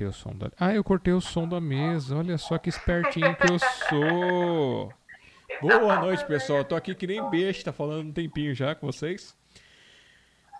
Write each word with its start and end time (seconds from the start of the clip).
cortei 0.00 0.06
o 0.06 0.12
som 0.12 0.34
da. 0.34 0.50
Ah, 0.58 0.74
eu 0.74 0.82
cortei 0.82 1.12
o 1.12 1.20
som 1.20 1.46
da 1.46 1.60
mesa. 1.60 2.16
Olha 2.16 2.38
só 2.38 2.56
que 2.56 2.68
espertinho 2.68 3.36
que 3.36 3.52
eu 3.52 3.58
sou. 3.58 4.92
Boa 5.60 6.00
noite, 6.00 6.24
pessoal. 6.26 6.64
Tô 6.64 6.74
aqui 6.74 6.94
que 6.94 7.06
nem 7.06 7.28
besta, 7.30 7.72
falando 7.72 8.08
um 8.08 8.12
tempinho 8.12 8.54
já 8.54 8.74
com 8.74 8.86
vocês. 8.86 9.36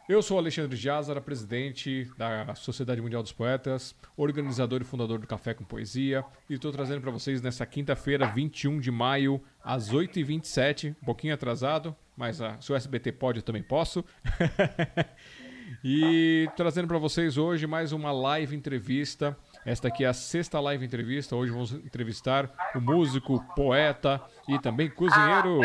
Eu 0.09 0.23
sou 0.23 0.39
Alexandre 0.39 0.77
Jazara, 0.77 1.21
presidente 1.21 2.11
da 2.19 2.53
Sociedade 2.57 3.01
Mundial 3.01 3.23
dos 3.23 3.33
Poetas, 3.33 3.95
organizador 4.17 4.83
e 4.83 4.85
fundador 4.85 5.21
do 5.21 5.27
Café 5.27 5.55
com 5.55 5.63
Poesia, 5.63 6.25
e 6.49 6.55
estou 6.55 6.73
trazendo 6.73 7.01
para 7.01 7.13
vocês 7.13 7.41
nessa 7.41 7.65
quinta-feira, 7.65 8.27
21 8.27 8.81
de 8.81 8.91
maio, 8.91 9.41
às 9.63 9.93
8h27, 9.93 10.97
um 11.01 11.05
pouquinho 11.05 11.33
atrasado, 11.33 11.95
mas 12.17 12.41
se 12.59 12.73
o 12.73 12.75
SBT 12.75 13.13
pode, 13.13 13.39
eu 13.39 13.45
também 13.45 13.63
posso. 13.63 14.05
e 15.85 16.49
trazendo 16.57 16.89
para 16.89 16.99
vocês 16.99 17.37
hoje 17.37 17.67
mais 17.67 17.93
uma 17.93 18.13
live 18.13 18.57
entrevista. 18.57 19.37
Esta 19.65 19.89
aqui 19.89 20.05
é 20.05 20.09
a 20.09 20.13
sexta 20.13 20.59
live 20.61 20.85
entrevista. 20.85 21.37
Hoje 21.37 21.53
vamos 21.53 21.73
entrevistar 21.73 22.51
o 22.75 22.81
músico, 22.81 23.45
poeta 23.55 24.21
e 24.49 24.59
também 24.59 24.91
cozinheiro 24.91 25.61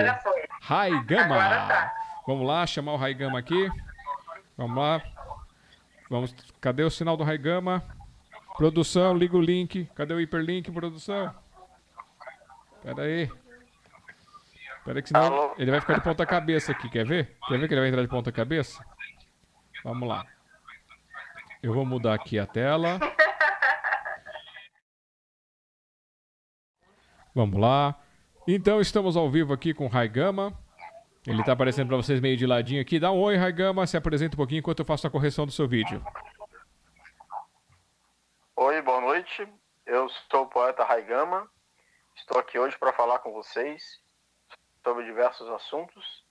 Rai 0.61 1.03
Gama. 1.05 1.91
Vamos 2.27 2.47
lá, 2.47 2.65
chamar 2.65 2.93
o 2.93 2.97
Rai 2.97 3.13
Gama 3.13 3.39
aqui. 3.39 3.69
Vamos 4.57 4.77
lá. 4.77 5.01
Vamos. 6.09 6.35
Cadê 6.61 6.83
o 6.83 6.89
sinal 6.89 7.17
do 7.17 7.23
Raigama? 7.23 7.83
Produção, 8.57 9.15
liga 9.17 9.35
o 9.35 9.41
link. 9.41 9.89
Cadê 9.95 10.13
o 10.13 10.19
hiperlink, 10.19 10.71
produção? 10.71 11.33
Pera 12.81 13.01
aí. 13.03 13.29
Pera 14.85 14.99
aí 14.99 15.01
que 15.01 15.09
senão 15.09 15.53
ele 15.57 15.71
vai 15.71 15.81
ficar 15.81 15.95
de 15.95 16.01
ponta 16.01 16.25
cabeça 16.25 16.71
aqui. 16.71 16.89
Quer 16.89 17.05
ver? 17.05 17.35
Quer 17.47 17.59
ver 17.59 17.67
que 17.67 17.73
ele 17.73 17.81
vai 17.81 17.89
entrar 17.89 18.01
de 18.01 18.07
ponta 18.07 18.31
cabeça? 18.31 18.83
Vamos 19.85 20.09
lá. 20.09 20.25
Eu 21.61 21.71
vou 21.71 21.85
mudar 21.85 22.15
aqui 22.15 22.39
a 22.39 22.47
tela. 22.47 22.97
Vamos 27.35 27.61
lá. 27.61 27.95
Então 28.47 28.81
estamos 28.81 29.15
ao 29.15 29.29
vivo 29.29 29.53
aqui 29.53 29.75
com 29.75 29.85
o 29.85 29.87
Raigama. 29.87 30.59
Ele 31.27 31.43
tá 31.43 31.51
aparecendo 31.51 31.89
para 31.89 31.97
vocês 31.97 32.19
meio 32.19 32.35
de 32.35 32.47
ladinho 32.47 32.81
aqui. 32.81 32.99
Dá 32.99 33.11
um 33.11 33.21
oi, 33.21 33.35
Raigama, 33.35 33.85
se 33.85 33.95
apresenta 33.95 34.35
um 34.35 34.37
pouquinho 34.37 34.57
enquanto 34.57 34.79
eu 34.79 34.85
faço 34.85 35.05
a 35.05 35.11
correção 35.11 35.45
do 35.45 35.51
seu 35.51 35.67
vídeo. 35.67 36.03
Oi, 38.55 38.81
boa 38.81 39.01
noite. 39.01 39.47
Eu 39.85 40.09
sou 40.31 40.45
o 40.45 40.47
poeta 40.47 40.83
Raigama. 40.83 41.47
Estou 42.15 42.39
aqui 42.39 42.57
hoje 42.57 42.75
para 42.79 42.91
falar 42.91 43.19
com 43.19 43.31
vocês 43.31 44.01
sobre 44.83 45.05
diversos 45.05 45.47
assuntos 45.49 46.25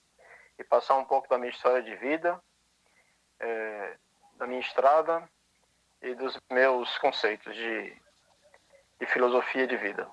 e 0.59 0.63
passar 0.65 0.97
um 0.97 1.05
pouco 1.05 1.29
da 1.29 1.37
minha 1.37 1.51
história 1.51 1.81
de 1.81 1.95
vida, 1.95 2.37
é, 3.39 3.97
da 4.37 4.47
minha 4.47 4.61
estrada 4.61 5.27
e 6.01 6.13
dos 6.15 6.37
meus 6.51 6.97
conceitos 6.97 7.55
de, 7.55 8.01
de 8.99 9.05
filosofia 9.07 9.67
de 9.67 9.77
vida. 9.77 10.09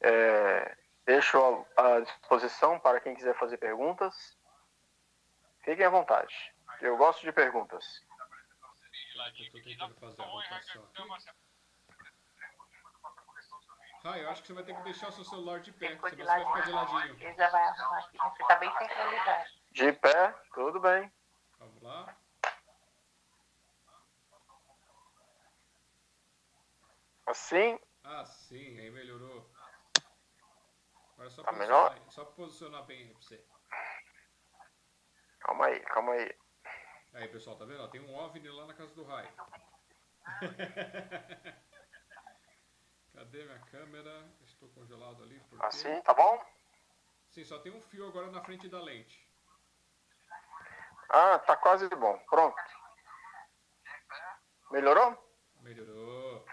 É, 0.00 0.76
Deixo 1.06 1.38
à 1.76 2.00
disposição 2.00 2.80
para 2.80 3.00
quem 3.00 3.14
quiser 3.14 3.38
fazer 3.38 3.56
perguntas. 3.58 4.36
Fiquem 5.60 5.86
à 5.86 5.88
vontade. 5.88 6.34
Eu 6.80 6.96
gosto 6.96 7.22
de 7.22 7.30
perguntas. 7.30 8.04
Ah, 14.04 14.18
eu 14.18 14.30
acho 14.30 14.42
que 14.42 14.48
você 14.48 14.54
vai 14.54 14.64
ter 14.64 14.76
que 14.76 14.82
deixar 14.82 15.08
o 15.08 15.12
seu 15.12 15.24
celular 15.24 15.60
de 15.60 15.72
pé, 15.72 15.88
senão 15.88 16.00
você 16.00 16.24
vai 16.24 16.44
ficar 16.44 16.60
de 16.60 16.72
ladinho. 16.72 17.16
Ele 17.20 17.34
já 17.34 17.50
vai 17.50 17.62
arrumar 17.62 17.98
aqui. 17.98 18.18
Você 18.18 18.42
está 18.42 18.56
bem 18.56 18.78
centralizado. 18.78 19.50
De 19.70 19.92
pé, 19.92 20.34
tudo 20.54 20.80
bem. 20.80 21.12
Vamos 21.58 21.82
lá. 21.82 22.16
Assim? 27.26 27.78
Assim, 28.04 28.78
aí 28.78 28.90
melhorou. 28.90 29.50
Agora 31.14 31.30
só 31.30 31.42
Tá 31.42 31.50
posicionar, 31.52 31.92
melhor? 31.94 32.10
só 32.12 32.24
posicionar 32.24 32.84
bem 32.84 32.98
aí 32.98 33.08
pra 33.10 33.22
você. 33.22 33.44
Calma 35.40 35.66
aí, 35.66 35.80
calma 35.80 36.12
aí. 36.12 36.36
Aí, 37.14 37.28
pessoal, 37.28 37.56
tá 37.56 37.64
vendo? 37.64 37.82
Ó, 37.82 37.88
Tem 37.88 38.00
um 38.00 38.14
OVNI 38.14 38.48
lá 38.50 38.66
na 38.66 38.74
casa 38.74 38.94
do 38.94 39.02
Rai. 39.04 39.32
Cadê 43.14 43.44
minha 43.44 43.58
câmera? 43.60 44.30
Estou 44.44 44.68
congelado 44.70 45.22
ali. 45.22 45.40
Por 45.48 45.58
quê? 45.58 45.66
Assim, 45.66 46.00
tá 46.02 46.12
bom? 46.12 46.44
Sim, 47.30 47.44
só 47.44 47.58
tem 47.58 47.72
um 47.72 47.80
fio 47.80 48.06
agora 48.06 48.30
na 48.30 48.42
frente 48.44 48.68
da 48.68 48.80
lente. 48.80 49.25
Ah, 51.08 51.38
tá 51.38 51.56
quase 51.56 51.88
bom. 51.88 52.18
Pronto. 52.28 52.56
Melhorou? 54.70 55.16
Melhorou. 55.60 56.44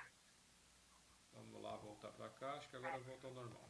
Vamos 1.34 1.62
lá, 1.62 1.76
voltar 1.78 2.10
pra 2.10 2.30
cá. 2.30 2.54
Acho 2.54 2.70
que 2.70 2.76
agora 2.76 2.98
voltou 3.00 3.30
ao 3.30 3.36
normal. 3.36 3.70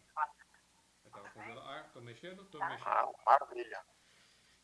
Eu 1.05 1.11
tava 1.11 1.29
congelado. 1.29 1.67
Ah, 1.69 1.89
tô 1.93 2.01
mexendo? 2.01 2.45
Tô 2.45 2.59
mexendo. 2.59 2.87
Ah, 2.87 3.09
maravilha. 3.25 3.85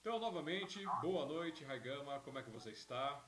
Então, 0.01 0.19
novamente, 0.19 0.85
boa 1.01 1.25
noite, 1.25 1.63
Raigama. 1.65 2.19
Como 2.21 2.39
é 2.39 2.43
que 2.43 2.49
você 2.49 2.71
está? 2.71 3.21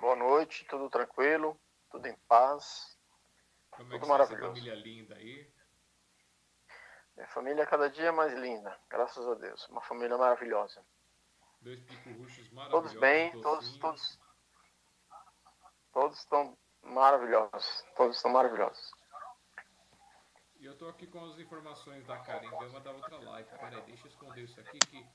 Boa 0.00 0.16
noite, 0.16 0.64
tudo 0.66 0.90
tranquilo, 0.90 1.58
tudo 1.90 2.06
em 2.06 2.16
paz. 2.28 2.98
Como 3.70 3.94
é 3.94 3.98
que 3.98 4.00
Tudo 4.00 4.12
está 4.12 4.24
essa 4.24 4.32
maravilhoso. 4.32 4.48
família 4.48 4.74
linda 4.74 5.14
aí? 5.16 5.50
Minha 7.16 7.28
família 7.28 7.62
é 7.62 7.66
cada 7.66 7.88
dia 7.88 8.12
mais 8.12 8.32
linda, 8.34 8.78
graças 8.90 9.26
a 9.26 9.34
Deus. 9.34 9.66
Uma 9.68 9.80
família 9.80 10.18
maravilhosa. 10.18 10.84
Dois 11.62 11.80
maravilhosos. 12.52 12.70
Todos 12.70 12.92
bem, 13.00 13.40
todos, 13.40 13.76
todos. 13.78 14.18
Todos 15.92 16.18
estão 16.18 16.56
maravilhosos. 16.82 17.84
Todos 17.96 18.16
estão 18.16 18.30
maravilhosos. 18.30 18.92
E 20.58 20.66
eu 20.66 20.76
tô 20.76 20.88
aqui 20.88 21.06
com 21.06 21.24
as 21.24 21.38
informações 21.38 22.06
da 22.06 22.18
Karen 22.18 22.50
Gama 22.50 22.80
da 22.80 22.92
outra 22.92 23.18
live. 23.18 23.48
Pera 23.48 23.76
aí, 23.76 23.82
deixa 23.82 24.06
eu 24.06 24.10
esconder 24.10 24.42
isso 24.42 24.60
aqui 24.60 24.78
que... 24.78 25.06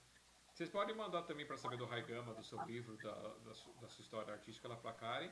Vocês 0.53 0.69
podem 0.69 0.95
mandar 0.95 1.23
também 1.23 1.45
para 1.45 1.57
saber 1.57 1.77
do 1.77 1.85
Raigama, 1.85 2.33
do 2.33 2.43
seu 2.43 2.61
livro, 2.63 2.97
da, 2.97 3.11
da, 3.11 3.51
da 3.79 3.89
sua 3.89 4.01
história 4.01 4.33
artística 4.33 4.67
lá 4.67 4.75
pra 4.75 4.93
Karen, 4.93 5.31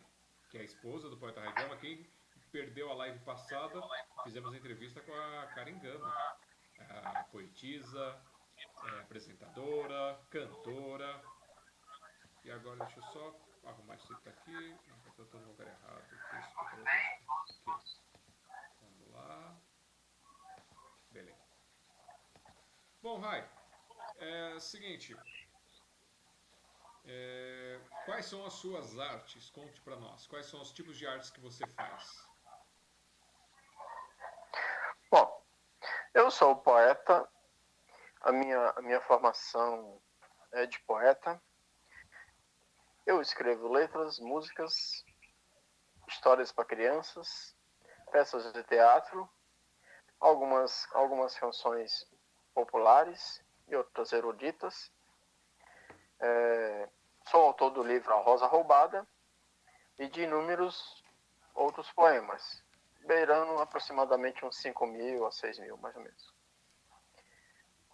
que 0.49 0.57
é 0.57 0.61
a 0.61 0.63
esposa 0.63 1.09
do 1.09 1.17
poeta 1.17 1.41
Raigama. 1.41 1.75
Quem 1.77 2.09
perdeu 2.51 2.89
a 2.91 2.95
live 2.95 3.19
passada, 3.19 3.81
fizemos 4.23 4.53
a 4.53 4.57
entrevista 4.57 5.01
com 5.01 5.13
a 5.13 5.47
Karen 5.47 5.77
Gama. 5.79 6.15
Poetisa, 7.31 8.21
é, 8.57 8.99
apresentadora, 9.01 10.19
cantora. 10.29 11.21
E 12.43 12.51
agora 12.51 12.85
deixa 12.85 12.99
eu 12.99 13.03
só 13.03 13.35
arrumar 13.65 13.95
isso 13.95 14.13
aqui. 14.25 14.77
Não, 14.87 15.13
eu 15.17 15.25
tô 15.25 15.37
no 15.39 15.47
lugar 15.47 15.67
errado. 15.67 16.03
Vamos 18.81 19.11
lá. 19.11 19.57
Beleza. 21.11 21.49
Bom, 23.01 23.19
Rai, 23.19 23.49
é 24.17 24.59
seguinte. 24.59 25.15
É, 27.05 27.79
quais 28.05 28.25
são 28.25 28.45
as 28.45 28.53
suas 28.53 28.99
artes? 28.99 29.49
Conte 29.49 29.81
pra 29.81 29.95
nós. 29.95 30.27
Quais 30.27 30.45
são 30.45 30.61
os 30.61 30.71
tipos 30.71 30.97
de 30.97 31.07
artes 31.07 31.29
que 31.29 31.39
você 31.39 31.65
faz? 31.73 32.27
Bom, 35.11 35.45
eu 36.13 36.31
sou 36.31 36.55
poeta. 36.55 37.27
A 38.21 38.31
minha, 38.31 38.69
a 38.75 38.81
minha 38.81 39.01
formação 39.01 40.01
é 40.51 40.65
de 40.65 40.79
poeta. 40.81 41.41
Eu 43.05 43.21
escrevo 43.21 43.67
letras, 43.67 44.19
músicas, 44.19 45.03
histórias 46.07 46.51
para 46.51 46.65
crianças, 46.65 47.55
peças 48.11 48.51
de 48.51 48.63
teatro, 48.63 49.29
algumas, 50.19 50.87
algumas 50.93 51.37
canções 51.37 52.05
populares 52.53 53.43
e 53.67 53.75
outras 53.75 54.11
eruditas. 54.11 54.91
É, 56.19 56.89
sou 57.29 57.41
autor 57.41 57.69
do 57.69 57.83
livro 57.83 58.13
A 58.13 58.21
Rosa 58.21 58.47
Roubada 58.47 59.07
e 59.97 60.07
de 60.07 60.23
inúmeros 60.23 61.03
outros 61.53 61.91
poemas, 61.91 62.63
beirando 63.13 63.59
aproximadamente 63.59 64.45
uns 64.45 64.57
5 64.57 64.85
mil 64.85 65.25
a 65.25 65.31
6 65.31 65.57
mil, 65.57 65.75
mais 65.77 65.95
ou 65.95 66.03
menos. 66.03 66.31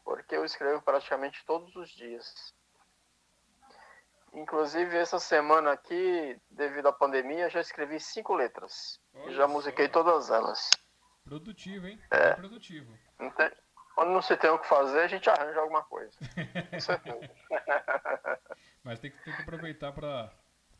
Porque 0.04 0.36
eu 0.36 0.44
escrevo 0.44 0.82
praticamente 0.82 1.44
todos 1.46 1.74
os 1.78 1.90
dias. 1.90 2.54
Inclusive, 4.34 4.98
essa 4.98 5.18
semana 5.18 5.72
aqui, 5.72 6.38
devido 6.52 6.88
à 6.90 6.92
pandemia, 6.92 7.50
já 7.50 7.62
escrevi 7.62 7.98
cinco 8.02 8.34
letras. 8.36 9.00
Olha 9.14 9.34
já 9.34 9.48
só. 9.48 9.54
musiquei 9.54 9.88
todas 9.88 10.30
elas. 10.30 10.70
Produtivo, 11.24 11.88
hein? 11.88 11.98
É. 12.12 12.34
Produtivo. 12.34 12.94
Não 13.18 13.32
tem- 13.32 13.52
Quando 13.96 14.12
não 14.12 14.22
se 14.22 14.36
tem 14.36 14.50
o 14.50 14.60
que 14.60 14.68
fazer, 14.68 15.00
a 15.00 15.08
gente 15.08 15.30
arranja 15.30 15.62
alguma 15.62 15.84
coisa. 15.86 16.12
Com 16.70 16.80
certeza. 16.82 17.32
Mas 18.84 19.00
tem 19.00 19.10
que, 19.10 19.24
tem 19.24 19.34
que 19.34 19.42
aproveitar 19.42 19.94
pra 19.94 20.30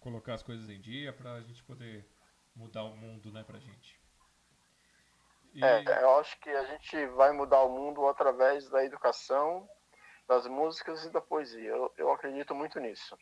colocar 0.02 0.34
as 0.34 0.44
coisas 0.44 0.70
em 0.70 0.82
dia, 0.82 1.14
pra 1.14 1.40
gente 1.42 1.64
poder 1.64 2.06
mudar 2.54 2.84
o 2.84 2.96
mundo, 2.98 3.32
né, 3.32 3.42
pra 3.44 3.58
gente. 3.58 3.98
E, 5.56 5.64
É, 5.64 6.04
eu 6.04 6.20
acho 6.20 6.40
que 6.40 6.50
a 6.50 6.66
gente 6.66 7.08
vai 7.08 7.32
mudar 7.32 7.64
o 7.64 7.70
mundo 7.70 8.08
através 8.08 8.70
da 8.70 8.84
educação, 8.84 9.68
das 10.28 10.48
músicas 10.48 11.06
e 11.06 11.12
da 11.12 11.22
poesia. 11.22 11.70
Eu, 11.72 11.94
eu 11.98 12.12
acredito 12.12 12.56
muito 12.56 12.80
nisso. 12.80 13.18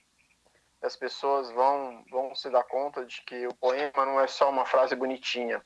as 0.84 0.96
pessoas 0.98 1.52
vão, 1.52 2.04
vão 2.12 2.36
se 2.36 2.50
dar 2.52 2.64
conta 2.66 3.06
de 3.06 3.24
que 3.24 3.48
o 3.48 3.56
poema 3.56 4.06
não 4.06 4.20
é 4.22 4.28
só 4.28 4.50
uma 4.52 4.66
frase 4.66 4.96
bonitinha, 4.96 5.64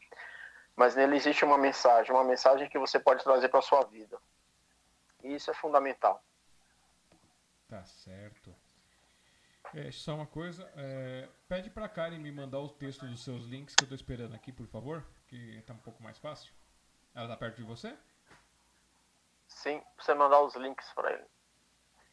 mas 0.78 0.96
nele 0.96 1.16
existe 1.18 1.46
uma 1.46 1.58
mensagem, 1.58 2.14
uma 2.14 2.24
mensagem 2.26 2.70
que 2.70 2.80
você 2.80 3.00
pode 3.00 3.24
trazer 3.24 3.50
para 3.50 3.62
sua 3.62 3.86
vida. 3.86 4.20
E 5.24 5.36
isso 5.36 5.52
é 5.52 5.54
fundamental. 5.54 6.26
Tá 7.68 7.86
certo. 7.86 8.58
É, 9.74 9.92
só 9.92 10.16
uma 10.16 10.26
coisa, 10.28 10.72
é, 10.76 11.30
pede 11.48 11.70
para 11.70 11.90
Karen 11.90 12.20
me 12.20 12.32
mandar 12.32 12.60
o 12.60 12.70
texto 12.70 13.06
dos 13.08 13.24
seus 13.24 13.44
links 13.46 13.76
que 13.76 13.84
eu 13.84 13.86
estou 13.86 13.96
esperando 13.96 14.34
aqui, 14.34 14.52
por 14.52 14.66
favor, 14.68 15.06
que 15.28 15.36
está 15.58 15.74
um 15.74 15.78
pouco 15.80 16.02
mais 16.02 16.18
fácil. 16.18 16.54
Ela 17.18 17.26
está 17.26 17.36
perto 17.36 17.56
de 17.56 17.64
você? 17.64 17.98
Sim, 19.48 19.82
você 19.98 20.14
mandar 20.14 20.40
os 20.42 20.56
links 20.56 20.88
para 20.94 21.12
ele. 21.14 21.26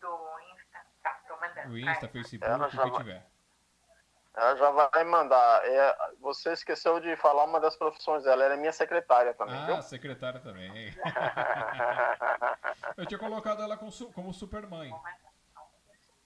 Do 0.01 0.31
Insta. 0.55 0.79
Tá, 1.03 1.21
tô 1.29 1.37
mandando. 1.39 1.69
O 1.75 1.79
Insta, 1.79 2.09
Facebook, 2.09 2.51
Ela 2.51 2.67
o 2.67 2.71
que 2.71 2.77
vai- 2.77 2.91
tiver. 2.93 3.27
Ela 4.35 4.57
já 4.57 4.71
vai 4.71 5.05
mandar. 5.05 5.63
É, 5.67 5.95
você 6.21 6.55
esqueceu 6.55 6.99
de 7.01 7.15
falar 7.17 7.45
uma 7.45 7.61
das 7.61 7.77
profissões 7.77 8.25
dela. 8.25 8.45
Ela 8.45 8.55
é 8.55 8.57
minha 8.57 8.73
secretária 8.73 9.35
também, 9.35 9.55
Ah, 9.55 9.67
viu? 9.67 9.83
secretária 9.83 10.41
também. 10.41 10.73
Eu 12.97 13.05
tinha 13.07 13.19
colocado 13.19 13.63
ela 13.63 13.77
como 13.77 14.33
supermãe. 14.33 14.91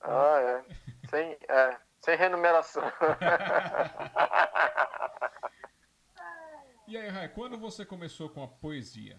ah, 0.03 0.39
é. 0.41 0.65
Sem, 1.09 1.37
é. 1.49 1.77
Sem 2.01 2.17
remuneração. 2.17 2.85
E 6.88 6.96
aí, 6.96 7.06
Rai, 7.08 7.29
quando 7.29 7.58
você 7.58 7.85
começou 7.85 8.31
com 8.31 8.43
a 8.43 8.49
poesia? 8.49 9.19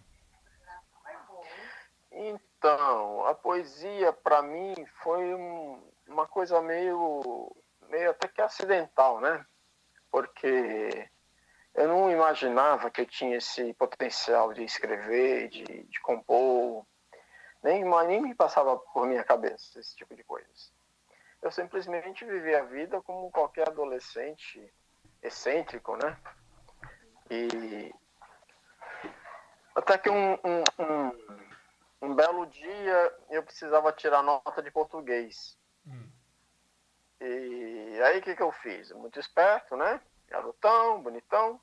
Então, 2.11 3.27
a 3.27 3.35
poesia 3.35 4.11
para 4.11 4.41
mim 4.41 4.73
foi 5.03 5.35
um- 5.35 5.79
uma 6.07 6.25
coisa 6.25 6.59
meio, 6.63 7.55
meio 7.87 8.09
até 8.09 8.27
que 8.27 8.41
acidental, 8.41 9.21
né? 9.21 9.45
Porque 10.09 11.07
eu 11.75 11.87
não 11.87 12.09
imaginava 12.11 12.89
que 12.89 13.01
eu 13.01 13.05
tinha 13.05 13.37
esse 13.37 13.71
potencial 13.75 14.51
de 14.51 14.63
escrever, 14.63 15.49
de, 15.49 15.63
de 15.63 15.99
compor, 16.01 16.83
nem, 17.61 17.85
nem 18.07 18.19
me 18.19 18.33
passava 18.33 18.79
por 18.79 19.05
minha 19.05 19.23
cabeça 19.23 19.79
esse 19.79 19.95
tipo 19.95 20.15
de 20.15 20.23
coisas. 20.23 20.73
Eu 21.39 21.51
simplesmente 21.51 22.25
vivia 22.25 22.61
a 22.61 22.65
vida 22.65 22.99
como 23.03 23.29
qualquer 23.29 23.67
adolescente 23.69 24.73
excêntrico, 25.21 25.95
né? 25.95 26.17
E 27.29 27.93
até 29.75 29.97
que 29.97 30.09
um, 30.09 30.33
um, 30.33 30.63
um 30.79 31.39
um 32.01 32.15
belo 32.15 32.45
dia 32.47 33.13
eu 33.29 33.43
precisava 33.43 33.91
tirar 33.91 34.23
nota 34.23 34.61
de 34.61 34.71
português. 34.71 35.57
Hum. 35.85 36.09
E 37.19 37.99
aí 38.01 38.19
o 38.19 38.21
que, 38.21 38.35
que 38.35 38.41
eu 38.41 38.51
fiz? 38.51 38.91
Muito 38.91 39.19
esperto, 39.19 39.75
né? 39.75 39.99
Garotão, 40.27 41.01
bonitão. 41.01 41.59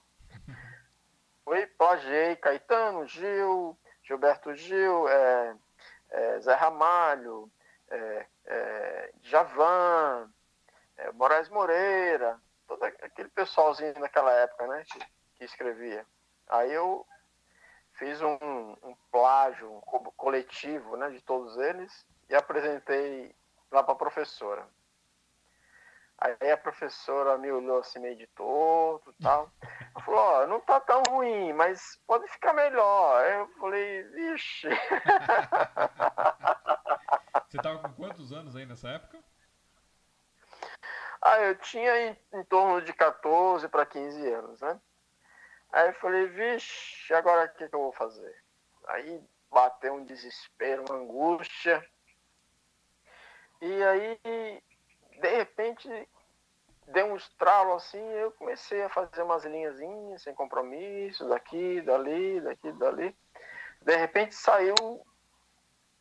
Fui, 1.45 1.67
plagiei 1.67 2.37
Caetano, 2.37 3.07
Gil, 3.07 3.79
Gilberto 4.03 4.55
Gil, 4.55 5.09
é, 5.09 5.57
é, 6.11 6.41
Zé 6.41 6.55
Ramalho, 6.55 7.51
é, 7.89 8.27
é, 8.45 9.13
Javan, 9.23 10.31
é, 10.97 11.13
Moraes 11.13 11.49
Moreira, 11.49 12.39
todo 12.67 12.83
aquele 12.83 13.29
pessoalzinho 13.29 13.95
daquela 13.95 14.33
época, 14.33 14.67
né? 14.67 14.85
Que, 14.85 14.99
que 15.37 15.45
escrevia. 15.45 16.07
Aí 16.49 16.73
eu 16.73 17.07
fiz 17.95 18.21
um, 18.23 18.37
um 18.83 18.95
plágio 19.11 19.73
um 19.73 19.81
co- 19.81 20.13
coletivo 20.17 20.97
né, 20.97 21.11
de 21.11 21.21
todos 21.21 21.57
eles 21.57 22.07
e 22.29 22.35
apresentei 22.35 23.35
lá 23.71 23.83
para 23.83 23.95
a 23.95 23.99
professora. 23.99 24.67
Aí 26.19 26.51
a 26.51 26.57
professora 26.57 27.37
me 27.37 27.53
olhou 27.53 27.79
assim 27.79 27.99
meio 27.99 28.17
de 28.17 28.27
torto 28.29 29.11
e 29.11 29.23
tal. 29.23 29.51
Ela 29.95 30.01
falou, 30.05 30.21
ó, 30.21 30.47
não 30.47 30.61
tá 30.61 30.81
tão 30.81 31.03
ruim, 31.11 31.53
mas 31.53 32.01
pode 32.07 32.27
ficar 32.29 32.55
melhor. 32.55 33.23
Aí 33.23 33.35
eu 33.35 33.49
falei, 33.61 34.03
vixe. 34.05 34.69
Você 37.49 37.59
tava 37.59 37.79
com 37.81 37.93
quantos 37.95 38.33
anos 38.33 38.57
aí 38.57 38.65
nessa 38.67 38.89
época? 38.89 39.23
Ah, 41.21 41.41
eu 41.41 41.57
tinha 41.57 42.09
em, 42.09 42.17
em 42.35 42.45
torno 42.45 42.81
de 42.83 42.93
14 42.93 43.69
para 43.69 43.85
15 43.87 44.27
anos, 44.33 44.61
né? 44.61 44.81
Aí 45.73 45.89
eu 45.89 45.95
falei, 45.95 46.27
vixe, 46.29 47.13
agora 47.15 47.47
o 47.47 47.57
que, 47.57 47.69
que 47.69 47.75
eu 47.75 47.81
vou 47.81 47.93
fazer? 47.93 48.35
Aí 48.87 49.23
bateu 49.51 49.95
um 49.95 50.05
desespero, 50.05 50.85
uma 50.89 50.99
angústia. 50.99 51.85
E 53.61 53.83
aí, 53.85 54.21
de 55.21 55.29
repente, 55.29 56.09
deu 56.89 57.07
um 57.07 57.17
estralo 57.17 57.75
assim, 57.75 58.03
eu 58.13 58.31
comecei 58.33 58.83
a 58.83 58.89
fazer 58.89 59.23
umas 59.23 59.45
linhazinhas 59.45 60.23
sem 60.23 60.35
compromisso, 60.35 61.29
daqui, 61.29 61.81
dali, 61.83 62.41
daqui, 62.41 62.73
dali. 62.73 63.17
De 63.83 63.97
repente 63.97 64.35
saiu, 64.35 64.75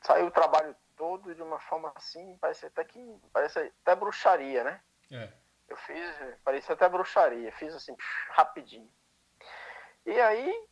saiu 0.02 0.28
o 0.28 0.32
trabalho 0.32 0.76
todo 0.96 1.34
de 1.36 1.42
uma 1.42 1.60
forma 1.60 1.92
assim, 1.96 2.38
parece 2.40 2.66
até 2.66 2.84
que 2.84 3.20
parece 3.34 3.60
até 3.60 3.96
bruxaria, 3.96 4.64
né? 4.64 4.82
É. 5.12 5.32
Eu 5.68 5.78
fiz, 5.78 6.16
parecia 6.44 6.74
até 6.74 6.88
bruxaria, 6.88 7.52
fiz 7.54 7.74
assim, 7.74 7.96
rapidinho. 8.30 8.90
E 10.06 10.22
aí, 10.22 10.68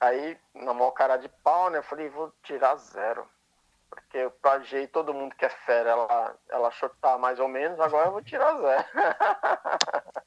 aí, 0.00 0.38
na 0.54 0.72
maior 0.72 0.92
cara 0.92 1.16
de 1.18 1.28
pau, 1.28 1.68
né, 1.68 1.78
eu 1.78 1.82
falei, 1.82 2.08
vou 2.08 2.32
tirar 2.42 2.74
zero. 2.76 3.28
Porque 3.90 4.18
eu 4.18 4.30
plagiei 4.30 4.86
todo 4.86 5.12
mundo 5.12 5.34
que 5.34 5.44
é 5.44 5.48
fera, 5.48 5.90
ela, 5.90 6.36
ela 6.48 6.68
achou 6.68 6.88
que 6.88 6.96
tá 6.98 7.18
mais 7.18 7.38
ou 7.38 7.48
menos, 7.48 7.78
agora 7.80 8.06
eu 8.06 8.12
vou 8.12 8.22
tirar 8.22 8.56
zero. 8.56 8.84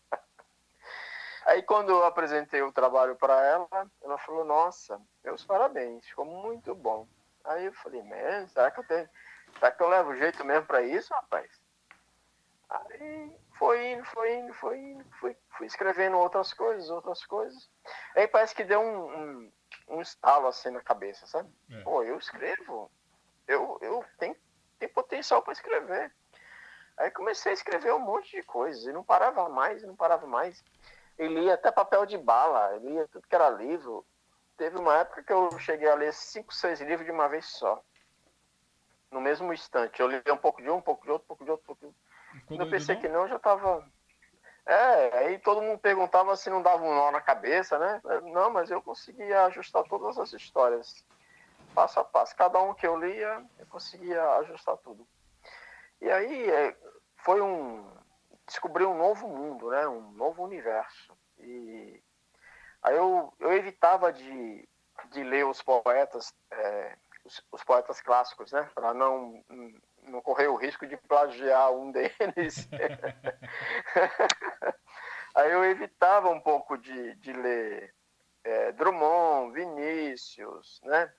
aí 1.45 1.63
quando 1.63 1.89
eu 1.89 2.03
apresentei 2.03 2.61
o 2.61 2.73
trabalho 2.73 3.15
para 3.15 3.41
ela, 3.45 3.89
ela 4.01 4.17
falou, 4.19 4.43
nossa, 4.43 5.01
meus 5.23 5.43
parabéns, 5.45 6.05
ficou 6.05 6.25
muito 6.25 6.75
bom. 6.75 7.07
Aí 7.45 7.65
eu 7.65 7.73
falei, 7.73 8.03
mesmo, 8.03 8.49
será 8.49 8.69
que 8.69 8.81
eu 8.81 8.83
tenho, 8.83 9.09
será 9.53 9.71
que 9.71 9.81
eu 9.81 9.87
levo 9.87 10.15
jeito 10.15 10.43
mesmo 10.45 10.65
para 10.65 10.81
isso, 10.81 11.13
rapaz? 11.13 11.49
Aí 12.69 13.37
foi 13.63 13.91
indo, 13.91 14.03
foi 14.03 14.33
indo, 14.35 14.53
foi 14.55 14.77
indo, 14.77 15.05
fui, 15.19 15.37
fui 15.57 15.67
escrevendo 15.67 16.17
outras 16.17 16.53
coisas, 16.53 16.89
outras 16.89 17.25
coisas. 17.25 17.69
Aí 18.13 18.27
parece 18.27 18.53
que 18.53 18.65
deu 18.65 18.81
um, 18.81 19.05
um, 19.05 19.51
um 19.87 20.01
estalo 20.01 20.47
assim 20.47 20.69
na 20.69 20.81
cabeça, 20.81 21.25
sabe? 21.25 21.49
É. 21.71 21.81
Pô, 21.81 22.03
eu 22.03 22.17
escrevo, 22.17 22.91
eu, 23.47 23.77
eu 23.81 24.03
tenho, 24.19 24.35
tenho 24.77 24.91
potencial 24.91 25.41
para 25.41 25.53
escrever. 25.53 26.13
Aí 26.97 27.09
comecei 27.11 27.51
a 27.51 27.53
escrever 27.53 27.93
um 27.93 27.99
monte 27.99 28.35
de 28.35 28.43
coisas, 28.43 28.83
e 28.83 28.91
não 28.91 29.01
parava 29.01 29.47
mais, 29.47 29.81
não 29.83 29.95
parava 29.95 30.27
mais. 30.27 30.61
Eu 31.17 31.27
lia 31.27 31.53
até 31.53 31.71
papel 31.71 32.05
de 32.05 32.17
bala, 32.17 32.77
lia 32.79 33.07
tudo 33.07 33.27
que 33.27 33.35
era 33.35 33.49
livro. 33.49 34.05
Teve 34.57 34.77
uma 34.77 34.97
época 34.97 35.23
que 35.23 35.31
eu 35.31 35.57
cheguei 35.57 35.89
a 35.89 35.95
ler 35.95 36.13
cinco, 36.13 36.53
seis 36.53 36.81
livros 36.81 37.05
de 37.05 37.11
uma 37.11 37.29
vez 37.29 37.45
só. 37.45 37.81
No 39.09 39.21
mesmo 39.21 39.53
instante. 39.53 40.01
Eu 40.01 40.07
lia 40.07 40.33
um 40.33 40.37
pouco 40.37 40.61
de 40.61 40.69
um, 40.69 40.75
um 40.75 40.81
pouco 40.81 41.05
de 41.05 41.11
outro, 41.11 41.23
um 41.23 41.27
pouco 41.27 41.45
de 41.45 41.51
outro, 41.51 41.63
um 41.63 41.67
pouco 41.67 41.79
de 41.79 41.85
outro. 41.87 42.12
Quando 42.47 42.61
eu 42.61 42.69
pensei 42.69 42.95
que 42.95 43.07
não, 43.07 43.27
já 43.27 43.39
tava. 43.39 43.85
É, 44.65 45.17
aí 45.17 45.39
todo 45.39 45.61
mundo 45.61 45.79
perguntava 45.79 46.35
se 46.35 46.49
não 46.49 46.61
dava 46.61 46.83
um 46.83 46.93
nó 46.93 47.11
na 47.11 47.19
cabeça, 47.19 47.77
né? 47.77 48.01
Não, 48.31 48.49
mas 48.49 48.71
eu 48.71 48.81
conseguia 48.81 49.45
ajustar 49.45 49.83
todas 49.83 50.17
as 50.17 50.31
histórias, 50.31 51.05
passo 51.75 51.99
a 51.99 52.03
passo. 52.03 52.35
Cada 52.35 52.61
um 52.61 52.73
que 52.73 52.87
eu 52.87 52.97
lia, 52.97 53.43
eu 53.59 53.65
conseguia 53.67 54.23
ajustar 54.37 54.77
tudo. 54.77 55.05
E 56.01 56.09
aí 56.09 56.49
é, 56.49 56.75
foi 57.17 57.41
um. 57.41 57.91
Descobri 58.45 58.85
um 58.85 58.97
novo 58.97 59.27
mundo, 59.27 59.69
né? 59.69 59.87
Um 59.87 60.11
novo 60.11 60.43
universo. 60.43 61.17
E 61.39 62.01
aí 62.81 62.95
eu, 62.95 63.33
eu 63.39 63.53
evitava 63.53 64.11
de, 64.11 64.67
de 65.11 65.23
ler 65.23 65.45
os 65.45 65.61
poetas, 65.61 66.33
é, 66.51 66.97
os, 67.23 67.45
os 67.51 67.63
poetas 67.63 68.01
clássicos, 68.01 68.51
né? 68.51 68.69
Para 68.75 68.93
não 68.93 69.43
não 70.07 70.21
correr 70.21 70.47
o 70.47 70.55
risco 70.55 70.87
de 70.87 70.97
plagiar 70.97 71.71
um 71.71 71.91
deles. 71.91 72.67
Aí 75.35 75.51
eu 75.51 75.65
evitava 75.65 76.29
um 76.29 76.39
pouco 76.39 76.77
de, 76.77 77.15
de 77.15 77.33
ler 77.33 77.93
é, 78.43 78.71
Drummond, 78.73 79.53
Vinícius, 79.53 80.79
né? 80.83 81.11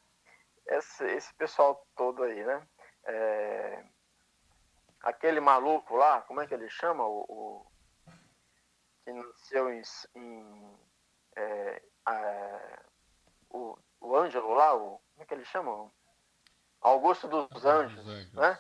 Esse, 0.67 1.05
esse 1.05 1.35
pessoal 1.35 1.85
todo 1.97 2.23
aí, 2.23 2.45
né? 2.45 2.67
É, 3.07 3.85
aquele 5.03 5.41
maluco 5.41 5.97
lá, 5.97 6.23
como 6.23 6.41
é 6.41 6.47
que 6.47 6.55
ele 6.55 6.71
chama? 6.71 7.05
O, 7.05 7.25
o 7.29 7.67
que 9.05 9.13
nasceu 9.13 9.73
em. 9.73 9.83
em 10.15 10.79
é, 11.37 11.83
é, 12.09 12.79
o, 13.51 13.77
o 14.01 14.17
Ângelo 14.17 14.55
lá, 14.55 14.75
o, 14.75 15.01
como 15.13 15.23
é 15.23 15.25
que 15.25 15.35
ele 15.35 15.45
chama? 15.45 15.91
Augusto 16.81 17.27
dos 17.27 17.65
Anjos, 17.65 18.07
Anjos. 18.07 18.33
né? 18.35 18.59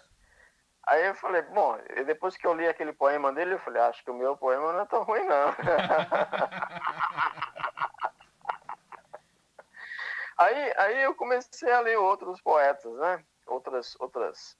Aí 0.86 1.06
eu 1.06 1.14
falei, 1.14 1.42
bom, 1.42 1.78
depois 2.06 2.36
que 2.36 2.46
eu 2.46 2.54
li 2.54 2.68
aquele 2.68 2.92
poema 2.92 3.32
dele, 3.32 3.54
eu 3.54 3.58
falei, 3.58 3.80
acho 3.82 4.04
que 4.04 4.10
o 4.10 4.14
meu 4.14 4.36
poema 4.36 4.72
não 4.72 4.80
é 4.80 4.86
tão 4.86 5.02
ruim, 5.02 5.24
não. 5.24 5.48
aí, 10.36 10.74
aí 10.76 11.02
eu 11.02 11.14
comecei 11.14 11.70
a 11.72 11.80
ler 11.80 11.96
outros 11.96 12.40
poetas, 12.42 12.92
né? 12.98 13.24
Outras, 13.46 13.94
outras. 13.98 14.58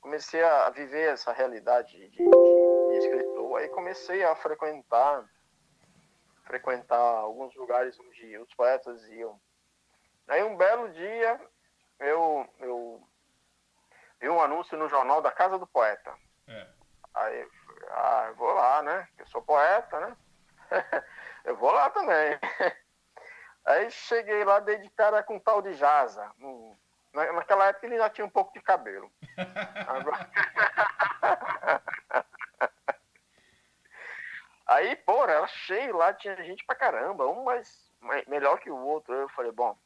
Comecei 0.00 0.42
a 0.42 0.68
viver 0.70 1.12
essa 1.12 1.32
realidade 1.32 1.92
de, 2.10 2.36
de 2.86 2.96
escritor. 2.96 3.58
Aí 3.58 3.68
comecei 3.68 4.22
a 4.24 4.34
frequentar 4.36 5.26
frequentar 6.46 6.98
alguns 6.98 7.54
lugares 7.54 7.98
onde 8.00 8.36
os 8.38 8.52
poetas 8.54 9.02
iam. 9.08 9.40
Aí 10.28 10.42
um 10.42 10.56
belo 10.56 10.90
dia 10.92 11.40
eu, 12.00 12.46
eu 12.58 13.09
vi 14.20 14.28
um 14.28 14.40
anúncio 14.40 14.76
no 14.76 14.88
jornal 14.88 15.22
da 15.22 15.30
Casa 15.32 15.58
do 15.58 15.66
Poeta. 15.66 16.14
É. 16.46 16.66
Aí 17.14 17.48
ah, 17.90 18.26
eu 18.28 18.34
vou 18.36 18.52
lá, 18.52 18.82
né? 18.82 19.08
Eu 19.18 19.26
sou 19.26 19.42
poeta, 19.42 20.00
né? 20.00 20.16
eu 21.44 21.56
vou 21.56 21.72
lá 21.72 21.90
também. 21.90 22.38
Aí 23.64 23.90
cheguei 23.90 24.44
lá, 24.44 24.60
dei 24.60 24.78
de 24.78 24.88
cara 24.90 25.22
com 25.22 25.36
um 25.36 25.40
tal 25.40 25.60
de 25.60 25.74
Jaza. 25.74 26.30
naquela 27.12 27.66
época 27.66 27.86
ele 27.86 27.98
já 27.98 28.08
tinha 28.08 28.24
um 28.24 28.30
pouco 28.30 28.52
de 28.52 28.62
cabelo. 28.62 29.10
Agora... 29.86 30.30
Aí, 34.66 34.94
pô, 34.96 35.24
era 35.24 35.44
cheio 35.48 35.96
lá, 35.96 36.14
tinha 36.14 36.36
gente 36.44 36.64
pra 36.64 36.76
caramba, 36.76 37.26
um 37.26 37.42
mais 37.42 37.90
melhor 38.28 38.58
que 38.60 38.70
o 38.70 38.76
outro. 38.76 39.12
Eu 39.12 39.28
falei, 39.30 39.50
bom, 39.50 39.76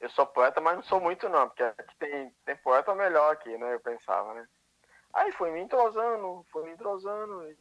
eu 0.00 0.08
sou 0.10 0.26
poeta, 0.26 0.60
mas 0.60 0.76
não 0.76 0.82
sou 0.82 1.00
muito 1.00 1.28
não, 1.28 1.48
porque 1.48 1.62
aqui 1.62 1.96
tem, 1.98 2.30
tem 2.44 2.56
poeta 2.56 2.94
melhor 2.94 3.32
aqui, 3.32 3.56
né? 3.58 3.74
Eu 3.74 3.80
pensava, 3.80 4.32
né? 4.34 4.48
Aí 5.12 5.32
fui 5.32 5.50
me 5.50 5.60
entrosando, 5.60 6.44
fui 6.50 6.64
me 6.64 6.70
entrosando. 6.70 7.50
E, 7.50 7.58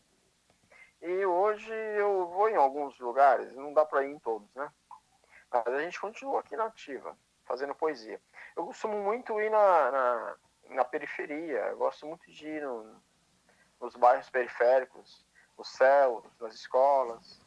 e 1.02 1.26
hoje 1.26 1.74
eu 1.74 2.28
vou 2.28 2.50
em 2.50 2.56
alguns 2.56 3.00
lugares, 3.00 3.56
não 3.56 3.74
dá 3.74 3.86
para 3.86 4.04
ir 4.06 4.12
em 4.12 4.20
todos, 4.20 4.54
né? 4.54 4.72
Mas 5.52 5.68
a 5.68 5.80
gente 5.80 6.00
continua 6.00 6.42
aqui 6.42 6.56
na 6.56 6.66
ativa, 6.66 7.18
fazendo 7.46 7.74
poesia. 7.74 8.22
Eu 8.56 8.66
costumo 8.66 8.98
muito 9.02 9.40
ir 9.42 9.50
na, 9.50 9.92
na, 9.92 10.36
na 10.70 10.86
periferia, 10.86 11.60
eu 11.68 11.78
gosto 11.78 12.06
muito 12.06 12.30
de 12.30 12.48
ir 12.48 12.62
no, 12.62 13.02
nos 13.80 13.96
bairros 13.96 14.30
periféricos, 14.30 15.26
nos 15.58 15.70
céus, 15.70 16.24
nas 16.40 16.54
escolas. 16.54 17.42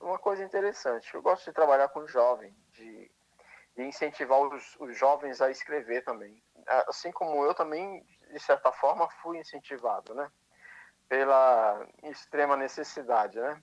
Uma 0.00 0.18
coisa 0.18 0.42
interessante, 0.42 1.14
eu 1.14 1.20
gosto 1.20 1.44
de 1.44 1.52
trabalhar 1.52 1.88
com 1.88 2.06
jovem, 2.06 2.54
de, 2.72 3.10
de 3.76 3.82
incentivar 3.82 4.40
os, 4.40 4.76
os 4.78 4.96
jovens 4.96 5.40
a 5.40 5.50
escrever 5.50 6.02
também. 6.02 6.42
Assim 6.88 7.10
como 7.10 7.44
eu 7.44 7.54
também, 7.54 8.04
de 8.32 8.40
certa 8.40 8.70
forma, 8.72 9.08
fui 9.22 9.38
incentivado, 9.38 10.14
né? 10.14 10.30
pela 11.12 11.86
extrema 12.04 12.56
necessidade, 12.56 13.38
né? 13.38 13.62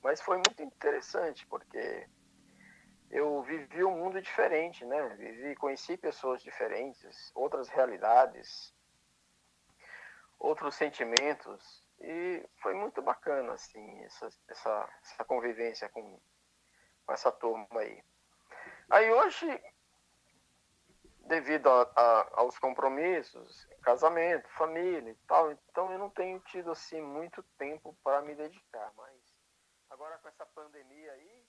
Mas 0.00 0.20
foi 0.20 0.36
muito 0.36 0.62
interessante 0.62 1.44
porque 1.48 2.08
eu 3.10 3.42
vivi 3.42 3.82
um 3.82 3.98
mundo 3.98 4.22
diferente, 4.22 4.84
né? 4.84 5.16
Vivi, 5.16 5.56
conheci 5.56 5.96
pessoas 5.96 6.40
diferentes, 6.40 7.32
outras 7.34 7.68
realidades, 7.68 8.72
outros 10.38 10.76
sentimentos 10.76 11.84
e 12.00 12.48
foi 12.62 12.72
muito 12.72 13.02
bacana 13.02 13.54
assim 13.54 14.04
essa, 14.04 14.28
essa, 14.48 14.88
essa 15.02 15.24
convivência 15.24 15.88
com, 15.88 16.20
com 17.04 17.12
essa 17.12 17.32
turma 17.32 17.80
aí. 17.80 18.00
Aí 18.90 19.10
hoje 19.12 19.62
devido 21.28 21.68
a, 21.68 21.82
a, 21.94 22.40
aos 22.40 22.58
compromissos, 22.58 23.66
casamento, 23.82 24.48
família 24.50 25.10
e 25.10 25.14
tal, 25.26 25.52
então 25.52 25.92
eu 25.92 25.98
não 25.98 26.10
tenho 26.10 26.40
tido 26.40 26.70
assim 26.70 27.00
muito 27.00 27.42
tempo 27.58 27.94
para 28.02 28.22
me 28.22 28.34
dedicar, 28.34 28.92
mas 28.96 29.36
agora 29.90 30.18
com 30.18 30.28
essa 30.28 30.46
pandemia 30.46 31.12
aí, 31.12 31.46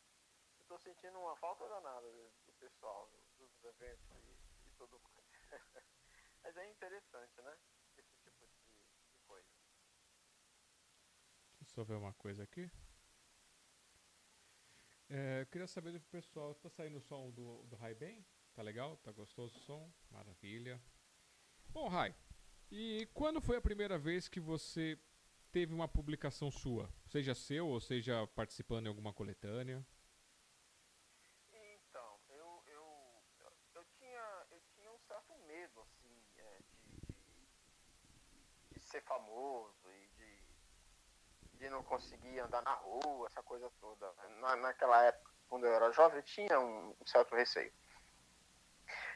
eu 0.57 0.61
estou 0.63 0.77
sentindo 0.79 1.17
uma 1.17 1.35
falta 1.37 1.67
danada 1.67 2.07
do 2.45 2.53
pessoal, 2.59 3.09
dos 3.37 3.63
eventos 3.63 4.11
e, 4.11 4.67
e 4.67 4.71
tudo 4.77 5.01
mais. 5.15 5.49
mas 6.43 6.57
é 6.57 6.69
interessante, 6.69 7.41
né? 7.41 7.57
Esse 7.97 8.13
tipo 8.17 8.31
de, 8.31 8.47
de 9.13 9.19
coisa. 9.25 9.47
Deixa 11.57 11.71
eu 11.71 11.75
só 11.75 11.83
ver 11.85 11.95
uma 11.95 12.13
coisa 12.13 12.43
aqui. 12.43 12.69
É, 15.09 15.41
eu 15.41 15.47
queria 15.47 15.65
saber 15.65 15.91
do 15.91 15.99
pessoal, 16.01 16.53
tá 16.53 16.69
saindo 16.69 16.97
o 16.97 17.01
som 17.01 17.31
do, 17.31 17.63
do 17.63 17.75
High 17.75 17.95
Ben? 17.95 18.23
Tá 18.53 18.61
legal? 18.61 18.95
Tá 18.97 19.11
gostoso 19.11 19.57
o 19.57 19.59
som? 19.61 19.91
Maravilha. 20.11 20.79
Bom, 21.69 21.87
Rai, 21.87 22.15
e 22.69 23.07
quando 23.11 23.41
foi 23.41 23.57
a 23.57 23.61
primeira 23.61 23.97
vez 23.97 24.27
que 24.27 24.39
você 24.39 24.99
teve 25.51 25.73
uma 25.73 25.87
publicação 25.87 26.51
sua? 26.51 26.93
Seja 27.07 27.33
seu 27.33 27.67
ou 27.67 27.79
seja 27.79 28.27
participando 28.27 28.85
em 28.85 28.89
alguma 28.89 29.11
coletânea? 29.11 29.83
Então, 31.51 32.19
eu, 32.29 32.63
eu, 32.67 33.23
eu, 33.73 33.85
tinha, 33.97 34.45
eu 34.51 34.61
tinha 34.75 34.91
um 34.91 34.99
certo 34.99 35.35
medo, 35.47 35.81
assim, 35.81 36.23
é, 36.37 36.59
de, 36.59 37.13
de, 37.13 37.47
de, 38.73 38.79
ser 38.79 39.01
famoso 39.01 39.88
de, 41.59 41.69
não 41.69 41.83
conseguir 41.83 42.39
andar 42.39 42.61
na 42.61 42.73
rua, 42.73 43.27
essa 43.27 43.43
coisa 43.43 43.69
toda. 43.79 44.11
Na, 44.39 44.55
naquela 44.55 45.03
época, 45.03 45.31
quando 45.49 45.65
eu 45.65 45.73
era 45.73 45.91
jovem, 45.91 46.17
eu 46.17 46.23
tinha 46.23 46.59
um, 46.59 46.95
um 46.99 47.05
certo 47.05 47.35
receio. 47.35 47.71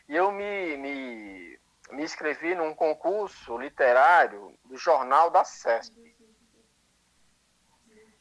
E 0.07 0.15
eu 0.15 0.31
me, 0.31 0.77
me, 0.77 1.59
me 1.91 2.03
inscrevi 2.03 2.53
num 2.55 2.75
concurso 2.75 3.57
literário 3.57 4.57
do 4.65 4.77
jornal 4.77 5.29
da 5.29 5.43
CESP. 5.43 6.13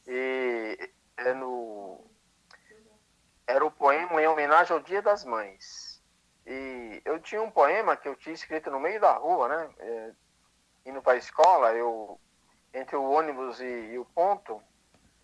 E 0.07 0.91
é 1.17 1.33
no, 1.33 2.05
era 3.47 3.65
o 3.65 3.71
poema 3.71 4.21
em 4.21 4.27
homenagem 4.27 4.73
ao 4.73 4.81
Dia 4.81 5.01
das 5.01 5.23
Mães. 5.23 6.01
E 6.45 7.01
eu 7.05 7.19
tinha 7.19 7.41
um 7.41 7.51
poema 7.51 7.95
que 7.95 8.07
eu 8.07 8.15
tinha 8.15 8.33
escrito 8.33 8.69
no 8.69 8.79
meio 8.79 8.99
da 8.99 9.13
rua, 9.13 9.47
né? 9.47 9.73
É, 9.79 10.11
indo 10.85 11.01
para 11.01 11.13
a 11.13 11.17
escola, 11.17 11.73
eu, 11.73 12.19
entre 12.73 12.95
o 12.95 13.03
ônibus 13.03 13.59
e, 13.59 13.91
e, 13.91 13.99
o 13.99 14.05
ponto, 14.05 14.61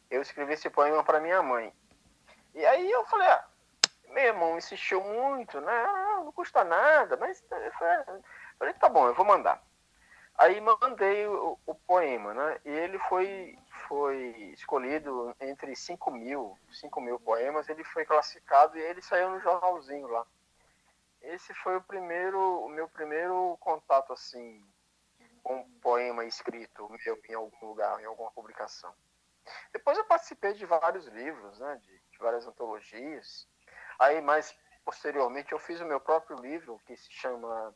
eu 0.10 0.22
escrevi 0.22 0.54
esse 0.54 0.70
poema 0.70 1.04
para 1.04 1.20
minha 1.20 1.42
mãe. 1.42 1.74
E 2.54 2.66
aí 2.66 2.90
eu 2.92 3.06
falei, 3.06 3.28
ah, 3.28 3.46
meu 4.10 4.24
irmão 4.24 4.58
insistiu 4.58 5.02
muito, 5.02 5.60
né? 5.62 5.72
Ah, 5.72 6.22
não 6.24 6.32
custa 6.32 6.64
nada, 6.64 7.18
mas 7.18 7.44
eu 7.52 7.72
falei, 8.58 8.74
tá 8.74 8.90
bom, 8.90 9.08
eu 9.08 9.14
vou 9.14 9.26
mandar. 9.26 9.62
Aí 10.38 10.62
mandei 10.62 11.28
o, 11.28 11.60
o 11.66 11.76
poema, 11.76 12.34
né? 12.34 12.60
E 12.64 12.70
ele 12.70 12.98
foi, 12.98 13.58
foi 13.88 14.16
escolhido 14.54 15.36
entre 15.40 15.76
5 15.76 16.10
mil, 16.12 16.58
5 16.72 17.02
mil 17.02 17.20
poemas, 17.20 17.68
ele 17.68 17.84
foi 17.84 18.06
classificado 18.06 18.78
e 18.78 18.82
ele 18.82 19.02
saiu 19.02 19.32
no 19.32 19.42
jornalzinho 19.42 20.08
lá. 20.08 20.26
Esse 21.22 21.54
foi 21.54 21.76
o 21.76 21.82
primeiro, 21.82 22.40
o 22.64 22.70
meu 22.70 22.88
primeiro 22.88 23.58
contato, 23.60 24.14
assim, 24.14 24.64
com 25.44 25.58
um 25.58 25.80
poema 25.80 26.26
escrito 26.26 26.90
meu 27.06 27.20
em 27.28 27.34
algum 27.34 27.66
lugar, 27.68 28.00
em 28.02 28.06
alguma 28.06 28.32
publicação. 28.32 28.94
Depois 29.74 29.98
eu 29.98 30.06
participei 30.06 30.54
de 30.54 30.66
vários 30.66 31.08
livros, 31.08 31.60
né? 31.60 31.80
De, 31.82 32.00
de 32.12 32.18
várias 32.20 32.46
antologias. 32.46 33.48
Aí, 34.00 34.22
mais 34.22 34.56
posteriormente, 34.86 35.52
eu 35.52 35.60
fiz 35.60 35.80
o 35.82 35.86
meu 35.86 36.00
próprio 36.00 36.38
livro, 36.38 36.80
que 36.86 36.96
se 36.96 37.12
chama 37.12 37.76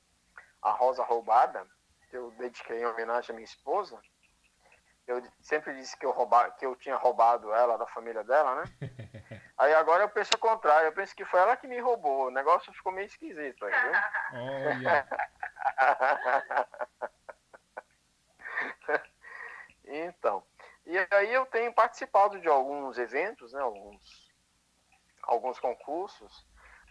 A 0.62 0.72
Rosa 0.72 1.04
Roubada, 1.04 1.68
que 2.10 2.18
eu 2.18 2.32
dediquei 2.32 2.82
em 2.82 2.86
homenagem 2.86 3.32
à 3.32 3.34
minha 3.34 3.46
esposa. 3.46 4.00
Eu 5.06 5.22
sempre 5.42 5.76
disse 5.76 5.98
que 5.98 6.06
eu, 6.06 6.12
rouba, 6.12 6.50
que 6.52 6.66
eu 6.66 6.76
tinha 6.78 6.96
roubado 6.96 7.54
ela 7.54 7.78
da 7.78 7.86
família 7.88 8.24
dela, 8.24 8.56
né? 8.56 8.64
Aí 9.58 9.74
agora 9.74 10.04
eu 10.04 10.10
penso 10.10 10.32
o 10.36 10.40
contrário, 10.40 10.88
eu 10.88 10.94
penso 10.94 11.16
que 11.16 11.26
foi 11.26 11.40
ela 11.40 11.58
que 11.58 11.68
me 11.68 11.80
roubou. 11.80 12.28
O 12.28 12.32
negócio 12.32 12.74
ficou 12.74 12.92
meio 12.92 13.06
esquisito 13.06 13.66
aí, 13.66 13.74
viu? 13.82 13.92
Olha. 14.34 15.08
então, 19.86 20.44
e 20.86 20.98
aí 21.12 21.34
eu 21.34 21.46
tenho 21.46 21.74
participado 21.74 22.40
de 22.40 22.48
alguns 22.48 22.98
eventos, 22.98 23.54
né? 23.54 23.62
Alguns 23.62 24.34
alguns 25.24 25.60
concursos, 25.60 26.46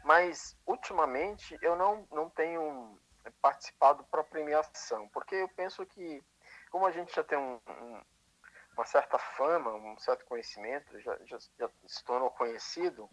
mas 0.04 0.56
ultimamente 0.66 1.56
eu 1.62 1.76
não, 1.76 2.06
não 2.10 2.28
tenho 2.30 2.98
participado 3.40 4.04
para 4.04 4.24
premiação, 4.24 5.08
porque 5.10 5.36
eu 5.36 5.48
penso 5.50 5.84
que, 5.86 6.24
como 6.70 6.86
a 6.86 6.90
gente 6.90 7.14
já 7.14 7.22
tem 7.22 7.38
um, 7.38 7.60
um, 7.68 8.02
uma 8.74 8.84
certa 8.84 9.18
fama, 9.18 9.72
um 9.72 9.98
certo 9.98 10.24
conhecimento, 10.24 10.98
já, 11.00 11.16
já, 11.24 11.38
já 11.58 11.70
se 11.86 12.04
tornou 12.04 12.30
conhecido, 12.30 13.08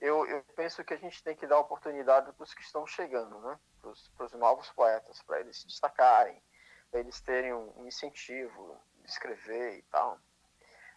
eu, 0.00 0.26
eu, 0.26 0.42
penso 0.56 0.84
que 0.84 0.92
a 0.92 0.98
gente 0.98 1.22
tem 1.22 1.36
que 1.36 1.46
dar 1.46 1.58
oportunidade 1.58 2.32
para 2.32 2.42
os 2.42 2.52
que 2.52 2.62
estão 2.62 2.86
chegando, 2.86 3.38
né? 3.40 3.58
para 3.80 4.26
os 4.26 4.32
novos 4.32 4.70
poetas, 4.72 5.22
para 5.22 5.40
eles 5.40 5.58
se 5.60 5.66
destacarem, 5.66 6.42
para 6.90 7.00
eles 7.00 7.20
terem 7.20 7.54
um 7.54 7.86
incentivo 7.86 8.76
escrever 9.04 9.78
e 9.78 9.82
tal. 9.82 10.18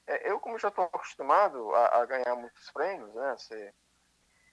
É, 0.08 0.32
eu, 0.32 0.40
como 0.40 0.58
já 0.58 0.70
estou 0.70 0.86
acostumado 0.86 1.76
a, 1.76 2.02
a, 2.02 2.06
ganhar 2.06 2.36
muitos 2.36 2.72
prêmios, 2.72 3.14
né? 3.14 3.36
Ser... 3.38 3.74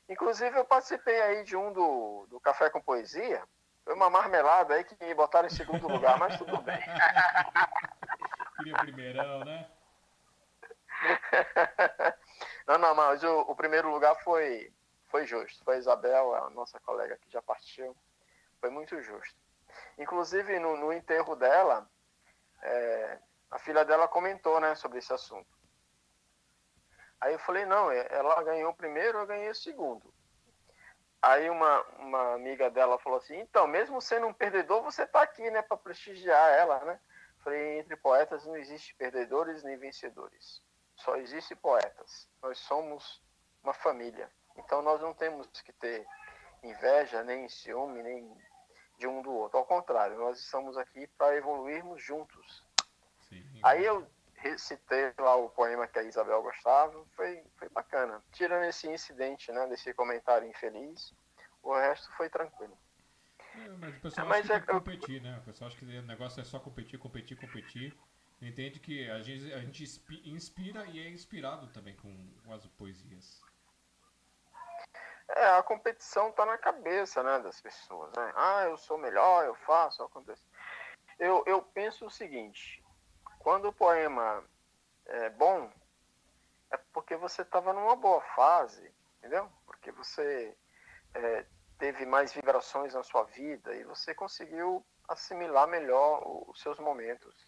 Inclusive, 0.08 0.58
eu 0.58 0.64
participei 0.64 1.20
aí 1.20 1.44
de 1.44 1.56
um 1.56 1.72
do, 1.72 2.26
do 2.28 2.40
Café 2.40 2.68
com 2.68 2.80
Poesia. 2.80 3.42
Foi 3.84 3.94
uma 3.94 4.10
marmelada 4.10 4.74
aí 4.74 4.84
que 4.84 4.96
me 5.04 5.14
botaram 5.14 5.46
em 5.46 5.50
segundo 5.50 5.86
lugar, 5.86 6.18
mas 6.18 6.36
tudo 6.38 6.60
bem. 6.62 6.78
Queria 8.56 8.76
primeirão, 8.78 9.44
né? 9.44 9.70
não, 12.66 12.78
não, 12.78 12.94
mas 12.94 13.22
o, 13.22 13.40
o, 13.42 13.54
primeiro 13.54 13.90
lugar 13.90 14.14
foi, 14.22 14.72
foi 15.08 15.26
justo. 15.26 15.62
Foi 15.64 15.76
a 15.76 15.78
Isabel, 15.78 16.34
a 16.34 16.50
nossa 16.50 16.80
colega 16.80 17.18
que 17.18 17.30
já 17.30 17.42
partiu. 17.42 17.96
Foi 18.60 18.70
muito 18.70 19.00
justo. 19.02 19.38
Inclusive, 19.98 20.58
no, 20.58 20.76
no 20.76 20.92
enterro 20.92 21.36
dela, 21.36 21.88
é, 22.62 23.18
a 23.54 23.58
filha 23.58 23.84
dela 23.84 24.08
comentou, 24.08 24.58
né, 24.58 24.74
sobre 24.74 24.98
esse 24.98 25.12
assunto. 25.12 25.46
Aí 27.20 27.32
eu 27.34 27.38
falei, 27.38 27.64
não, 27.64 27.88
é, 27.88 28.04
ela 28.10 28.42
ganhou 28.42 28.72
o 28.72 28.74
primeiro, 28.74 29.18
eu 29.18 29.26
ganhei 29.26 29.48
o 29.48 29.54
segundo. 29.54 30.12
Aí 31.22 31.48
uma, 31.48 31.82
uma 32.00 32.34
amiga 32.34 32.68
dela 32.68 32.98
falou 32.98 33.18
assim, 33.18 33.38
então, 33.38 33.68
mesmo 33.68 34.00
sendo 34.00 34.26
um 34.26 34.32
perdedor, 34.32 34.82
você 34.82 35.06
tá 35.06 35.22
aqui, 35.22 35.48
né, 35.52 35.62
para 35.62 35.76
prestigiar 35.76 36.50
ela, 36.50 36.84
né? 36.84 37.00
Falei, 37.44 37.78
entre 37.78 37.94
poetas 37.94 38.44
não 38.44 38.56
existe 38.56 38.92
perdedores 38.96 39.62
nem 39.62 39.76
vencedores. 39.76 40.60
Só 40.96 41.14
existe 41.16 41.54
poetas. 41.54 42.28
Nós 42.42 42.58
somos 42.58 43.22
uma 43.62 43.72
família. 43.72 44.28
Então 44.56 44.82
nós 44.82 45.00
não 45.00 45.14
temos 45.14 45.46
que 45.62 45.72
ter 45.74 46.04
inveja, 46.60 47.22
nem 47.22 47.48
ciúme, 47.48 48.02
nem 48.02 48.36
de 48.98 49.06
um 49.06 49.22
do 49.22 49.32
outro. 49.32 49.58
Ao 49.58 49.64
contrário, 49.64 50.18
nós 50.18 50.40
estamos 50.40 50.76
aqui 50.76 51.06
para 51.06 51.36
evoluirmos 51.36 52.02
juntos. 52.02 52.73
Aí 53.64 53.82
eu 53.82 54.06
recitei 54.34 55.10
lá 55.18 55.36
o 55.36 55.48
poema 55.48 55.88
que 55.88 55.98
a 55.98 56.02
Isabel 56.02 56.42
gostava, 56.42 57.02
foi, 57.16 57.42
foi 57.56 57.68
bacana. 57.70 58.22
Tirando 58.30 58.64
esse 58.64 58.86
incidente, 58.86 59.50
né, 59.50 59.66
desse 59.68 59.94
comentário 59.94 60.46
infeliz, 60.46 61.14
o 61.62 61.74
resto 61.74 62.12
foi 62.14 62.28
tranquilo. 62.28 62.76
É, 63.54 63.68
mas 63.70 63.96
o 63.96 64.00
pessoal 64.00 64.26
mas 64.26 64.50
acha 64.50 64.60
que 64.60 64.70
é, 64.70 64.74
competir, 64.74 65.22
né? 65.22 65.38
O 65.38 65.46
pessoal 65.46 65.68
acha 65.68 65.78
que 65.78 65.84
o 65.86 66.02
negócio 66.02 66.42
é 66.42 66.44
só 66.44 66.58
competir, 66.58 66.98
competir, 66.98 67.38
competir. 67.38 67.96
Entende 68.42 68.78
que 68.78 69.08
a 69.08 69.22
gente, 69.22 69.50
a 69.54 69.60
gente 69.60 69.82
inspira 70.26 70.84
e 70.86 71.00
é 71.00 71.08
inspirado 71.08 71.68
também 71.68 71.96
com, 71.96 72.14
com 72.44 72.52
as 72.52 72.66
poesias. 72.66 73.40
É, 75.28 75.46
a 75.56 75.62
competição 75.62 76.28
está 76.28 76.44
na 76.44 76.58
cabeça 76.58 77.22
né, 77.22 77.38
das 77.38 77.62
pessoas. 77.62 78.12
Né? 78.14 78.32
Ah, 78.36 78.64
eu 78.64 78.76
sou 78.76 78.98
melhor, 78.98 79.46
eu 79.46 79.54
faço, 79.54 80.02
acontece. 80.02 80.44
Eu, 81.18 81.42
eu 81.46 81.62
penso 81.62 82.04
o 82.04 82.10
seguinte: 82.10 82.83
quando 83.44 83.68
o 83.68 83.72
poema 83.74 84.42
é 85.04 85.28
bom, 85.28 85.70
é 86.70 86.78
porque 86.94 87.14
você 87.14 87.42
estava 87.42 87.74
numa 87.74 87.94
boa 87.94 88.22
fase, 88.34 88.90
entendeu? 89.18 89.52
Porque 89.66 89.92
você 89.92 90.56
é, 91.12 91.44
teve 91.78 92.06
mais 92.06 92.32
vibrações 92.32 92.94
na 92.94 93.02
sua 93.02 93.24
vida 93.24 93.76
e 93.76 93.84
você 93.84 94.14
conseguiu 94.14 94.82
assimilar 95.06 95.68
melhor 95.68 96.22
os 96.48 96.58
seus 96.58 96.78
momentos. 96.78 97.46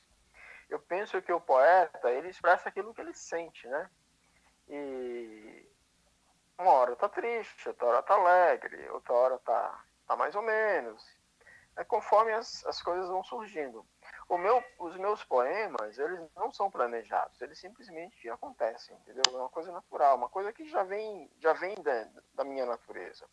Eu 0.68 0.78
penso 0.80 1.22
que 1.22 1.32
o 1.32 1.40
poeta, 1.40 2.10
ele 2.10 2.28
expressa 2.28 2.68
aquilo 2.68 2.92
que 2.92 3.00
ele 3.00 3.14
sente, 3.14 3.66
né? 3.66 3.90
E 4.68 5.66
uma 6.58 6.72
hora 6.72 6.94
tá 6.94 7.08
triste, 7.08 7.68
outra 7.68 7.86
hora 7.86 8.02
tá 8.02 8.14
alegre, 8.14 8.86
outra 8.90 9.14
hora 9.14 9.38
tá, 9.38 9.84
tá 10.06 10.14
mais 10.14 10.34
ou 10.34 10.42
menos. 10.42 11.02
É 11.74 11.84
conforme 11.84 12.32
as, 12.32 12.66
as 12.66 12.82
coisas 12.82 13.08
vão 13.08 13.24
surgindo. 13.24 13.86
Meu, 14.28 14.62
os 14.78 14.96
meus 14.96 15.24
poemas, 15.24 15.98
eles 15.98 16.20
não 16.36 16.52
são 16.52 16.70
planejados, 16.70 17.40
eles 17.40 17.58
simplesmente 17.58 18.28
acontecem, 18.30 18.96
entendeu? 18.96 19.22
É 19.32 19.36
uma 19.36 19.48
coisa 19.48 19.72
natural, 19.72 20.16
uma 20.16 20.28
coisa 20.28 20.52
que 20.52 20.68
já 20.68 20.84
vem, 20.84 21.30
já 21.40 21.52
vem 21.52 21.74
da, 21.82 22.08
da 22.34 22.44
minha 22.44 22.64
natureza. 22.64 23.26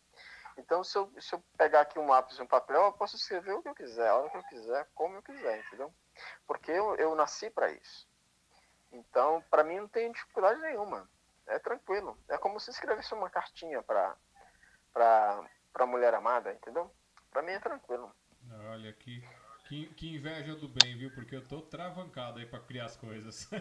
Então, 0.56 0.82
se 0.82 0.96
eu, 0.96 1.12
se 1.20 1.34
eu 1.34 1.42
pegar 1.56 1.82
aqui 1.82 1.98
um 1.98 2.08
lápis 2.08 2.38
e 2.38 2.42
um 2.42 2.46
papel, 2.46 2.82
eu 2.82 2.92
posso 2.92 3.16
escrever 3.16 3.52
o 3.52 3.62
que 3.62 3.68
eu 3.68 3.74
quiser, 3.74 4.08
a 4.08 4.16
hora 4.16 4.30
que 4.30 4.36
eu 4.36 4.44
quiser, 4.44 4.88
como 4.94 5.16
eu 5.16 5.22
quiser, 5.22 5.60
entendeu? 5.60 5.92
Porque 6.46 6.70
eu, 6.70 6.96
eu 6.96 7.14
nasci 7.14 7.50
para 7.50 7.70
isso. 7.70 8.08
Então, 8.90 9.42
para 9.50 9.64
mim 9.64 9.80
não 9.80 9.88
tem 9.88 10.10
dificuldade 10.10 10.60
nenhuma 10.60 11.08
é 11.46 11.58
tranquilo. 11.58 12.18
É 12.28 12.38
como 12.38 12.58
se 12.60 12.70
escrevesse 12.70 13.14
uma 13.14 13.30
cartinha 13.30 13.82
para 13.82 14.16
para 14.92 15.86
mulher 15.86 16.14
amada, 16.14 16.52
entendeu? 16.52 16.88
Para 17.30 17.42
mim 17.42 17.50
é 17.50 17.58
tranquilo. 17.58 18.14
Olha 18.70 18.92
que, 18.92 19.26
que, 19.64 19.86
que 19.94 20.14
inveja 20.14 20.54
do 20.54 20.68
bem, 20.68 20.96
viu? 20.96 21.10
Porque 21.10 21.34
eu 21.36 21.46
tô 21.46 21.62
travancado 21.62 22.38
aí 22.38 22.46
para 22.46 22.60
criar 22.60 22.84
as 22.86 22.96
coisas. 22.96 23.50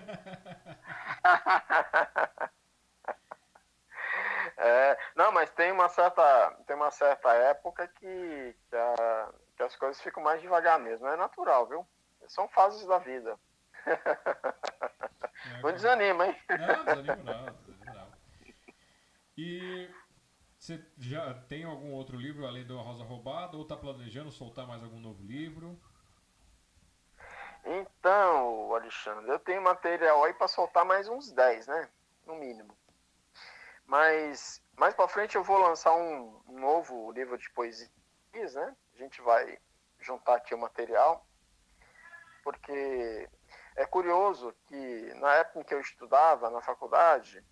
é, 4.58 4.98
não, 5.16 5.32
mas 5.32 5.50
tem 5.52 5.72
uma 5.72 5.90
certa 5.90 6.52
tem 6.68 6.76
uma 6.76 6.92
certa 6.92 7.34
época 7.34 7.88
que, 7.88 8.56
que, 8.70 8.76
a, 8.76 9.34
que 9.56 9.64
as 9.64 9.76
coisas 9.76 10.02
ficam 10.02 10.22
mais 10.22 10.42
devagar 10.42 10.80
mesmo. 10.80 11.08
É 11.08 11.16
natural, 11.16 11.68
viu? 11.68 11.88
São 12.28 12.48
fases 12.50 12.86
da 12.86 13.00
vida. 13.00 13.40
É, 15.46 15.62
não 15.62 15.72
desanima, 15.74 16.28
hein? 16.28 16.38
Não, 16.50 16.86
desanimo 16.86 17.24
não. 17.24 17.64
E 19.38 19.90
você 20.58 20.86
já 20.98 21.34
tem 21.34 21.64
algum 21.64 21.92
outro 21.92 22.16
livro 22.18 22.46
além 22.46 22.66
do 22.66 22.80
A 22.80 22.82
Rosa 22.82 23.04
Roubada 23.04 23.58
ou 23.58 23.64
está 23.64 23.76
planejando 23.76 24.32
soltar 24.32 24.68
mais 24.68 24.84
algum 24.84 25.00
novo 25.00 25.22
livro? 25.24 25.78
Então, 27.66 28.76
Alexandre, 28.76 29.32
eu 29.32 29.40
tenho 29.40 29.62
material 29.62 30.24
aí 30.24 30.34
para 30.34 30.48
soltar 30.48 30.84
mais 30.84 31.08
uns 31.08 31.32
10, 31.32 31.68
né? 31.68 31.90
No 32.26 32.36
mínimo. 32.36 32.78
Mas 33.86 34.62
mais 34.78 34.94
para 34.94 35.08
frente 35.08 35.36
eu 35.36 35.44
vou 35.44 35.58
lançar 35.58 35.94
um 35.96 36.42
novo 36.48 37.12
livro 37.12 37.38
de 37.38 37.50
poesias, 37.52 37.90
né? 38.34 38.76
A 38.96 38.98
gente 38.98 39.22
vai 39.22 39.58
juntar 40.00 40.36
aqui 40.36 40.54
o 40.54 40.58
material, 40.58 41.26
porque 42.44 43.30
é 43.76 43.86
curioso 43.86 44.54
que 44.66 45.14
na 45.16 45.36
época 45.36 45.60
em 45.60 45.64
que 45.64 45.74
eu 45.74 45.80
estudava 45.80 46.50
na 46.50 46.62
faculdade, 46.62 47.44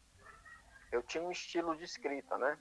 eu 0.91 1.02
tinha 1.02 1.24
um 1.24 1.32
estilo 1.32 1.76
de 1.76 1.86
escrita, 1.86 2.38
né? 2.38 2.58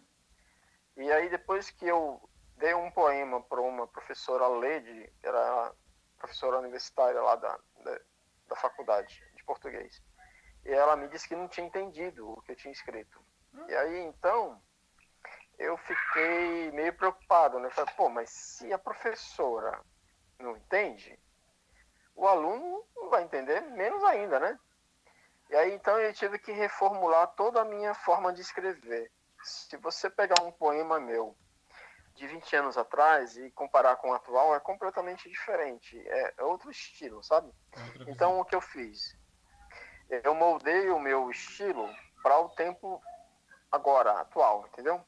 E 0.96 1.10
aí 1.10 1.28
depois 1.28 1.70
que 1.70 1.86
eu 1.86 2.20
dei 2.56 2.74
um 2.74 2.90
poema 2.90 3.42
para 3.42 3.60
uma 3.60 3.86
professora 3.86 4.46
Lede, 4.46 5.10
que 5.20 5.26
era 5.26 5.74
professora 6.20 6.58
universitária 6.58 7.20
lá 7.20 7.34
da, 7.34 7.58
da, 7.82 8.00
da, 8.48 8.56
faculdade 8.56 9.24
de 9.34 9.42
português, 9.44 10.00
e 10.64 10.70
ela 10.70 10.94
me 10.94 11.08
disse 11.08 11.26
que 11.26 11.34
não 11.34 11.48
tinha 11.48 11.66
entendido 11.66 12.30
o 12.30 12.42
que 12.42 12.52
eu 12.52 12.56
tinha 12.56 12.72
escrito. 12.72 13.20
E 13.66 13.74
aí 13.74 13.98
então 14.04 14.62
eu 15.58 15.76
fiquei 15.78 16.70
meio 16.72 16.92
preocupado, 16.92 17.58
né? 17.58 17.70
Falei, 17.70 17.92
pô, 17.96 18.08
mas 18.08 18.30
se 18.30 18.72
a 18.72 18.78
professora 18.78 19.80
não 20.38 20.56
entende, 20.56 21.18
o 22.14 22.28
aluno 22.28 22.86
não 22.94 23.08
vai 23.08 23.24
entender 23.24 23.60
menos 23.62 24.04
ainda, 24.04 24.38
né? 24.38 24.58
E 25.48 25.56
aí 25.56 25.72
então 25.72 25.98
eu 25.98 26.12
tive 26.12 26.38
que 26.38 26.52
reformular 26.52 27.26
toda 27.34 27.62
a 27.62 27.64
minha 27.64 27.94
forma 27.94 28.32
de 28.32 28.42
escrever. 28.42 29.10
Se 29.42 29.76
você 29.78 30.08
pegar 30.10 30.42
um 30.42 30.52
poema 30.52 31.00
meu 31.00 31.34
de 32.20 32.26
20 32.26 32.56
anos 32.56 32.76
atrás 32.76 33.34
e 33.38 33.50
comparar 33.52 33.96
com 33.96 34.10
o 34.10 34.12
atual, 34.12 34.54
é 34.54 34.60
completamente 34.60 35.26
diferente. 35.26 35.98
É, 36.06 36.34
é 36.36 36.44
outro 36.44 36.70
estilo, 36.70 37.24
sabe? 37.24 37.50
É 37.74 38.10
então 38.10 38.38
o 38.38 38.44
que 38.44 38.54
eu 38.54 38.60
fiz? 38.60 39.18
Eu 40.10 40.34
moldei 40.34 40.90
o 40.90 41.00
meu 41.00 41.30
estilo 41.30 41.88
para 42.22 42.38
o 42.38 42.50
tempo 42.50 43.02
agora, 43.72 44.20
atual, 44.20 44.66
entendeu? 44.66 45.02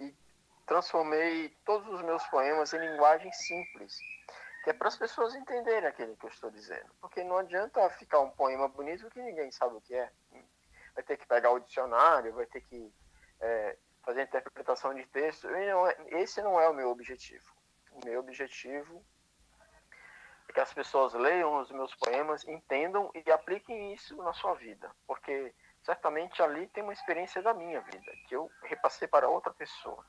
E 0.00 0.16
transformei 0.64 1.50
todos 1.66 1.86
os 1.92 2.00
meus 2.00 2.24
poemas 2.28 2.72
em 2.72 2.78
linguagem 2.78 3.30
simples 3.30 3.98
que 4.64 4.70
é 4.70 4.72
para 4.72 4.88
as 4.88 4.96
pessoas 4.96 5.34
entenderem 5.34 5.88
aquilo 5.88 6.16
que 6.16 6.24
eu 6.24 6.30
estou 6.30 6.48
dizendo. 6.48 6.88
Porque 7.00 7.24
não 7.24 7.36
adianta 7.36 7.90
ficar 7.90 8.20
um 8.20 8.30
poema 8.30 8.68
bonito 8.68 9.10
que 9.10 9.20
ninguém 9.20 9.50
sabe 9.50 9.74
o 9.74 9.80
que 9.80 9.94
é. 9.94 10.10
Vai 10.94 11.02
ter 11.02 11.16
que 11.16 11.26
pegar 11.26 11.50
o 11.50 11.58
dicionário, 11.58 12.32
vai 12.32 12.46
ter 12.46 12.60
que 12.60 12.94
é, 13.40 13.76
fazer 14.04 14.22
interpretação 14.22 14.94
de 14.94 15.06
texto. 15.06 15.48
Não 15.48 15.86
é, 15.86 15.96
esse 16.20 16.42
não 16.42 16.60
é 16.60 16.68
o 16.68 16.74
meu 16.74 16.90
objetivo. 16.90 17.52
O 17.92 18.04
meu 18.04 18.20
objetivo 18.20 19.04
é 20.48 20.52
que 20.52 20.60
as 20.60 20.72
pessoas 20.72 21.14
leiam 21.14 21.60
os 21.60 21.70
meus 21.70 21.94
poemas, 21.94 22.46
entendam 22.46 23.10
e 23.14 23.30
apliquem 23.30 23.92
isso 23.94 24.16
na 24.16 24.32
sua 24.32 24.54
vida. 24.54 24.90
Porque 25.06 25.54
certamente 25.82 26.42
ali 26.42 26.66
tem 26.68 26.82
uma 26.82 26.92
experiência 26.92 27.42
da 27.42 27.52
minha 27.52 27.80
vida, 27.80 28.12
que 28.28 28.36
eu 28.36 28.50
repassei 28.62 29.08
para 29.08 29.28
outra 29.28 29.52
pessoa. 29.52 30.04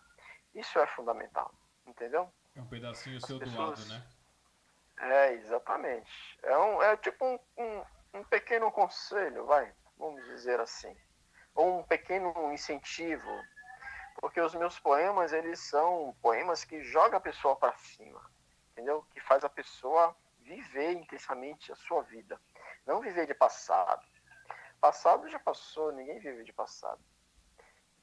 Isso 0.53 0.77
é 0.79 0.87
fundamental, 0.87 1.51
entendeu? 1.85 2.31
É 2.55 2.61
um 2.61 2.67
pedacinho 2.67 3.17
as 3.17 3.23
seu 3.23 3.39
pessoas... 3.39 3.79
do 3.79 3.89
lado, 3.89 4.01
né? 4.01 4.07
É, 4.99 5.33
exatamente. 5.33 6.39
É, 6.43 6.57
um, 6.57 6.81
é 6.81 6.95
tipo 6.97 7.25
um, 7.25 7.39
um, 7.57 7.83
um 8.13 8.23
pequeno 8.25 8.71
conselho, 8.71 9.45
vai, 9.45 9.73
vamos 9.97 10.23
dizer 10.25 10.59
assim. 10.59 10.95
Ou 11.55 11.79
um 11.79 11.83
pequeno 11.83 12.51
incentivo. 12.51 13.29
Porque 14.23 14.39
os 14.39 14.55
meus 14.55 14.79
poemas, 14.79 15.33
eles 15.33 15.59
são 15.59 16.15
poemas 16.21 16.63
que 16.63 16.81
jogam 16.81 17.17
a 17.17 17.21
pessoa 17.21 17.57
para 17.57 17.75
cima. 17.75 18.21
Entendeu? 18.71 19.05
Que 19.11 19.19
faz 19.19 19.43
a 19.43 19.49
pessoa 19.49 20.15
viver 20.39 20.93
intensamente 20.93 21.73
a 21.73 21.75
sua 21.75 22.03
vida. 22.03 22.39
Não 22.85 23.01
viver 23.01 23.27
de 23.27 23.33
passado. 23.33 24.01
Passado 24.79 25.27
já 25.27 25.37
passou, 25.39 25.91
ninguém 25.91 26.19
vive 26.19 26.45
de 26.45 26.53
passado. 26.53 27.01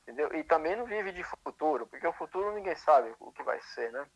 Entendeu? 0.02 0.30
E 0.34 0.44
também 0.44 0.76
não 0.76 0.84
vive 0.84 1.10
de 1.10 1.24
futuro, 1.24 1.86
porque 1.86 2.06
o 2.06 2.12
futuro 2.12 2.52
ninguém 2.52 2.76
sabe 2.76 3.16
o 3.18 3.32
que 3.32 3.42
vai 3.42 3.58
ser, 3.62 3.90
né? 3.90 4.06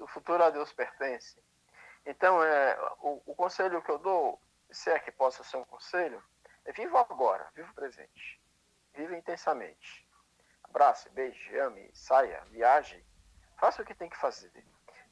O 0.00 0.06
futuro 0.06 0.42
a 0.42 0.48
Deus 0.48 0.72
pertence. 0.72 1.38
Então, 2.06 2.42
é, 2.42 2.78
o, 3.02 3.20
o, 3.26 3.34
conselho 3.34 3.82
que 3.82 3.90
eu 3.90 3.98
dou, 3.98 4.40
se 4.70 4.88
é 4.88 4.98
que 4.98 5.12
possa 5.12 5.44
ser 5.44 5.58
um 5.58 5.66
conselho, 5.66 6.24
é 6.64 6.72
viva 6.72 6.98
agora, 6.98 7.46
viva 7.54 7.70
o 7.70 7.74
presente. 7.74 8.40
Viva 8.94 9.14
intensamente. 9.14 10.08
Abrace, 10.70 11.10
beije, 11.10 11.58
ame, 11.58 11.90
saia, 11.92 12.42
viaje. 12.46 13.04
Faça 13.58 13.82
o 13.82 13.84
que 13.84 13.94
tem 13.94 14.08
que 14.08 14.16
fazer. 14.16 14.52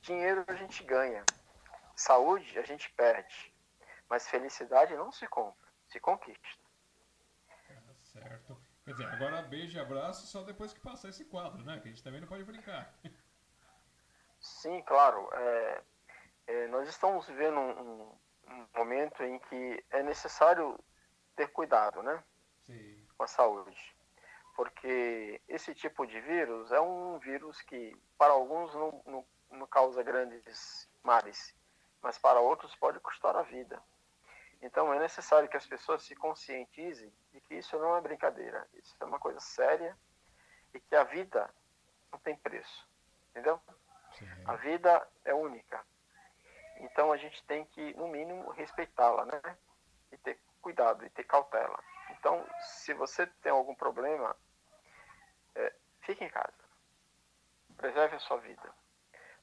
Dinheiro 0.01 0.45
a 0.47 0.55
gente 0.55 0.83
ganha. 0.85 1.25
Saúde 1.97 2.59
a 2.59 2.63
gente 2.63 2.91
perde. 2.93 3.53
Mas 4.09 4.29
felicidade 4.29 4.97
não 4.97 5.13
se 5.13 5.27
compra, 5.27 5.69
se 5.89 6.01
conquista. 6.01 6.49
Tá 7.67 7.95
certo. 7.95 8.57
Quer 8.85 8.93
dizer, 8.93 9.07
agora 9.07 9.43
beijo 9.43 9.77
e 9.77 9.81
abraço 9.81 10.27
só 10.27 10.43
depois 10.43 10.73
que 10.73 10.81
passar 10.81 11.11
esse 11.11 11.25
quadro, 11.25 11.63
né? 11.63 11.79
Que 11.81 11.89
a 11.89 11.91
gente 11.91 12.03
também 12.03 12.21
não 12.21 12.29
pode 12.29 12.45
brincar. 12.45 12.95
Sim, 14.41 14.81
claro. 14.83 15.29
É, 15.35 15.83
é, 16.47 16.67
nós 16.69 16.89
estamos 16.89 17.27
vivendo 17.27 17.59
um, 17.59 18.17
um, 18.47 18.67
momento 18.75 19.23
em 19.23 19.39
que 19.41 19.85
é 19.91 20.03
necessário 20.03 20.79
ter 21.37 21.49
cuidado, 21.49 22.03
né? 22.03 22.23
Sim. 22.63 23.07
Com 23.17 23.25
a 23.25 23.27
saúde. 23.27 23.98
Porque 24.59 25.41
esse 25.47 25.73
tipo 25.73 26.05
de 26.05 26.21
vírus 26.21 26.73
é 26.73 26.81
um 26.81 27.17
vírus 27.21 27.63
que, 27.63 27.97
para 28.19 28.33
alguns, 28.33 28.75
não, 28.75 29.03
não, 29.07 29.27
não 29.53 29.67
causa 29.69 30.03
grandes 30.03 30.91
males, 31.01 31.55
mas 32.03 32.19
para 32.19 32.41
outros 32.41 32.75
pode 32.75 32.99
custar 32.99 33.37
a 33.37 33.43
vida. 33.43 33.81
Então 34.61 34.93
é 34.93 34.99
necessário 34.99 35.49
que 35.49 35.57
as 35.57 35.65
pessoas 35.65 36.03
se 36.03 36.17
conscientizem 36.17 37.15
de 37.31 37.41
que 37.43 37.55
isso 37.55 37.79
não 37.79 37.97
é 37.97 38.01
brincadeira, 38.01 38.69
isso 38.75 38.97
é 38.99 39.05
uma 39.05 39.21
coisa 39.21 39.39
séria 39.39 39.97
e 40.75 40.81
que 40.81 40.97
a 40.97 41.05
vida 41.05 41.49
não 42.11 42.19
tem 42.19 42.35
preço, 42.35 42.85
entendeu? 43.31 43.61
Sim. 44.19 44.27
A 44.45 44.57
vida 44.57 45.09
é 45.25 45.33
única. 45.33 45.87
Então 46.81 47.13
a 47.13 47.17
gente 47.17 47.45
tem 47.45 47.65
que, 47.65 47.95
no 47.95 48.09
mínimo, 48.09 48.51
respeitá-la, 48.51 49.25
né? 49.25 49.57
E 50.11 50.19
ter 50.19 50.37
cuidado 50.61 51.07
e 51.07 51.11
ter 51.11 51.23
cautela. 51.23 51.79
Então, 52.11 52.45
se 52.61 52.93
você 52.93 53.25
tem 53.41 53.53
algum 53.53 53.77
problema, 53.77 54.35
fique 56.09 56.25
em 56.25 56.31
casa. 56.31 56.65
Preserve 57.77 58.17
a 58.17 58.21
sua 58.21 58.39
vida. 58.39 58.75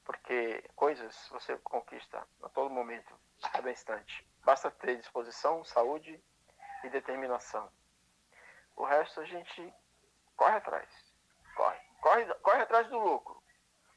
Porque 0.04 0.64
coisas 0.76 1.16
você 1.30 1.58
conquista 1.60 2.28
a 2.42 2.50
todo 2.50 2.70
momento, 2.70 3.14
a 3.44 3.50
cada 3.50 3.72
instante. 3.72 4.28
Basta 4.44 4.72
ter 4.72 4.98
disposição, 4.98 5.64
saúde 5.64 6.20
e 6.84 6.90
determinação. 6.90 7.72
O 8.76 8.84
resto 8.84 9.22
a 9.22 9.26
gente 9.26 9.74
corre 10.36 10.58
atrás. 10.58 10.90
Corre. 11.56 11.80
Corre, 12.02 12.34
corre 12.36 12.62
atrás 12.62 12.90
do 12.90 13.00
lucro. 13.00 13.42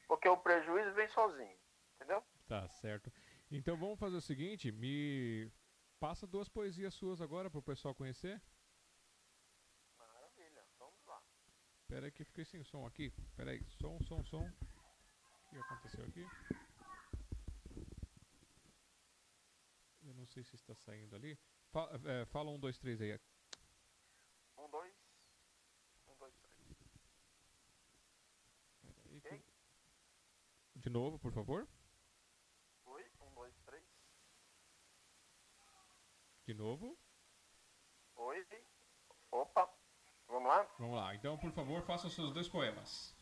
Porque 0.07 0.29
o 0.29 0.37
prejuízo 0.37 0.93
vem 0.93 1.07
sozinho. 1.09 1.57
Entendeu? 1.95 2.23
Tá 2.47 2.67
certo. 2.69 3.11
Então 3.51 3.77
vamos 3.77 3.99
fazer 3.99 4.17
o 4.17 4.21
seguinte, 4.21 4.71
me 4.71 5.51
passa 5.99 6.25
duas 6.25 6.47
poesias 6.47 6.93
suas 6.93 7.19
agora 7.19 7.49
para 7.49 7.59
o 7.59 7.63
pessoal 7.63 7.93
conhecer. 7.93 8.41
Maravilha, 9.97 10.65
vamos 10.77 11.03
lá. 11.05 11.21
Espera 11.89 12.05
aí 12.05 12.11
que 12.11 12.23
fiquei 12.23 12.45
sem 12.45 12.63
som 12.63 12.85
aqui. 12.85 13.11
Espera 13.29 13.49
aí, 13.49 13.63
som, 13.81 13.99
som, 14.03 14.23
som. 14.23 14.45
O 14.45 15.49
que 15.49 15.57
aconteceu 15.57 16.05
aqui? 16.05 16.23
Eu 20.03 20.13
não 20.13 20.27
sei 20.27 20.43
se 20.43 20.55
está 20.55 20.75
saindo 20.75 21.15
ali. 21.15 21.35
Fala, 21.71 21.99
é, 22.05 22.25
fala 22.27 22.51
um, 22.51 22.59
dois, 22.59 22.77
três 22.77 23.01
aí. 23.01 23.19
Um, 24.55 24.69
dois. 24.69 24.93
Um, 26.07 26.15
dois, 26.19 26.35
três. 26.37 26.59
Aí, 28.83 29.17
okay. 29.17 29.43
De 30.75 30.91
novo, 30.91 31.17
por 31.17 31.33
favor. 31.33 31.67
Oi, 32.85 33.11
um, 33.19 33.33
dois, 33.33 33.55
três. 33.65 33.83
De 36.45 36.53
novo. 36.53 36.95
Oi. 38.15 38.47
Opa. 39.31 39.78
Vamos 40.29 40.47
lá? 40.47 40.65
Vamos 40.77 40.95
lá. 40.95 41.15
Então, 41.15 41.37
por 41.37 41.51
favor, 41.51 41.81
faça 41.81 42.07
os 42.07 42.13
seus 42.13 42.31
dois 42.31 42.47
poemas. 42.47 43.13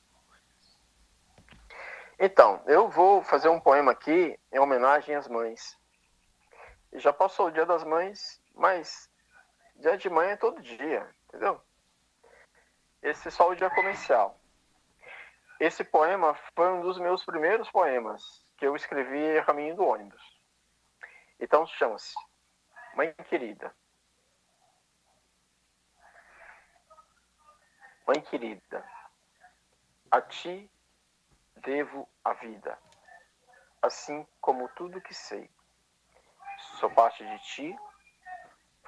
Então, 2.20 2.62
eu 2.65 2.89
vou 2.89 3.24
fazer 3.24 3.48
um 3.48 3.60
poema 3.60 3.91
aqui 3.91 4.38
em 4.52 4.60
homenagem 4.60 5.15
às 5.15 5.28
mães. 5.28 5.78
Já 6.93 7.13
passou 7.13 7.48
o 7.48 7.52
dia 7.52 7.65
das 7.65 7.84
mães, 7.84 8.41
mas 8.54 9.10
dia 9.76 9.98
de 9.98 10.10
mãe 10.10 10.32
é 10.32 10.36
todo 10.36 10.62
dia, 10.62 11.10
entendeu? 11.28 11.62
Esse 13.02 13.28
é 13.28 13.32
só 13.32 13.50
o 13.50 13.56
dia 13.56 13.70
comercial. 13.70 14.39
Esse 15.60 15.84
poema 15.84 16.34
foi 16.56 16.72
um 16.72 16.82
dos 16.82 17.00
meus 17.00 17.24
primeiros 17.24 17.70
poemas 17.72 18.46
que 18.58 18.65
eu 18.65 18.76
escrevi 18.76 19.38
a 19.38 19.46
caminho 19.46 19.76
do 19.76 19.86
ônibus. 19.86 20.22
Então 21.39 21.65
chama-se 21.65 22.15
Mãe 22.96 23.13
Querida. 23.30 23.74
Mãe 28.08 28.22
querida, 28.22 28.89
a 30.10 30.22
ti 30.22 30.72
devo 31.58 32.08
a 32.24 32.32
vida, 32.32 32.80
assim 33.82 34.26
como 34.39 34.70
tudo 34.70 35.02
que 35.02 35.13
sei. 35.13 35.52
Sou 36.80 36.89
parte 36.89 37.22
de 37.28 37.39
ti, 37.39 37.78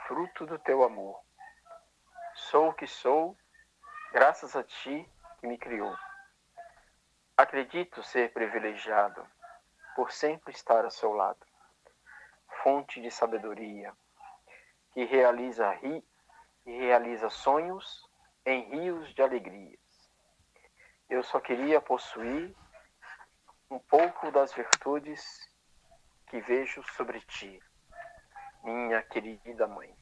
fruto 0.07 0.45
do 0.45 0.57
teu 0.57 0.85
amor. 0.85 1.21
Sou 2.33 2.69
o 2.69 2.73
que 2.73 2.87
sou, 2.87 3.37
graças 4.13 4.55
a 4.55 4.63
ti 4.63 5.05
que 5.41 5.47
me 5.47 5.57
criou. 5.57 5.93
Acredito 7.35 8.01
ser 8.01 8.31
privilegiado 8.31 9.27
por 9.97 10.13
sempre 10.13 10.53
estar 10.53 10.85
ao 10.85 10.91
seu 10.91 11.11
lado. 11.11 11.45
Fonte 12.63 13.01
de 13.01 13.11
sabedoria, 13.11 13.93
que 14.93 15.03
realiza 15.03 15.69
ri 15.71 16.07
e 16.65 16.71
realiza 16.77 17.29
sonhos 17.29 18.08
em 18.45 18.69
rios 18.69 19.13
de 19.13 19.21
alegrias. 19.21 19.79
Eu 21.09 21.23
só 21.23 21.39
queria 21.39 21.81
possuir 21.81 22.55
um 23.69 23.79
pouco 23.79 24.31
das 24.31 24.53
virtudes 24.53 25.47
que 26.27 26.39
vejo 26.41 26.83
sobre 26.95 27.21
ti, 27.21 27.61
minha 28.63 29.01
querida 29.03 29.67
mãe. 29.67 29.95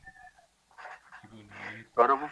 Agora 1.92 2.14
eu 2.14 2.18
vou, 2.18 2.32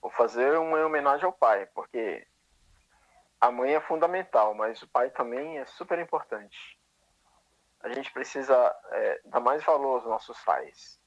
vou 0.00 0.10
fazer 0.10 0.58
uma 0.58 0.84
homenagem 0.84 1.26
ao 1.26 1.32
pai, 1.32 1.66
porque 1.66 2.26
a 3.40 3.50
mãe 3.50 3.74
é 3.74 3.80
fundamental, 3.80 4.54
mas 4.54 4.82
o 4.82 4.88
pai 4.88 5.10
também 5.10 5.58
é 5.58 5.66
super 5.66 5.98
importante. 5.98 6.78
A 7.80 7.88
gente 7.90 8.12
precisa 8.12 8.54
é, 8.90 9.20
dar 9.26 9.40
mais 9.40 9.62
valor 9.64 9.96
aos 9.96 10.04
nossos 10.04 10.38
pais. 10.42 11.00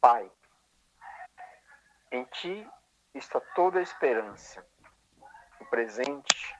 Pai, 0.00 0.30
em 2.10 2.24
ti 2.24 2.68
está 3.14 3.40
toda 3.54 3.78
a 3.78 3.82
esperança, 3.82 4.66
o 5.60 5.66
presente, 5.66 6.54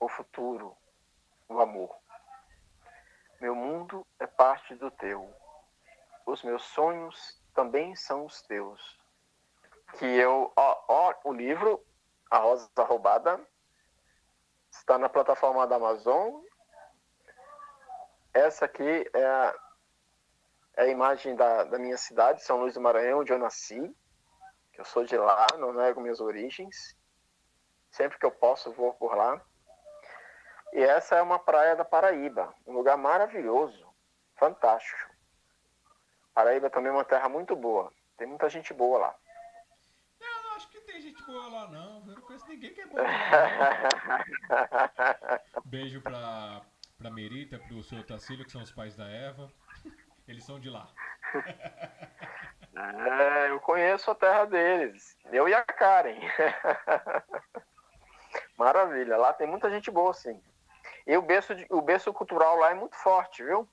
o 0.00 0.08
futuro, 0.08 0.76
o 1.48 1.60
amor. 1.60 1.94
Meu 3.40 3.54
mundo 3.54 4.06
é 4.18 4.26
parte 4.26 4.74
do 4.74 4.90
teu. 4.90 5.34
Os 6.24 6.42
meus 6.42 6.62
sonhos 6.64 7.40
também 7.54 7.94
são 7.94 8.24
os 8.24 8.42
teus. 8.42 8.98
Que 9.98 10.04
eu, 10.04 10.52
ó, 10.56 10.84
ó 10.88 11.14
o 11.24 11.32
livro 11.32 11.84
A 12.30 12.38
Rosa 12.38 12.68
Roubada 12.78 13.40
está 14.70 14.98
na 14.98 15.08
plataforma 15.08 15.66
da 15.66 15.76
Amazon. 15.76 16.42
Essa 18.32 18.64
aqui 18.64 19.08
é 19.14 19.24
a, 19.24 19.54
é 20.76 20.82
a 20.82 20.88
imagem 20.88 21.36
da, 21.36 21.64
da 21.64 21.78
minha 21.78 21.96
cidade, 21.96 22.42
São 22.42 22.58
Luís 22.58 22.74
do 22.74 22.80
Maranhão, 22.80 23.20
onde 23.20 23.32
eu 23.32 23.38
nasci 23.38 23.94
eu 24.78 24.84
sou 24.84 25.04
de 25.04 25.16
lá, 25.16 25.46
não 25.58 25.72
nego 25.72 26.00
minhas 26.00 26.20
origens. 26.20 26.96
Sempre 27.90 28.18
que 28.18 28.26
eu 28.26 28.30
posso, 28.30 28.72
vou 28.72 28.92
por 28.94 29.16
lá. 29.16 29.40
E 30.72 30.80
essa 30.80 31.16
é 31.16 31.22
uma 31.22 31.38
praia 31.38 31.74
da 31.74 31.84
Paraíba, 31.84 32.54
um 32.66 32.72
lugar 32.72 32.96
maravilhoso, 32.96 33.86
fantástico. 34.34 35.10
Paraíba 36.34 36.68
também 36.68 36.90
é 36.90 36.94
uma 36.94 37.04
terra 37.04 37.28
muito 37.28 37.56
boa, 37.56 37.90
tem 38.18 38.26
muita 38.26 38.50
gente 38.50 38.74
boa 38.74 38.98
lá. 38.98 39.16
Eu 40.20 40.42
não 40.42 40.56
acho 40.56 40.68
que 40.68 40.80
tem 40.80 41.00
gente 41.00 41.22
boa 41.24 41.48
lá, 41.48 41.68
não. 41.68 42.00
Eu 42.06 42.14
não 42.14 42.22
conheço 42.22 42.46
ninguém 42.46 42.74
que 42.74 42.80
é 42.82 42.86
boa 42.86 43.02
lá. 43.02 44.24
Beijo 45.64 46.02
pra, 46.02 46.60
pra 46.98 47.10
Merita, 47.10 47.58
pro 47.58 47.82
seu 47.82 48.04
Tacílio, 48.04 48.44
que 48.44 48.52
são 48.52 48.62
os 48.62 48.72
pais 48.72 48.94
da 48.96 49.08
Eva. 49.08 49.50
Eles 50.28 50.44
são 50.44 50.60
de 50.60 50.68
lá. 50.68 50.88
É, 52.76 53.50
eu 53.50 53.58
conheço 53.60 54.10
a 54.10 54.14
terra 54.14 54.44
deles. 54.44 55.16
Eu 55.32 55.48
e 55.48 55.54
a 55.54 55.64
Karen. 55.64 56.20
Maravilha. 58.56 59.16
Lá 59.16 59.32
tem 59.32 59.46
muita 59.46 59.70
gente 59.70 59.90
boa, 59.90 60.12
sim. 60.12 60.42
E 61.06 61.16
o 61.16 61.22
berço, 61.22 61.54
o 61.70 61.80
berço 61.80 62.12
cultural 62.12 62.56
lá 62.56 62.70
é 62.70 62.74
muito 62.74 62.94
forte, 62.96 63.42
viu? 63.42 63.66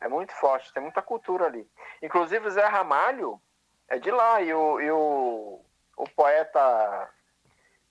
É 0.00 0.08
muito 0.08 0.32
forte. 0.32 0.72
Tem 0.72 0.82
muita 0.82 1.00
cultura 1.00 1.46
ali. 1.46 1.70
Inclusive, 2.02 2.50
Zé 2.50 2.66
Ramalho 2.66 3.40
é 3.88 3.98
de 3.98 4.10
lá. 4.10 4.42
E 4.42 4.52
o, 4.52 4.80
e 4.80 4.90
o, 4.90 5.64
o 5.96 6.04
poeta. 6.16 7.08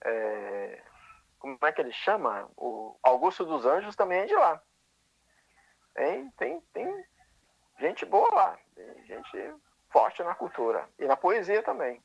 É, 0.03 0.81
como 1.37 1.57
é 1.61 1.71
que 1.71 1.79
ele 1.79 1.93
chama? 1.93 2.49
O 2.57 2.97
Augusto 3.01 3.45
dos 3.45 3.65
Anjos 3.65 3.95
também 3.95 4.19
é 4.19 4.25
de 4.25 4.35
lá. 4.35 4.61
Tem, 5.93 6.29
tem, 6.31 6.61
tem 6.73 7.05
gente 7.79 8.05
boa 8.05 8.33
lá. 8.33 8.59
Tem 8.75 9.05
gente 9.05 9.55
forte 9.89 10.23
na 10.23 10.35
cultura 10.35 10.87
e 10.97 11.05
na 11.05 11.17
poesia 11.17 11.63
também. 11.63 12.01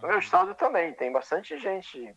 No 0.00 0.08
meu 0.08 0.18
estado 0.18 0.54
também, 0.54 0.92
tem 0.94 1.12
bastante 1.12 1.58
gente 1.58 2.14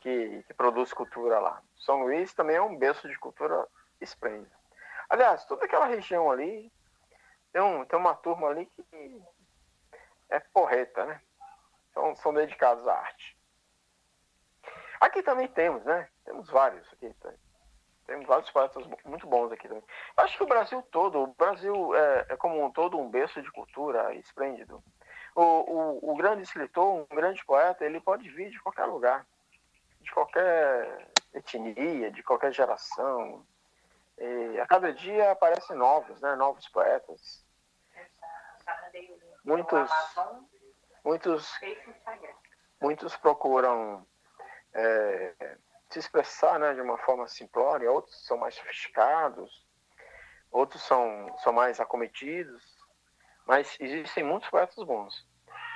que, 0.00 0.42
que, 0.42 0.54
produz 0.54 0.92
cultura 0.92 1.38
lá. 1.38 1.62
São 1.76 2.02
Luís 2.02 2.32
também 2.34 2.56
é 2.56 2.62
um 2.62 2.76
berço 2.76 3.08
de 3.08 3.18
cultura 3.18 3.66
esplêndido. 4.00 4.54
Aliás, 5.08 5.44
toda 5.44 5.64
aquela 5.64 5.86
região 5.86 6.30
ali, 6.30 6.72
tem, 7.52 7.62
um, 7.62 7.84
tem 7.84 7.98
uma 7.98 8.14
turma 8.14 8.48
ali 8.48 8.66
que 8.66 9.22
é 10.30 10.40
porreta, 10.40 11.04
né? 11.04 11.20
São, 11.92 12.14
são 12.16 12.32
dedicados 12.34 12.86
à 12.86 12.94
arte. 12.94 13.36
Aqui 15.00 15.22
também 15.22 15.48
temos, 15.48 15.84
né? 15.84 16.08
Temos 16.24 16.48
vários 16.50 16.86
aqui. 16.92 17.14
Temos 18.10 18.26
vários 18.26 18.50
poetas 18.50 18.84
muito 19.04 19.24
bons 19.24 19.52
aqui 19.52 19.68
também. 19.68 19.84
Acho 20.16 20.36
que 20.36 20.42
o 20.42 20.48
Brasil 20.48 20.82
todo, 20.90 21.22
o 21.22 21.26
Brasil 21.28 21.94
é, 21.94 22.26
é 22.30 22.36
como 22.36 22.60
um 22.64 22.68
todo 22.68 22.98
um 22.98 23.08
berço 23.08 23.40
de 23.40 23.48
cultura 23.52 24.12
esplêndido. 24.16 24.82
O, 25.32 25.42
o, 25.42 26.10
o, 26.10 26.16
grande 26.16 26.42
escritor, 26.42 26.92
um 26.92 27.14
grande 27.14 27.44
poeta, 27.44 27.84
ele 27.84 28.00
pode 28.00 28.28
vir 28.28 28.50
de 28.50 28.60
qualquer 28.60 28.86
lugar, 28.86 29.24
de 30.00 30.10
qualquer 30.10 31.06
etnia, 31.32 32.10
de 32.10 32.20
qualquer 32.24 32.52
geração. 32.52 33.46
E 34.18 34.58
a 34.58 34.66
cada 34.66 34.92
dia 34.92 35.30
aparecem 35.30 35.76
novos, 35.76 36.20
né? 36.20 36.34
Novos 36.34 36.66
poetas. 36.66 37.46
Muitos, 39.44 39.88
muitos, 41.04 41.60
muitos 42.80 43.16
procuram 43.18 44.04
é, 44.74 45.56
se 45.90 45.98
expressar 45.98 46.58
né, 46.58 46.74
de 46.74 46.80
uma 46.80 46.96
forma 46.98 47.26
simplória, 47.26 47.90
outros 47.90 48.24
são 48.26 48.36
mais 48.36 48.54
sofisticados, 48.54 49.66
outros 50.50 50.82
são, 50.82 51.36
são 51.38 51.52
mais 51.52 51.80
acometidos, 51.80 52.62
mas 53.46 53.76
existem 53.80 54.22
muitos 54.22 54.48
poetas 54.48 54.82
bons. 54.84 55.26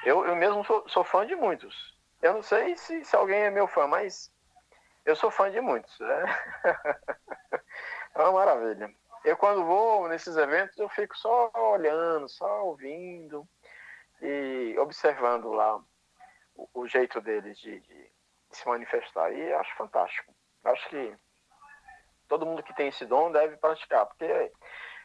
Eu, 0.05 0.25
eu 0.27 0.37
mesmo 0.37 0.65
sou, 0.65 0.89
sou 0.89 1.03
fã 1.03 1.27
de 1.27 1.35
muitos. 1.35 1.95
Eu 2.23 2.35
não 2.35 2.43
sei 2.43 2.77
se, 2.77 3.05
se 3.05 3.17
alguém 3.17 3.43
é 3.43 3.51
meu 3.51 3.67
fã, 3.67 3.87
mas 3.87 4.33
eu 5.05 5.17
sou 5.17 5.31
fã 5.31 5.51
de 5.51 5.61
muitos. 5.61 5.99
Né? 5.99 6.25
é 8.15 8.19
uma 8.23 8.33
maravilha. 8.33 8.95
Eu, 9.25 9.37
quando 9.37 9.65
vou 9.65 10.09
nesses 10.09 10.37
eventos, 10.37 10.77
eu 10.77 10.89
fico 10.89 11.17
só 11.17 11.51
olhando, 11.55 12.29
só 12.29 12.67
ouvindo 12.67 13.49
e 14.21 14.77
observando 14.79 15.51
lá 15.51 15.83
o, 16.55 16.69
o 16.75 16.87
jeito 16.87 17.21
deles 17.21 17.59
de, 17.59 17.81
de, 17.81 18.13
se 18.55 18.67
manifestar. 18.67 19.33
E 19.33 19.53
acho 19.53 19.77
fantástico. 19.77 20.33
Acho 20.65 20.89
que 20.89 21.17
todo 22.29 22.47
mundo 22.47 22.63
que 22.63 22.75
tem 22.75 22.89
esse 22.89 23.05
dom 23.05 23.31
deve 23.31 23.57
praticar, 23.57 24.07
porque 24.07 24.53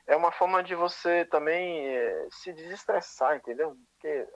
é 0.08 0.16
uma 0.16 0.32
forma 0.32 0.64
de 0.64 0.74
você 0.74 1.26
também 1.26 1.88
é, 1.88 2.28
se 2.32 2.54
desestressar, 2.54 3.36
entendeu? 3.36 3.78
Porque 3.94 4.28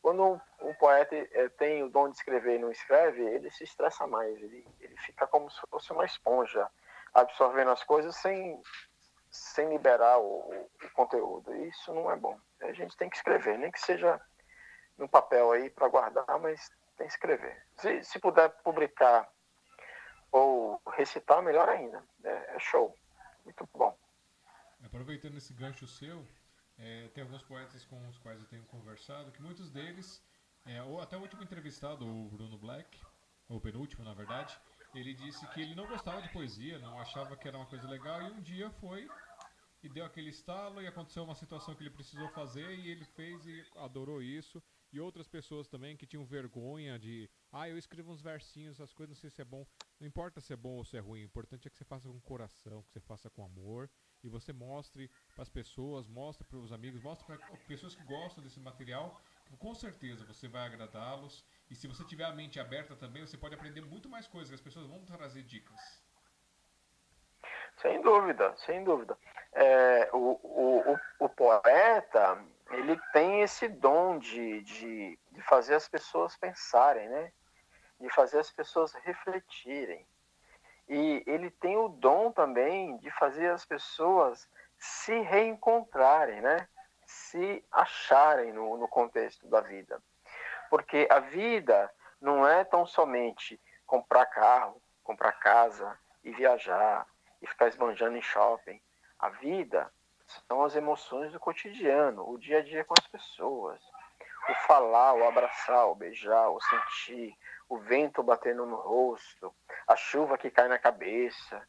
quando 0.00 0.40
um, 0.60 0.74
poeta 0.74 1.14
é, 1.14 1.48
tem 1.50 1.82
o 1.82 1.88
dom 1.88 2.08
de 2.08 2.16
escrever 2.16 2.56
e 2.56 2.58
não 2.58 2.72
escreve, 2.72 3.22
ele 3.22 3.50
se 3.50 3.64
estressa 3.64 4.06
mais, 4.06 4.36
ele, 4.42 4.66
ele 4.80 4.96
fica 4.98 5.26
como 5.26 5.50
se 5.50 5.60
fosse 5.68 5.92
uma 5.92 6.04
esponja, 6.04 6.68
absorvendo 7.14 7.70
as 7.70 7.84
coisas 7.84 8.16
sem, 8.16 8.60
sem 9.30 9.68
liberar 9.68 10.18
o, 10.18 10.24
o 10.24 10.90
conteúdo. 10.94 11.54
Isso 11.66 11.92
não 11.92 12.10
é 12.10 12.16
bom. 12.16 12.38
A 12.62 12.72
gente 12.72 12.96
tem 12.96 13.10
que 13.10 13.16
escrever, 13.16 13.58
nem 13.58 13.70
que 13.70 13.80
seja 13.80 14.20
no 14.96 15.08
papel 15.08 15.52
aí 15.52 15.70
para 15.70 15.88
guardar, 15.88 16.38
mas 16.40 16.70
tem 17.02 17.08
que 17.08 17.14
escrever. 17.14 17.62
Se, 17.76 18.04
se 18.04 18.18
puder 18.18 18.48
publicar 18.62 19.28
ou 20.30 20.80
recitar, 20.96 21.42
melhor 21.42 21.68
ainda. 21.68 22.02
É, 22.24 22.56
é 22.56 22.58
show. 22.58 22.96
Muito 23.44 23.68
bom. 23.74 23.96
Aproveitando 24.84 25.36
esse 25.36 25.52
gancho 25.52 25.86
seu, 25.86 26.26
é, 26.78 27.08
tem 27.08 27.24
alguns 27.24 27.42
poetas 27.42 27.84
com 27.84 28.08
os 28.08 28.18
quais 28.18 28.40
eu 28.40 28.46
tenho 28.46 28.64
conversado, 28.64 29.32
que 29.32 29.42
muitos 29.42 29.70
deles, 29.70 30.22
é, 30.64 30.82
ou 30.82 31.00
até 31.00 31.16
o 31.16 31.20
último 31.20 31.42
entrevistado, 31.42 32.06
o 32.06 32.28
Bruno 32.28 32.58
Black, 32.58 33.00
ou 33.48 33.60
penúltimo, 33.60 34.04
na 34.04 34.14
verdade, 34.14 34.58
ele 34.94 35.14
disse 35.14 35.46
que 35.48 35.60
ele 35.60 35.74
não 35.74 35.86
gostava 35.86 36.22
de 36.22 36.28
poesia, 36.30 36.78
não 36.78 36.98
achava 37.00 37.36
que 37.36 37.48
era 37.48 37.56
uma 37.56 37.66
coisa 37.66 37.86
legal, 37.88 38.22
e 38.22 38.30
um 38.30 38.40
dia 38.40 38.70
foi 38.70 39.08
e 39.82 39.88
deu 39.88 40.04
aquele 40.04 40.30
estalo 40.30 40.80
e 40.80 40.86
aconteceu 40.86 41.24
uma 41.24 41.34
situação 41.34 41.74
que 41.74 41.82
ele 41.82 41.90
precisou 41.90 42.28
fazer 42.28 42.70
e 42.78 42.88
ele 42.88 43.04
fez 43.04 43.44
e 43.44 43.66
adorou 43.76 44.22
isso 44.22 44.62
e 44.92 45.00
outras 45.00 45.26
pessoas 45.26 45.66
também 45.66 45.96
que 45.96 46.06
tinham 46.06 46.24
vergonha 46.24 46.98
de, 46.98 47.30
ah, 47.50 47.68
eu 47.68 47.78
escrevo 47.78 48.12
uns 48.12 48.20
versinhos, 48.20 48.80
as 48.80 48.92
coisas, 48.92 49.16
não 49.16 49.20
sei 49.20 49.30
se 49.30 49.40
é 49.40 49.44
bom. 49.44 49.66
Não 49.98 50.06
importa 50.06 50.40
se 50.40 50.52
é 50.52 50.56
bom 50.56 50.76
ou 50.76 50.84
se 50.84 50.96
é 50.96 51.00
ruim, 51.00 51.22
o 51.22 51.24
importante 51.24 51.66
é 51.66 51.70
que 51.70 51.76
você 51.76 51.84
faça 51.84 52.08
com 52.08 52.20
coração, 52.20 52.82
que 52.82 52.90
você 52.90 53.00
faça 53.00 53.30
com 53.30 53.44
amor 53.44 53.88
e 54.22 54.28
você 54.28 54.52
mostre 54.52 55.10
para 55.34 55.42
as 55.42 55.48
pessoas, 55.48 56.06
mostre 56.06 56.46
para 56.46 56.58
os 56.58 56.72
amigos, 56.72 57.02
mostre 57.02 57.26
para 57.26 57.38
pessoas 57.66 57.94
que 57.94 58.04
gostam 58.04 58.44
desse 58.44 58.60
material, 58.60 59.20
com 59.58 59.74
certeza 59.74 60.24
você 60.24 60.48
vai 60.48 60.66
agradá-los. 60.66 61.44
E 61.70 61.74
se 61.74 61.86
você 61.86 62.04
tiver 62.04 62.24
a 62.24 62.32
mente 62.32 62.60
aberta 62.60 62.94
também, 62.94 63.24
você 63.24 63.36
pode 63.36 63.54
aprender 63.54 63.80
muito 63.82 64.08
mais 64.08 64.26
coisas, 64.26 64.52
as 64.52 64.60
pessoas 64.60 64.86
vão 64.86 65.04
trazer 65.04 65.42
dicas. 65.42 66.02
Sem 67.80 68.00
dúvida, 68.02 68.54
sem 68.58 68.84
dúvida. 68.84 69.16
É, 69.54 70.08
o, 70.12 70.38
o, 70.42 70.92
o, 70.92 70.98
o 71.20 71.28
poeta, 71.28 72.44
ele 72.72 72.98
tem 73.12 73.42
esse 73.42 73.68
dom 73.68 74.18
de, 74.18 74.62
de, 74.62 75.18
de 75.30 75.42
fazer 75.42 75.74
as 75.74 75.88
pessoas 75.88 76.36
pensarem, 76.36 77.08
né? 77.08 77.32
De 78.00 78.08
fazer 78.10 78.38
as 78.38 78.50
pessoas 78.50 78.92
refletirem. 78.94 80.06
E 80.88 81.22
ele 81.26 81.50
tem 81.50 81.76
o 81.76 81.88
dom 81.88 82.32
também 82.32 82.96
de 82.98 83.10
fazer 83.12 83.50
as 83.50 83.64
pessoas 83.64 84.48
se 84.78 85.20
reencontrarem, 85.20 86.40
né? 86.40 86.66
Se 87.06 87.64
acharem 87.70 88.52
no, 88.52 88.76
no 88.76 88.88
contexto 88.88 89.46
da 89.48 89.60
vida. 89.60 90.02
Porque 90.70 91.06
a 91.10 91.20
vida 91.20 91.92
não 92.20 92.46
é 92.46 92.64
tão 92.64 92.86
somente 92.86 93.60
comprar 93.86 94.26
carro, 94.26 94.82
comprar 95.04 95.32
casa 95.32 95.98
e 96.24 96.32
viajar 96.32 97.06
e 97.40 97.46
ficar 97.46 97.68
esbanjando 97.68 98.16
em 98.16 98.22
shopping. 98.22 98.80
A 99.18 99.28
vida 99.28 99.92
são 100.46 100.64
as 100.64 100.74
emoções 100.74 101.32
do 101.32 101.40
cotidiano, 101.40 102.28
o 102.28 102.38
dia 102.38 102.58
a 102.58 102.62
dia 102.62 102.84
com 102.84 102.94
as 102.98 103.06
pessoas. 103.06 103.80
O 104.48 104.54
falar, 104.66 105.14
o 105.14 105.26
abraçar, 105.26 105.86
o 105.86 105.94
beijar, 105.94 106.50
o 106.50 106.60
sentir, 106.60 107.36
o 107.68 107.78
vento 107.78 108.22
batendo 108.22 108.66
no 108.66 108.76
rosto, 108.76 109.54
a 109.86 109.96
chuva 109.96 110.36
que 110.36 110.50
cai 110.50 110.68
na 110.68 110.78
cabeça, 110.78 111.62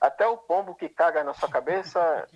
até 0.00 0.26
o 0.26 0.36
pombo 0.36 0.74
que 0.74 0.88
caga 0.88 1.24
na 1.24 1.34
sua 1.34 1.50
cabeça. 1.50 2.28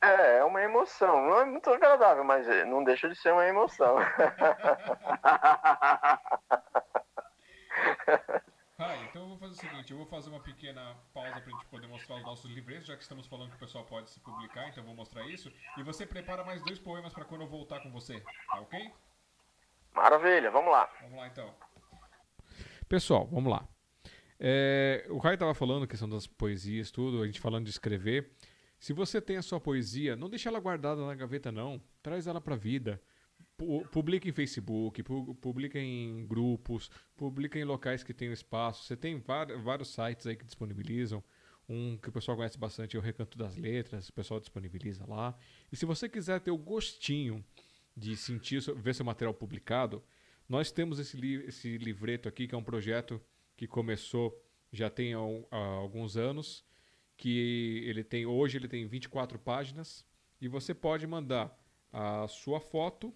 É, 0.00 0.38
é 0.38 0.44
uma 0.44 0.62
emoção. 0.62 1.26
Não 1.26 1.40
é 1.40 1.44
muito 1.44 1.68
agradável, 1.70 2.24
mas 2.24 2.46
não 2.66 2.82
deixa 2.82 3.08
de 3.08 3.16
ser 3.16 3.32
uma 3.32 3.46
emoção. 3.46 3.96
Ah, 8.82 8.96
então 9.04 9.22
eu 9.24 9.28
vou 9.28 9.36
fazer 9.36 9.52
o 9.52 9.56
seguinte, 9.56 9.90
eu 9.90 9.98
vou 9.98 10.06
fazer 10.06 10.30
uma 10.30 10.40
pequena 10.40 10.96
pausa 11.12 11.38
para 11.38 11.48
a 11.48 11.50
gente 11.50 11.66
poder 11.66 11.86
mostrar 11.86 12.16
os 12.16 12.22
nossos 12.22 12.50
livretos, 12.50 12.86
já 12.86 12.96
que 12.96 13.02
estamos 13.02 13.26
falando 13.26 13.50
que 13.50 13.56
o 13.56 13.58
pessoal 13.58 13.84
pode 13.84 14.08
se 14.08 14.18
publicar, 14.20 14.70
então 14.70 14.82
eu 14.82 14.86
vou 14.86 14.96
mostrar 14.96 15.28
isso. 15.28 15.52
E 15.76 15.82
você 15.82 16.06
prepara 16.06 16.42
mais 16.42 16.62
dois 16.62 16.78
poemas 16.78 17.12
para 17.12 17.26
quando 17.26 17.42
eu 17.42 17.46
voltar 17.46 17.80
com 17.80 17.90
você, 17.90 18.18
tá 18.20 18.58
ok? 18.58 18.90
Maravilha, 19.94 20.50
vamos 20.50 20.72
lá. 20.72 20.90
Vamos 21.02 21.18
lá 21.18 21.26
então. 21.26 21.54
Pessoal, 22.88 23.26
vamos 23.26 23.52
lá. 23.52 23.68
É, 24.38 25.06
o 25.10 25.18
Rai 25.18 25.34
estava 25.34 25.52
falando 25.52 25.86
questão 25.86 26.08
das 26.08 26.26
poesias, 26.26 26.90
tudo, 26.90 27.22
a 27.22 27.26
gente 27.26 27.38
falando 27.38 27.64
de 27.64 27.70
escrever. 27.70 28.32
Se 28.78 28.94
você 28.94 29.20
tem 29.20 29.36
a 29.36 29.42
sua 29.42 29.60
poesia, 29.60 30.16
não 30.16 30.30
deixa 30.30 30.48
ela 30.48 30.58
guardada 30.58 31.04
na 31.04 31.14
gaveta, 31.14 31.52
não. 31.52 31.82
Traz 32.02 32.26
ela 32.26 32.40
para 32.40 32.54
a 32.54 32.58
vida 32.58 32.98
publica 33.90 34.28
em 34.28 34.32
Facebook, 34.32 35.02
publica 35.40 35.78
em 35.78 36.26
grupos, 36.26 36.90
publica 37.16 37.58
em 37.58 37.64
locais 37.64 38.02
que 38.02 38.14
tem 38.14 38.32
espaço. 38.32 38.84
Você 38.84 38.96
tem 38.96 39.22
vários 39.62 39.88
sites 39.88 40.26
aí 40.26 40.36
que 40.36 40.44
disponibilizam. 40.44 41.22
Um 41.68 41.96
que 41.96 42.08
o 42.08 42.12
pessoal 42.12 42.36
conhece 42.36 42.58
bastante 42.58 42.96
é 42.96 42.98
o 42.98 43.02
Recanto 43.02 43.38
das 43.38 43.56
Letras, 43.56 44.08
o 44.08 44.12
pessoal 44.12 44.40
disponibiliza 44.40 45.06
lá. 45.06 45.36
E 45.70 45.76
se 45.76 45.86
você 45.86 46.08
quiser 46.08 46.40
ter 46.40 46.50
o 46.50 46.58
gostinho 46.58 47.44
de 47.96 48.16
sentir, 48.16 48.60
ver 48.76 48.94
seu 48.94 49.04
material 49.04 49.32
publicado, 49.32 50.02
nós 50.48 50.72
temos 50.72 50.98
esse, 50.98 51.16
li 51.16 51.34
esse 51.44 51.78
livreto 51.78 52.28
aqui, 52.28 52.48
que 52.48 52.54
é 52.54 52.58
um 52.58 52.64
projeto 52.64 53.20
que 53.56 53.68
começou 53.68 54.36
já 54.72 54.90
tem 54.90 55.14
há 55.14 55.56
alguns 55.56 56.16
anos, 56.16 56.64
que 57.16 57.84
ele 57.86 58.02
tem 58.02 58.26
hoje 58.26 58.56
ele 58.56 58.66
tem 58.66 58.86
24 58.86 59.38
páginas 59.38 60.04
e 60.40 60.48
você 60.48 60.72
pode 60.72 61.06
mandar 61.06 61.56
a 61.92 62.26
sua 62.26 62.60
foto 62.60 63.14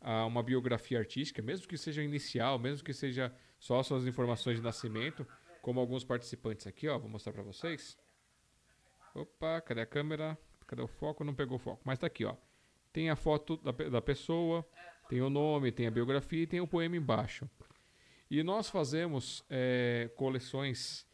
a 0.00 0.24
uma 0.26 0.42
biografia 0.42 0.98
artística, 0.98 1.42
mesmo 1.42 1.66
que 1.66 1.76
seja 1.76 2.02
inicial, 2.02 2.58
mesmo 2.58 2.84
que 2.84 2.92
seja 2.92 3.34
só 3.58 3.82
suas 3.82 4.06
informações 4.06 4.56
de 4.56 4.62
nascimento, 4.62 5.26
como 5.60 5.80
alguns 5.80 6.04
participantes 6.04 6.66
aqui, 6.66 6.88
ó, 6.88 6.98
vou 6.98 7.08
mostrar 7.08 7.32
para 7.32 7.42
vocês. 7.42 7.98
Opa, 9.14 9.60
cadê 9.60 9.80
a 9.80 9.86
câmera? 9.86 10.38
Cadê 10.66 10.82
o 10.82 10.86
foco? 10.86 11.24
Não 11.24 11.34
pegou 11.34 11.56
o 11.56 11.60
foco, 11.60 11.82
mas 11.84 11.98
tá 11.98 12.06
aqui, 12.06 12.24
ó. 12.24 12.36
Tem 12.92 13.10
a 13.10 13.16
foto 13.16 13.56
da, 13.56 13.72
da 13.72 14.00
pessoa, 14.00 14.66
tem 15.08 15.20
o 15.20 15.30
nome, 15.30 15.72
tem 15.72 15.86
a 15.86 15.90
biografia 15.90 16.42
e 16.42 16.46
tem 16.46 16.60
o 16.60 16.68
poema 16.68 16.96
embaixo. 16.96 17.48
E 18.30 18.42
nós 18.42 18.68
fazemos 18.68 19.44
é, 19.48 20.10
coleções 20.16 21.06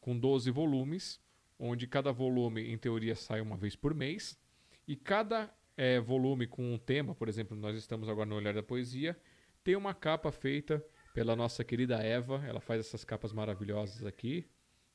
com 0.00 0.18
12 0.18 0.50
volumes, 0.50 1.20
onde 1.58 1.86
cada 1.86 2.12
volume, 2.12 2.70
em 2.70 2.78
teoria, 2.78 3.16
sai 3.16 3.40
uma 3.40 3.56
vez 3.56 3.74
por 3.74 3.94
mês. 3.94 4.38
E 4.86 4.94
cada 4.94 5.52
é, 5.78 5.98
volume 5.98 6.46
com 6.46 6.74
um 6.74 6.76
tema, 6.76 7.14
por 7.14 7.26
exemplo, 7.26 7.56
nós 7.56 7.74
estamos 7.74 8.06
agora 8.06 8.28
no 8.28 8.36
Olhar 8.36 8.52
da 8.52 8.62
Poesia, 8.62 9.18
tem 9.64 9.74
uma 9.76 9.94
capa 9.94 10.30
feita 10.30 10.84
pela 11.14 11.34
nossa 11.34 11.64
querida 11.64 11.96
Eva, 11.96 12.44
ela 12.46 12.60
faz 12.60 12.80
essas 12.80 13.02
capas 13.02 13.32
maravilhosas 13.32 14.04
aqui. 14.04 14.46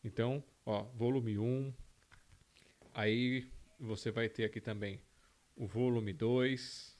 Então, 0.03 0.43
ó, 0.65 0.83
volume 0.83 1.39
1, 1.39 1.73
Aí 2.93 3.49
você 3.79 4.11
vai 4.11 4.29
ter 4.29 4.43
aqui 4.43 4.61
também 4.61 5.01
o 5.55 5.65
volume 5.65 6.13
2, 6.13 6.95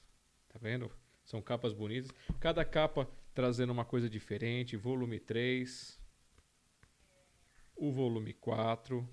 tá 0.48 0.58
vendo? 0.60 0.90
São 1.24 1.40
capas 1.40 1.72
bonitas. 1.72 2.10
Cada 2.40 2.64
capa 2.64 3.08
trazendo 3.32 3.72
uma 3.72 3.84
coisa 3.84 4.10
diferente. 4.10 4.76
Volume 4.76 5.20
3, 5.20 6.00
o 7.76 7.92
volume 7.92 8.34
4 8.34 9.08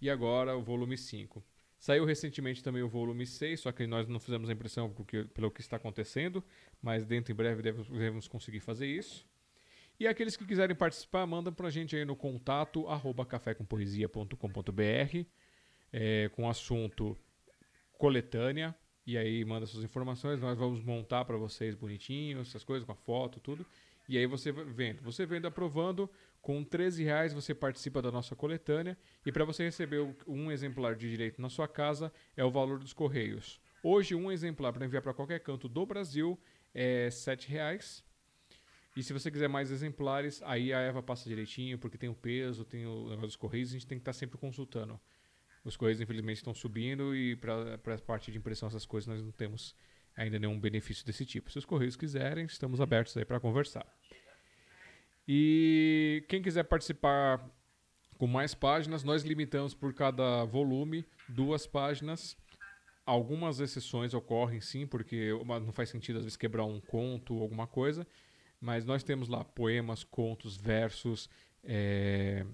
e 0.00 0.08
agora 0.08 0.56
o 0.56 0.62
volume 0.62 0.96
5. 0.96 1.44
Saiu 1.78 2.04
recentemente 2.04 2.62
também 2.62 2.82
o 2.82 2.88
volume 2.88 3.24
6, 3.24 3.60
só 3.60 3.70
que 3.70 3.86
nós 3.86 4.08
não 4.08 4.18
fizemos 4.18 4.50
a 4.50 4.52
impressão 4.52 4.90
porque, 4.90 5.24
pelo 5.24 5.50
que 5.50 5.60
está 5.60 5.76
acontecendo, 5.76 6.42
mas 6.82 7.06
dentro 7.06 7.32
em 7.32 7.36
breve 7.36 7.62
devemos, 7.62 8.26
conseguir 8.26 8.60
fazer 8.60 8.86
isso. 8.86 9.24
E 9.98 10.06
aqueles 10.06 10.36
que 10.36 10.44
quiserem 10.44 10.74
participar, 10.74 11.24
mandam 11.26 11.52
para 11.52 11.68
a 11.68 11.70
gente 11.70 11.94
aí 11.94 12.04
no 12.04 12.16
contato 12.16 12.88
arroba 12.88 13.24
cafécompoesia.com.br 13.24 15.26
é, 15.92 16.28
com 16.30 16.48
assunto 16.48 17.16
coletânea. 17.92 18.74
E 19.06 19.16
aí 19.16 19.44
manda 19.44 19.64
suas 19.64 19.84
informações, 19.84 20.40
nós 20.40 20.58
vamos 20.58 20.82
montar 20.82 21.24
para 21.24 21.36
vocês 21.36 21.74
bonitinho, 21.74 22.40
essas 22.40 22.62
coisas, 22.62 22.84
com 22.84 22.92
a 22.92 22.96
foto, 22.96 23.40
tudo. 23.40 23.64
E 24.08 24.18
aí 24.18 24.26
você 24.26 24.52
vendo. 24.52 25.02
Você 25.02 25.26
vendo 25.26 25.46
aprovando, 25.46 26.10
com 26.40 26.64
13 26.64 27.04
reais 27.04 27.32
você 27.32 27.54
participa 27.54 28.00
da 28.00 28.10
nossa 28.10 28.34
coletânea. 28.34 28.96
E 29.24 29.32
para 29.32 29.44
você 29.44 29.64
receber 29.64 30.14
um 30.26 30.50
exemplar 30.50 30.94
de 30.94 31.10
direito 31.10 31.40
na 31.40 31.48
sua 31.48 31.68
casa, 31.68 32.12
é 32.36 32.44
o 32.44 32.50
valor 32.50 32.78
dos 32.78 32.92
correios. 32.92 33.60
Hoje, 33.82 34.14
um 34.14 34.30
exemplar 34.30 34.72
para 34.72 34.84
enviar 34.84 35.02
para 35.02 35.14
qualquer 35.14 35.40
canto 35.40 35.68
do 35.68 35.86
Brasil 35.86 36.38
é 36.74 37.10
7 37.10 37.48
reais. 37.48 38.04
E 38.96 39.02
se 39.02 39.12
você 39.12 39.30
quiser 39.30 39.48
mais 39.48 39.70
exemplares, 39.70 40.42
aí 40.42 40.72
a 40.72 40.80
Eva 40.80 41.02
passa 41.02 41.28
direitinho, 41.28 41.78
porque 41.78 41.96
tem 41.96 42.08
o 42.08 42.14
peso, 42.14 42.64
tem 42.64 42.84
o 42.84 43.04
negócio 43.04 43.28
dos 43.28 43.36
correios, 43.36 43.70
a 43.70 43.72
gente 43.74 43.86
tem 43.86 43.98
que 43.98 44.02
estar 44.02 44.12
tá 44.12 44.18
sempre 44.18 44.36
consultando. 44.36 44.98
Os 45.64 45.76
correios, 45.76 46.00
infelizmente, 46.00 46.38
estão 46.38 46.54
subindo 46.54 47.14
e 47.14 47.36
para 47.36 47.74
a 47.74 47.98
parte 47.98 48.32
de 48.32 48.38
impressão, 48.38 48.68
essas 48.68 48.86
coisas, 48.86 49.06
nós 49.06 49.22
não 49.22 49.30
temos 49.30 49.74
ainda 50.16 50.38
nenhum 50.38 50.58
benefício 50.58 51.06
desse 51.06 51.24
tipo. 51.24 51.50
Se 51.50 51.58
os 51.58 51.64
correios 51.64 51.94
quiserem, 51.94 52.44
estamos 52.46 52.80
abertos 52.80 53.16
aí 53.16 53.24
para 53.24 53.38
conversar. 53.38 53.86
E 55.30 56.24
quem 56.26 56.40
quiser 56.40 56.64
participar 56.64 57.46
com 58.16 58.26
mais 58.26 58.54
páginas, 58.54 59.04
nós 59.04 59.22
limitamos 59.22 59.74
por 59.74 59.92
cada 59.92 60.44
volume 60.46 61.04
duas 61.28 61.66
páginas. 61.66 62.34
Algumas 63.04 63.60
exceções 63.60 64.14
ocorrem 64.14 64.60
sim, 64.60 64.86
porque 64.86 65.30
não 65.44 65.72
faz 65.72 65.90
sentido 65.90 66.16
às 66.16 66.24
vezes 66.24 66.36
quebrar 66.36 66.64
um 66.64 66.80
conto 66.80 67.34
ou 67.34 67.42
alguma 67.42 67.66
coisa. 67.66 68.06
Mas 68.58 68.86
nós 68.86 69.02
temos 69.02 69.28
lá 69.28 69.44
poemas, 69.44 70.02
contos, 70.02 70.56
versos, 70.56 71.28
é, 71.62 72.44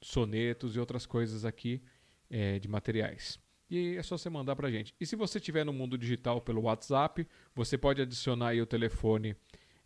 sonetos 0.00 0.76
e 0.76 0.78
outras 0.80 1.04
coisas 1.04 1.44
aqui 1.44 1.82
é, 2.30 2.60
de 2.60 2.68
materiais. 2.68 3.40
E 3.68 3.96
é 3.96 4.02
só 4.02 4.16
você 4.16 4.30
mandar 4.30 4.54
para 4.56 4.70
gente. 4.70 4.94
E 5.00 5.06
se 5.06 5.16
você 5.16 5.38
estiver 5.38 5.64
no 5.64 5.72
mundo 5.72 5.98
digital 5.98 6.40
pelo 6.40 6.62
WhatsApp, 6.62 7.26
você 7.54 7.76
pode 7.76 8.00
adicionar 8.00 8.48
aí 8.48 8.62
o 8.62 8.66
telefone 8.66 9.36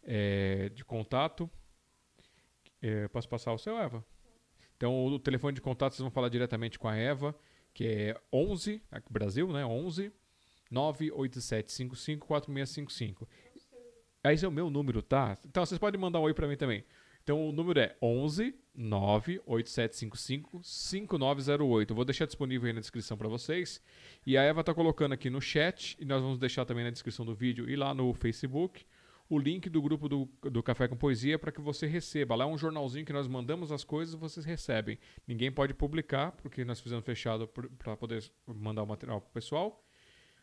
é, 0.03 0.69
de 0.69 0.85
contato. 0.85 1.51
É, 2.87 3.09
posso 3.09 3.27
passar 3.27 3.51
o 3.51 3.59
seu, 3.59 3.79
Eva? 3.79 4.05
Então, 4.77 5.07
o 5.07 5.19
telefone 5.19 5.55
de 5.55 5.63
contato 5.63 5.95
vocês 5.95 6.03
vão 6.03 6.11
falar 6.11 6.29
diretamente 6.29 6.79
com 6.79 6.87
a 6.87 6.95
Eva, 6.95 7.35
que 7.73 7.87
é 7.87 8.21
11, 8.31 8.83
aqui 8.91 9.11
Brasil, 9.11 9.51
né? 9.51 9.65
11 9.65 10.13
98755 10.71 12.27
4655. 12.27 13.27
Esse 14.25 14.45
é 14.45 14.49
o 14.49 14.53
meu 14.53 14.69
número, 14.69 15.01
tá? 15.01 15.39
Então, 15.47 15.65
vocês 15.65 15.79
podem 15.79 15.99
mandar 15.99 16.21
um 16.21 16.25
oi 16.25 16.35
para 16.35 16.47
mim 16.47 16.57
também. 16.57 16.85
Então 17.25 17.49
o 17.49 17.53
número 17.53 17.81
é 17.81 17.97
11 18.03 18.55
98755 18.75 20.61
5908. 20.63 21.91
Eu 21.91 21.97
vou 21.97 22.05
deixar 22.05 22.27
disponível 22.27 22.67
aí 22.67 22.75
na 22.75 22.81
descrição 22.81 23.17
para 23.17 23.29
vocês. 23.29 23.81
E 24.27 24.37
a 24.37 24.43
Eva 24.43 24.61
está 24.61 24.75
colocando 24.75 25.13
aqui 25.15 25.31
no 25.31 25.41
chat 25.41 25.97
e 25.99 26.05
nós 26.05 26.21
vamos 26.21 26.39
deixar 26.39 26.67
também 26.67 26.85
na 26.85 26.91
descrição 26.91 27.25
do 27.25 27.35
vídeo 27.35 27.69
e 27.69 27.77
lá 27.77 27.95
no 27.95 28.13
Facebook 28.13 28.85
o 29.29 29.39
link 29.39 29.69
do 29.69 29.81
grupo 29.81 30.09
do, 30.09 30.29
do 30.43 30.63
Café 30.63 30.87
com 30.87 30.97
Poesia 30.97 31.39
para 31.39 31.51
que 31.51 31.61
você 31.61 31.87
receba. 31.87 32.35
Lá 32.35 32.45
é 32.45 32.49
um 32.49 32.59
jornalzinho 32.59 33.05
que 33.05 33.13
nós 33.13 33.27
mandamos 33.27 33.73
as 33.73 33.85
coisas 33.85 34.15
vocês 34.15 34.45
recebem. 34.45 34.99
Ninguém 35.27 35.51
pode 35.51 35.73
publicar 35.75 36.33
porque 36.33 36.65
nós 36.65 36.81
fizemos 36.81 37.05
fechado 37.05 37.49
para 37.79 37.97
poder 37.97 38.31
mandar 38.47 38.83
o 38.83 38.87
material 38.87 39.21
para 39.21 39.31
o 39.31 39.33
pessoal. 39.33 39.83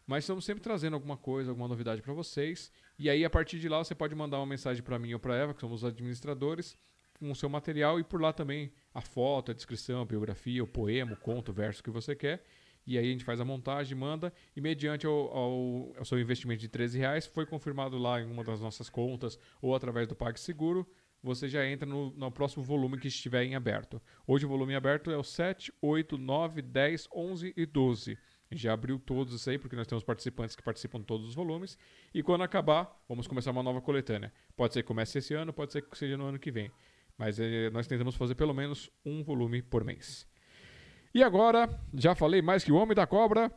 Mas 0.05 0.23
estamos 0.23 0.43
sempre 0.43 0.63
trazendo 0.63 0.95
alguma 0.95 1.15
coisa, 1.15 1.51
alguma 1.51 1.67
novidade 1.67 2.01
para 2.01 2.13
vocês. 2.13 2.71
E 2.97 3.09
aí, 3.09 3.23
a 3.23 3.29
partir 3.29 3.59
de 3.59 3.69
lá, 3.69 3.77
você 3.77 3.93
pode 3.93 4.15
mandar 4.15 4.37
uma 4.37 4.45
mensagem 4.45 4.81
para 4.81 4.97
mim 4.97 5.13
ou 5.13 5.19
para 5.19 5.35
Eva, 5.35 5.53
que 5.53 5.61
somos 5.61 5.83
os 5.83 5.89
administradores, 5.89 6.75
com 7.19 7.31
o 7.31 7.35
seu 7.35 7.47
material 7.47 7.99
e 7.99 8.03
por 8.03 8.19
lá 8.19 8.33
também 8.33 8.73
a 8.93 8.99
foto, 8.99 9.51
a 9.51 9.53
descrição, 9.53 10.01
a 10.01 10.05
biografia, 10.05 10.63
o 10.63 10.67
poema, 10.67 11.13
o 11.13 11.17
conto, 11.17 11.49
o 11.49 11.53
verso 11.53 11.83
que 11.83 11.91
você 11.91 12.15
quer. 12.15 12.43
E 12.85 12.97
aí 12.97 13.07
a 13.07 13.11
gente 13.11 13.23
faz 13.23 13.39
a 13.39 13.45
montagem, 13.45 13.97
manda, 13.97 14.33
e 14.55 14.61
mediante 14.61 15.05
ao, 15.05 15.13
ao, 15.13 15.93
ao 15.97 16.05
seu 16.05 16.19
investimento 16.19 16.61
de 16.61 16.67
13 16.67 16.97
reais, 16.97 17.25
foi 17.25 17.45
confirmado 17.45 17.97
lá 17.97 18.19
em 18.21 18.25
uma 18.25 18.43
das 18.43 18.59
nossas 18.59 18.89
contas 18.89 19.37
ou 19.61 19.75
através 19.75 20.07
do 20.07 20.15
PagSeguro, 20.15 20.87
você 21.23 21.47
já 21.47 21.65
entra 21.67 21.87
no, 21.87 22.11
no, 22.11 22.31
próximo 22.31 22.63
volume 22.63 22.97
que 22.97 23.07
estiver 23.07 23.43
em 23.43 23.53
aberto. 23.53 24.01
Hoje 24.25 24.45
o 24.45 24.49
volume 24.49 24.73
aberto 24.73 25.11
é 25.11 25.17
o 25.17 25.23
7, 25.23 25.71
8, 25.79 26.17
9, 26.17 26.61
10, 26.63 27.07
11 27.13 27.53
e 27.55 27.65
12 27.65 28.17
já 28.53 28.73
abriu 28.73 28.99
todos 28.99 29.33
isso 29.33 29.49
aí, 29.49 29.57
porque 29.57 29.75
nós 29.75 29.87
temos 29.87 30.03
participantes 30.03 30.55
que 30.55 30.63
participam 30.63 30.99
de 30.99 31.05
todos 31.05 31.27
os 31.27 31.35
volumes. 31.35 31.77
E 32.13 32.21
quando 32.21 32.43
acabar, 32.43 33.01
vamos 33.07 33.27
começar 33.27 33.51
uma 33.51 33.63
nova 33.63 33.81
coletânea. 33.81 34.31
Pode 34.55 34.73
ser 34.73 34.81
que 34.81 34.87
comece 34.87 35.19
esse 35.19 35.33
ano, 35.33 35.53
pode 35.53 35.71
ser 35.71 35.81
que 35.81 35.97
seja 35.97 36.17
no 36.17 36.25
ano 36.25 36.39
que 36.39 36.51
vem. 36.51 36.71
Mas 37.17 37.39
eh, 37.39 37.69
nós 37.69 37.87
tentamos 37.87 38.15
fazer 38.15 38.35
pelo 38.35 38.53
menos 38.53 38.89
um 39.05 39.23
volume 39.23 39.61
por 39.61 39.83
mês. 39.83 40.27
E 41.13 41.23
agora, 41.23 41.69
já 41.93 42.15
falei 42.15 42.41
mais 42.41 42.63
que 42.63 42.71
o 42.71 42.75
Homem 42.75 42.95
da 42.95 43.05
Cobra. 43.05 43.51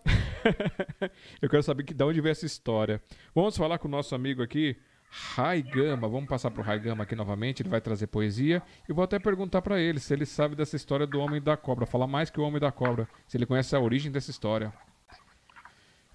Eu 1.41 1.49
quero 1.49 1.63
saber 1.63 1.85
que, 1.85 1.95
de 1.95 2.05
onde 2.05 2.21
veio 2.21 2.33
essa 2.33 2.45
história. 2.45 3.01
Vamos 3.35 3.57
falar 3.57 3.79
com 3.79 3.87
o 3.87 3.91
nosso 3.91 4.15
amigo 4.15 4.43
aqui, 4.43 4.77
Raigama. 5.09 6.09
Vamos 6.09 6.29
passar 6.29 6.51
para 6.51 6.61
o 6.61 6.65
Raigama 6.65 7.05
aqui 7.05 7.15
novamente. 7.15 7.63
Ele 7.63 7.69
vai 7.69 7.81
trazer 7.81 8.09
poesia. 8.09 8.61
E 8.89 8.93
vou 8.93 9.05
até 9.05 9.21
perguntar 9.21 9.63
para 9.63 9.81
ele 9.81 10.01
se 10.01 10.13
ele 10.13 10.27
sabe 10.27 10.57
dessa 10.57 10.75
história 10.75 11.07
do 11.07 11.21
Homem 11.21 11.41
da 11.41 11.57
Cobra. 11.57 11.87
Falar 11.87 12.09
mais 12.09 12.29
que 12.29 12.41
o 12.41 12.43
Homem 12.43 12.61
da 12.61 12.73
Cobra. 12.73 13.09
Se 13.29 13.37
ele 13.37 13.47
conhece 13.47 13.77
a 13.77 13.81
origem 13.81 14.11
dessa 14.11 14.31
história. 14.31 14.73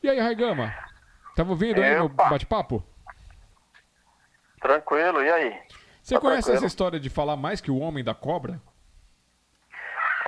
E 0.04 0.10
aí, 0.10 0.19
Raigama? 0.19 0.73
Tava 1.36 1.52
ouvindo 1.52 1.82
aí 1.82 1.97
o 1.99 2.10
bate-papo? 2.10 2.84
Tranquilo, 4.62 5.21
e 5.23 5.30
aí? 5.30 5.58
Você 6.02 6.15
tá 6.15 6.19
conhece 6.19 6.43
tranquilo? 6.43 6.58
essa 6.58 6.65
história 6.65 6.99
de 6.99 7.10
falar 7.10 7.38
mais 7.38 7.62
que 7.62 7.71
o 7.71 7.78
Homem 7.78 8.04
da 8.04 8.13
Cobra? 8.13 8.62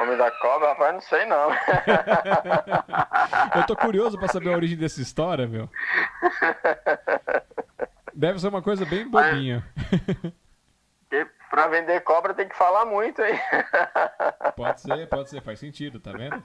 Homem 0.01 0.17
da 0.17 0.31
Cobra, 0.31 0.69
rapaz, 0.69 0.93
não 0.95 1.01
sei 1.01 1.25
não. 1.25 1.51
Eu 3.55 3.65
tô 3.67 3.75
curioso 3.75 4.17
para 4.17 4.29
saber 4.29 4.51
a 4.51 4.55
origem 4.55 4.77
dessa 4.77 4.99
história, 4.99 5.47
meu. 5.47 5.69
Deve 8.13 8.39
ser 8.39 8.47
uma 8.47 8.63
coisa 8.63 8.83
bem 8.85 9.07
bobinha. 9.07 9.63
Mas, 11.11 11.27
pra 11.51 11.67
vender 11.67 12.01
cobra 12.01 12.33
tem 12.33 12.47
que 12.47 12.55
falar 12.55 12.85
muito, 12.85 13.21
hein? 13.21 13.39
Pode 14.55 14.81
ser, 14.81 15.07
pode 15.07 15.29
ser, 15.29 15.41
faz 15.41 15.59
sentido, 15.59 15.99
tá 15.99 16.13
vendo? 16.13 16.41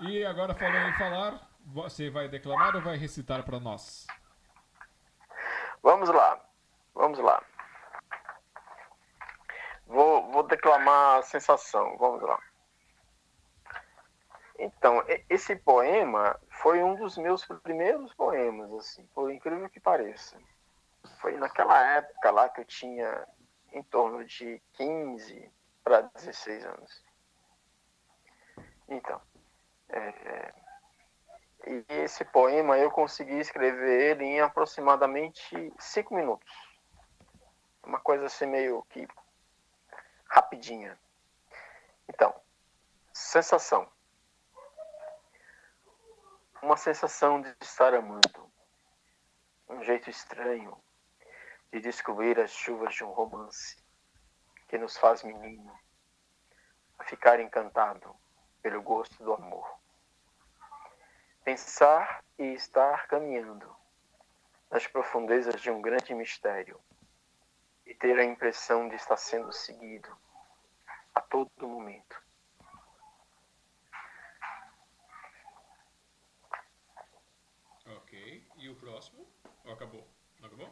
E 0.00 0.24
agora 0.24 0.54
falando 0.54 0.88
em 0.88 0.98
falar, 0.98 1.40
você 1.64 2.10
vai 2.10 2.28
declamar 2.28 2.76
ou 2.76 2.82
vai 2.82 2.96
recitar 2.96 3.42
para 3.42 3.58
nós? 3.58 4.06
Vamos 5.82 6.10
lá, 6.10 6.38
vamos 6.94 7.18
lá. 7.18 7.42
Vou, 9.86 10.30
vou 10.30 10.42
declamar 10.42 11.18
a 11.18 11.22
sensação, 11.22 11.96
vamos 11.96 12.22
lá. 12.22 12.38
Então, 14.58 15.04
esse 15.28 15.54
poema 15.54 16.38
foi 16.62 16.82
um 16.82 16.94
dos 16.96 17.16
meus 17.18 17.44
primeiros 17.62 18.12
poemas, 18.14 18.72
assim, 18.72 19.06
por 19.14 19.30
incrível 19.30 19.68
que 19.68 19.78
pareça. 19.78 20.36
Foi 21.20 21.36
naquela 21.36 21.78
época 21.96 22.30
lá 22.30 22.48
que 22.48 22.62
eu 22.62 22.64
tinha 22.64 23.26
em 23.72 23.82
torno 23.82 24.24
de 24.24 24.60
15 24.72 25.50
para 25.84 26.02
16 26.02 26.64
anos. 26.64 27.04
Então, 28.88 29.20
é, 29.90 29.98
é, 29.98 30.54
e 31.66 31.84
esse 31.88 32.24
poema 32.24 32.78
eu 32.78 32.90
consegui 32.90 33.38
escrever 33.38 34.10
ele 34.10 34.24
em 34.24 34.40
aproximadamente 34.40 35.72
cinco 35.78 36.14
minutos. 36.14 36.50
Uma 37.84 38.00
coisa 38.00 38.26
assim 38.26 38.46
meio 38.46 38.82
que 38.90 39.06
rapidinha. 40.28 40.98
Então, 42.08 42.34
sensação 43.12 43.88
uma 46.66 46.76
sensação 46.76 47.40
de 47.40 47.54
estar 47.60 47.94
amando, 47.94 48.50
um 49.68 49.84
jeito 49.84 50.10
estranho 50.10 50.76
de 51.72 51.80
descobrir 51.80 52.40
as 52.40 52.50
chuvas 52.50 52.92
de 52.92 53.04
um 53.04 53.10
romance 53.10 53.76
que 54.66 54.76
nos 54.76 54.96
faz 54.96 55.22
menino 55.22 55.72
a 56.98 57.04
ficar 57.04 57.38
encantado 57.38 58.14
pelo 58.62 58.82
gosto 58.82 59.22
do 59.22 59.32
amor. 59.32 59.78
Pensar 61.44 62.24
e 62.36 62.54
estar 62.54 63.06
caminhando 63.06 63.72
nas 64.68 64.88
profundezas 64.88 65.60
de 65.60 65.70
um 65.70 65.80
grande 65.80 66.14
mistério 66.14 66.80
e 67.86 67.94
ter 67.94 68.18
a 68.18 68.24
impressão 68.24 68.88
de 68.88 68.96
estar 68.96 69.16
sendo 69.16 69.52
seguido 69.52 70.08
a 71.14 71.20
todo 71.20 71.50
momento. 71.68 72.20
Ok. 77.86 78.46
E 78.56 78.68
o 78.68 78.74
próximo? 78.74 79.26
Oh, 79.64 79.72
acabou? 79.72 80.06
Não 80.40 80.48
acabou? 80.48 80.68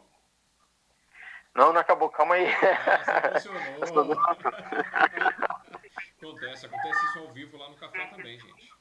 Não, 1.53 1.71
não 1.71 1.79
acabou. 1.79 2.09
Calma 2.09 2.35
aí. 2.35 2.47
Ah, 2.47 3.39
você 3.39 3.49
funcionou. 3.79 4.15
acontece. 6.21 6.65
Acontece 6.65 7.05
isso 7.05 7.19
ao 7.19 7.31
vivo 7.31 7.57
lá 7.57 7.69
no 7.69 7.75
café 7.77 8.07
também, 8.07 8.39
gente. 8.39 8.73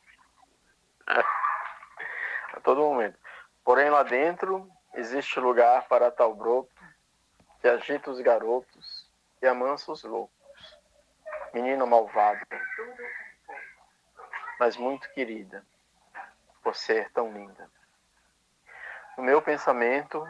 A 1.06 2.60
todo 2.62 2.80
momento. 2.80 3.18
Porém, 3.62 3.90
lá 3.90 4.02
dentro 4.02 4.68
existe 4.94 5.38
lugar 5.38 5.86
para 5.86 6.10
tal 6.10 6.34
grupo 6.34 6.73
que 7.64 7.68
agita 7.68 8.10
os 8.10 8.20
garotos 8.20 9.10
e 9.40 9.46
amansa 9.46 9.90
os 9.90 10.04
loucos. 10.04 10.78
Menina 11.54 11.86
malvada, 11.86 12.46
mas 14.60 14.76
muito 14.76 15.10
querida, 15.14 15.64
por 16.62 16.76
ser 16.76 17.10
tão 17.12 17.32
linda. 17.32 17.70
No 19.16 19.24
meu 19.24 19.40
pensamento, 19.40 20.22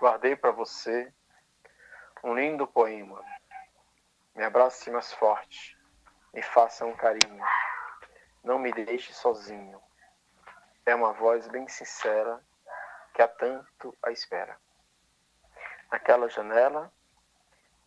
guardei 0.00 0.34
para 0.34 0.50
você 0.50 1.14
um 2.20 2.34
lindo 2.34 2.66
poema. 2.66 3.24
Me 4.34 4.42
abrace 4.42 4.90
mais 4.90 5.12
forte, 5.12 5.78
me 6.34 6.42
faça 6.42 6.84
um 6.84 6.96
carinho, 6.96 7.44
não 8.42 8.58
me 8.58 8.72
deixe 8.72 9.12
sozinho. 9.12 9.80
É 10.84 10.96
uma 10.96 11.12
voz 11.12 11.46
bem 11.46 11.68
sincera 11.68 12.44
que 13.14 13.22
há 13.22 13.28
tanto 13.28 13.96
a 14.02 14.10
espera. 14.10 14.58
Naquela 15.92 16.26
janela 16.26 16.90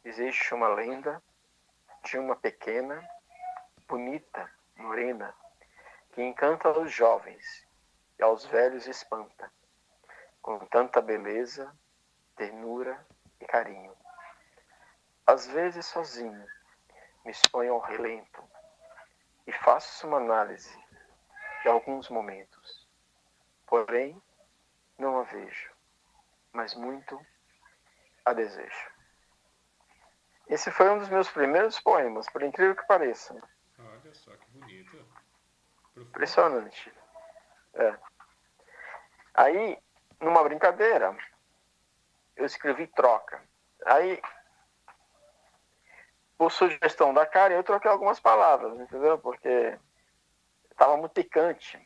existe 0.03 0.53
uma 0.53 0.67
lenda 0.67 1.19
de 2.03 2.19
uma 2.19 2.35
pequena, 2.35 3.03
bonita, 3.87 4.47
morena, 4.75 5.35
que 6.11 6.21
encanta 6.21 6.69
os 6.69 6.91
jovens 6.91 7.67
e 8.19 8.21
aos 8.21 8.45
velhos 8.45 8.85
espanta, 8.85 9.51
com 10.39 10.59
tanta 10.67 11.01
beleza, 11.01 11.75
ternura 12.35 13.03
e 13.41 13.45
carinho. 13.47 13.97
Às 15.25 15.47
vezes 15.47 15.87
sozinho 15.87 16.45
me 17.25 17.31
exponho 17.31 17.73
ao 17.73 17.79
relento 17.79 18.43
e 19.47 19.51
faço 19.51 20.05
uma 20.05 20.17
análise 20.17 20.79
de 21.63 21.69
alguns 21.69 22.07
momentos. 22.09 22.87
Porém, 23.65 24.21
não 24.95 25.19
a 25.19 25.23
vejo, 25.23 25.71
mas 26.53 26.75
muito 26.75 27.19
a 28.25 28.33
desejo. 28.33 28.95
Esse 30.47 30.71
foi 30.71 30.89
um 30.89 30.99
dos 30.99 31.09
meus 31.09 31.29
primeiros 31.29 31.79
poemas, 31.79 32.29
por 32.29 32.43
incrível 32.43 32.75
que 32.75 32.85
pareça. 32.85 33.35
Olha 33.79 34.13
só 34.13 34.31
que 34.35 34.51
bonito. 34.51 35.05
Impressionante. 35.97 36.93
É. 37.73 37.97
Aí, 39.33 39.77
numa 40.19 40.43
brincadeira, 40.43 41.15
eu 42.35 42.45
escrevi 42.45 42.87
troca. 42.87 43.41
Aí, 43.85 44.21
por 46.37 46.51
sugestão 46.51 47.13
da 47.13 47.25
cara, 47.25 47.53
eu 47.53 47.63
troquei 47.63 47.89
algumas 47.89 48.19
palavras, 48.19 48.79
entendeu? 48.79 49.17
Porque 49.17 49.77
estava 50.69 50.97
muito 50.97 51.13
picante. 51.13 51.79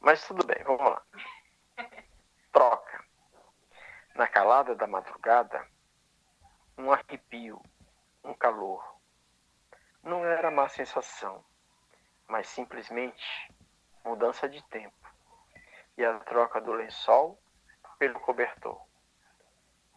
Mas 0.00 0.26
tudo 0.26 0.46
bem, 0.46 0.62
vamos 0.64 0.82
lá. 0.82 1.02
Troca. 2.52 2.83
Na 4.14 4.28
calada 4.28 4.76
da 4.76 4.86
madrugada, 4.86 5.66
um 6.78 6.92
arrepio, 6.92 7.60
um 8.22 8.32
calor. 8.32 8.96
Não 10.04 10.24
era 10.24 10.52
má 10.52 10.68
sensação, 10.68 11.44
mas 12.28 12.48
simplesmente 12.48 13.52
mudança 14.04 14.48
de 14.48 14.62
tempo 14.68 14.94
e 15.98 16.04
a 16.04 16.18
troca 16.20 16.60
do 16.60 16.72
lençol 16.72 17.36
pelo 17.98 18.20
cobertor. 18.20 18.80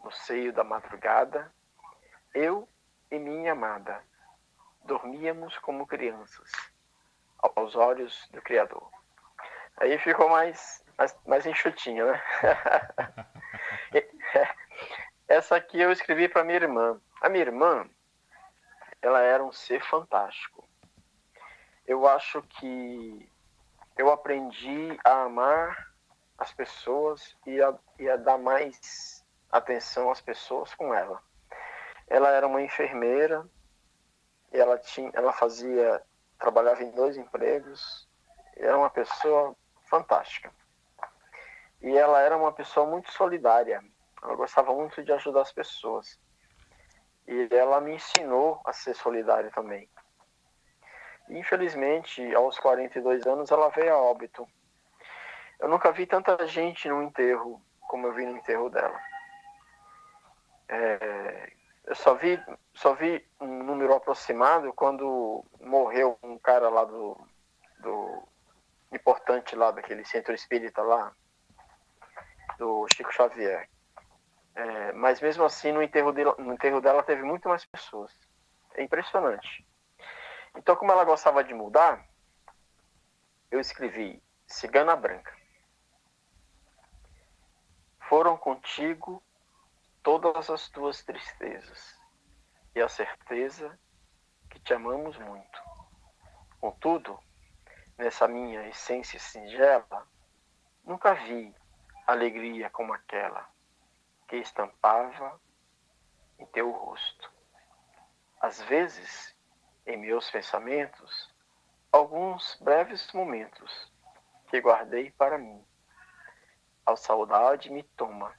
No 0.02 0.10
seio 0.10 0.52
da 0.52 0.64
madrugada, 0.64 1.52
eu 2.34 2.68
e 3.12 3.20
minha 3.20 3.52
amada 3.52 4.02
dormíamos 4.82 5.56
como 5.58 5.86
crianças, 5.86 6.50
aos 7.38 7.76
olhos 7.76 8.28
do 8.32 8.42
Criador. 8.42 8.90
Aí 9.76 9.96
ficou 9.98 10.28
mais, 10.28 10.84
mais, 10.96 11.16
mais 11.24 11.46
enxutinho, 11.46 12.10
né? 12.10 12.22
Essa 15.28 15.56
aqui 15.56 15.80
eu 15.80 15.92
escrevi 15.92 16.28
para 16.28 16.44
minha 16.44 16.56
irmã. 16.56 17.00
A 17.20 17.28
minha 17.28 17.44
irmã, 17.44 17.88
ela 19.02 19.20
era 19.20 19.44
um 19.44 19.52
ser 19.52 19.82
fantástico. 19.84 20.68
Eu 21.86 22.06
acho 22.06 22.42
que 22.42 23.30
eu 23.96 24.10
aprendi 24.10 24.98
a 25.04 25.22
amar 25.22 25.88
as 26.38 26.52
pessoas 26.52 27.36
e 27.46 27.60
a, 27.60 27.76
e 27.98 28.08
a 28.08 28.16
dar 28.16 28.38
mais 28.38 29.24
atenção 29.50 30.10
às 30.10 30.20
pessoas 30.20 30.74
com 30.74 30.94
ela. 30.94 31.20
Ela 32.06 32.30
era 32.30 32.46
uma 32.46 32.62
enfermeira, 32.62 33.46
ela 34.52 34.78
tinha, 34.78 35.10
ela 35.14 35.32
fazia, 35.32 36.02
trabalhava 36.38 36.82
em 36.82 36.90
dois 36.92 37.16
empregos, 37.16 38.08
era 38.56 38.76
uma 38.76 38.90
pessoa 38.90 39.56
fantástica. 39.88 40.52
E 41.80 41.96
ela 41.96 42.20
era 42.20 42.36
uma 42.36 42.52
pessoa 42.52 42.86
muito 42.86 43.10
solidária. 43.12 43.82
Ela 44.22 44.34
gostava 44.34 44.74
muito 44.74 45.02
de 45.02 45.12
ajudar 45.12 45.42
as 45.42 45.52
pessoas. 45.52 46.18
E 47.26 47.48
ela 47.50 47.80
me 47.80 47.94
ensinou 47.94 48.60
a 48.64 48.72
ser 48.72 48.94
solidária 48.94 49.50
também. 49.50 49.88
Infelizmente, 51.28 52.34
aos 52.34 52.58
42 52.58 53.26
anos, 53.26 53.50
ela 53.50 53.68
veio 53.68 53.92
a 53.92 53.98
óbito. 53.98 54.46
Eu 55.60 55.68
nunca 55.68 55.92
vi 55.92 56.06
tanta 56.06 56.46
gente 56.46 56.88
no 56.88 57.02
enterro 57.02 57.60
como 57.88 58.06
eu 58.06 58.12
vi 58.12 58.24
no 58.26 58.36
enterro 58.36 58.68
dela. 58.68 59.00
É, 60.68 61.52
eu 61.86 61.94
só 61.94 62.14
vi, 62.14 62.38
só 62.74 62.94
vi 62.94 63.26
um 63.40 63.64
número 63.64 63.94
aproximado 63.94 64.72
quando 64.74 65.42
morreu 65.58 66.18
um 66.22 66.38
cara 66.38 66.68
lá 66.68 66.84
do, 66.84 67.18
do 67.80 68.28
importante 68.92 69.56
lá 69.56 69.70
daquele 69.70 70.04
centro 70.04 70.34
espírita 70.34 70.82
lá, 70.82 71.12
do 72.58 72.86
Chico 72.94 73.12
Xavier. 73.12 73.68
É, 74.58 74.92
mas 74.92 75.20
mesmo 75.20 75.44
assim, 75.44 75.70
no 75.70 75.80
enterro, 75.80 76.12
dela, 76.12 76.34
no 76.36 76.52
enterro 76.52 76.80
dela 76.80 77.00
teve 77.04 77.22
muito 77.22 77.48
mais 77.48 77.64
pessoas. 77.64 78.12
É 78.74 78.82
impressionante. 78.82 79.64
Então, 80.56 80.74
como 80.74 80.90
ela 80.90 81.04
gostava 81.04 81.44
de 81.44 81.54
mudar, 81.54 82.04
eu 83.52 83.60
escrevi 83.60 84.20
Cigana 84.48 84.96
Branca. 84.96 85.32
Foram 88.08 88.36
contigo 88.36 89.22
todas 90.02 90.50
as 90.50 90.68
tuas 90.70 91.04
tristezas 91.04 91.96
e 92.74 92.80
a 92.80 92.88
certeza 92.88 93.78
que 94.50 94.58
te 94.58 94.74
amamos 94.74 95.16
muito. 95.18 95.62
Contudo, 96.60 97.16
nessa 97.96 98.26
minha 98.26 98.66
essência 98.66 99.20
singela, 99.20 100.04
nunca 100.82 101.14
vi 101.14 101.54
alegria 102.08 102.68
como 102.70 102.92
aquela 102.92 103.48
que 104.28 104.36
estampava 104.36 105.40
em 106.38 106.46
teu 106.46 106.70
rosto. 106.70 107.32
Às 108.40 108.60
vezes, 108.62 109.34
em 109.86 109.96
meus 109.96 110.30
pensamentos, 110.30 111.34
alguns 111.90 112.56
breves 112.60 113.10
momentos 113.12 113.92
que 114.48 114.60
guardei 114.60 115.10
para 115.12 115.38
mim. 115.38 115.64
A 116.86 116.94
saudade 116.94 117.70
me 117.70 117.82
toma 117.82 118.32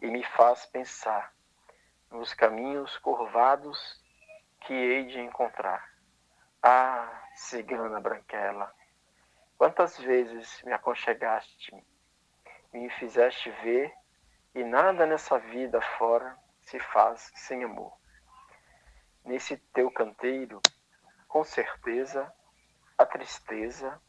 e 0.00 0.08
me 0.08 0.22
faz 0.24 0.66
pensar 0.66 1.32
nos 2.10 2.34
caminhos 2.34 2.96
curvados 2.98 4.04
que 4.60 4.74
hei 4.74 5.06
de 5.06 5.20
encontrar. 5.20 5.92
Ah, 6.62 7.22
cigana 7.34 8.00
branquela, 8.00 8.74
quantas 9.56 9.96
vezes 9.98 10.60
me 10.64 10.72
aconchegaste, 10.72 11.72
me 12.72 12.90
fizeste 12.90 13.50
ver 13.62 13.94
e 14.58 14.64
nada 14.64 15.06
nessa 15.06 15.38
vida 15.38 15.80
fora 15.80 16.36
se 16.62 16.80
faz 16.80 17.30
sem 17.36 17.62
amor. 17.62 17.92
Nesse 19.24 19.56
teu 19.72 19.88
canteiro, 19.88 20.60
com 21.28 21.44
certeza, 21.44 22.32
a 22.96 23.06
tristeza 23.06 24.02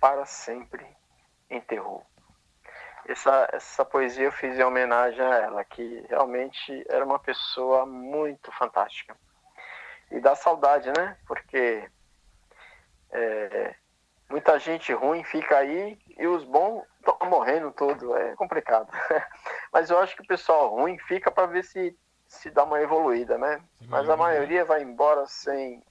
para 0.00 0.24
sempre 0.24 0.84
enterrou. 1.48 2.04
Essa, 3.06 3.48
essa 3.52 3.84
poesia 3.84 4.24
eu 4.24 4.32
fiz 4.32 4.58
em 4.58 4.64
homenagem 4.64 5.24
a 5.24 5.36
ela, 5.36 5.64
que 5.64 6.04
realmente 6.08 6.84
era 6.88 7.04
uma 7.04 7.20
pessoa 7.20 7.86
muito 7.86 8.50
fantástica. 8.50 9.16
E 10.10 10.18
dá 10.18 10.34
saudade, 10.34 10.90
né? 10.98 11.16
Porque 11.28 11.88
é, 13.10 13.76
muita 14.28 14.58
gente 14.58 14.92
ruim 14.92 15.22
fica 15.24 15.58
aí 15.58 15.98
e 16.18 16.26
os 16.26 16.44
bons 16.44 16.84
estão 16.98 17.18
morrendo 17.28 17.70
tudo. 17.72 18.16
É 18.16 18.34
complicado. 18.36 18.88
Mas 19.72 19.90
eu 19.90 19.98
acho 19.98 20.16
que 20.16 20.22
o 20.22 20.26
pessoal 20.26 20.74
ruim 20.74 20.98
fica 20.98 21.30
para 21.30 21.46
ver 21.46 21.64
se, 21.64 21.96
se 22.26 22.50
dá 22.50 22.64
uma 22.64 22.80
evoluída, 22.80 23.38
né? 23.38 23.62
Mas 23.88 24.08
a 24.08 24.16
maioria 24.16 24.64
vai 24.64 24.82
embora 24.82 25.26
sem, 25.26 25.82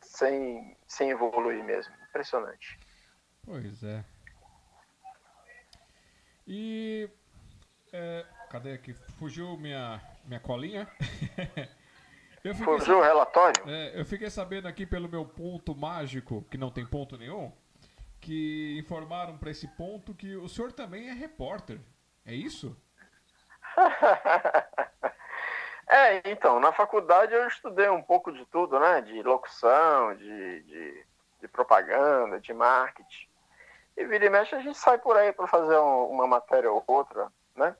sem, 0.00 0.76
sem 0.86 1.10
evoluir 1.10 1.62
mesmo. 1.64 1.94
Impressionante. 2.08 2.78
Pois 3.44 3.82
é. 3.82 4.04
E. 6.46 7.08
É, 7.92 8.24
cadê 8.50 8.72
aqui? 8.72 8.94
Fugiu 9.18 9.56
minha, 9.56 10.00
minha 10.24 10.40
colinha. 10.40 10.88
eu 12.48 12.54
Fugiu 12.54 12.98
o 12.98 13.02
relatório? 13.02 13.68
É, 13.68 14.00
eu 14.00 14.04
fiquei 14.04 14.30
sabendo 14.30 14.68
aqui 14.68 14.86
pelo 14.86 15.08
meu 15.08 15.24
ponto 15.24 15.74
mágico, 15.74 16.44
que 16.50 16.58
não 16.58 16.70
tem 16.70 16.86
ponto 16.86 17.16
nenhum, 17.16 17.52
que 18.20 18.76
informaram 18.78 19.36
para 19.36 19.50
esse 19.50 19.66
ponto 19.68 20.14
que 20.14 20.36
o 20.36 20.48
senhor 20.48 20.72
também 20.72 21.08
é 21.08 21.12
repórter. 21.12 21.80
É 22.24 22.34
isso? 22.34 22.76
é, 25.88 26.30
então, 26.30 26.60
na 26.60 26.72
faculdade 26.72 27.32
eu 27.32 27.46
estudei 27.46 27.88
um 27.88 28.02
pouco 28.02 28.32
de 28.32 28.44
tudo, 28.46 28.78
né? 28.78 29.00
De 29.00 29.22
locução, 29.22 30.14
de, 30.14 30.62
de, 30.62 31.04
de 31.40 31.48
propaganda, 31.48 32.40
de 32.40 32.52
marketing. 32.52 33.28
E 33.96 34.04
vira 34.04 34.26
e 34.26 34.30
mexe 34.30 34.54
a 34.54 34.60
gente 34.60 34.78
sai 34.78 34.98
por 34.98 35.16
aí 35.16 35.32
para 35.32 35.46
fazer 35.46 35.78
um, 35.78 36.06
uma 36.06 36.26
matéria 36.26 36.70
ou 36.70 36.84
outra, 36.86 37.32
né? 37.56 37.74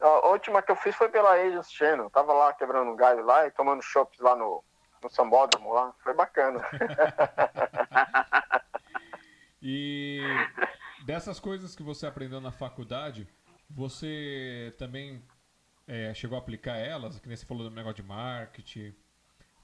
A 0.00 0.28
última 0.28 0.60
que 0.60 0.70
eu 0.70 0.76
fiz 0.76 0.94
foi 0.94 1.08
pela 1.08 1.32
Agents 1.32 1.72
Channel. 1.72 2.10
Tava 2.10 2.32
lá 2.32 2.52
quebrando 2.52 2.90
um 2.90 2.96
galho 2.96 3.24
lá 3.24 3.46
e 3.46 3.50
tomando 3.50 3.82
chopps 3.82 4.18
lá 4.18 4.36
no, 4.36 4.62
no 5.02 5.10
sambódromo 5.10 5.72
lá. 5.72 5.94
Foi 6.02 6.14
bacana. 6.14 6.60
e 9.62 10.20
dessas 11.06 11.40
coisas 11.40 11.74
que 11.74 11.82
você 11.82 12.06
aprendeu 12.06 12.40
na 12.40 12.52
faculdade, 12.52 13.26
você 13.70 14.74
também 14.78 15.22
é, 15.86 16.12
chegou 16.12 16.36
a 16.36 16.40
aplicar 16.40 16.76
elas? 16.76 17.18
Que 17.18 17.28
nem 17.28 17.36
você 17.36 17.46
falou 17.46 17.68
do 17.68 17.74
negócio 17.74 18.02
de 18.02 18.02
marketing, 18.02 18.94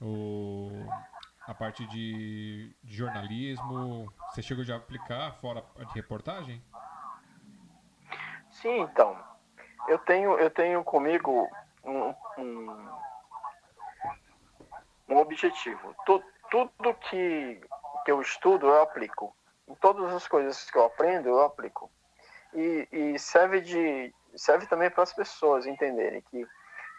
o, 0.01 0.71
a 1.45 1.53
parte 1.53 1.85
de, 1.87 2.73
de 2.83 2.95
jornalismo. 2.95 4.11
Você 4.29 4.41
chegou 4.41 4.63
já 4.63 4.75
a 4.75 4.77
aplicar 4.77 5.33
fora 5.33 5.63
de 5.77 5.93
reportagem? 5.93 6.63
Sim, 8.49 8.81
então 8.81 9.30
eu 9.87 9.97
tenho, 9.99 10.37
eu 10.37 10.49
tenho 10.49 10.83
comigo 10.83 11.47
um, 11.83 12.13
um, 12.37 12.89
um 15.09 15.17
objetivo. 15.17 15.95
Tu, 16.05 16.23
tudo 16.49 16.93
que, 16.95 17.61
que 18.05 18.11
eu 18.11 18.21
estudo, 18.21 18.67
eu 18.67 18.81
aplico. 18.81 19.35
Em 19.67 19.75
todas 19.75 20.13
as 20.13 20.27
coisas 20.27 20.69
que 20.69 20.77
eu 20.77 20.85
aprendo, 20.85 21.29
eu 21.29 21.41
aplico. 21.41 21.89
E, 22.53 22.87
e 22.91 23.19
serve, 23.19 23.61
de, 23.61 24.13
serve 24.35 24.65
também 24.67 24.89
para 24.89 25.03
as 25.03 25.13
pessoas 25.13 25.65
entenderem 25.65 26.21
que 26.21 26.45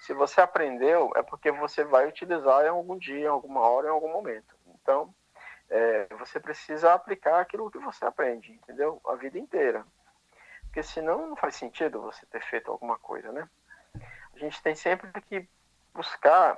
se 0.01 0.13
você 0.13 0.41
aprendeu, 0.41 1.13
é 1.15 1.23
porque 1.23 1.53
você 1.53 1.85
vai 1.85 2.09
utilizar 2.09 2.65
em 2.65 2.71
algum 2.71 2.99
dia, 2.99 3.21
em 3.21 3.27
alguma 3.27 3.61
hora, 3.61 3.87
em 3.87 3.91
algum 3.91 4.13
momento. 4.13 4.57
Então, 4.75 5.15
é, 5.71 6.07
você 6.19 6.41
precisa 6.41 6.93
aplicar 6.93 7.41
aquilo 7.41 7.71
que 7.71 7.79
você 7.79 8.05
aprende, 8.05 8.53
entendeu? 8.53 9.01
A 9.07 9.15
vida 9.15 9.39
inteira. 9.39 9.85
Porque 10.73 10.83
senão 10.83 11.27
não 11.29 11.37
faz 11.37 11.55
sentido 11.57 12.01
você 12.01 12.25
ter 12.25 12.43
feito 12.45 12.73
alguma 12.73 12.99
coisa, 12.99 13.31
né? 13.31 13.47
A 14.35 14.39
gente 14.39 14.63
tem 14.63 14.75
sempre 14.75 15.13
que 15.21 15.47
buscar 15.93 16.57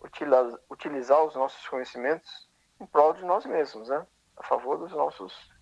utilizar, 0.00 0.44
utilizar 0.70 1.24
os 1.24 1.34
nossos 1.34 1.66
conhecimentos 1.66 2.48
em 2.80 2.86
prol 2.86 3.12
de 3.12 3.24
nós 3.24 3.44
mesmos, 3.44 3.88
né? 3.88 4.06
A 4.36 4.44
favor 4.44 4.78
dos 4.78 4.92
nossos, 4.92 5.52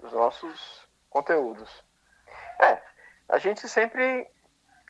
dos 0.00 0.12
nossos 0.12 0.88
conteúdos. 1.08 1.84
É, 2.60 2.82
a 3.28 3.38
gente 3.38 3.68
sempre 3.68 4.28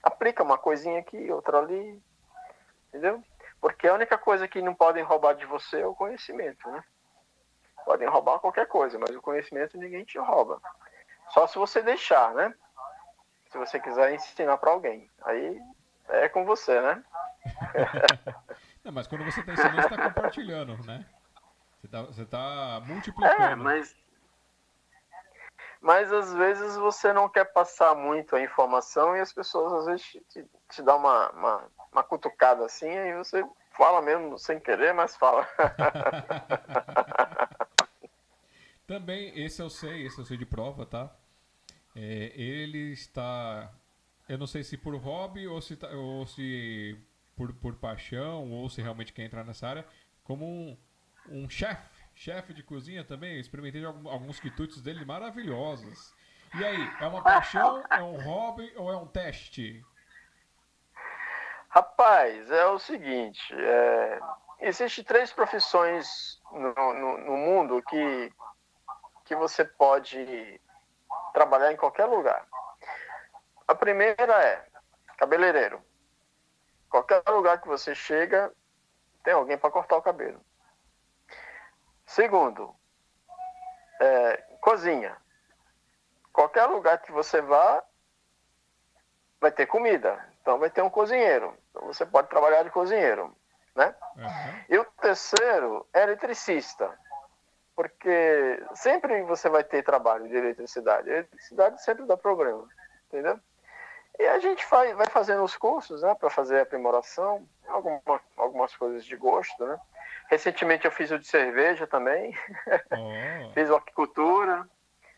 aplica 0.03 0.43
uma 0.43 0.57
coisinha 0.57 1.01
aqui, 1.01 1.31
outra 1.31 1.59
ali, 1.59 2.03
entendeu? 2.89 3.23
Porque 3.61 3.87
a 3.87 3.93
única 3.95 4.17
coisa 4.17 4.49
que 4.49 4.63
não 4.63 4.75
podem 4.75 5.05
roubar 5.05 5.35
de 5.35 5.45
você 5.45 5.83
é 5.83 5.87
o 5.87 5.95
conhecimento, 5.95 6.67
né? 6.71 6.83
Podem 7.85 8.09
roubar 8.09 8.39
qualquer 8.39 8.67
coisa, 8.67 8.99
mas 8.99 9.15
o 9.15 9.21
conhecimento 9.21 9.77
ninguém 9.77 10.03
te 10.03 10.19
rouba. 10.19 10.63
Só 11.35 11.47
se 11.49 11.59
você 11.59 11.83
deixar, 11.83 12.33
né? 12.33 12.55
Se 13.51 13.59
você 13.59 13.81
quiser 13.81 14.15
ensinar 14.15 14.57
para 14.57 14.71
alguém. 14.71 15.11
Aí 15.25 15.61
é 16.09 16.29
com 16.29 16.45
você, 16.45 16.81
né? 16.81 17.03
Não, 18.85 18.93
mas 18.95 19.09
quando 19.09 19.25
você 19.25 19.41
está 19.41 19.53
ensinando, 19.53 19.83
você 19.83 19.95
está 19.95 20.05
compartilhando, 20.05 20.77
né? 20.87 21.05
Você 21.81 21.87
está 21.87 22.03
você 22.03 22.25
tá 22.25 22.81
multiplicando. 22.87 23.43
É, 23.43 23.57
mas... 23.57 23.97
Mas 25.81 26.11
às 26.11 26.33
vezes 26.33 26.77
você 26.77 27.13
não 27.13 27.29
quer 27.29 27.45
passar 27.45 27.95
muito 27.95 28.35
a 28.35 28.41
informação 28.41 29.15
e 29.15 29.21
as 29.21 29.35
pessoas 29.35 29.71
às 29.73 29.87
vezes 29.87 30.07
te, 30.07 30.47
te 30.71 30.83
dão 30.83 30.97
uma, 30.97 31.31
uma, 31.33 31.63
uma 31.93 32.03
cutucada 32.03 32.65
assim, 32.65 32.89
aí 32.89 33.15
você 33.15 33.45
fala 33.73 34.01
mesmo 34.01 34.39
sem 34.39 34.59
querer, 34.59 34.95
mas 34.95 35.15
fala. 35.15 35.47
Também, 38.87 39.39
esse 39.39 39.61
eu 39.61 39.69
sei, 39.69 40.07
esse 40.07 40.19
eu 40.19 40.25
sei 40.25 40.39
de 40.39 40.47
prova, 40.47 40.87
tá? 40.87 41.15
É, 41.97 42.33
ele 42.35 42.93
está, 42.93 43.73
eu 44.29 44.37
não 44.37 44.47
sei 44.47 44.65
se 44.65 44.77
por 44.77 44.97
hobby 44.97 45.47
ou 45.47 45.61
se, 45.61 45.77
tá, 45.77 45.89
ou 45.91 46.27
se 46.27 46.99
por, 47.37 47.53
por 47.55 47.75
paixão 47.77 48.51
ou 48.51 48.69
se 48.69 48.83
realmente 48.83 49.13
quer 49.13 49.23
entrar 49.23 49.45
nessa 49.45 49.69
área, 49.69 49.87
como 50.25 50.45
um, 50.45 50.77
um 51.29 51.49
chefe, 51.49 52.05
chefe 52.15 52.53
de 52.53 52.63
cozinha 52.63 53.05
também. 53.05 53.39
Experimentei 53.39 53.85
alguns 53.85 54.41
quitutes 54.41 54.83
dele 54.83 55.05
maravilhosos. 55.05 56.15
E 56.59 56.65
aí, 56.65 56.91
é 57.01 57.07
uma 57.07 57.23
paixão, 57.23 57.85
é 57.91 58.03
um 58.03 58.21
hobby 58.23 58.73
ou 58.77 58.93
é 58.93 58.97
um 58.97 59.07
teste? 59.07 59.85
Rapaz, 61.69 62.49
é 62.53 62.67
o 62.67 62.79
seguinte, 62.79 63.53
é, 63.53 64.21
existe 64.61 65.03
três 65.03 65.33
profissões 65.33 66.41
no, 66.53 66.73
no, 66.73 67.19
no 67.19 67.37
mundo 67.37 67.83
que, 67.83 68.33
que 69.25 69.35
você 69.35 69.65
pode 69.65 70.61
trabalhar 71.35 71.73
em 71.73 71.77
qualquer 71.77 72.07
lugar. 72.07 72.47
A 73.67 73.75
primeira 73.75 74.43
é 74.43 74.65
cabeleireiro. 75.19 75.85
Qualquer 76.89 77.23
lugar 77.29 77.61
que 77.61 77.67
você 77.67 77.95
chega, 77.95 78.53
tem 79.25 79.35
alguém 79.35 79.59
para 79.59 79.71
cortar 79.71 79.97
o 79.97 80.03
cabelo. 80.03 80.41
Segundo, 82.07 82.75
é, 84.01 84.37
cozinha. 84.61 85.17
Qualquer 86.33 86.67
lugar 86.67 86.99
que 86.99 87.11
você 87.11 87.41
vá, 87.41 87.83
vai 89.41 89.51
ter 89.51 89.67
comida. 89.67 90.25
Então 90.41 90.59
vai 90.59 90.71
ter 90.71 90.83
um 90.83 90.91
cozinheiro. 90.91 91.57
Então 91.71 91.87
você 91.87 92.07
pode 92.07 92.29
trabalhar 92.29 92.63
de 92.63 92.71
cozinheiro. 92.71 93.37
Né? 93.75 93.93
Uhum. 94.17 94.65
E 94.69 94.79
o 94.79 94.85
terceiro 95.01 95.85
é 95.93 96.03
eletricista 96.03 96.97
porque 97.75 98.63
sempre 98.75 99.23
você 99.23 99.49
vai 99.49 99.65
ter 99.65 99.83
trabalho 99.83 100.29
de 100.29 100.37
eletricidade. 100.37 101.11
A 101.11 101.15
eletricidade 101.15 101.83
sempre 101.83 102.07
dá 102.07 102.17
problema, 102.17 102.67
entendeu? 103.09 103.39
E 104.19 104.27
a 104.27 104.39
gente 104.39 104.65
vai, 104.71 104.95
vai 104.95 105.07
fazendo 105.07 105.43
os 105.43 105.57
cursos, 105.57 106.03
né, 106.03 106.15
para 106.15 106.31
fazer 106.31 106.61
aprimoração, 106.61 107.49
alguma, 107.67 108.21
algumas 108.37 108.77
coisas 108.77 109.05
de 109.05 109.17
gosto, 109.17 109.67
né? 109.67 109.79
Recentemente 110.29 110.85
eu 110.85 110.93
fiz 110.93 111.11
o 111.11 111.19
de 111.19 111.27
cerveja 111.27 111.87
também, 111.87 112.33
oh. 112.93 113.51
fiz 113.55 113.69
o 113.69 113.75
aquicultura, 113.75 114.69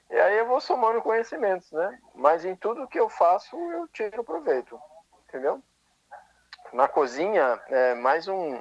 e 0.09 0.17
aí 0.19 0.39
eu 0.39 0.47
vou 0.47 0.61
somando 0.61 1.03
conhecimentos, 1.03 1.71
né? 1.73 1.99
Mas 2.15 2.45
em 2.45 2.57
tudo 2.57 2.89
que 2.89 2.99
eu 2.99 3.09
faço 3.09 3.57
eu 3.73 3.87
tiro 3.89 4.25
proveito, 4.25 4.81
entendeu? 5.29 5.63
Na 6.73 6.89
cozinha 6.89 7.61
é 7.69 7.95
mais 7.95 8.27
um, 8.29 8.61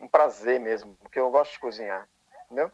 um 0.00 0.08
prazer 0.08 0.60
mesmo, 0.60 0.94
porque 1.02 1.18
eu 1.18 1.30
gosto 1.30 1.52
de 1.52 1.58
cozinhar, 1.58 2.08
entendeu? 2.46 2.70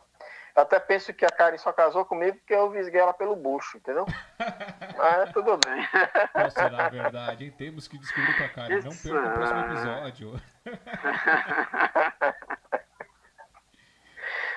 Até 0.59 0.81
penso 0.81 1.15
que 1.15 1.25
a 1.25 1.31
Karen 1.31 1.57
só 1.57 1.73
casou 1.73 2.05
comigo 2.05 2.37
porque 2.39 2.53
eu 2.53 2.69
visguei 2.71 3.01
ela 3.01 3.15
pelo 3.15 3.37
bucho, 3.37 3.77
entendeu? 3.77 4.05
Mas 4.99 5.33
tudo 5.33 5.57
bem. 5.59 5.89
Qual 6.33 6.51
será 6.51 6.87
a 6.87 6.89
verdade, 6.89 7.45
hein? 7.45 7.55
Temos 7.57 7.87
que 7.87 7.97
descobrir 7.97 8.37
com 8.37 8.43
a 8.43 8.49
Karen. 8.49 8.83
Não 8.83 8.91
perca 8.91 9.29
o 9.29 9.35
próximo 9.35 9.61
episódio. 9.61 10.41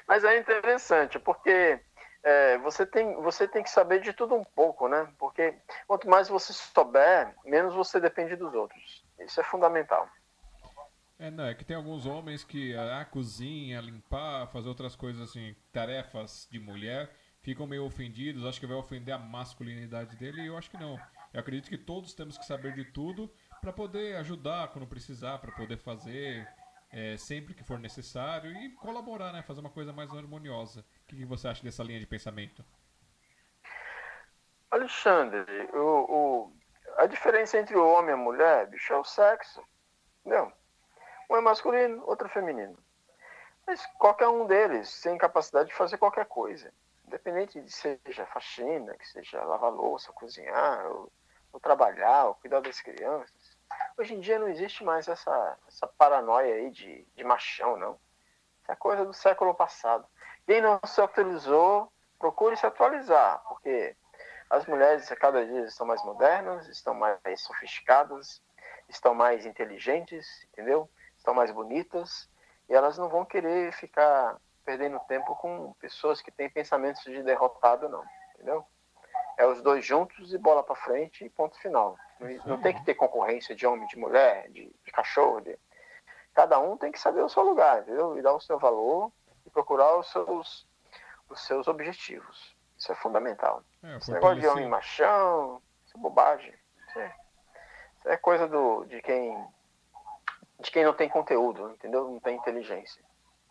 Mas 0.07 0.23
é 0.23 0.39
interessante, 0.39 1.19
porque 1.19 1.79
é, 2.23 2.57
você, 2.57 2.83
tem, 2.83 3.13
você 3.21 3.47
tem 3.47 3.61
que 3.61 3.69
saber 3.69 4.01
de 4.01 4.11
tudo 4.11 4.33
um 4.33 4.43
pouco, 4.43 4.87
né? 4.87 5.07
Porque 5.19 5.53
quanto 5.87 6.09
mais 6.09 6.27
você 6.27 6.51
souber, 6.51 7.31
menos 7.45 7.75
você 7.75 7.99
depende 7.99 8.35
dos 8.35 8.55
outros. 8.55 9.05
Isso 9.19 9.39
é 9.39 9.43
fundamental. 9.43 10.09
É, 11.21 11.29
não, 11.29 11.45
é 11.45 11.53
que 11.53 11.63
tem 11.63 11.77
alguns 11.77 12.07
homens 12.07 12.43
que 12.43 12.75
a 12.75 13.01
ah, 13.01 13.05
cozinha, 13.05 13.79
limpar, 13.79 14.47
fazer 14.47 14.67
outras 14.67 14.95
coisas 14.95 15.21
assim, 15.21 15.55
tarefas 15.71 16.47
de 16.51 16.59
mulher, 16.59 17.11
ficam 17.41 17.67
meio 17.67 17.85
ofendidos, 17.85 18.43
acho 18.43 18.59
que 18.59 18.65
vai 18.65 18.75
ofender 18.75 19.13
a 19.13 19.19
masculinidade 19.19 20.15
dele 20.15 20.41
e 20.41 20.47
eu 20.47 20.57
acho 20.57 20.71
que 20.71 20.77
não. 20.77 20.99
Eu 21.31 21.39
acredito 21.39 21.69
que 21.69 21.77
todos 21.77 22.15
temos 22.15 22.39
que 22.39 22.45
saber 22.47 22.73
de 22.73 22.85
tudo 22.85 23.31
para 23.61 23.71
poder 23.71 24.15
ajudar 24.15 24.69
quando 24.69 24.87
precisar, 24.87 25.37
para 25.37 25.51
poder 25.51 25.77
fazer 25.77 26.51
é, 26.91 27.15
sempre 27.17 27.53
que 27.53 27.63
for 27.63 27.77
necessário 27.77 28.51
e 28.53 28.71
colaborar, 28.71 29.31
né? 29.31 29.43
Fazer 29.43 29.59
uma 29.59 29.69
coisa 29.69 29.93
mais 29.93 30.11
harmoniosa. 30.11 30.81
O 31.03 31.07
que, 31.07 31.17
que 31.17 31.25
você 31.25 31.47
acha 31.47 31.61
dessa 31.61 31.83
linha 31.83 31.99
de 31.99 32.07
pensamento? 32.07 32.65
Alexandre, 34.71 35.69
o, 35.71 35.77
o, 35.77 36.53
a 36.97 37.05
diferença 37.05 37.59
entre 37.59 37.77
o 37.77 37.87
homem 37.87 38.09
e 38.09 38.13
a 38.13 38.17
mulher, 38.17 38.67
bicho, 38.71 38.91
é 38.91 38.97
o 38.97 39.03
sexo. 39.03 39.61
Não. 40.25 40.51
Um 41.31 41.37
é 41.37 41.39
masculino, 41.39 42.03
outro 42.07 42.27
é 42.27 42.29
feminino. 42.29 42.77
Mas 43.65 43.85
qualquer 43.97 44.27
um 44.27 44.45
deles 44.45 44.99
tem 44.99 45.17
capacidade 45.17 45.69
de 45.69 45.75
fazer 45.75 45.97
qualquer 45.97 46.25
coisa. 46.25 46.73
Independente 47.07 47.61
de 47.61 47.71
seja 47.71 48.25
faxina, 48.25 48.97
que 48.97 49.07
seja 49.07 49.41
lavar 49.45 49.71
louça, 49.71 50.11
cozinhar, 50.11 50.85
ou, 50.87 51.09
ou 51.53 51.59
trabalhar, 51.61 52.25
ou 52.25 52.35
cuidar 52.35 52.59
das 52.59 52.81
crianças. 52.81 53.57
Hoje 53.97 54.13
em 54.13 54.19
dia 54.19 54.39
não 54.39 54.49
existe 54.49 54.83
mais 54.83 55.07
essa, 55.07 55.57
essa 55.69 55.87
paranoia 55.87 56.53
aí 56.53 56.69
de, 56.69 57.07
de 57.15 57.23
machão, 57.23 57.77
não. 57.77 57.97
Isso 58.61 58.71
é 58.73 58.75
coisa 58.75 59.05
do 59.05 59.13
século 59.13 59.55
passado. 59.55 60.05
Quem 60.45 60.59
não 60.59 60.81
se 60.85 60.99
atualizou, 60.99 61.89
procure 62.19 62.57
se 62.57 62.65
atualizar, 62.65 63.41
porque 63.47 63.95
as 64.49 64.65
mulheres 64.65 65.09
a 65.09 65.15
cada 65.15 65.45
dia 65.45 65.63
estão 65.63 65.87
mais 65.87 66.03
modernas, 66.03 66.67
estão 66.67 66.93
mais 66.93 67.21
sofisticadas, 67.39 68.41
estão 68.89 69.15
mais 69.15 69.45
inteligentes, 69.45 70.27
entendeu? 70.51 70.89
Estão 71.21 71.35
mais 71.35 71.51
bonitas, 71.51 72.27
e 72.67 72.73
elas 72.73 72.97
não 72.97 73.07
vão 73.07 73.23
querer 73.23 73.71
ficar 73.73 74.37
perdendo 74.65 74.99
tempo 75.01 75.35
com 75.35 75.71
pessoas 75.73 76.19
que 76.19 76.31
têm 76.31 76.49
pensamentos 76.49 77.03
de 77.03 77.21
derrotado, 77.21 77.87
não, 77.87 78.03
entendeu? 78.33 78.65
É 79.37 79.45
os 79.45 79.61
dois 79.61 79.85
juntos 79.85 80.33
e 80.33 80.37
bola 80.39 80.63
para 80.63 80.75
frente 80.75 81.23
e 81.23 81.29
ponto 81.29 81.55
final. 81.59 81.95
Não, 82.19 82.27
não, 82.47 82.61
tem 82.61 82.73
que 82.73 82.83
ter 82.83 82.95
concorrência 82.95 83.55
de 83.55 83.67
homem, 83.67 83.87
de 83.87 83.99
mulher, 83.99 84.49
de, 84.49 84.73
de 84.83 84.91
cachorro. 84.91 85.41
De... 85.41 85.59
Cada 86.33 86.59
um 86.59 86.75
tem 86.75 86.91
que 86.91 86.99
saber 86.99 87.21
o 87.21 87.29
seu 87.29 87.43
lugar, 87.43 87.81
entendeu? 87.83 88.17
E 88.17 88.21
dar 88.23 88.33
o 88.33 88.41
seu 88.41 88.57
valor 88.57 89.11
e 89.45 89.49
procurar 89.51 89.95
os 89.99 90.11
seus, 90.11 90.67
os 91.29 91.45
seus 91.45 91.67
objetivos. 91.67 92.55
Isso 92.79 92.91
é 92.91 92.95
fundamental. 92.95 93.63
É, 93.83 93.97
Esse 93.97 94.11
negócio 94.11 94.39
de 94.39 94.47
homem 94.47 94.67
machão, 94.67 95.61
isso 95.85 95.95
é 95.95 95.99
bobagem. 95.99 96.55
Isso 96.87 96.99
é, 96.99 97.15
isso 97.99 98.09
é 98.09 98.17
coisa 98.17 98.47
do, 98.47 98.85
de 98.85 99.03
quem 99.03 99.37
de 100.61 100.71
quem 100.71 100.85
não 100.85 100.93
tem 100.93 101.09
conteúdo, 101.09 101.71
entendeu? 101.71 102.09
Não 102.09 102.19
tem 102.19 102.37
inteligência. 102.37 103.03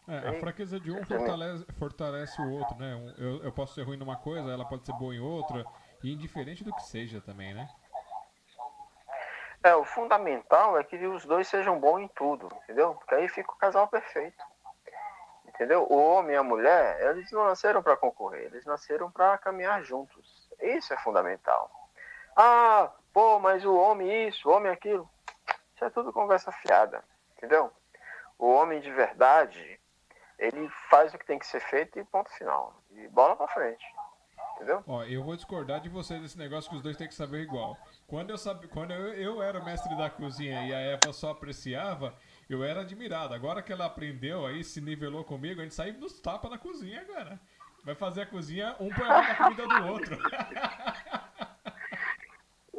É, 0.08 0.28
a 0.28 0.32
fraqueza 0.40 0.80
de 0.80 0.90
um 0.90 1.04
fortalece, 1.04 1.66
fortalece 1.78 2.42
o 2.42 2.50
outro, 2.50 2.76
né? 2.76 3.14
Eu, 3.18 3.44
eu 3.44 3.52
posso 3.52 3.74
ser 3.74 3.82
ruim 3.82 3.96
numa 3.96 4.16
coisa, 4.16 4.50
ela 4.50 4.64
pode 4.64 4.84
ser 4.84 4.92
boa 4.94 5.14
em 5.14 5.20
outra, 5.20 5.64
e 6.02 6.12
indiferente 6.12 6.64
do 6.64 6.74
que 6.74 6.82
seja 6.82 7.20
também, 7.20 7.54
né? 7.54 7.68
É, 9.62 9.74
o 9.74 9.84
fundamental 9.84 10.78
é 10.78 10.84
que 10.84 10.96
os 11.06 11.24
dois 11.26 11.46
sejam 11.46 11.78
bons 11.78 12.00
em 12.00 12.08
tudo, 12.08 12.48
entendeu? 12.64 12.94
Porque 12.94 13.14
aí 13.14 13.28
fica 13.28 13.52
o 13.52 13.56
casal 13.56 13.86
perfeito. 13.88 14.42
Entendeu? 15.46 15.86
O 15.90 15.96
homem 15.96 16.32
e 16.34 16.38
a 16.38 16.42
mulher, 16.42 17.10
eles 17.10 17.30
não 17.30 17.44
nasceram 17.44 17.82
para 17.82 17.96
concorrer, 17.96 18.46
eles 18.46 18.64
nasceram 18.64 19.10
para 19.10 19.36
caminhar 19.36 19.82
juntos. 19.82 20.48
Isso 20.60 20.94
é 20.94 20.96
fundamental. 20.96 21.70
Ah, 22.34 22.90
pô, 23.12 23.38
mas 23.38 23.62
o 23.64 23.76
homem 23.76 24.28
isso, 24.28 24.48
o 24.48 24.52
homem 24.52 24.72
aquilo. 24.72 25.08
Isso 25.80 25.86
é 25.86 25.90
tudo 25.90 26.12
conversa 26.12 26.52
fiada, 26.52 27.02
entendeu? 27.38 27.72
O 28.38 28.50
homem 28.50 28.82
de 28.82 28.92
verdade, 28.92 29.80
ele 30.38 30.68
faz 30.90 31.14
o 31.14 31.18
que 31.18 31.24
tem 31.24 31.38
que 31.38 31.46
ser 31.46 31.60
feito 31.60 31.98
e 31.98 32.04
ponto 32.04 32.28
final. 32.32 32.84
E 32.90 33.08
bola 33.08 33.34
para 33.34 33.48
frente. 33.48 33.82
Entendeu? 34.56 34.84
Ó, 34.86 35.02
eu 35.04 35.24
vou 35.24 35.34
discordar 35.34 35.80
de 35.80 35.88
você 35.88 36.18
desse 36.18 36.36
negócio 36.36 36.68
que 36.68 36.76
os 36.76 36.82
dois 36.82 36.98
têm 36.98 37.08
que 37.08 37.14
saber 37.14 37.40
igual. 37.40 37.78
Quando 38.06 38.28
eu, 38.28 38.36
sabe, 38.36 38.68
quando 38.68 38.90
eu, 38.90 39.14
eu 39.14 39.42
era 39.42 39.64
mestre 39.64 39.96
da 39.96 40.10
cozinha 40.10 40.66
e 40.66 40.74
a 40.74 40.80
Eva 40.80 41.14
só 41.14 41.30
apreciava, 41.30 42.14
eu 42.46 42.62
era 42.62 42.82
admirado. 42.82 43.32
Agora 43.32 43.62
que 43.62 43.72
ela 43.72 43.86
aprendeu 43.86 44.44
aí, 44.44 44.62
se 44.62 44.82
nivelou 44.82 45.24
comigo, 45.24 45.62
a 45.62 45.64
gente 45.64 45.74
sai 45.74 45.92
nos 45.92 46.20
tapas 46.20 46.50
na 46.50 46.58
cozinha 46.58 47.00
agora. 47.00 47.40
Vai 47.82 47.94
fazer 47.94 48.20
a 48.20 48.26
cozinha, 48.26 48.76
um 48.78 48.90
põe 48.90 49.08
a 49.08 49.34
comida 49.34 49.66
do 49.66 49.86
outro. 49.86 50.18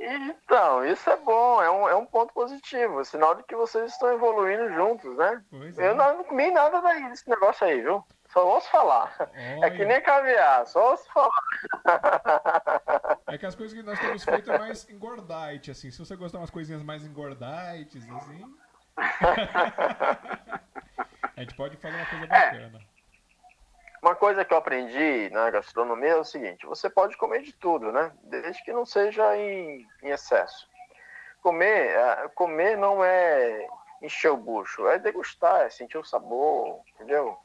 Então, 0.03 0.83
isso 0.85 1.09
é 1.09 1.17
bom, 1.17 1.61
é 1.61 1.69
um, 1.69 1.87
é 1.87 1.95
um 1.95 2.05
ponto 2.05 2.33
positivo, 2.33 3.05
sinal 3.05 3.35
de 3.35 3.43
que 3.43 3.55
vocês 3.55 3.91
estão 3.91 4.11
evoluindo 4.11 4.73
juntos, 4.73 5.15
né? 5.15 5.43
Pois 5.49 5.77
eu 5.77 5.91
é. 5.91 5.93
não 5.93 6.23
comi 6.23 6.49
nada 6.49 6.81
daí, 6.81 7.07
desse 7.09 7.29
negócio 7.29 7.67
aí, 7.67 7.81
viu? 7.81 8.03
Só 8.29 8.47
ouço 8.47 8.69
falar. 8.69 9.13
Olha. 9.19 9.65
É 9.65 9.69
que 9.69 9.85
nem 9.85 10.01
caviar, 10.01 10.65
só 10.65 10.91
ouço 10.91 11.05
falar. 11.13 11.29
É 13.27 13.37
que 13.37 13.45
as 13.45 13.55
coisas 13.55 13.77
que 13.77 13.83
nós 13.83 13.99
temos 13.99 14.23
feito 14.23 14.51
é 14.51 14.57
mais 14.57 14.89
engordite, 14.89 15.71
assim. 15.71 15.91
Se 15.91 15.99
você 15.99 16.15
gostar 16.15 16.39
umas 16.39 16.49
coisinhas 16.49 16.81
mais 16.81 17.05
engordites, 17.05 18.03
assim. 18.09 18.55
a 21.37 21.41
gente 21.41 21.55
pode 21.55 21.77
fazer 21.77 21.95
uma 21.95 22.05
coisa 22.05 22.27
bacana. 22.27 22.79
É. 22.79 22.90
Uma 24.01 24.15
coisa 24.15 24.43
que 24.43 24.51
eu 24.51 24.57
aprendi 24.57 25.29
na 25.31 25.49
gastronomia 25.51 26.11
é 26.11 26.17
o 26.17 26.23
seguinte: 26.23 26.65
você 26.65 26.89
pode 26.89 27.15
comer 27.17 27.43
de 27.43 27.53
tudo, 27.53 27.91
né? 27.91 28.11
Desde 28.23 28.63
que 28.63 28.73
não 28.73 28.85
seja 28.85 29.37
em, 29.37 29.87
em 30.01 30.09
excesso. 30.09 30.67
Comer, 31.43 31.91
é, 31.91 32.27
comer 32.29 32.77
não 32.77 33.03
é 33.03 33.67
encher 34.01 34.31
o 34.31 34.37
bucho, 34.37 34.87
é 34.87 34.97
degustar, 34.97 35.61
é 35.61 35.69
sentir 35.69 35.99
o 35.99 36.03
sabor, 36.03 36.81
entendeu? 36.95 37.37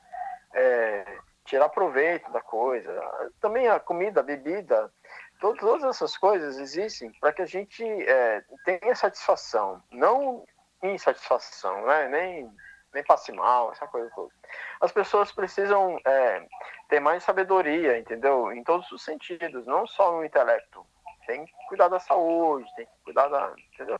É, 0.55 1.19
tirar 1.45 1.69
proveito 1.69 2.31
da 2.33 2.41
coisa. 2.41 2.91
Também 3.39 3.69
a 3.69 3.79
comida, 3.79 4.21
a 4.21 4.23
bebida, 4.23 4.91
todas 5.39 5.85
essas 5.85 6.17
coisas 6.17 6.59
existem 6.59 7.13
para 7.21 7.35
que 7.35 7.43
a 7.43 7.47
gente 7.47 7.85
é, 7.85 8.43
tenha 8.65 8.95
satisfação, 8.95 9.83
não 9.91 10.47
insatisfação, 10.83 11.85
né? 11.87 12.09
Nem 12.09 12.51
nem 12.97 13.05
passe 13.05 13.31
mal, 13.31 13.71
essa 13.71 13.87
coisa 13.87 14.11
toda. 14.15 14.33
As 14.81 14.91
pessoas 14.91 15.31
precisam 15.31 16.01
é, 16.05 16.45
ter 16.89 16.99
mais 16.99 17.23
sabedoria, 17.23 17.99
entendeu? 17.99 18.51
Em 18.51 18.65
todos 18.65 18.91
os 18.91 19.05
sentidos, 19.05 19.67
não 19.67 19.87
só 19.87 20.13
no 20.13 20.25
intelecto. 20.25 20.85
Tem 21.27 21.45
que 21.45 21.53
cuidar 21.69 21.89
da 21.89 22.01
saúde, 22.01 22.69
tem 22.75 22.87
que 22.87 22.93
cuidar 23.05 23.29
da. 23.29 23.53
Entendeu? 23.75 23.99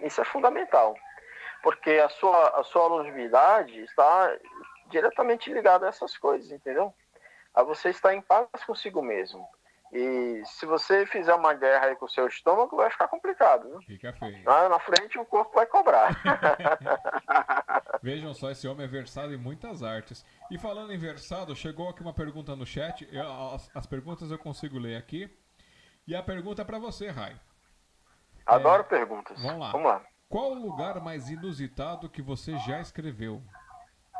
Isso 0.00 0.20
é 0.20 0.24
fundamental. 0.24 0.94
Porque 1.62 1.92
a 1.92 2.08
sua, 2.08 2.60
a 2.60 2.64
sua 2.64 2.86
longevidade 2.88 3.80
está 3.82 4.36
diretamente 4.88 5.52
ligada 5.52 5.86
a 5.86 5.88
essas 5.88 6.18
coisas, 6.18 6.50
entendeu? 6.50 6.92
A 7.54 7.62
você 7.62 7.90
estar 7.90 8.12
em 8.14 8.20
paz 8.20 8.48
consigo 8.66 9.00
mesmo. 9.00 9.48
E 9.92 10.42
se 10.46 10.64
você 10.64 11.04
fizer 11.04 11.34
uma 11.34 11.52
guerra 11.52 11.88
aí 11.88 11.96
com 11.96 12.06
o 12.06 12.08
seu 12.08 12.26
estômago, 12.26 12.76
vai 12.76 12.90
ficar 12.90 13.08
complicado. 13.08 13.68
Viu? 13.68 13.82
Fica 13.82 14.10
feio. 14.14 14.42
Na, 14.42 14.66
na 14.70 14.78
frente 14.80 15.18
o 15.18 15.24
corpo 15.26 15.54
vai 15.54 15.66
cobrar. 15.66 16.16
Vejam 18.02 18.32
só, 18.32 18.50
esse 18.50 18.66
homem 18.66 18.86
é 18.86 18.88
versado 18.88 19.34
em 19.34 19.36
muitas 19.36 19.82
artes. 19.82 20.24
E 20.50 20.58
falando 20.58 20.94
em 20.94 20.98
versado, 20.98 21.54
chegou 21.54 21.90
aqui 21.90 22.00
uma 22.00 22.14
pergunta 22.14 22.56
no 22.56 22.64
chat. 22.64 23.06
Eu, 23.12 23.30
as, 23.52 23.70
as, 23.76 23.86
perguntas 23.86 24.30
eu 24.30 24.38
consigo 24.38 24.78
ler 24.78 24.96
aqui. 24.96 25.30
E 26.06 26.16
a 26.16 26.22
pergunta 26.22 26.62
é 26.62 26.64
para 26.64 26.78
você, 26.78 27.10
Rai. 27.10 27.38
Adoro 28.46 28.80
é, 28.80 28.86
perguntas. 28.86 29.42
Vamos 29.42 29.60
lá. 29.60 29.72
Vamos 29.72 29.88
lá. 29.88 30.02
Qual 30.26 30.52
o 30.52 30.66
lugar 30.66 31.02
mais 31.02 31.28
inusitado 31.28 32.08
que 32.08 32.22
você 32.22 32.56
já 32.60 32.80
escreveu? 32.80 33.42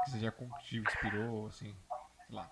Que 0.04 0.10
você 0.10 0.18
já 0.18 0.30
te 0.30 0.76
inspirou, 0.76 1.46
assim, 1.46 1.74
lá? 2.28 2.50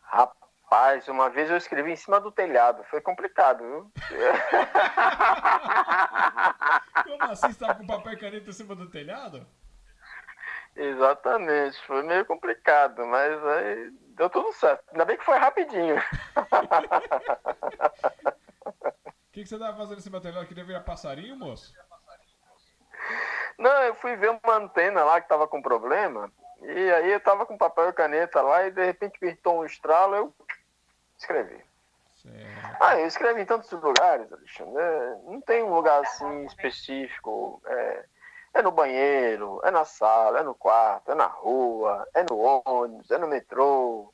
Rapaz 0.00 0.43
Rapaz, 0.74 1.06
uma 1.06 1.30
vez 1.30 1.48
eu 1.48 1.56
escrevi 1.56 1.92
em 1.92 1.96
cima 1.96 2.18
do 2.18 2.32
telhado. 2.32 2.82
Foi 2.90 3.00
complicado, 3.00 3.62
viu? 3.62 3.92
Como 7.04 7.22
assim? 7.22 7.46
Você 7.46 7.52
estava 7.52 7.76
com 7.76 7.86
papel 7.86 8.14
e 8.14 8.16
caneta 8.16 8.50
em 8.50 8.52
cima 8.52 8.74
do 8.74 8.90
telhado? 8.90 9.46
Exatamente. 10.74 11.80
Foi 11.86 12.02
meio 12.02 12.26
complicado, 12.26 13.06
mas 13.06 13.46
aí 13.46 13.88
deu 14.16 14.28
tudo 14.28 14.52
certo. 14.52 14.82
Ainda 14.90 15.04
bem 15.04 15.16
que 15.16 15.24
foi 15.24 15.38
rapidinho. 15.38 15.94
O 15.94 16.00
que, 19.30 19.42
que, 19.42 19.48
você 19.48 19.54
estava 19.54 19.76
fazendo 19.76 19.98
em 19.98 20.02
cima 20.02 20.18
do 20.18 20.24
telhado? 20.24 20.48
Queria 20.48 20.64
ver 20.64 20.82
passarinho, 20.82 21.36
moço? 21.36 21.72
Não, 23.60 23.82
eu 23.84 23.94
fui 23.94 24.16
ver 24.16 24.30
uma 24.30 24.56
antena 24.56 25.04
lá 25.04 25.20
que 25.20 25.26
estava 25.26 25.46
com 25.46 25.62
problema. 25.62 26.32
E 26.62 26.90
aí 26.90 27.12
eu 27.12 27.20
tava 27.20 27.44
com 27.44 27.58
papel 27.58 27.90
e 27.90 27.92
caneta 27.92 28.40
lá 28.40 28.66
e 28.66 28.70
de 28.70 28.82
repente 28.84 29.18
pintou 29.20 29.60
um 29.60 29.66
estralo, 29.66 30.16
eu 30.16 30.34
escrevi. 31.24 31.64
Certo. 32.22 32.76
Ah, 32.80 32.98
eu 32.98 33.06
escrevo 33.06 33.38
em 33.38 33.44
tantos 33.44 33.70
lugares, 33.72 34.32
Alexandre. 34.32 34.82
É, 34.82 35.16
não 35.24 35.40
tem 35.40 35.62
um 35.62 35.74
lugar 35.74 36.00
assim 36.00 36.44
específico. 36.46 37.60
É, 37.66 38.04
é, 38.54 38.62
no 38.62 38.70
banheiro, 38.70 39.60
é 39.64 39.70
na 39.70 39.84
sala, 39.84 40.38
é 40.38 40.42
no 40.42 40.54
quarto, 40.54 41.10
é 41.10 41.14
na 41.14 41.26
rua, 41.26 42.06
é 42.14 42.22
no 42.22 42.38
ônibus, 42.64 43.10
é 43.10 43.18
no 43.18 43.26
metrô, 43.26 44.12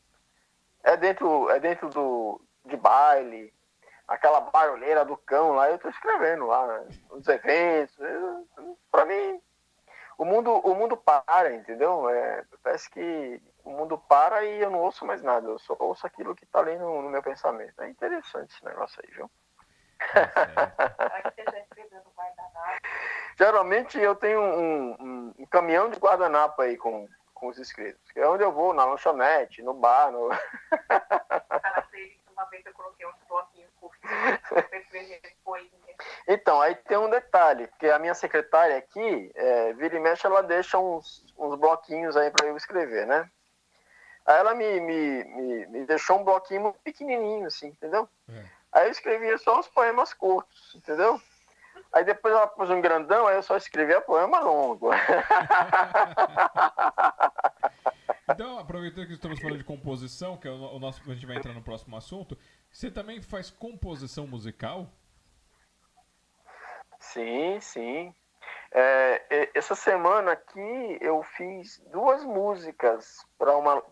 é 0.82 0.96
dentro, 0.96 1.50
é 1.50 1.60
dentro 1.60 1.90
do, 1.90 2.40
de 2.64 2.76
baile, 2.76 3.52
aquela 4.08 4.40
barulheira 4.40 5.04
do 5.04 5.16
cão 5.16 5.52
lá, 5.52 5.70
eu 5.70 5.78
tô 5.78 5.90
escrevendo 5.90 6.46
lá, 6.46 6.82
nos 7.10 7.28
eventos. 7.28 7.94
Para 8.90 9.04
mim, 9.04 9.40
o 10.16 10.24
mundo, 10.24 10.50
o 10.52 10.74
mundo 10.74 10.96
para, 10.96 11.54
entendeu? 11.54 12.08
É, 12.08 12.44
parece 12.62 12.90
que 12.90 13.42
o 13.70 13.76
mundo 13.76 13.96
para 13.96 14.44
e 14.44 14.60
eu 14.60 14.70
não 14.70 14.80
ouço 14.80 15.06
mais 15.06 15.22
nada, 15.22 15.48
eu 15.48 15.58
só 15.58 15.74
ouço 15.78 16.06
aquilo 16.06 16.34
que 16.34 16.44
está 16.44 16.60
ali 16.60 16.76
no, 16.76 17.00
no, 17.02 17.10
meu 17.10 17.22
pensamento. 17.22 17.80
É 17.80 17.88
interessante 17.88 18.54
esse 18.54 18.64
negócio 18.64 19.00
aí, 19.04 19.10
viu? 19.14 19.30
Geralmente 23.38 23.98
eu 23.98 24.16
tenho 24.16 24.40
um, 24.40 24.96
um, 25.00 25.34
um 25.38 25.46
caminhão 25.46 25.90
de 25.90 25.98
guardanapo 25.98 26.62
aí 26.62 26.76
com, 26.76 27.08
com 27.32 27.48
os 27.48 27.58
inscritos. 27.58 28.10
Que 28.12 28.20
é 28.20 28.28
onde 28.28 28.42
eu 28.42 28.52
vou, 28.52 28.74
na 28.74 28.84
lanchonete, 28.84 29.62
no 29.62 29.74
bar, 29.74 30.10
no. 30.10 30.28
uma 32.32 32.44
vez 32.46 32.66
eu 32.66 32.72
coloquei 32.72 33.06
uns 33.06 33.14
bloquinhos 33.28 33.70
então, 36.26 36.60
aí 36.60 36.74
tem 36.74 36.96
um 36.96 37.10
detalhe, 37.10 37.66
porque 37.66 37.88
a 37.88 37.98
minha 37.98 38.14
secretária 38.14 38.76
aqui, 38.76 39.30
é, 39.34 39.72
vira 39.72 39.96
e 39.96 40.00
mexe, 40.00 40.26
ela 40.26 40.42
deixa 40.42 40.78
uns, 40.78 41.24
uns 41.36 41.56
bloquinhos 41.56 42.16
aí 42.16 42.30
para 42.30 42.46
eu 42.46 42.56
escrever, 42.56 43.06
né? 43.06 43.28
Aí 44.26 44.36
ela 44.38 44.54
me, 44.54 44.80
me, 44.80 45.24
me, 45.24 45.66
me, 45.66 45.86
deixou 45.86 46.18
um 46.18 46.24
bloquinho 46.24 46.62
muito 46.62 46.78
pequenininho, 46.80 47.46
assim, 47.46 47.68
entendeu? 47.68 48.08
É. 48.28 48.44
Aí 48.72 48.86
eu 48.86 48.90
escrevia 48.92 49.36
só 49.38 49.58
uns 49.58 49.68
poemas 49.68 50.12
curtos, 50.12 50.74
entendeu? 50.74 51.20
Aí 51.92 52.04
depois 52.04 52.32
ela 52.32 52.46
pôs 52.46 52.70
um 52.70 52.80
grandão, 52.80 53.26
aí 53.26 53.36
eu 53.36 53.42
só 53.42 53.56
escrevia 53.56 54.00
poema 54.00 54.40
longo. 54.40 54.90
Então, 58.32 58.58
aproveitando 58.58 59.06
que 59.08 59.14
estamos 59.14 59.40
falando 59.40 59.58
de 59.58 59.64
composição, 59.64 60.36
que 60.36 60.46
é 60.46 60.50
o 60.50 60.78
nosso, 60.78 61.02
a 61.10 61.14
gente 61.14 61.26
vai 61.26 61.36
entrar 61.36 61.52
no 61.52 61.62
próximo 61.62 61.96
assunto, 61.96 62.38
você 62.70 62.90
também 62.90 63.20
faz 63.20 63.50
composição 63.50 64.26
musical? 64.26 64.88
Sim, 67.00 67.58
sim. 67.60 68.14
É, 68.72 69.50
essa 69.54 69.74
semana 69.74 70.32
aqui 70.32 70.98
eu 71.00 71.22
fiz 71.22 71.80
duas 71.86 72.24
músicas 72.24 73.26
para 73.36 73.56
uma 73.56 73.82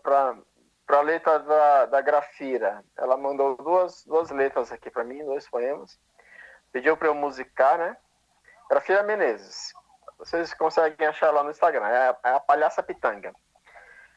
para 0.89 0.97
a 0.97 1.01
letra 1.01 1.37
da, 1.39 1.85
da 1.85 2.01
Grafira. 2.01 2.83
Ela 2.97 3.15
mandou 3.15 3.55
duas, 3.57 4.03
duas 4.05 4.31
letras 4.31 4.71
aqui 4.71 4.89
para 4.89 5.03
mim, 5.03 5.23
dois 5.23 5.47
poemas. 5.47 5.99
Pediu 6.71 6.97
para 6.97 7.09
eu 7.09 7.13
musicar, 7.13 7.77
né? 7.77 7.95
Grafira 8.67 9.03
Menezes. 9.03 9.71
Vocês 10.17 10.51
conseguem 10.53 11.07
achar 11.07 11.31
lá 11.31 11.43
no 11.43 11.51
Instagram. 11.51 11.87
É 11.87 12.09
a, 12.09 12.17
é 12.23 12.33
a 12.33 12.39
Palhaça 12.39 12.81
Pitanga. 12.81 13.33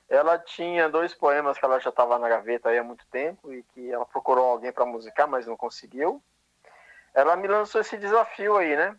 Ela 0.09 0.39
tinha 0.39 0.89
dois 0.89 1.15
poemas 1.15 1.59
que 1.59 1.65
ela 1.65 1.79
já 1.79 1.91
estava 1.91 2.19
na 2.19 2.29
gaveta 2.29 2.71
há 2.71 2.83
muito 2.83 3.07
tempo 3.07 3.53
e 3.53 3.63
que 3.65 3.91
ela 3.91 4.07
procurou 4.07 4.45
alguém 4.47 4.73
para 4.73 4.87
musicar, 4.87 5.27
mas 5.27 5.47
não 5.47 5.57
conseguiu. 5.57 6.23
Ela 7.15 7.37
me 7.37 7.49
lançou 7.49 7.81
esse 7.81 7.99
desafio 7.99 8.57
aí, 8.57 8.77
né? 8.77 8.97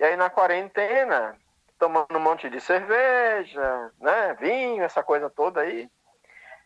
E 0.00 0.04
aí 0.04 0.16
na 0.16 0.30
quarentena, 0.30 1.36
tomando 1.78 2.16
um 2.16 2.20
monte 2.20 2.48
de 2.48 2.58
cerveja, 2.58 3.92
né, 4.00 4.34
vinho, 4.40 4.82
essa 4.82 5.02
coisa 5.02 5.28
toda 5.28 5.60
aí, 5.60 5.90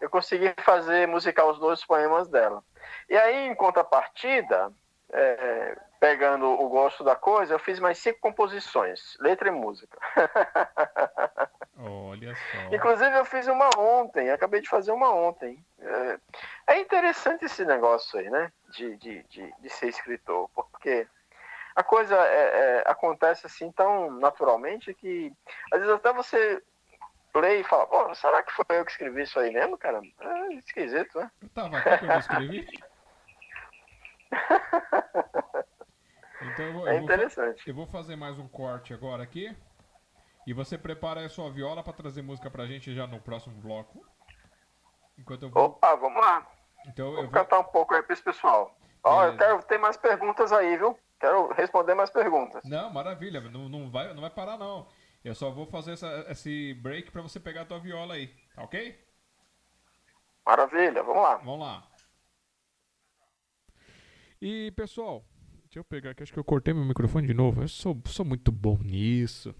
eu 0.01 0.09
consegui 0.09 0.55
fazer 0.59 1.09
musicar 1.09 1.45
os 1.47 1.59
dois 1.59 1.85
poemas 1.85 2.29
dela. 2.29 2.63
E 3.09 3.17
aí, 3.17 3.49
em 3.49 3.55
contrapartida, 3.57 4.73
é, 5.13 5.77
pegando 5.99 6.47
o 6.47 6.69
gosto 6.69 7.03
da 7.03 7.17
coisa, 7.17 7.55
eu 7.55 7.59
fiz 7.59 7.81
mais 7.81 7.99
cinco 7.99 8.21
composições, 8.21 9.17
letra 9.19 9.49
e 9.49 9.51
música. 9.51 9.99
Olha 11.77 12.37
só. 12.37 12.75
Inclusive 12.77 13.19
eu 13.19 13.25
fiz 13.25 13.49
uma 13.49 13.69
ontem, 13.77 14.31
acabei 14.31 14.61
de 14.61 14.69
fazer 14.69 14.93
uma 14.93 15.13
ontem. 15.13 15.59
É, 15.81 16.19
é 16.69 16.79
interessante 16.79 17.47
esse 17.47 17.65
negócio 17.65 18.17
aí, 18.17 18.31
né? 18.31 18.53
De, 18.71 18.97
de, 18.97 19.23
de, 19.25 19.55
de 19.59 19.71
ser 19.71 19.89
escritor, 19.89 20.49
porque 20.55 21.09
a 21.75 21.83
coisa 21.83 22.15
é, 22.15 22.79
é, 22.79 22.83
acontece 22.87 23.47
assim 23.47 23.73
tão 23.73 24.11
naturalmente 24.13 24.95
que 24.95 25.33
às 25.73 25.81
vezes 25.81 25.95
até 25.95 26.13
você 26.13 26.63
lê 27.35 27.61
e 27.61 27.65
fala, 27.65 27.87
pô, 27.87 28.15
será 28.15 28.43
que 28.43 28.53
foi 28.53 28.65
eu 28.71 28.85
que 28.85 28.93
escrevi 28.93 29.23
isso 29.23 29.39
aí 29.41 29.53
mesmo, 29.53 29.77
cara? 29.77 30.01
É 30.21 30.55
esquisito, 30.55 31.19
né? 31.19 31.31
Eu 31.43 31.49
tava 31.49 31.79
aqui 31.79 31.99
que 31.99 32.05
eu 32.05 32.19
escrevi. 32.19 32.69
então 36.43 36.65
eu 36.65 36.73
vou, 36.73 36.89
é 36.89 36.97
eu 36.97 37.03
interessante. 37.03 37.65
Vou, 37.65 37.73
eu 37.73 37.75
vou 37.75 37.87
fazer 37.87 38.15
mais 38.15 38.39
um 38.39 38.47
corte 38.47 38.95
agora 38.95 39.23
aqui. 39.23 39.55
E 40.47 40.53
você 40.53 40.79
prepara 40.79 41.25
a 41.25 41.29
sua 41.29 41.51
viola 41.51 41.83
para 41.83 41.95
trazer 41.95 42.23
música 42.23 42.51
pra 42.51 42.67
gente 42.67 42.95
já 42.95 43.07
no 43.07 43.21
próximo 43.21 43.61
bloco. 43.61 44.07
Enquanto 45.19 45.45
eu 45.45 45.51
vou... 45.51 45.65
Opa, 45.65 45.97
vamos 45.97 46.21
lá. 46.21 46.47
Então, 46.87 47.07
vou 47.07 47.17
eu 47.17 47.23
vou 47.23 47.33
cantar 47.33 47.61
um 47.61 47.65
pouco 47.65 47.95
aí 47.95 48.03
pra 48.03 48.13
esse 48.13 48.23
pessoal. 48.23 48.77
Ó, 49.03 49.25
eu 49.25 49.37
quero 49.37 49.63
ter 49.65 49.79
mais 49.79 49.97
perguntas 49.97 50.53
aí, 50.53 50.77
viu? 50.77 50.99
Quero 51.25 51.51
responder 51.55 51.95
mais 51.95 52.11
perguntas. 52.11 52.63
Não, 52.65 52.93
maravilha. 52.93 53.41
Não, 53.41 53.67
não, 53.67 53.91
vai, 53.91 54.13
não 54.13 54.21
vai 54.21 54.29
parar, 54.29 54.59
não. 54.59 54.87
Eu 55.25 55.35
só 55.35 55.51
vou 55.51 55.65
fazer 55.65 55.93
essa, 55.93 56.27
esse 56.29 56.75
break 56.75 57.11
para 57.11 57.23
você 57.23 57.41
pegar 57.41 57.63
a 57.63 57.65
tua 57.65 57.79
viola 57.79 58.13
aí, 58.13 58.27
tá 58.55 58.63
ok? 58.63 58.95
Maravilha, 60.45 61.03
vamos 61.03 61.23
lá. 61.23 61.37
Vamos 61.37 61.61
lá. 61.61 61.91
E, 64.39 64.71
pessoal, 64.73 65.25
deixa 65.63 65.79
eu 65.79 65.85
pegar 65.85 66.11
aqui. 66.11 66.23
Acho 66.23 66.33
que 66.35 66.39
eu 66.39 66.45
cortei 66.45 66.75
meu 66.75 66.85
microfone 66.85 67.27
de 67.27 67.33
novo. 67.33 67.63
Eu 67.63 67.69
sou, 67.69 67.99
sou 68.05 68.27
muito 68.27 68.53
bom 68.53 68.77
nisso. 68.83 69.55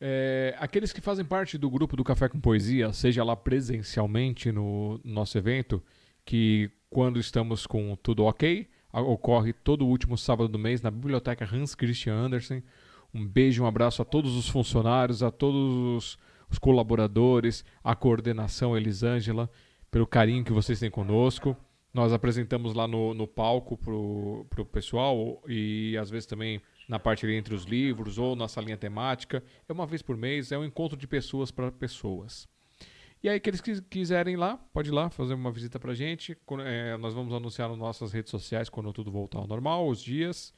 É, 0.00 0.56
aqueles 0.58 0.92
que 0.92 1.00
fazem 1.00 1.24
parte 1.24 1.56
do 1.56 1.70
grupo 1.70 1.94
do 1.94 2.02
Café 2.02 2.28
com 2.28 2.40
Poesia, 2.40 2.92
seja 2.92 3.22
lá 3.22 3.36
presencialmente 3.36 4.50
no 4.50 5.00
nosso 5.04 5.38
evento, 5.38 5.80
que 6.24 6.72
quando 6.90 7.20
estamos 7.20 7.68
com 7.68 7.94
tudo 7.94 8.24
ok, 8.24 8.68
ocorre 8.92 9.52
todo 9.52 9.86
último 9.86 10.18
sábado 10.18 10.48
do 10.48 10.58
mês 10.58 10.82
na 10.82 10.90
Biblioteca 10.90 11.48
Hans 11.50 11.74
Christian 11.74 12.14
Andersen. 12.14 12.62
Um 13.14 13.26
beijo, 13.26 13.62
um 13.62 13.66
abraço 13.66 14.02
a 14.02 14.04
todos 14.04 14.36
os 14.36 14.48
funcionários, 14.48 15.22
a 15.22 15.30
todos 15.30 16.18
os, 16.50 16.58
colaboradores, 16.58 17.64
a 17.82 17.94
coordenação 17.94 18.76
Elisângela, 18.76 19.50
pelo 19.90 20.06
carinho 20.06 20.44
que 20.44 20.52
vocês 20.52 20.78
têm 20.78 20.90
conosco. 20.90 21.56
Nós 21.94 22.12
apresentamos 22.12 22.74
lá 22.74 22.86
no, 22.86 23.14
no 23.14 23.26
palco 23.26 23.76
para 23.76 23.92
o 23.94 24.66
pessoal 24.70 25.42
e 25.46 25.96
às 25.98 26.10
vezes 26.10 26.26
também 26.26 26.60
na 26.88 26.98
parte 26.98 27.26
entre 27.26 27.54
os 27.54 27.64
livros 27.64 28.18
ou 28.18 28.34
na 28.34 28.48
salinha 28.48 28.76
temática. 28.76 29.42
É 29.68 29.72
uma 29.72 29.86
vez 29.86 30.02
por 30.02 30.16
mês, 30.16 30.52
é 30.52 30.58
um 30.58 30.64
encontro 30.64 30.96
de 30.96 31.06
pessoas 31.06 31.50
para 31.50 31.70
pessoas. 31.70 32.48
E 33.22 33.28
aí, 33.28 33.36
aqueles 33.36 33.60
que 33.60 33.80
quiserem 33.82 34.34
ir 34.34 34.36
lá, 34.36 34.56
pode 34.72 34.88
ir 34.88 34.92
lá 34.92 35.08
fazer 35.08 35.34
uma 35.34 35.52
visita 35.52 35.78
pra 35.78 35.94
gente. 35.94 36.36
É, 36.64 36.96
nós 36.96 37.14
vamos 37.14 37.32
anunciar 37.32 37.68
nas 37.68 37.78
nossas 37.78 38.12
redes 38.12 38.30
sociais 38.30 38.68
quando 38.68 38.92
tudo 38.92 39.12
voltar 39.12 39.38
ao 39.38 39.46
normal, 39.46 39.88
os 39.88 40.02
dias. 40.02 40.52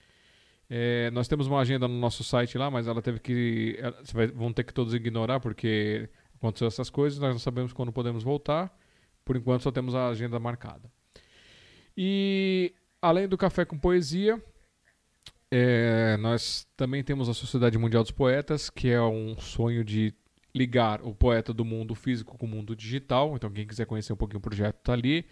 É, 0.70 1.10
nós 1.10 1.28
temos 1.28 1.46
uma 1.46 1.60
agenda 1.60 1.86
no 1.86 1.98
nosso 1.98 2.24
site 2.24 2.56
lá, 2.56 2.70
mas 2.70 2.86
ela 2.86 3.02
teve 3.02 3.20
que. 3.20 3.78
Vai, 4.14 4.28
vão 4.28 4.50
ter 4.50 4.64
que 4.64 4.72
todos 4.72 4.94
ignorar 4.94 5.40
porque 5.40 6.08
aconteceu 6.36 6.66
essas 6.66 6.88
coisas, 6.88 7.18
nós 7.18 7.32
não 7.32 7.38
sabemos 7.38 7.72
quando 7.72 7.92
podemos 7.92 8.22
voltar. 8.22 8.74
Por 9.24 9.36
enquanto 9.36 9.62
só 9.62 9.70
temos 9.70 9.94
a 9.94 10.08
agenda 10.08 10.38
marcada. 10.38 10.90
E 11.96 12.74
além 13.00 13.28
do 13.28 13.36
café 13.36 13.64
com 13.64 13.78
poesia, 13.78 14.42
é, 15.50 16.16
nós 16.16 16.66
também 16.76 17.04
temos 17.04 17.28
a 17.28 17.34
Sociedade 17.34 17.78
Mundial 17.78 18.02
dos 18.02 18.10
Poetas, 18.10 18.68
que 18.68 18.88
é 18.88 19.00
um 19.00 19.38
sonho 19.38 19.84
de 19.84 20.14
ligar 20.55 21.02
o 21.02 21.14
poeta 21.14 21.52
do 21.52 21.64
mundo 21.64 21.94
físico 21.94 22.38
com 22.38 22.46
o 22.46 22.48
mundo 22.48 22.76
digital. 22.76 23.34
Então, 23.34 23.50
quem 23.50 23.66
quiser 23.66 23.86
conhecer 23.86 24.12
um 24.12 24.16
pouquinho 24.16 24.38
o 24.38 24.42
projeto 24.42 24.76
está 24.76 24.92
ali. 24.92 25.26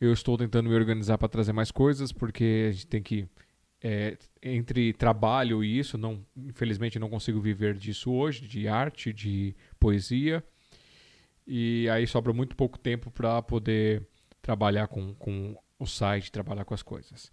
Eu 0.00 0.12
estou 0.12 0.38
tentando 0.38 0.68
me 0.68 0.74
organizar 0.74 1.18
para 1.18 1.28
trazer 1.28 1.52
mais 1.52 1.70
coisas, 1.70 2.12
porque 2.12 2.68
a 2.68 2.72
gente 2.72 2.86
tem 2.86 3.02
que. 3.02 3.28
É, 3.82 4.18
entre 4.42 4.92
trabalho 4.92 5.64
e 5.64 5.78
isso, 5.78 5.96
não, 5.96 6.22
infelizmente 6.36 6.98
não 6.98 7.08
consigo 7.08 7.40
viver 7.40 7.78
disso 7.78 8.12
hoje, 8.12 8.46
de 8.46 8.68
arte, 8.68 9.10
de 9.10 9.56
poesia. 9.78 10.44
E 11.46 11.88
aí 11.88 12.06
sobra 12.06 12.30
muito 12.32 12.54
pouco 12.54 12.78
tempo 12.78 13.10
para 13.10 13.40
poder 13.40 14.06
trabalhar 14.42 14.86
com, 14.86 15.14
com 15.14 15.56
o 15.78 15.86
site, 15.86 16.30
trabalhar 16.30 16.66
com 16.66 16.74
as 16.74 16.82
coisas. 16.82 17.32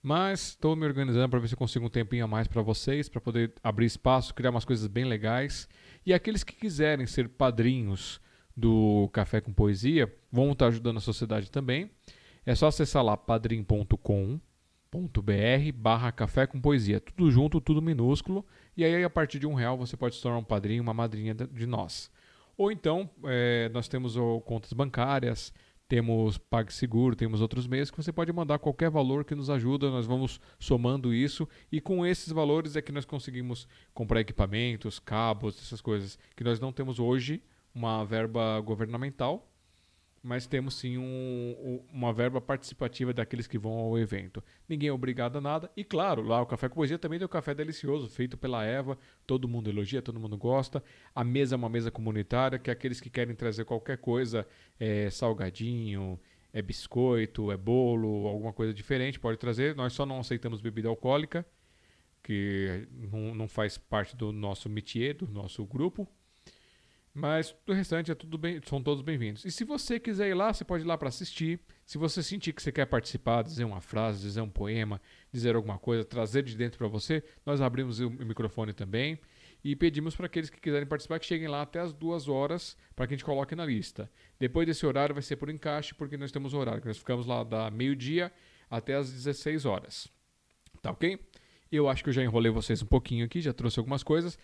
Mas 0.00 0.50
estou 0.50 0.76
me 0.76 0.86
organizando 0.86 1.28
para 1.28 1.40
ver 1.40 1.48
se 1.48 1.56
consigo 1.56 1.86
um 1.86 1.90
tempinho 1.90 2.24
a 2.24 2.28
mais 2.28 2.46
para 2.46 2.62
vocês, 2.62 3.08
para 3.08 3.20
poder 3.20 3.52
abrir 3.62 3.86
espaço, 3.86 4.32
criar 4.32 4.50
umas 4.50 4.64
coisas 4.64 4.86
bem 4.86 5.04
legais. 5.04 5.68
E 6.08 6.14
aqueles 6.14 6.42
que 6.42 6.54
quiserem 6.54 7.06
ser 7.06 7.28
padrinhos 7.28 8.18
do 8.56 9.10
Café 9.12 9.42
com 9.42 9.52
Poesia 9.52 10.10
vão 10.32 10.52
estar 10.52 10.68
ajudando 10.68 10.96
a 10.96 11.00
sociedade 11.00 11.50
também. 11.50 11.90
É 12.46 12.54
só 12.54 12.68
acessar 12.68 13.04
lá 13.04 13.14
padrim.com.br 13.14 14.40
barra 15.74 16.10
café 16.10 16.46
com 16.46 16.58
poesia. 16.58 16.98
Tudo 16.98 17.30
junto, 17.30 17.60
tudo 17.60 17.82
minúsculo. 17.82 18.42
E 18.74 18.86
aí, 18.86 19.04
a 19.04 19.10
partir 19.10 19.38
de 19.38 19.46
um 19.46 19.52
real, 19.52 19.76
você 19.76 19.98
pode 19.98 20.14
se 20.14 20.22
tornar 20.22 20.38
um 20.38 20.44
padrinho, 20.44 20.82
uma 20.82 20.94
madrinha 20.94 21.34
de 21.34 21.66
nós. 21.66 22.10
Ou 22.56 22.72
então, 22.72 23.10
é, 23.24 23.68
nós 23.68 23.86
temos 23.86 24.16
contas 24.46 24.72
bancárias, 24.72 25.52
temos 25.88 26.36
PagSeguro, 26.36 27.16
temos 27.16 27.40
outros 27.40 27.66
meios 27.66 27.90
que 27.90 27.96
você 27.96 28.12
pode 28.12 28.30
mandar 28.32 28.58
qualquer 28.58 28.90
valor 28.90 29.24
que 29.24 29.34
nos 29.34 29.48
ajuda, 29.48 29.90
nós 29.90 30.06
vamos 30.06 30.38
somando 30.58 31.14
isso 31.14 31.48
e 31.72 31.80
com 31.80 32.04
esses 32.04 32.30
valores 32.30 32.76
é 32.76 32.82
que 32.82 32.92
nós 32.92 33.06
conseguimos 33.06 33.66
comprar 33.94 34.20
equipamentos, 34.20 34.98
cabos, 34.98 35.58
essas 35.58 35.80
coisas 35.80 36.18
que 36.36 36.44
nós 36.44 36.60
não 36.60 36.72
temos 36.72 36.98
hoje 36.98 37.42
uma 37.74 38.04
verba 38.04 38.60
governamental, 38.60 39.47
mas 40.22 40.46
temos 40.46 40.74
sim 40.74 40.98
um, 40.98 41.82
uma 41.92 42.12
verba 42.12 42.40
participativa 42.40 43.12
daqueles 43.12 43.46
que 43.46 43.58
vão 43.58 43.72
ao 43.72 43.98
evento. 43.98 44.42
Ninguém 44.68 44.88
é 44.88 44.92
obrigado 44.92 45.38
a 45.38 45.40
nada. 45.40 45.70
E 45.76 45.84
claro, 45.84 46.22
lá 46.22 46.40
o 46.40 46.46
Café 46.46 46.68
com 46.68 46.74
Poesia 46.74 46.98
também 46.98 47.18
tem 47.18 47.26
um 47.26 47.28
café 47.28 47.54
delicioso, 47.54 48.08
feito 48.08 48.36
pela 48.36 48.64
Eva. 48.64 48.98
Todo 49.26 49.48
mundo 49.48 49.70
elogia, 49.70 50.02
todo 50.02 50.18
mundo 50.18 50.36
gosta. 50.36 50.82
A 51.14 51.22
mesa 51.22 51.54
é 51.54 51.56
uma 51.56 51.68
mesa 51.68 51.90
comunitária, 51.90 52.58
que 52.58 52.70
é 52.70 52.72
aqueles 52.72 53.00
que 53.00 53.10
querem 53.10 53.34
trazer 53.34 53.64
qualquer 53.64 53.98
coisa, 53.98 54.46
é, 54.78 55.08
salgadinho, 55.10 56.18
é 56.52 56.62
biscoito, 56.62 57.52
é 57.52 57.56
bolo, 57.56 58.26
alguma 58.26 58.52
coisa 58.52 58.74
diferente, 58.74 59.20
pode 59.20 59.38
trazer. 59.38 59.74
Nós 59.76 59.92
só 59.92 60.04
não 60.04 60.20
aceitamos 60.20 60.60
bebida 60.60 60.88
alcoólica, 60.88 61.46
que 62.22 62.88
não, 62.90 63.34
não 63.34 63.48
faz 63.48 63.78
parte 63.78 64.16
do 64.16 64.32
nosso 64.32 64.68
métier, 64.68 65.14
do 65.14 65.28
nosso 65.28 65.64
grupo. 65.64 66.08
Mas 67.18 67.52
do 67.66 67.72
restante 67.72 68.12
é 68.12 68.14
tudo 68.14 68.38
bem, 68.38 68.60
são 68.64 68.80
todos 68.80 69.02
bem-vindos. 69.02 69.44
E 69.44 69.50
se 69.50 69.64
você 69.64 69.98
quiser 69.98 70.28
ir 70.28 70.34
lá, 70.34 70.52
você 70.52 70.64
pode 70.64 70.84
ir 70.84 70.86
lá 70.86 70.96
para 70.96 71.08
assistir. 71.08 71.58
Se 71.84 71.98
você 71.98 72.22
sentir 72.22 72.52
que 72.52 72.62
você 72.62 72.70
quer 72.70 72.86
participar, 72.86 73.42
dizer 73.42 73.64
uma 73.64 73.80
frase, 73.80 74.22
dizer 74.22 74.40
um 74.40 74.48
poema, 74.48 75.00
dizer 75.32 75.56
alguma 75.56 75.80
coisa, 75.80 76.04
trazer 76.04 76.44
de 76.44 76.56
dentro 76.56 76.78
para 76.78 76.86
você, 76.86 77.24
nós 77.44 77.60
abrimos 77.60 77.98
o 77.98 78.08
microfone 78.08 78.72
também 78.72 79.18
e 79.64 79.74
pedimos 79.74 80.14
para 80.14 80.26
aqueles 80.26 80.48
que 80.48 80.60
quiserem 80.60 80.86
participar 80.86 81.18
que 81.18 81.26
cheguem 81.26 81.48
lá 81.48 81.62
até 81.62 81.80
as 81.80 81.92
duas 81.92 82.28
horas 82.28 82.76
para 82.94 83.04
que 83.04 83.14
a 83.14 83.16
gente 83.16 83.24
coloque 83.24 83.56
na 83.56 83.66
lista. 83.66 84.08
Depois 84.38 84.64
desse 84.64 84.86
horário 84.86 85.12
vai 85.12 85.22
ser 85.22 85.34
por 85.34 85.50
encaixe, 85.50 85.94
porque 85.94 86.16
nós 86.16 86.30
temos 86.30 86.54
horário. 86.54 86.82
Nós 86.84 86.98
ficamos 86.98 87.26
lá 87.26 87.42
da 87.42 87.68
meio-dia 87.68 88.30
até 88.70 88.94
as 88.94 89.10
16 89.10 89.64
horas. 89.64 90.06
Tá 90.80 90.92
ok? 90.92 91.18
Eu 91.70 91.88
acho 91.88 92.02
que 92.02 92.08
eu 92.08 92.14
já 92.14 92.22
enrolei 92.22 92.50
vocês 92.50 92.82
um 92.82 92.86
pouquinho 92.86 93.26
aqui, 93.26 93.40
já 93.40 93.52
trouxe 93.52 93.78
algumas 93.78 94.02
coisas. 94.02 94.38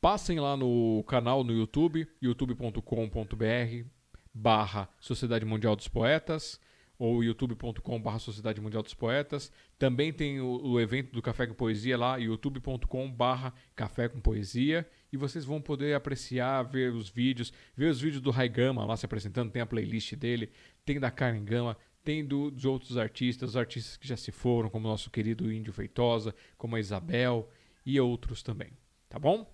Passem 0.00 0.40
lá 0.40 0.56
no 0.56 1.04
canal 1.06 1.44
no 1.44 1.52
YouTube, 1.52 2.08
youtube.com.br 2.22 3.86
barra 4.32 4.88
Sociedade 4.98 5.44
Mundial 5.44 5.76
dos 5.76 5.88
Poetas 5.88 6.58
ou 6.98 7.22
youtube.com 7.22 8.00
barra 8.00 8.18
Sociedade 8.18 8.62
Mundial 8.62 8.82
dos 8.82 8.94
Poetas. 8.94 9.52
Também 9.78 10.10
tem 10.10 10.40
o, 10.40 10.58
o 10.62 10.80
evento 10.80 11.12
do 11.12 11.20
Café 11.20 11.46
com 11.46 11.52
Poesia 11.52 11.98
lá, 11.98 12.16
youtube.com 12.16 13.10
barra 13.10 13.52
Café 13.76 14.08
com 14.08 14.22
Poesia. 14.22 14.88
E 15.12 15.18
vocês 15.18 15.44
vão 15.44 15.60
poder 15.60 15.94
apreciar, 15.94 16.62
ver 16.62 16.94
os 16.94 17.10
vídeos, 17.10 17.52
ver 17.76 17.90
os 17.90 18.00
vídeos 18.00 18.22
do 18.22 18.30
Raigama 18.30 18.86
lá 18.86 18.96
se 18.96 19.04
apresentando, 19.04 19.50
tem 19.50 19.60
a 19.60 19.66
playlist 19.66 20.14
dele, 20.14 20.50
tem 20.82 20.98
da 20.98 21.10
Karen 21.10 21.44
Gama, 21.44 21.76
tem 22.02 22.24
do, 22.24 22.50
dos 22.50 22.64
outros 22.64 22.96
artistas, 22.96 23.54
artistas 23.54 23.98
que 23.98 24.08
já 24.08 24.16
se 24.16 24.32
foram, 24.32 24.70
como 24.70 24.88
o 24.88 24.90
nosso 24.90 25.10
querido 25.10 25.52
Índio 25.52 25.74
Feitosa, 25.74 26.34
como 26.56 26.76
a 26.76 26.80
Isabel 26.80 27.50
e 27.84 28.00
outros 28.00 28.42
também. 28.42 28.72
Tá 29.10 29.18
bom? 29.18 29.44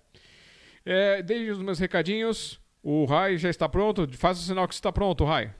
É, 0.89 1.21
desde 1.21 1.51
os 1.51 1.59
meus 1.59 1.79
recadinhos. 1.79 2.61
O 2.81 3.03
Rai 3.03 3.37
já 3.37 3.49
está 3.49 3.67
pronto? 3.67 4.07
Faz 4.17 4.39
o 4.39 4.41
sinal 4.41 4.65
que 4.65 4.73
está 4.73 4.89
pronto, 4.89 5.25
Rai. 5.25 5.53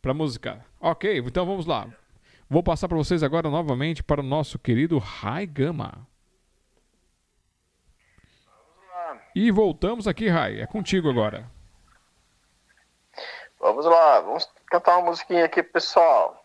Para 0.00 0.14
música. 0.14 0.64
Ok, 0.80 1.18
então 1.18 1.44
vamos 1.44 1.66
lá. 1.66 1.88
Vou 2.48 2.62
passar 2.62 2.86
para 2.86 2.96
vocês 2.96 3.24
agora 3.24 3.50
novamente 3.50 4.00
para 4.00 4.20
o 4.20 4.24
nosso 4.24 4.60
querido 4.60 4.96
Rai 4.98 5.44
Gama. 5.44 6.06
E 9.34 9.50
voltamos 9.50 10.06
aqui, 10.06 10.28
Rai. 10.28 10.60
É 10.60 10.66
contigo 10.66 11.10
agora. 11.10 11.50
Vamos 13.58 13.84
lá, 13.84 14.20
vamos 14.20 14.48
cantar 14.66 14.98
uma 14.98 15.10
musiquinha 15.10 15.46
aqui, 15.46 15.64
pessoal. 15.64 16.39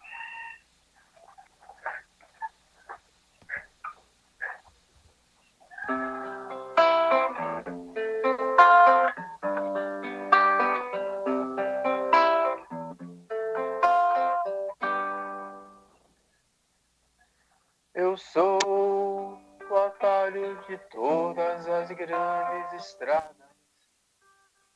Estradas 22.75 23.35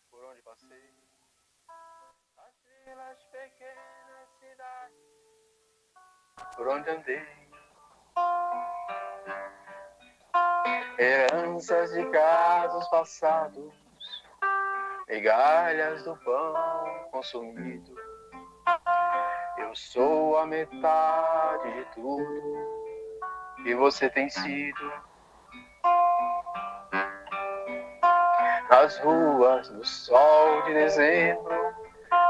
por 0.09 0.23
onde 0.23 0.41
passei. 0.41 0.93
As 2.37 2.53
vilas 2.85 3.23
pequenas 3.25 4.29
cidades 4.39 5.09
por 6.55 6.67
onde 6.67 6.89
andei. 6.89 7.49
Heranças 10.97 11.91
de 11.91 12.05
casos 12.09 12.87
passados, 12.89 13.73
migalhas 15.07 16.03
do 16.03 16.15
pão 16.17 17.09
consumido. 17.11 17.95
Eu 19.57 19.75
sou 19.75 20.37
a 20.37 20.45
metade 20.45 21.73
de 21.73 21.85
tudo 21.95 23.63
que 23.63 23.75
você 23.75 24.09
tem 24.09 24.29
sido. 24.29 25.08
Nas 28.69 28.99
ruas, 28.99 29.67
no 29.71 29.83
sol 29.83 30.61
de 30.63 30.73
dezembro, 30.73 31.73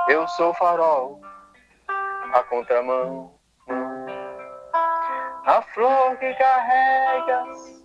eu 0.07 0.25
sou 0.29 0.53
farol, 0.53 1.19
a 2.33 2.43
contramão. 2.43 3.33
A 5.45 5.61
flor 5.73 6.15
que 6.17 6.33
carregas 6.35 7.83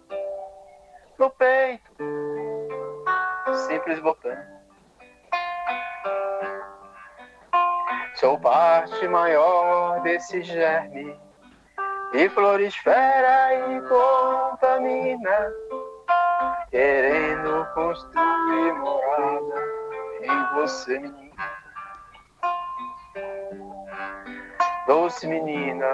no 1.18 1.30
peito, 1.30 1.92
simples 3.66 3.98
botão. 3.98 4.36
Sou 8.14 8.38
parte 8.38 9.08
maior 9.08 10.00
desse 10.02 10.42
germe 10.42 11.18
e 12.12 12.28
prolifera 12.28 13.72
e 13.72 13.80
contamina, 13.88 15.52
querendo 16.74 17.64
construir 17.72 18.72
morada 18.72 19.54
em 20.22 20.54
você, 20.54 20.98
menina. 20.98 21.36
Doce 24.88 25.28
menina, 25.28 25.86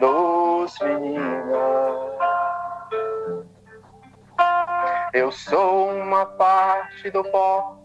doce 0.00 0.84
menina. 0.84 1.58
Eu 5.12 5.30
sou 5.30 5.90
uma 5.90 6.26
parte 6.26 7.08
do 7.12 7.22
pó 7.30 7.78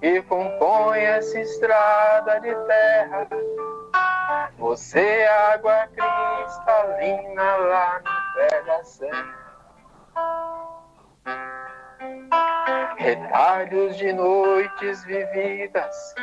que 0.00 0.20
compõe 0.22 0.98
essa 0.98 1.38
estrada 1.38 2.40
de 2.40 2.52
terra. 2.66 3.28
Você 4.58 5.00
é 5.00 5.52
água 5.52 5.88
cristalina 5.88 7.56
lá 7.56 8.00
no 8.00 8.34
pé 8.34 8.62
da 8.62 8.84
serra. 8.84 9.40
Retalhos 12.96 13.96
de 13.96 14.12
noites 14.12 15.04
vividas 15.04 16.14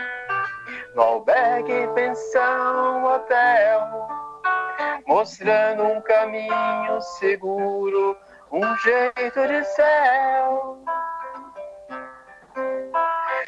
no 0.96 1.02
albergue, 1.02 1.88
pensão, 1.94 3.04
hotel, 3.06 4.08
mostrando 5.06 5.84
um 5.84 6.02
caminho 6.02 7.02
seguro, 7.20 8.18
um 8.52 8.78
jeito 8.78 9.48
de 9.48 9.64
céu. 9.64 10.84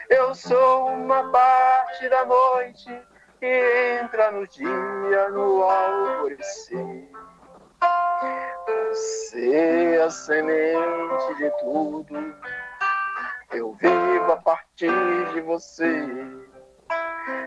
Eu 0.09 0.33
sou 0.35 0.87
uma 0.87 1.31
parte 1.31 2.09
da 2.09 2.25
noite 2.25 3.08
entra 3.41 4.31
no 4.31 4.47
dia, 4.47 5.29
no 5.29 5.63
alvorecer. 5.63 7.09
Você 8.89 9.55
é 9.55 10.01
a 10.01 10.09
semente 10.09 11.35
de 11.37 11.49
tudo. 11.59 12.35
Eu 13.51 13.73
vivo 13.73 14.31
a 14.31 14.37
partir 14.37 14.91
de 15.33 15.41
você. 15.41 16.07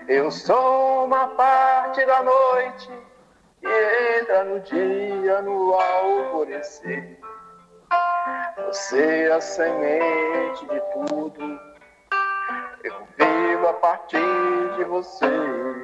Eu 0.08 0.30
sou 0.30 1.04
uma 1.04 1.28
parte 1.28 2.04
da 2.06 2.22
noite 2.22 2.90
que 3.60 3.68
entra 4.20 4.44
no 4.44 4.60
dia, 4.60 5.42
no 5.42 5.74
alvorecer. 5.74 7.18
Você 8.66 9.24
é 9.24 9.32
a 9.32 9.40
semente 9.40 10.66
de 10.66 10.80
tudo. 10.92 11.60
Eu 12.82 13.06
vivo 13.16 13.68
a 13.68 13.74
partir 13.74 14.18
de 14.76 14.84
você. 14.84 15.81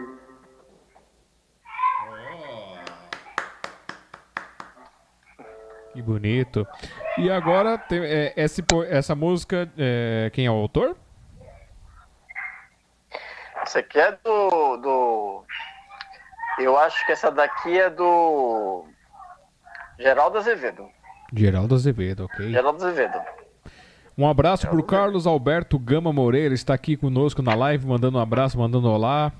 Que 5.98 6.02
bonito. 6.02 6.64
E 7.18 7.28
agora, 7.28 7.76
tem, 7.76 7.98
é, 8.04 8.32
esse 8.36 8.62
essa 8.88 9.16
música, 9.16 9.68
é, 9.76 10.30
quem 10.32 10.46
é 10.46 10.50
o 10.50 10.54
autor? 10.54 10.96
Essa 13.60 13.80
aqui 13.80 13.98
é 13.98 14.12
do, 14.12 14.76
do. 14.76 15.44
Eu 16.60 16.78
acho 16.78 17.04
que 17.04 17.10
essa 17.10 17.32
daqui 17.32 17.80
é 17.80 17.90
do. 17.90 18.84
Geraldo 19.98 20.38
Azevedo. 20.38 20.88
Geraldo 21.34 21.74
Azevedo, 21.74 22.26
ok. 22.26 22.48
Geraldo 22.48 22.86
Azevedo. 22.86 23.18
Um 24.16 24.28
abraço 24.28 24.68
pro 24.68 24.80
Carlos 24.84 25.26
Alberto 25.26 25.80
Gama 25.80 26.12
Moreira, 26.12 26.54
está 26.54 26.74
aqui 26.74 26.96
conosco 26.96 27.42
na 27.42 27.56
live, 27.56 27.84
mandando 27.88 28.18
um 28.18 28.20
abraço, 28.20 28.56
mandando 28.56 28.88
olá. 28.88 29.32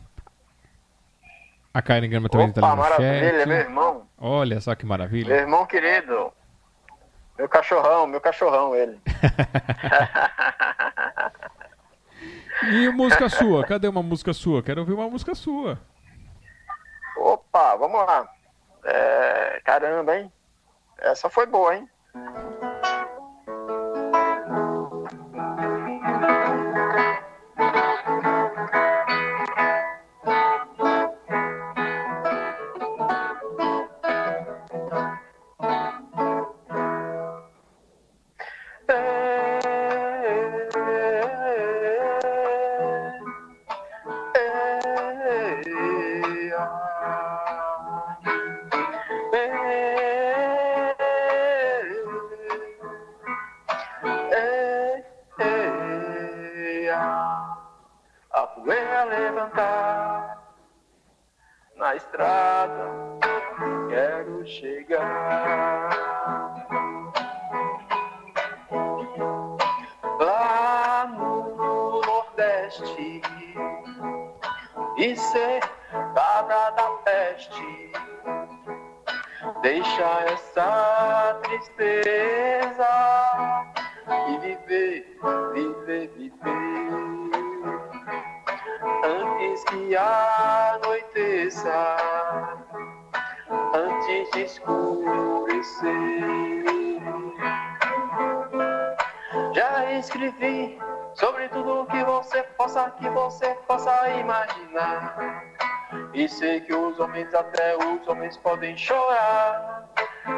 A 1.73 1.81
Karen 1.81 2.09
Gama 2.09 2.29
também 2.29 2.49
está 2.49 2.61
ali 2.67 2.71
no 2.77 2.83
maravilha, 2.83 3.39
chat. 3.39 3.47
meu 3.47 3.57
irmão. 3.59 4.03
Olha 4.19 4.61
só 4.61 4.75
que 4.75 4.85
Meu 4.85 4.89
maravilha. 4.89 5.35
irmão 5.35 5.65
querido. 5.65 6.33
Meu 7.39 7.49
cachorrão, 7.49 8.07
meu 8.07 8.21
cachorrão, 8.21 8.75
ele. 8.75 9.01
E 12.71 12.89
música 12.91 13.29
sua? 13.29 13.65
Cadê 13.65 13.87
uma 13.87 14.03
música 14.03 14.33
sua? 14.33 14.63
Quero 14.63 14.81
ouvir 14.81 14.93
uma 14.93 15.09
música 15.09 15.35
sua. 15.35 15.79
Opa, 17.17 17.77
vamos 17.77 18.05
lá. 18.05 18.29
É, 18.85 19.61
caramba, 19.65 20.17
hein? 20.17 20.33
Essa 20.99 21.31
foi 21.31 21.47
boa, 21.47 21.77
hein? 21.77 21.89
E 106.19 106.29
sei 106.29 106.61
que 106.61 106.75
os 106.75 106.99
homens, 106.99 107.33
até 107.33 107.77
os 107.77 108.09
homens 108.09 108.37
podem 108.39 108.77
chorar. 108.77 109.89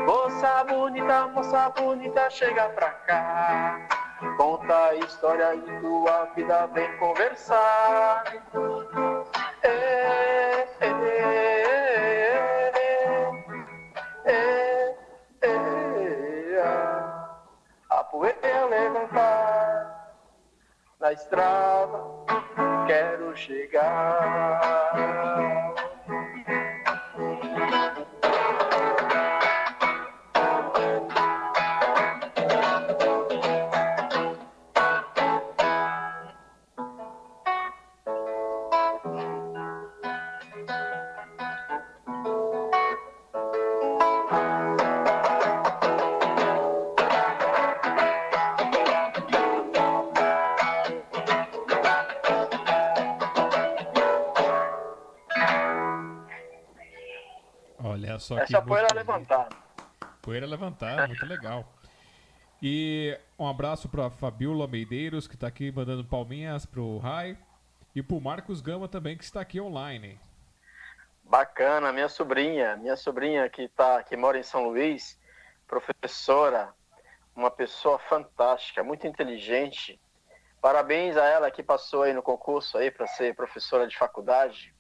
Moça 0.07 0.63
bonita, 0.65 1.27
moça 1.29 1.71
bonita, 1.71 2.29
chega 2.29 2.69
pra 2.69 2.91
cá. 2.91 3.89
Conta 4.37 4.77
a 4.77 4.95
história 4.97 5.57
de 5.57 5.81
tua 5.81 6.27
vida, 6.37 6.67
vem 6.75 6.95
conversar. 6.99 8.25
É, 9.63 10.69
é, 10.81 10.91
é, 14.27 14.95
é, 16.53 16.93
a 17.89 18.05
poeira 18.05 18.67
levantar 18.67 20.15
na 21.01 21.11
estrada, 21.15 21.99
quero 22.91 23.37
chegar. 23.37 24.91
Olha 58.11 58.19
só 58.19 58.37
que 58.37 58.43
Essa 58.43 58.59
é 58.59 58.61
poeira 58.61 58.89
levantar. 58.95 59.49
Poeira 60.23 60.47
levantar, 60.47 61.07
muito 61.07 61.25
legal. 61.27 61.65
E 62.63 63.19
um 63.39 63.47
abraço 63.47 63.89
para 63.89 64.11
Fabiola 64.11 64.67
Meideiros, 64.67 65.27
que 65.27 65.35
está 65.35 65.47
aqui 65.47 65.73
mandando 65.73 66.05
palminhas 66.05 66.67
pro 66.67 66.99
Rai. 66.99 67.39
E 67.95 68.03
pro 68.03 68.21
Marcos 68.21 68.61
Gama 68.61 68.87
também, 68.87 69.17
que 69.17 69.25
está 69.25 69.41
aqui 69.41 69.61
online. 69.61 70.21
Bacana, 71.25 71.93
minha 71.93 72.09
sobrinha, 72.09 72.77
minha 72.77 72.97
sobrinha 72.97 73.49
que 73.49 73.69
tá, 73.69 74.03
que 74.03 74.17
mora 74.17 74.39
em 74.39 74.43
São 74.43 74.69
Luís, 74.69 75.19
professora, 75.67 76.73
uma 77.35 77.51
pessoa 77.51 77.99
fantástica, 77.99 78.85
muito 78.85 79.07
inteligente. 79.07 80.01
Parabéns 80.61 81.17
a 81.17 81.25
ela 81.25 81.51
que 81.51 81.63
passou 81.63 82.03
aí 82.03 82.13
no 82.13 82.23
concurso 82.23 82.77
aí 82.77 82.91
para 82.91 83.07
ser 83.07 83.35
professora 83.35 83.87
de 83.87 83.97
faculdade. 83.97 84.75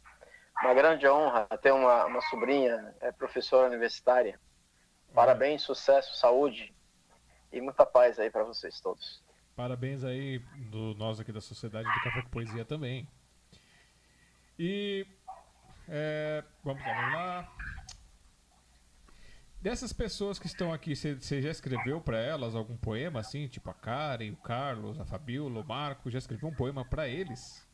Uma 0.62 0.74
grande 0.74 1.06
honra 1.08 1.46
ter 1.62 1.72
uma, 1.72 2.04
uma 2.06 2.20
sobrinha 2.22 2.94
é, 3.00 3.11
professora 3.11 3.68
universitária. 3.68 4.38
Parabéns, 5.14 5.62
sucesso, 5.62 6.16
saúde 6.16 6.74
e 7.52 7.61
muita 7.61 7.86
paz 7.86 8.18
aí 8.18 8.30
para 8.30 8.44
vocês 8.44 8.80
todos. 8.80 9.22
Parabéns 9.56 10.04
aí 10.04 10.38
do 10.70 10.94
nós 10.94 11.18
aqui 11.18 11.32
da 11.32 11.40
Sociedade 11.40 11.88
do 11.88 12.00
Café 12.02 12.22
com 12.22 12.30
Poesia 12.30 12.64
também. 12.64 13.08
E 14.58 15.06
é, 15.88 16.44
vamos 16.62 16.82
lá, 16.82 16.94
vamos 16.94 17.14
lá. 17.14 17.52
Dessas 19.61 19.92
pessoas 19.92 20.38
que 20.38 20.46
estão 20.46 20.72
aqui, 20.72 20.94
você 20.94 21.42
já 21.42 21.50
escreveu 21.50 22.00
para 22.00 22.18
elas 22.18 22.54
algum 22.54 22.76
poema 22.76 23.20
assim, 23.20 23.46
tipo 23.48 23.68
a 23.68 23.74
Karen, 23.74 24.30
o 24.30 24.36
Carlos, 24.36 24.98
a 24.98 25.04
Fabiola, 25.04 25.61
o 25.61 25.66
Marco, 25.66 26.11
já 26.11 26.18
escreveu 26.18 26.48
um 26.48 26.54
poema 26.54 26.82
para 26.84 27.08
eles? 27.08 27.68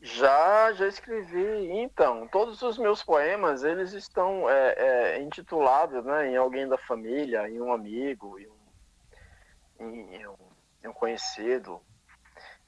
Já, 0.00 0.72
já 0.72 0.86
escrevi. 0.86 1.70
Então, 1.70 2.28
todos 2.28 2.62
os 2.62 2.78
meus 2.78 3.02
poemas, 3.02 3.64
eles 3.64 3.92
estão 3.92 4.48
é, 4.48 4.74
é, 4.76 5.22
intitulados 5.22 6.04
né, 6.04 6.30
em 6.30 6.36
alguém 6.36 6.68
da 6.68 6.78
família, 6.78 7.48
em 7.48 7.60
um 7.60 7.72
amigo, 7.72 8.38
em 8.38 8.46
um, 8.46 10.12
em 10.12 10.26
um, 10.26 10.36
em 10.84 10.88
um 10.88 10.92
conhecido. 10.92 11.80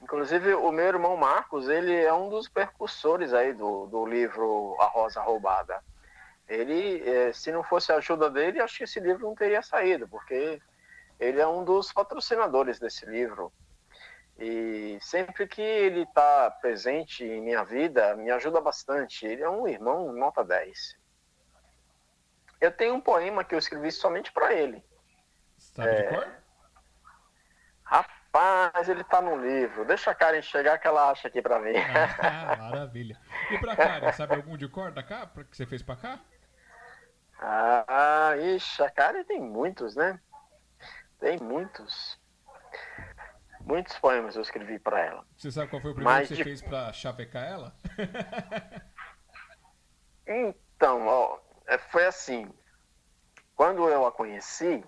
Inclusive, 0.01 0.53
o 0.53 0.71
meu 0.71 0.87
irmão 0.87 1.17
Marcos, 1.17 1.67
ele 1.67 1.93
é 1.93 2.13
um 2.13 2.29
dos 2.29 2.47
percursores 2.47 3.33
aí 3.33 3.53
do, 3.53 3.85
do 3.87 4.05
livro 4.05 4.75
A 4.79 4.85
Rosa 4.85 5.21
Roubada. 5.21 5.83
Ele, 6.47 7.07
é, 7.07 7.33
se 7.33 7.51
não 7.51 7.63
fosse 7.63 7.91
a 7.91 7.97
ajuda 7.97 8.29
dele, 8.29 8.61
acho 8.61 8.77
que 8.77 8.85
esse 8.85 8.99
livro 8.99 9.27
não 9.27 9.35
teria 9.35 9.61
saído, 9.61 10.07
porque 10.07 10.59
ele 11.19 11.39
é 11.39 11.47
um 11.47 11.63
dos 11.63 11.91
patrocinadores 11.91 12.79
desse 12.79 13.05
livro. 13.05 13.51
E 14.39 14.97
sempre 15.01 15.45
que 15.47 15.61
ele 15.61 16.03
está 16.03 16.49
presente 16.49 17.25
em 17.25 17.41
minha 17.41 17.63
vida, 17.63 18.15
me 18.15 18.31
ajuda 18.31 18.61
bastante. 18.61 19.25
Ele 19.25 19.43
é 19.43 19.49
um 19.49 19.67
irmão 19.67 20.13
nota 20.13 20.43
10. 20.43 20.97
Eu 22.61 22.71
tenho 22.71 22.95
um 22.95 23.01
poema 23.01 23.43
que 23.43 23.53
eu 23.53 23.59
escrevi 23.59 23.91
somente 23.91 24.31
para 24.31 24.53
ele. 24.53 24.83
Sabe 25.57 25.93
de 25.93 26.09
cor? 26.09 26.27
Rapaz, 27.83 28.87
ele 28.87 29.03
tá 29.03 29.21
no 29.21 29.35
livro. 29.35 29.83
Deixa 29.83 30.11
a 30.11 30.15
Karen 30.15 30.41
chegar 30.41 30.77
que 30.77 30.87
ela 30.87 31.09
acha 31.09 31.27
aqui 31.27 31.41
para 31.41 31.59
mim. 31.59 31.73
Ah, 32.21 32.55
maravilha. 32.71 33.19
E 33.49 33.57
pra 33.57 33.75
Karen, 33.75 34.11
sabe 34.13 34.35
algum 34.35 34.55
de 34.55 34.67
cor 34.67 34.91
da 34.91 35.03
cá, 35.03 35.27
que 35.49 35.57
você 35.57 35.65
fez 35.65 35.81
pra 35.81 35.95
cá? 35.95 36.19
ah, 37.41 38.35
ixi, 38.37 38.83
a 38.83 38.89
Karen 38.89 39.23
tem 39.23 39.41
muitos, 39.41 39.95
né? 39.95 40.19
Tem 41.19 41.37
muitos. 41.39 42.18
Muitos 43.69 43.99
poemas 43.99 44.35
eu 44.35 44.41
escrevi 44.41 44.79
para 44.79 44.99
ela. 44.99 45.23
Você 45.37 45.51
sabe 45.51 45.69
qual 45.69 45.79
foi 45.79 45.91
o 45.91 45.93
primeiro 45.93 46.17
Mas 46.19 46.27
que 46.27 46.33
você 46.35 46.37
de- 46.37 46.43
fez 46.43 46.59
pra 46.59 46.91
chavecar 46.91 47.43
ela? 47.45 47.75
Então, 50.25 51.05
ó, 51.07 51.37
é, 51.67 51.77
foi 51.77 52.05
assim. 52.05 52.51
Quando 53.55 53.87
eu 53.87 54.07
a 54.07 54.11
conheci, 54.11 54.83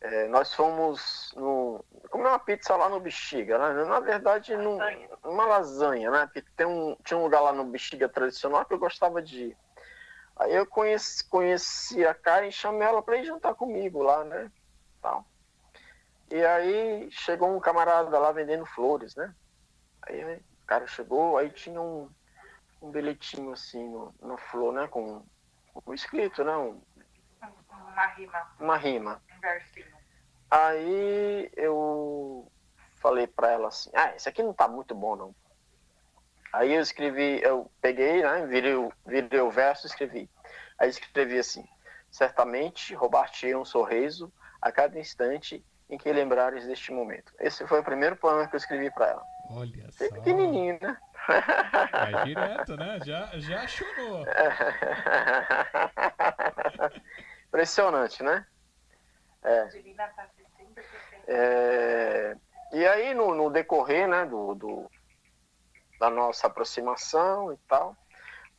é, 0.00 0.28
nós 0.28 0.52
fomos 0.54 1.32
no, 1.36 1.82
comer 2.10 2.28
uma 2.28 2.38
pizza 2.38 2.74
lá 2.76 2.88
no 2.88 3.00
Bexiga, 3.00 3.58
né? 3.58 3.84
Na 3.84 4.00
verdade, 4.00 4.56
num- 4.56 4.78
uma 5.24 5.46
lasanha, 5.46 6.10
né? 6.10 6.26
Porque 6.26 6.42
tem 6.54 6.66
um, 6.66 6.96
tinha 7.04 7.18
um 7.18 7.22
lugar 7.22 7.40
lá 7.40 7.52
no 7.52 7.64
Bexiga 7.64 8.08
tradicional 8.08 8.64
que 8.66 8.74
eu 8.74 8.78
gostava 8.78 9.22
de 9.22 9.44
ir. 9.44 9.58
Aí 10.36 10.54
eu 10.54 10.66
conheci, 10.66 11.26
conheci 11.28 12.04
a 12.06 12.12
Karen 12.14 12.48
e 12.48 12.52
chamei 12.52 12.86
ela 12.86 13.02
para 13.02 13.16
ir 13.16 13.24
jantar 13.24 13.54
comigo 13.54 14.02
lá, 14.02 14.22
né? 14.24 14.50
Tal. 15.00 15.24
E 16.30 16.44
aí 16.44 17.08
chegou 17.10 17.54
um 17.56 17.60
camarada 17.60 18.18
lá 18.18 18.32
vendendo 18.32 18.66
flores, 18.66 19.14
né? 19.14 19.32
Aí 20.08 20.36
o 20.36 20.44
cara 20.66 20.86
chegou, 20.86 21.38
aí 21.38 21.50
tinha 21.50 21.80
um, 21.80 22.10
um 22.82 22.90
bilhetinho 22.90 23.52
assim 23.52 23.88
no, 23.88 24.14
na 24.20 24.36
flor, 24.36 24.72
né? 24.72 24.88
Com, 24.88 25.24
com 25.72 25.94
escrito, 25.94 26.42
né? 26.42 26.56
um- 26.56 26.82
Uma 27.70 28.06
rima, 28.08 28.46
uma 28.58 28.76
rima. 28.76 29.22
um 29.36 29.40
versinho. 29.40 29.96
Aí 30.50 31.50
eu 31.56 32.50
falei 33.00 33.26
pra 33.26 33.50
ela 33.50 33.68
assim, 33.68 33.90
ah, 33.94 34.14
esse 34.14 34.28
aqui 34.28 34.42
não 34.42 34.54
tá 34.54 34.66
muito 34.68 34.94
bom 34.94 35.16
não. 35.16 35.36
Aí 36.52 36.72
eu 36.72 36.80
escrevi, 36.80 37.40
eu 37.42 37.70
peguei, 37.80 38.22
né, 38.22 38.46
virei, 38.46 38.74
o- 38.74 38.92
virei 39.04 39.40
o 39.40 39.50
verso 39.50 39.86
e 39.86 39.88
escrevi. 39.88 40.30
Aí 40.78 40.88
escrevi 40.88 41.38
assim, 41.38 41.64
certamente 42.10 42.94
roubar-te 42.94 43.54
um 43.54 43.64
sorriso 43.64 44.32
a 44.60 44.72
cada 44.72 44.98
instante 44.98 45.64
em 45.88 45.96
que 45.96 46.12
lembrares 46.12 46.66
deste 46.66 46.92
momento. 46.92 47.32
Esse 47.38 47.66
foi 47.66 47.80
o 47.80 47.84
primeiro 47.84 48.16
poema 48.16 48.46
que 48.48 48.54
eu 48.54 48.58
escrevi 48.58 48.90
pra 48.90 49.08
ela. 49.08 49.24
Olha 49.50 49.90
só. 49.92 50.04
Bem 50.04 50.12
pequenininho, 50.14 50.78
né? 50.80 50.98
Vai 51.92 52.24
direto, 52.24 52.76
né? 52.76 52.98
Já, 53.04 53.30
já 53.38 53.66
chorou. 53.66 54.24
Impressionante, 57.48 58.22
né? 58.22 58.46
Tem. 59.42 59.84
É, 61.28 62.36
e 62.72 62.86
aí, 62.86 63.14
no, 63.14 63.34
no 63.34 63.50
decorrer 63.50 64.08
né, 64.08 64.24
do, 64.26 64.54
do, 64.54 64.90
da 65.98 66.10
nossa 66.10 66.46
aproximação 66.46 67.52
e 67.52 67.56
tal, 67.68 67.96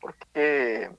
porque 0.00 0.90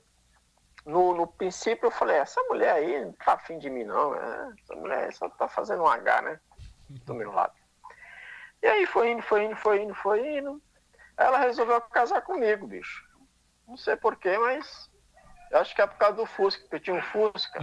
no, 0.84 1.14
no 1.14 1.26
princípio 1.26 1.86
eu 1.86 1.90
falei, 1.90 2.16
essa 2.16 2.40
mulher 2.44 2.74
aí 2.74 3.04
não 3.04 3.12
tá 3.12 3.34
afim 3.34 3.58
de 3.58 3.68
mim 3.70 3.84
não, 3.84 4.12
né? 4.12 4.54
essa 4.62 4.74
mulher 4.74 5.12
só 5.12 5.28
tá 5.28 5.48
fazendo 5.48 5.82
um 5.82 5.88
H, 5.88 6.22
né? 6.22 6.40
Do 6.88 7.14
meu 7.14 7.30
lado. 7.32 7.52
E 8.62 8.66
aí 8.66 8.86
foi 8.86 9.10
indo, 9.10 9.22
foi 9.22 9.44
indo, 9.44 9.56
foi 9.56 9.82
indo, 9.82 9.94
foi 9.94 10.38
indo. 10.38 10.60
Ela 11.16 11.38
resolveu 11.38 11.80
casar 11.82 12.22
comigo, 12.22 12.66
bicho. 12.66 13.06
Não 13.66 13.76
sei 13.76 13.96
porquê, 13.96 14.36
mas 14.38 14.90
eu 15.50 15.58
acho 15.60 15.74
que 15.74 15.82
é 15.82 15.86
por 15.86 15.96
causa 15.98 16.16
do 16.16 16.26
Fusca, 16.26 16.62
porque 16.62 16.76
eu 16.76 16.80
tinha 16.80 16.96
um 16.96 17.02
Fusca. 17.02 17.60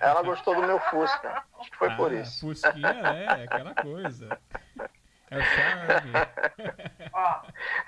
Ela 0.00 0.22
gostou 0.22 0.54
do 0.54 0.62
meu 0.62 0.78
Fusca. 0.80 1.44
Acho 1.58 1.70
que 1.70 1.76
foi 1.76 1.90
por 1.96 2.10
Ah, 2.12 2.14
isso. 2.14 2.40
Fusquinha 2.40 2.88
é, 2.88 3.44
aquela 3.44 3.74
coisa. 3.74 4.38
É 5.30 5.38
o 5.38 5.42
charme. 5.42 6.12
Ó, 7.12 7.42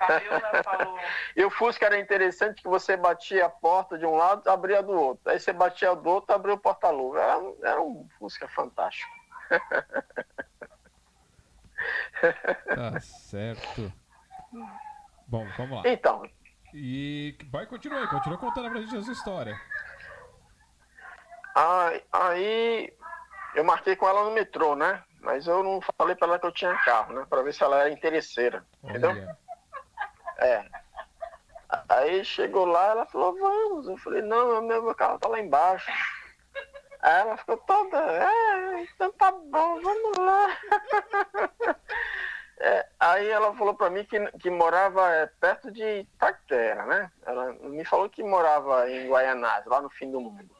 Fabiola 0.05 0.63
falou. 0.63 0.99
E 1.35 1.43
o 1.43 1.49
Fusca 1.49 1.85
era 1.85 1.99
interessante 1.99 2.61
que 2.61 2.67
você 2.67 2.95
batia 2.97 3.45
a 3.45 3.49
porta 3.49 3.97
de 3.97 4.05
um 4.05 4.15
lado, 4.15 4.47
abria 4.49 4.83
do 4.83 4.93
outro. 4.93 5.31
Aí 5.31 5.39
você 5.39 5.51
batia 5.53 5.95
do 5.95 6.09
outro, 6.09 6.35
abria 6.35 6.53
o 6.53 6.59
porta-luva. 6.59 7.19
Era, 7.19 7.41
era 7.63 7.81
um 7.81 8.07
Fusca 8.17 8.47
fantástico. 8.47 9.11
Tá 12.75 12.99
certo. 12.99 13.91
Bom, 15.27 15.45
vamos 15.57 15.83
lá. 15.83 15.89
Então, 15.89 16.23
E 16.73 17.35
vai, 17.49 17.65
continua 17.65 17.99
aí, 17.99 18.07
continua 18.07 18.37
contando 18.37 18.69
pra 18.69 18.81
gente 18.81 18.95
a 18.95 19.01
sua 19.01 19.13
história. 19.13 19.59
aí, 21.55 22.03
aí 22.11 22.93
eu 23.55 23.63
marquei 23.63 23.95
com 23.95 24.07
ela 24.07 24.23
no 24.23 24.31
metrô, 24.31 24.75
né? 24.75 25.03
Mas 25.21 25.47
eu 25.47 25.63
não 25.63 25.79
falei 25.97 26.15
pra 26.15 26.27
ela 26.27 26.39
que 26.39 26.47
eu 26.47 26.51
tinha 26.51 26.75
carro, 26.83 27.13
né? 27.13 27.25
Pra 27.29 27.41
ver 27.41 27.53
se 27.53 27.63
ela 27.63 27.79
era 27.79 27.89
interesseira. 27.89 28.65
Entendeu? 28.83 29.11
Olha. 29.11 29.37
É. 30.39 30.65
Aí 31.87 32.25
chegou 32.25 32.65
lá, 32.65 32.87
ela 32.87 33.05
falou, 33.05 33.37
vamos. 33.37 33.87
Eu 33.87 33.97
falei, 33.97 34.21
não, 34.21 34.61
meu, 34.61 34.83
meu 34.83 34.95
carro 34.95 35.19
tá 35.19 35.29
lá 35.29 35.39
embaixo. 35.39 35.91
Aí 37.01 37.21
ela 37.21 37.37
ficou 37.37 37.57
toda, 37.57 37.97
é, 37.97 38.83
então 38.83 39.11
tá 39.13 39.31
bom, 39.31 39.81
vamos 39.81 40.17
lá. 40.17 40.47
É, 42.63 42.87
aí 42.99 43.27
ela 43.27 43.55
falou 43.55 43.73
pra 43.73 43.89
mim 43.89 44.03
que, 44.03 44.19
que 44.37 44.51
morava 44.51 45.09
é, 45.09 45.25
perto 45.25 45.71
de 45.71 46.01
Itaquera, 46.01 46.85
né? 46.85 47.11
Ela 47.25 47.53
me 47.53 47.83
falou 47.83 48.07
que 48.07 48.21
morava 48.21 48.87
em 48.87 49.09
Guaianazes, 49.09 49.65
lá 49.65 49.81
no 49.81 49.89
fim 49.89 50.11
do 50.11 50.21
mundo. 50.21 50.55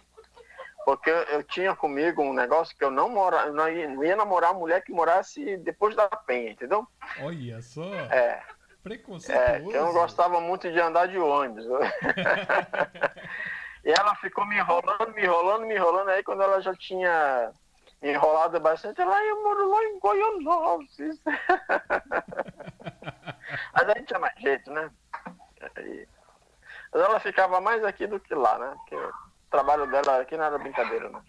Porque 0.86 1.10
eu, 1.10 1.44
tinha 1.44 1.76
comigo 1.76 2.24
um 2.24 2.34
negócio 2.34 2.76
que 2.76 2.84
eu 2.84 2.92
não, 2.92 3.10
mora, 3.10 3.46
eu 3.46 3.54
não, 3.54 3.70
ia, 3.70 3.88
não 3.88 4.04
ia 4.04 4.16
namorar 4.16 4.52
uma 4.52 4.60
mulher 4.60 4.84
que 4.84 4.92
morasse 4.92 5.58
depois 5.58 5.96
da 5.96 6.08
penha, 6.08 6.52
entendeu? 6.52 6.88
Olha 7.22 7.62
só. 7.62 7.84
É. 7.84 8.42
Preconceituoso. 8.84 9.72
É, 9.72 9.78
eu 9.78 9.86
não 9.86 9.94
gostava 9.94 10.42
muito 10.42 10.72
de 10.72 10.80
andar 10.80 11.08
de 11.08 11.20
ônibus. 11.20 11.66
e 13.86 13.92
ela 13.92 14.16
ficou 14.16 14.44
me 14.48 14.58
enrolando, 14.58 15.14
me 15.14 15.24
enrolando, 15.24 15.68
me 15.68 15.76
enrolando. 15.76 16.10
Aí 16.10 16.24
quando 16.24 16.42
ela 16.42 16.60
já 16.62 16.74
tinha 16.76 17.52
enrolado 18.02 18.60
bastante, 18.60 19.00
ela, 19.00 19.24
eu 19.24 19.44
moro 19.44 19.70
lá 19.70 19.84
em 19.84 20.00
Goianovas. 20.00 20.98
Mas 23.74 23.90
aí 23.90 24.04
tinha 24.04 24.20
mais 24.20 24.34
jeito, 24.40 24.72
né? 24.72 24.90
Mas 26.92 27.04
ela 27.04 27.20
ficava 27.20 27.62
mais 27.62 27.84
aqui 27.84 28.08
do 28.08 28.20
que 28.20 28.34
lá, 28.34 28.58
né? 28.58 28.76
Porque 28.78 28.98
trabalho 29.52 29.86
dela 29.88 30.22
aqui 30.22 30.36
não 30.38 30.46
era 30.46 30.58
brincadeira, 30.58 31.10
né? 31.10 31.22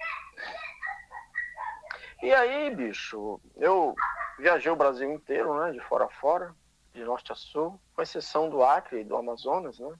E 2.22 2.32
aí, 2.32 2.74
bicho, 2.74 3.40
eu 3.56 3.94
viajei 4.38 4.70
o 4.70 4.76
Brasil 4.76 5.10
inteiro, 5.12 5.52
né? 5.58 5.72
De 5.72 5.80
fora 5.80 6.04
a 6.04 6.08
fora 6.08 6.54
de 6.94 7.02
norte 7.04 7.32
a 7.32 7.34
sul, 7.34 7.80
com 7.94 8.02
exceção 8.02 8.48
do 8.48 8.62
Acre 8.62 9.00
e 9.00 9.04
do 9.04 9.16
Amazonas, 9.16 9.78
né? 9.78 9.92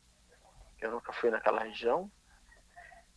Que 0.79 0.87
eu 0.87 0.93
nunca 0.93 1.13
fui 1.13 1.31
naquela 1.31 1.63
região. 1.65 2.11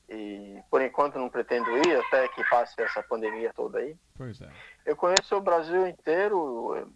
E 0.10 0.60
por 0.70 0.82
enquanto 0.82 1.20
não 1.20 1.30
pretendo 1.30 1.70
ir 1.88 2.00
até 2.00 2.28
que 2.30 2.44
passe 2.50 2.80
essa 2.82 3.04
pandemia 3.04 3.52
toda 3.54 3.80
aí. 3.80 3.96
Pois 4.18 4.40
é. 4.42 4.50
Eu 4.86 4.96
conheço 4.96 5.36
o 5.36 5.42
Brasil 5.42 5.88
inteiro, 5.88 6.92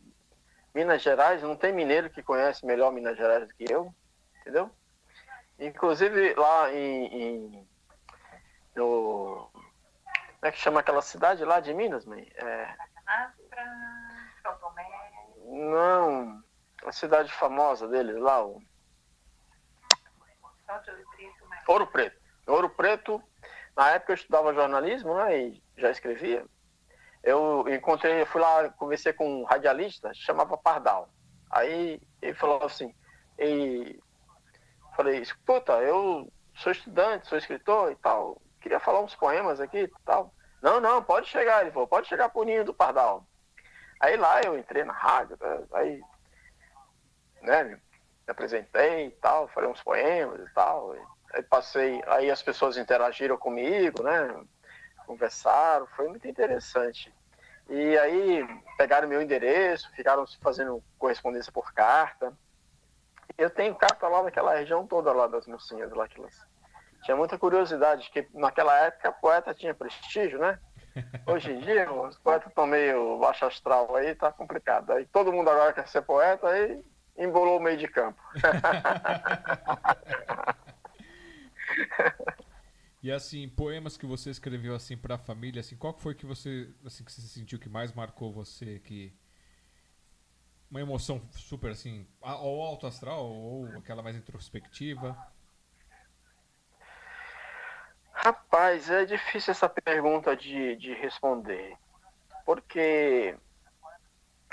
Minas 0.74 1.01
Gerais, 1.01 1.41
não 1.43 1.55
tem 1.55 1.74
mineiro 1.74 2.10
que 2.10 2.24
conhece 2.24 2.66
melhor 2.66 2.91
Minas 2.91 3.18
Gerais 3.18 3.47
do 3.47 3.53
que 3.53 3.66
eu, 3.72 3.93
entendeu? 4.41 4.70
Inclusive 5.60 6.34
lá 6.36 6.72
em, 6.72 7.05
em- 7.05 7.68
no 8.76 9.50
como 10.40 10.48
é 10.48 10.52
que 10.54 10.58
chama 10.58 10.80
aquela 10.80 11.02
cidade 11.02 11.44
lá 11.44 11.60
de 11.60 11.74
Minas, 11.74 12.06
mãe? 12.06 12.32
É, 12.36 12.74
não, 15.46 16.42
a 16.86 16.92
cidade 16.94 17.30
famosa 17.34 17.90
deles 17.90 18.16
lá, 18.16 18.46
o. 18.46 18.62
Ouro 21.68 21.88
Preto. 21.88 22.18
Ouro 22.48 22.70
Preto, 22.70 23.22
na 23.76 23.90
época 23.90 24.14
eu 24.14 24.16
estudava 24.16 24.54
jornalismo, 24.54 25.14
né, 25.16 25.38
e 25.38 25.64
já 25.76 25.92
escrevia. 25.92 26.46
Eu 27.22 27.66
encontrei, 27.68 28.22
eu 28.22 28.26
fui 28.26 28.40
lá, 28.40 28.70
conversei 28.70 29.12
com 29.12 29.42
um 29.42 29.44
radialista, 29.44 30.14
chamava 30.14 30.58
Pardal. 30.58 31.10
Aí 31.52 32.02
ele 32.22 32.34
falou 32.34 32.64
assim, 32.64 32.96
e 33.38 34.00
falei, 34.96 35.20
escuta, 35.20 35.74
eu 35.82 36.32
sou 36.56 36.72
estudante, 36.72 37.28
sou 37.28 37.38
escritor 37.38 37.92
e 37.92 37.96
tal, 37.98 38.42
queria 38.62 38.80
falar 38.80 39.01
uns 39.01 39.16
poemas 39.16 39.60
aqui 39.60 39.91
tal. 40.05 40.34
Não, 40.62 40.80
não, 40.80 41.01
pode 41.01 41.28
chegar, 41.28 41.62
ele 41.62 41.72
falou, 41.72 41.88
pode 41.88 42.07
chegar 42.07 42.30
pro 42.30 42.43
ninho 42.43 42.66
do 42.66 42.74
Pardal. 42.74 43.26
Aí 43.99 44.16
lá 44.18 44.41
eu 44.41 44.57
entrei 44.57 44.84
na 44.84 44.93
rádio, 44.93 45.38
né, 45.39 45.64
aí, 45.74 46.02
né, 47.41 47.64
me 47.64 47.80
apresentei 48.27 49.07
e 49.07 49.11
tal, 49.11 49.48
falei 49.49 49.69
uns 49.69 49.81
poemas 49.81 50.40
e 50.40 50.53
tal. 50.53 50.94
Aí 51.34 51.44
passei, 51.44 52.02
aí 52.07 52.30
as 52.30 52.41
pessoas 52.41 52.77
interagiram 52.77 53.38
comigo, 53.38 54.02
né? 54.03 54.44
Conversaram, 55.06 55.88
foi 55.88 56.07
muito 56.07 56.27
interessante. 56.27 57.14
E 57.69 57.98
aí 57.99 58.48
pegaram 58.77 59.07
meu 59.07 59.22
endereço, 59.22 59.91
ficaram 59.91 60.26
fazendo 60.41 60.84
correspondência 60.98 61.52
por 61.52 61.72
carta. 61.73 62.36
Eu 63.38 63.49
tenho 63.49 63.76
carta 63.76 64.07
lá 64.07 64.23
daquela 64.23 64.56
região 64.56 64.88
toda 64.88 65.14
lá 65.14 65.27
das 65.27 65.45
mocinhas 65.45 65.91
lá 65.91 66.07
que 66.07 66.19
elas 66.19 66.49
tinha 67.04 67.18
muita 67.18 67.38
curiosidade, 67.38 68.10
que 68.12 68.28
naquela 68.34 68.78
época 68.86 69.12
poeta 69.14 69.54
tinha 69.54 69.74
prestígio, 69.74 70.40
né? 70.40 70.60
Hoje 71.26 71.52
em 71.52 71.60
dia, 71.60 71.92
os 71.92 72.18
poetas 72.20 72.50
estão 72.50 72.66
meio 72.66 73.20
baixo 73.20 73.46
astral 73.46 73.96
aí, 73.96 74.16
tá 74.16 74.32
complicado. 74.32 74.92
Aí 74.92 75.06
todo 75.06 75.32
mundo 75.32 75.50
agora 75.50 75.74
quer 75.74 75.88
ser 75.88 76.02
poeta, 76.02 76.48
aí 76.48 76.84
embolou 77.18 77.58
o 77.58 77.62
meio 77.62 77.78
de 77.78 77.88
campo. 77.88 78.22
E 83.02 83.10
assim, 83.14 83.48
poemas 83.48 83.96
que 83.96 84.06
você 84.06 84.30
escreveu 84.30 84.76
assim 84.76 84.98
pra 84.98 85.18
família, 85.18 85.62
assim, 85.62 85.78
qual 85.78 85.98
foi 85.98 86.14
que 86.14 86.26
você, 86.26 86.70
assim, 86.86 87.06
que 87.06 87.12
você 87.12 87.22
sentiu 87.22 87.58
que 87.58 87.70
mais 87.70 87.94
marcou 87.94 88.30
você, 88.30 88.78
que 88.80 89.14
uma 90.70 90.82
emoção 90.82 91.22
super 91.32 91.72
assim, 91.72 92.06
a- 92.22 92.36
ou 92.40 92.62
alto 92.62 92.86
astral 92.86 93.26
ou 93.26 93.80
aquela 93.80 94.04
mais 94.04 94.18
introspectiva? 94.18 95.18
Rapaz, 98.30 98.91
é 98.91 99.06
difícil 99.06 99.49
essa 99.49 99.68
pergunta 99.68 100.35
de, 100.38 100.76
de 100.76 100.93
responder, 100.93 101.76
porque 102.45 103.35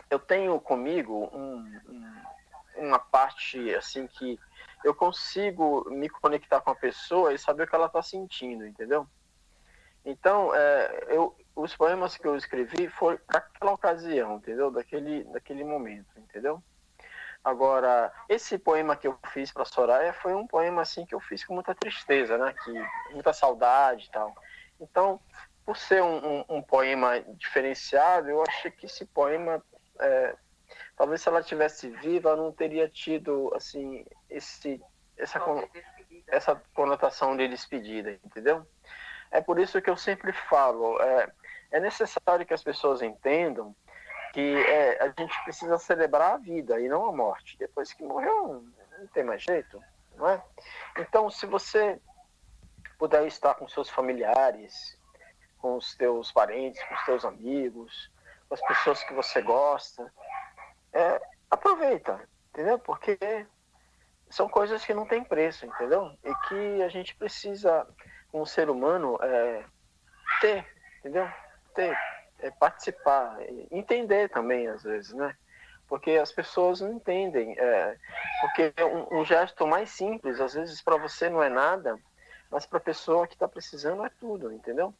eu 0.08 0.18
tenho 0.18 0.58
comigo 0.58 1.28
um- 1.30 1.78
um- 1.86 2.86
uma 2.86 2.98
parte 2.98 3.74
assim 3.74 4.06
que 4.06 4.40
eu 4.82 4.94
consigo 4.94 5.84
me 5.90 6.08
conectar 6.08 6.62
com 6.62 6.70
a 6.70 6.74
pessoa 6.74 7.34
e 7.34 7.38
saber 7.38 7.64
o 7.64 7.66
que 7.66 7.74
ela 7.74 7.84
está 7.84 8.00
sentindo, 8.00 8.66
entendeu? 8.66 9.06
Então, 10.06 10.54
é, 10.54 11.04
eu, 11.08 11.36
os 11.54 11.76
poemas 11.76 12.16
que 12.16 12.26
eu 12.26 12.34
escrevi 12.34 12.88
foram 12.88 13.18
para 13.26 13.40
aquela 13.40 13.72
ocasião, 13.72 14.36
entendeu? 14.36 14.70
Daquele, 14.70 15.22
daquele 15.24 15.64
momento, 15.64 16.18
entendeu? 16.18 16.62
Agora, 17.46 18.12
esse 18.28 18.58
poema 18.58 18.96
que 18.96 19.06
eu 19.06 19.16
fiz 19.32 19.52
para 19.52 19.64
Soraya 19.64 20.12
foi 20.12 20.34
um 20.34 20.48
poema 20.48 20.82
assim 20.82 21.06
que 21.06 21.14
eu 21.14 21.20
fiz 21.20 21.44
com 21.44 21.54
muita 21.54 21.76
tristeza, 21.76 22.36
né? 22.36 22.52
Que, 22.52 22.72
muita 23.12 23.32
saudade 23.32 24.06
e 24.06 24.10
tal. 24.10 24.34
Então, 24.80 25.20
por 25.64 25.76
ser 25.76 26.02
um, 26.02 26.40
um, 26.40 26.44
um 26.48 26.60
poema 26.60 27.20
diferenciado, 27.38 28.28
eu 28.28 28.42
achei 28.42 28.72
que 28.72 28.86
esse 28.86 29.04
poema, 29.04 29.62
é, 30.00 30.34
talvez 30.96 31.22
se 31.22 31.28
ela 31.28 31.40
tivesse 31.40 31.88
viva, 31.88 32.34
não 32.34 32.50
teria 32.50 32.88
tido 32.88 33.52
assim 33.54 34.04
esse 34.28 34.82
essa 35.16 35.40
essa 36.26 36.60
conotação 36.74 37.36
de 37.36 37.46
despedida, 37.46 38.18
entendeu? 38.24 38.66
É 39.30 39.40
por 39.40 39.60
isso 39.60 39.80
que 39.80 39.88
eu 39.88 39.96
sempre 39.96 40.32
falo, 40.32 41.00
é, 41.00 41.32
é 41.70 41.78
necessário 41.78 42.44
que 42.44 42.54
as 42.54 42.64
pessoas 42.64 43.02
entendam 43.02 43.72
que 44.36 44.54
é, 44.54 45.02
a 45.02 45.06
gente 45.18 45.44
precisa 45.44 45.78
celebrar 45.78 46.34
a 46.34 46.36
vida 46.36 46.78
e 46.78 46.90
não 46.90 47.08
a 47.08 47.12
morte. 47.12 47.56
Depois 47.56 47.94
que 47.94 48.04
morreu, 48.04 48.62
não 48.98 49.06
tem 49.14 49.24
mais 49.24 49.42
jeito, 49.42 49.82
não 50.14 50.28
é? 50.28 50.44
Então, 50.98 51.30
se 51.30 51.46
você 51.46 51.98
puder 52.98 53.26
estar 53.26 53.54
com 53.54 53.66
seus 53.66 53.88
familiares, 53.88 55.00
com 55.56 55.78
os 55.78 55.94
teus 55.94 56.32
parentes, 56.32 56.82
com 56.82 56.94
os 56.94 57.04
teus 57.06 57.24
amigos, 57.24 58.12
com 58.46 58.54
as 58.54 58.60
pessoas 58.60 59.02
que 59.04 59.14
você 59.14 59.40
gosta, 59.40 60.12
é, 60.92 61.18
aproveita, 61.50 62.20
entendeu? 62.50 62.78
Porque 62.78 63.16
são 64.28 64.50
coisas 64.50 64.84
que 64.84 64.92
não 64.92 65.06
têm 65.06 65.24
preço, 65.24 65.64
entendeu? 65.64 66.14
E 66.22 66.34
que 66.46 66.82
a 66.82 66.90
gente 66.90 67.16
precisa, 67.16 67.88
como 68.30 68.46
ser 68.46 68.68
humano, 68.68 69.18
é, 69.22 69.64
ter, 70.42 70.66
entendeu? 70.98 71.26
Ter, 71.74 71.96
é, 72.40 72.50
participar, 72.50 73.38
entender 73.70 74.28
também 74.28 74.68
às 74.68 74.82
vezes, 74.82 75.12
né? 75.12 75.34
Porque 75.88 76.12
as 76.12 76.32
pessoas 76.32 76.80
não 76.80 76.92
entendem. 76.92 77.54
É, 77.58 77.96
porque 78.40 78.74
um, 78.82 79.20
um 79.20 79.24
gesto 79.24 79.66
mais 79.66 79.90
simples, 79.90 80.40
às 80.40 80.54
vezes 80.54 80.82
para 80.82 80.96
você 80.96 81.28
não 81.28 81.42
é 81.42 81.48
nada, 81.48 81.98
mas 82.50 82.66
para 82.66 82.78
a 82.78 82.82
pessoa 82.82 83.26
que 83.26 83.34
está 83.34 83.48
precisando 83.48 84.04
é 84.04 84.10
tudo, 84.20 84.52
entendeu? 84.52 84.94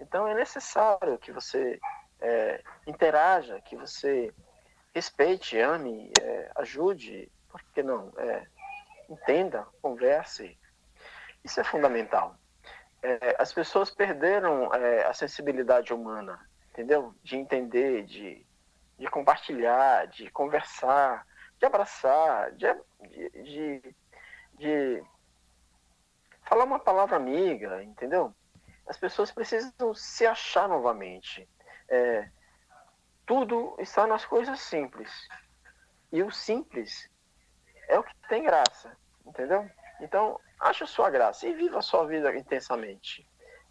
Então 0.00 0.26
é 0.26 0.34
necessário 0.34 1.18
que 1.18 1.30
você 1.30 1.78
é, 2.20 2.62
interaja, 2.86 3.60
que 3.60 3.76
você 3.76 4.32
respeite, 4.94 5.58
ame, 5.58 6.12
é, 6.20 6.50
ajude, 6.56 7.30
por 7.48 7.62
que 7.74 7.82
não? 7.82 8.12
É, 8.16 8.46
entenda, 9.08 9.66
converse. 9.82 10.58
Isso 11.44 11.60
é 11.60 11.64
fundamental. 11.64 12.36
É, 13.02 13.36
as 13.38 13.52
pessoas 13.52 13.90
perderam 13.90 14.72
é, 14.74 15.06
a 15.06 15.14
sensibilidade 15.14 15.92
humana, 15.92 16.38
entendeu? 16.70 17.14
De 17.22 17.36
entender, 17.36 18.04
de, 18.04 18.46
de 18.98 19.06
compartilhar, 19.08 20.06
de 20.06 20.30
conversar, 20.30 21.26
de 21.58 21.66
abraçar, 21.66 22.52
de, 22.52 22.74
de, 23.42 23.94
de 24.54 25.04
falar 26.42 26.64
uma 26.64 26.78
palavra 26.78 27.16
amiga, 27.16 27.82
entendeu? 27.82 28.34
As 28.86 28.96
pessoas 28.96 29.30
precisam 29.30 29.94
se 29.94 30.26
achar 30.26 30.68
novamente. 30.68 31.48
É, 31.88 32.28
tudo 33.26 33.76
está 33.78 34.06
nas 34.06 34.24
coisas 34.24 34.60
simples. 34.60 35.10
E 36.12 36.22
o 36.22 36.30
simples 36.30 37.08
é 37.88 37.98
o 37.98 38.02
que 38.02 38.14
tem 38.28 38.42
graça, 38.42 38.96
entendeu? 39.24 39.70
Então, 40.00 40.40
ache 40.58 40.82
a 40.82 40.86
sua 40.86 41.10
graça 41.10 41.46
e 41.46 41.54
viva 41.54 41.78
a 41.78 41.82
sua 41.82 42.06
vida 42.06 42.34
intensamente. 42.36 43.24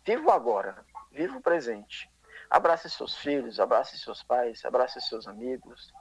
Viva 0.06 0.34
agora, 0.34 0.86
viva 1.12 1.38
o 1.38 1.42
presente. 1.42 2.09
Abrace 2.50 2.90
seus 2.90 3.16
filhos, 3.18 3.60
abrace 3.60 3.98
seus 4.00 4.24
pais, 4.24 4.66
abrace 4.66 5.00
seus 5.02 5.28
amigos. 5.28 5.94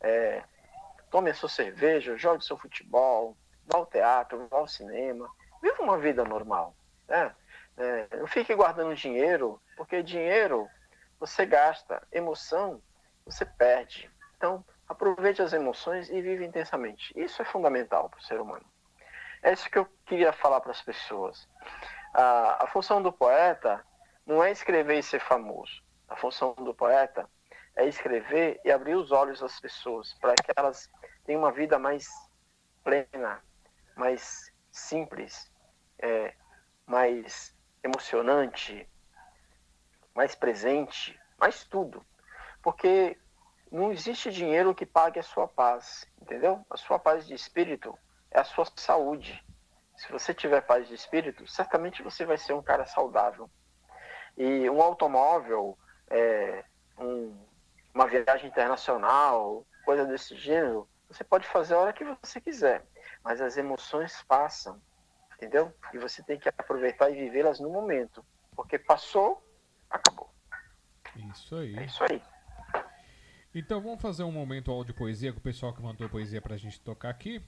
É, 0.00 0.44
tome 1.10 1.30
a 1.30 1.34
sua 1.34 1.48
cerveja, 1.48 2.16
jogue 2.16 2.44
seu 2.44 2.58
futebol, 2.58 3.36
vá 3.66 3.78
ao 3.78 3.86
teatro, 3.86 4.46
vá 4.48 4.58
ao 4.58 4.68
cinema. 4.68 5.28
Viva 5.62 5.82
uma 5.82 5.98
vida 5.98 6.24
normal. 6.24 6.76
Né? 7.08 7.34
É, 7.76 8.16
não 8.18 8.26
fique 8.26 8.54
guardando 8.54 8.94
dinheiro, 8.94 9.60
porque 9.76 10.02
dinheiro 10.02 10.68
você 11.18 11.46
gasta, 11.46 12.06
emoção 12.12 12.82
você 13.24 13.46
perde. 13.46 14.10
Então, 14.36 14.64
aproveite 14.88 15.40
as 15.40 15.52
emoções 15.52 16.10
e 16.10 16.20
vive 16.20 16.44
intensamente. 16.44 17.12
Isso 17.18 17.40
é 17.40 17.44
fundamental 17.44 18.10
para 18.10 18.18
o 18.18 18.22
ser 18.22 18.40
humano. 18.40 18.66
É 19.42 19.52
isso 19.52 19.70
que 19.70 19.78
eu 19.78 19.86
queria 20.06 20.32
falar 20.32 20.60
para 20.60 20.70
as 20.70 20.82
pessoas. 20.82 21.48
A, 22.12 22.64
a 22.64 22.66
função 22.66 23.02
do 23.02 23.12
poeta 23.12 23.84
não 24.26 24.42
é 24.42 24.50
escrever 24.50 24.98
e 24.98 25.02
ser 25.02 25.20
famoso. 25.20 25.83
A 26.14 26.16
função 26.16 26.54
do 26.54 26.72
poeta 26.72 27.28
é 27.74 27.88
escrever 27.88 28.60
e 28.64 28.70
abrir 28.70 28.94
os 28.94 29.10
olhos 29.10 29.40
das 29.40 29.58
pessoas 29.58 30.14
para 30.20 30.36
que 30.36 30.52
elas 30.54 30.88
tenham 31.24 31.40
uma 31.40 31.50
vida 31.50 31.76
mais 31.76 32.08
plena, 32.84 33.42
mais 33.96 34.52
simples, 34.70 35.50
é, 35.98 36.32
mais 36.86 37.52
emocionante, 37.82 38.88
mais 40.14 40.36
presente, 40.36 41.20
mais 41.36 41.64
tudo. 41.64 42.06
Porque 42.62 43.18
não 43.72 43.90
existe 43.90 44.30
dinheiro 44.30 44.72
que 44.72 44.86
pague 44.86 45.18
a 45.18 45.24
sua 45.24 45.48
paz, 45.48 46.06
entendeu? 46.22 46.64
A 46.70 46.76
sua 46.76 46.96
paz 46.96 47.26
de 47.26 47.34
espírito 47.34 47.98
é 48.30 48.38
a 48.38 48.44
sua 48.44 48.66
saúde. 48.76 49.44
Se 49.96 50.12
você 50.12 50.32
tiver 50.32 50.60
paz 50.60 50.86
de 50.86 50.94
espírito, 50.94 51.44
certamente 51.48 52.04
você 52.04 52.24
vai 52.24 52.38
ser 52.38 52.52
um 52.52 52.62
cara 52.62 52.86
saudável. 52.86 53.50
E 54.36 54.70
um 54.70 54.80
automóvel, 54.80 55.76
é, 56.10 56.64
um, 56.98 57.36
uma 57.94 58.06
viagem 58.06 58.48
internacional, 58.48 59.66
coisa 59.84 60.04
desse 60.04 60.36
gênero, 60.36 60.88
você 61.08 61.22
pode 61.22 61.46
fazer 61.46 61.74
a 61.74 61.78
hora 61.78 61.92
que 61.92 62.04
você 62.04 62.40
quiser, 62.40 62.84
mas 63.22 63.40
as 63.40 63.56
emoções 63.56 64.22
passam, 64.26 64.80
entendeu? 65.36 65.72
E 65.92 65.98
você 65.98 66.22
tem 66.22 66.38
que 66.38 66.48
aproveitar 66.48 67.10
e 67.10 67.14
vivê-las 67.14 67.60
no 67.60 67.70
momento, 67.70 68.24
porque 68.56 68.78
passou, 68.78 69.42
acabou. 69.90 70.32
Isso 71.30 71.56
aí. 71.56 71.76
É 71.76 71.84
isso 71.84 72.02
aí. 72.02 72.22
Então 73.54 73.80
vamos 73.80 74.02
fazer 74.02 74.24
um 74.24 74.32
momento 74.32 74.72
áudio 74.72 74.94
poesia 74.94 75.32
com 75.32 75.38
o 75.38 75.42
pessoal 75.42 75.72
que 75.72 75.80
mandou 75.80 76.08
poesia 76.08 76.42
pra 76.42 76.56
gente 76.56 76.80
tocar 76.80 77.10
aqui. 77.10 77.40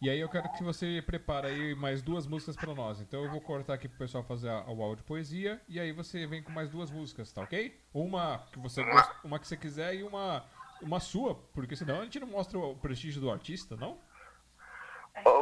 E 0.00 0.10
aí 0.10 0.20
eu 0.20 0.28
quero 0.28 0.50
que 0.52 0.62
você 0.62 1.02
prepare 1.04 1.46
aí 1.46 1.74
mais 1.74 2.02
duas 2.02 2.26
músicas 2.26 2.54
para 2.56 2.74
nós. 2.74 3.00
Então 3.00 3.24
eu 3.24 3.30
vou 3.30 3.40
cortar 3.40 3.74
aqui 3.74 3.88
pro 3.88 3.98
pessoal 3.98 4.22
fazer 4.22 4.50
a, 4.50 4.64
o 4.70 4.82
áudio 4.82 5.04
poesia 5.04 5.60
e 5.66 5.80
aí 5.80 5.90
você 5.90 6.26
vem 6.26 6.42
com 6.42 6.52
mais 6.52 6.68
duas 6.68 6.90
músicas, 6.90 7.32
tá 7.32 7.42
ok? 7.42 7.78
Uma 7.94 8.46
que 8.52 8.58
você 8.58 8.82
uma 9.24 9.38
que 9.38 9.48
você 9.48 9.56
quiser 9.56 9.94
e 9.94 10.02
uma 10.02 10.44
uma 10.82 11.00
sua, 11.00 11.34
porque 11.54 11.74
senão 11.74 12.00
a 12.00 12.04
gente 12.04 12.20
não 12.20 12.28
mostra 12.28 12.58
o 12.58 12.76
prestígio 12.76 13.20
do 13.20 13.30
artista, 13.30 13.76
não? 13.76 13.98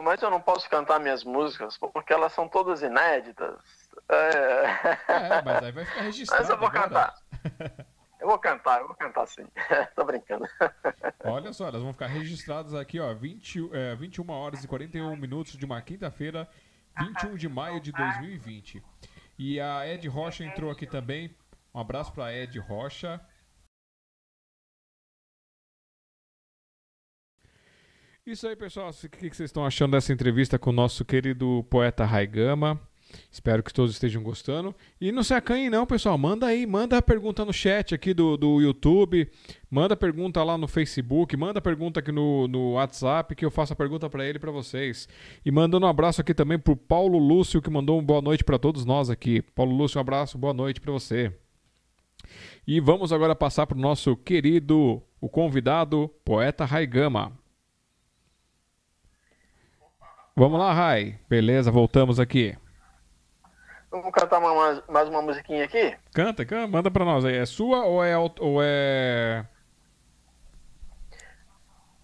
Mas 0.03 0.23
eu 0.23 0.31
não 0.31 0.41
posso 0.41 0.71
cantar 0.71 1.01
minhas 1.01 1.25
músicas 1.25 1.77
porque 1.77 2.13
elas 2.13 2.33
são 2.33 2.49
todas 2.49 2.83
inéditas. 2.83 3.59
É, 4.09 4.29
é 5.09 5.43
mas 5.43 5.65
aí 5.65 5.73
vai 5.73 5.85
ficar 5.85 6.03
registrado. 6.03 6.43
Mas 6.45 6.51
eu 6.51 6.59
vou 6.59 6.69
agora. 6.69 6.89
cantar. 6.89 7.15
Eu 8.25 8.29
vou 8.29 8.39
cantar, 8.39 8.81
eu 8.81 8.87
vou 8.87 8.97
cantar 8.97 9.27
sim. 9.27 9.47
Tô 9.95 10.03
brincando. 10.03 10.47
Olha 11.23 11.53
só, 11.53 11.69
elas 11.69 11.83
vão 11.83 11.93
ficar 11.93 12.07
registradas 12.07 12.73
aqui, 12.73 12.99
ó, 12.99 13.13
20, 13.13 13.69
é, 13.71 13.95
21 13.97 14.31
horas 14.31 14.65
e 14.65 14.67
41 14.67 15.15
minutos 15.15 15.59
de 15.59 15.67
uma 15.67 15.83
quinta-feira, 15.83 16.49
21 16.99 17.37
de 17.37 17.51
maio 17.51 17.79
de 17.83 17.93
2020. 17.93 18.83
E 19.39 19.61
a 19.61 19.87
Ed 19.87 20.09
Rocha 20.09 20.43
entrou 20.43 20.71
aqui 20.71 20.87
também. 20.87 21.37
Um 21.75 21.81
abraço 21.81 22.15
pra 22.15 22.35
Ed 22.35 22.59
Rocha. 22.61 23.21
Isso 28.25 28.49
aí, 28.49 28.57
pessoal. 28.57 28.89
O 28.89 29.09
que 29.11 29.19
vocês 29.19 29.41
estão 29.41 29.67
achando 29.67 29.91
dessa 29.91 30.15
entrevista 30.15 30.59
com 30.59 30.71
o 30.71 30.73
nosso 30.73 31.05
querido 31.05 31.63
poeta 31.65 32.07
Raigama? 32.07 32.81
Espero 33.31 33.63
que 33.63 33.73
todos 33.73 33.93
estejam 33.93 34.23
gostando. 34.23 34.75
E 35.01 35.13
não 35.13 35.23
se 35.23 35.35
acanhe 35.35 35.71
não, 35.71 35.87
pessoal. 35.87 36.17
Manda 36.17 36.47
aí, 36.47 36.67
manda 36.67 36.99
a 36.99 37.03
pergunta 37.03 37.45
no 37.45 37.53
chat 37.53 37.95
aqui 37.95 38.15
do, 38.15 38.37
do 38.37 38.61
YouTube, 38.61 39.29
manda 39.71 39.97
pergunta 39.97 40.43
lá 40.43 40.57
no 40.57 40.69
Facebook, 40.69 41.37
manda 41.37 41.61
pergunta 41.61 42.01
aqui 42.01 42.13
no, 42.13 42.47
no 42.49 42.73
WhatsApp 42.73 43.35
que 43.35 43.45
eu 43.45 43.51
faço 43.51 43.73
a 43.73 43.77
pergunta 43.77 44.09
para 44.09 44.25
ele 44.25 44.37
e 44.37 44.41
para 44.41 44.51
vocês. 44.51 45.09
E 45.45 45.51
mandando 45.51 45.87
um 45.87 45.89
abraço 45.89 46.21
aqui 46.21 46.35
também 46.35 46.59
pro 46.59 46.77
Paulo 46.77 47.19
Lúcio 47.19 47.61
que 47.63 47.71
mandou 47.71 47.99
uma 47.99 48.05
boa 48.05 48.23
noite 48.23 48.45
para 48.45 48.59
todos 48.59 48.85
nós 48.85 49.11
aqui. 49.11 49.43
Paulo 49.55 49.75
Lúcio, 49.75 49.99
um 49.99 50.01
abraço, 50.01 50.39
boa 50.39 50.55
noite 50.55 50.81
para 50.81 50.93
você. 50.93 51.33
E 52.67 52.81
vamos 52.81 53.13
agora 53.13 53.35
passar 53.35 53.67
pro 53.67 53.79
nosso 53.79 54.17
querido, 54.17 55.03
o 55.21 55.29
convidado, 55.29 56.11
poeta 56.25 56.65
Raigama. 56.65 57.33
Vamos 60.37 60.59
lá, 60.59 60.73
Rai. 60.73 61.19
Beleza, 61.29 61.71
voltamos 61.71 62.19
aqui. 62.19 62.57
Vamos 63.95 64.11
cantar 64.11 64.39
uma- 64.41 64.83
mais, 64.89 65.09
uma 65.09 65.23
musiquinha 65.23 65.65
aqui? 65.65 65.97
Canta, 66.13 66.45
canta, 66.45 66.67
manda 66.67 66.91
pra 66.91 67.05
nós 67.05 67.25
aí. 67.25 67.37
É 67.37 67.47
sua 67.47 67.85
ou 67.85 68.03
é. 68.05 68.17
Ou 68.19 68.59
é... 68.61 69.47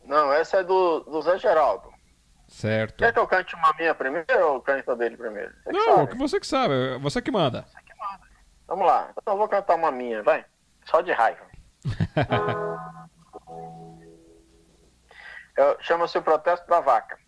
Não, 0.04 0.32
essa 0.32 0.58
é 0.58 0.62
do, 0.62 1.00
do 1.00 1.20
Zé 1.20 1.36
Geraldo. 1.38 1.90
Certo. 2.46 2.98
Quer 2.98 3.12
que 3.12 3.18
eu 3.18 3.26
cante 3.26 3.56
uma 3.56 3.72
minha 3.76 3.92
primeiro 3.94 4.46
ou 4.52 4.60
cante 4.60 4.88
a 4.88 4.94
dele 4.94 5.16
primeiro? 5.16 5.52
Você 5.64 5.70
que 5.72 5.76
Não, 5.76 6.06
que 6.06 6.16
você 6.16 6.40
que 6.40 6.46
sabe, 6.46 6.74
é 6.74 6.98
você 6.98 7.20
que 7.20 7.30
manda. 7.32 7.64
Vamos 8.68 8.86
lá, 8.86 9.10
então 9.20 9.34
eu 9.34 9.38
vou 9.38 9.48
cantar 9.48 9.74
uma 9.74 9.90
minha, 9.90 10.22
vai. 10.22 10.44
Só 10.84 11.00
de 11.00 11.10
raiva. 11.12 11.44
Eu- 15.56 15.76
Chama-se 15.82 16.16
o 16.18 16.22
Protesto 16.22 16.68
da 16.68 16.80
Vaca. 16.80 17.18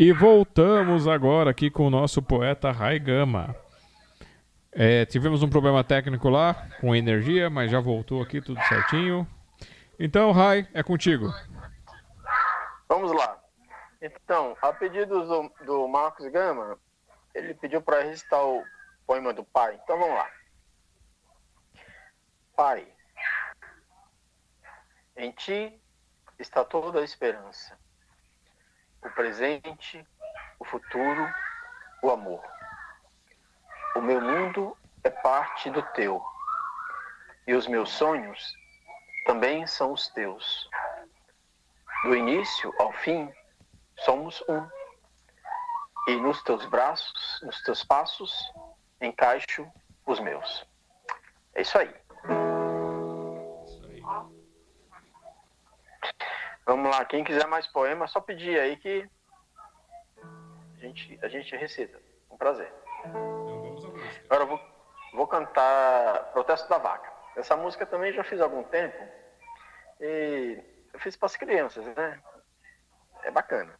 E 0.00 0.14
voltamos 0.14 1.06
agora 1.06 1.50
aqui 1.50 1.70
com 1.70 1.86
o 1.86 1.90
nosso 1.90 2.22
poeta 2.22 2.72
Raigama. 2.72 3.54
É, 4.72 5.04
tivemos 5.04 5.42
um 5.42 5.50
problema 5.50 5.84
técnico 5.84 6.30
lá 6.30 6.54
com 6.80 6.96
energia, 6.96 7.50
mas 7.50 7.70
já 7.70 7.80
voltou 7.80 8.22
aqui 8.22 8.40
tudo 8.40 8.58
certinho. 8.62 9.28
Então, 9.98 10.32
Rai, 10.32 10.66
é 10.72 10.82
contigo. 10.82 11.26
Vamos 12.88 13.12
lá. 13.12 13.44
Então, 14.00 14.56
a 14.62 14.72
pedido 14.72 15.22
do, 15.26 15.52
do 15.66 15.86
Marcos 15.86 16.26
Gama, 16.28 16.78
ele 17.34 17.52
pediu 17.52 17.82
para 17.82 18.02
recitar 18.02 18.42
o 18.42 18.64
poema 19.06 19.34
do 19.34 19.44
pai. 19.44 19.78
Então 19.84 19.98
vamos 19.98 20.14
lá. 20.14 20.30
Pai, 22.56 22.88
em 25.14 25.30
ti 25.32 25.78
está 26.38 26.64
toda 26.64 27.00
a 27.00 27.04
esperança. 27.04 27.78
O 29.02 29.10
presente, 29.10 30.06
o 30.58 30.64
futuro, 30.64 31.28
o 32.02 32.10
amor. 32.10 32.42
O 33.96 34.00
meu 34.00 34.20
mundo 34.20 34.76
é 35.02 35.10
parte 35.10 35.70
do 35.70 35.82
teu. 35.92 36.22
E 37.46 37.54
os 37.54 37.66
meus 37.66 37.90
sonhos 37.90 38.54
também 39.24 39.66
são 39.66 39.92
os 39.92 40.08
teus. 40.08 40.68
Do 42.04 42.14
início 42.14 42.74
ao 42.78 42.92
fim, 42.92 43.32
somos 43.96 44.42
um. 44.48 44.68
E 46.08 46.16
nos 46.16 46.42
teus 46.42 46.64
braços, 46.66 47.40
nos 47.42 47.62
teus 47.62 47.84
passos, 47.84 48.32
encaixo 49.00 49.70
os 50.06 50.20
meus. 50.20 50.66
É 51.54 51.62
isso 51.62 51.78
aí. 51.78 51.94
Isso 53.66 53.86
aí. 53.86 54.39
Vamos 56.70 56.88
lá, 56.88 57.04
quem 57.04 57.24
quiser 57.24 57.48
mais 57.48 57.66
poema, 57.66 58.06
só 58.06 58.20
pedir 58.20 58.56
aí 58.60 58.76
que 58.76 59.04
a 60.76 60.80
gente, 60.80 61.18
a 61.20 61.26
gente 61.26 61.56
recita. 61.56 62.00
Um 62.30 62.36
prazer. 62.36 62.72
Então. 63.06 63.92
Agora 64.26 64.44
eu 64.44 64.46
vou, 64.46 64.60
vou 65.14 65.26
cantar 65.26 66.30
Protesto 66.32 66.68
da 66.68 66.78
Vaca. 66.78 67.12
Essa 67.34 67.56
música 67.56 67.84
também 67.84 68.12
já 68.12 68.22
fiz 68.22 68.40
há 68.40 68.44
algum 68.44 68.62
tempo. 68.62 68.96
E 70.00 70.62
eu 70.92 71.00
fiz 71.00 71.16
para 71.16 71.26
as 71.26 71.34
crianças, 71.34 71.84
né? 71.86 72.22
É 73.24 73.32
bacana. 73.32 73.74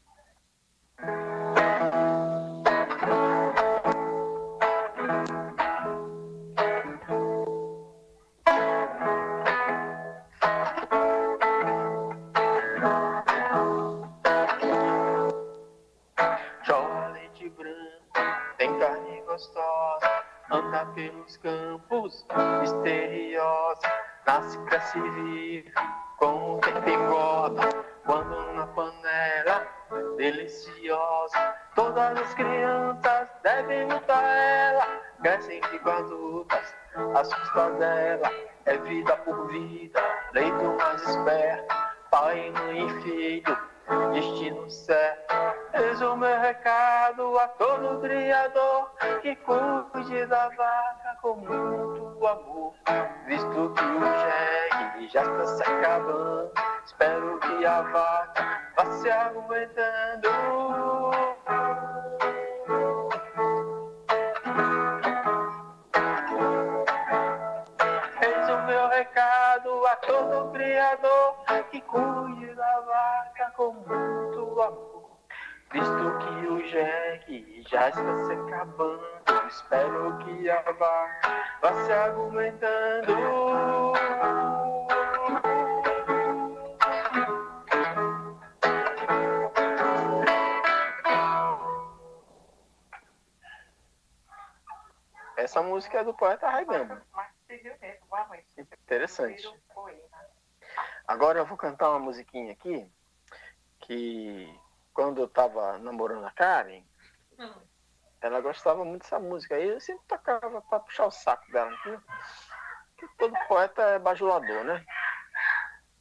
Pelos 21.21 21.37
campos 21.39 22.27
misteriosa, 22.61 23.89
nasce, 24.27 24.59
cresce 24.65 24.99
e 24.99 25.11
vive, 25.11 25.73
com 26.19 26.57
o 26.57 26.61
tempo 26.61 26.89
engorda, 26.89 27.69
quando 28.07 28.53
na 28.55 28.67
panela 28.69 29.67
deliciosa, 30.17 31.55
todas 31.75 32.19
as 32.19 32.35
crianças 32.35 33.29
devem 33.43 33.87
lutar 33.87 34.23
ela, 34.23 34.87
crescem 35.23 35.63
ficam 35.65 35.93
adultas, 35.93 36.75
as 37.15 37.35
custas 37.35 37.79
dela, 37.79 38.31
recado 47.11 47.39
a 47.39 47.49
todo 47.49 48.01
criador 48.01 48.91
que 49.23 49.35
cuide 49.37 50.27
da 50.27 50.49
vaca 50.49 51.19
com 51.21 51.37
muito 51.37 52.27
amor. 52.27 52.75
Visto 53.27 53.75
que 53.75 53.85
o 53.85 54.01
jegue 54.01 55.09
já 55.09 55.23
está 55.23 55.47
se 55.47 55.63
acabando, 55.63 56.53
espero 56.85 57.39
que 57.41 57.67
a 57.67 57.83
vaca 57.83 58.61
vá 58.77 58.93
se 58.93 59.11
aguentando. 59.11 60.29
A 69.83 69.97
todo 69.97 70.53
criador 70.53 71.37
que 71.71 71.81
cuide 71.81 72.55
da 72.55 72.81
vaca 72.81 73.53
com 73.57 73.73
muito 73.73 74.63
amor. 74.63 74.90
Visto 75.73 76.19
que 76.19 76.47
o 76.49 76.67
jegue 76.67 77.63
já 77.69 77.89
está 77.91 78.27
se 78.27 78.33
acabando, 78.33 79.47
espero 79.49 80.19
que 80.19 80.51
a 80.51 80.63
vaca 80.73 81.45
vá 81.63 81.85
se 81.85 81.93
argumentando. 81.93 83.13
Essa 95.37 95.63
música 95.63 95.99
é 95.99 96.05
do 96.05 96.13
poeta 96.15 96.51
Raigama. 96.51 97.03
Interessante. 98.59 99.49
Agora 101.07 101.39
eu 101.39 101.47
vou 101.47 101.57
cantar 101.57 101.91
uma 101.91 101.99
musiquinha 102.01 102.53
aqui 102.53 102.91
que 103.81 104.60
quando 104.93 105.21
eu 105.21 105.29
tava 105.29 105.79
namorando 105.79 106.27
a 106.27 106.31
Karen, 106.31 106.83
ela 108.21 108.41
gostava 108.41 108.85
muito 108.85 109.03
dessa 109.03 109.19
música. 109.19 109.55
Aí 109.55 109.69
eu 109.69 109.81
sempre 109.81 110.05
tocava 110.07 110.61
pra 110.63 110.81
puxar 110.81 111.07
o 111.07 111.11
saco 111.11 111.51
dela. 111.53 111.71
Porque 111.83 111.99
porque 113.01 113.17
todo 113.17 113.35
poeta 113.49 113.83
é 113.83 113.99
bajulador, 113.99 114.65
né? 114.65 114.85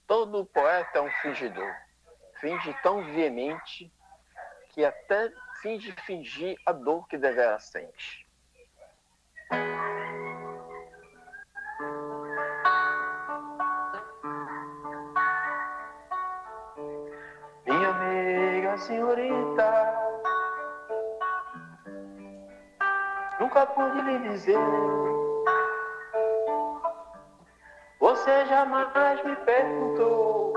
Todo 0.05 0.45
poeta 0.45 0.97
é 0.97 1.01
um 1.01 1.11
fingidor. 1.21 1.73
Finge 2.41 2.73
tão 2.83 3.03
veemente 3.13 3.91
que 4.69 4.83
até 4.83 5.31
finge 5.61 5.93
fingir 6.05 6.57
a 6.65 6.73
dor 6.73 7.07
que 7.07 7.17
devera 7.17 7.57
sente. 7.59 8.27
Senhorita, 18.79 19.93
nunca 23.39 23.65
pude 23.67 24.01
lhe 24.01 24.19
dizer. 24.29 24.57
Você 27.99 28.45
jamais 28.45 29.23
me 29.23 29.35
perguntou 29.37 30.53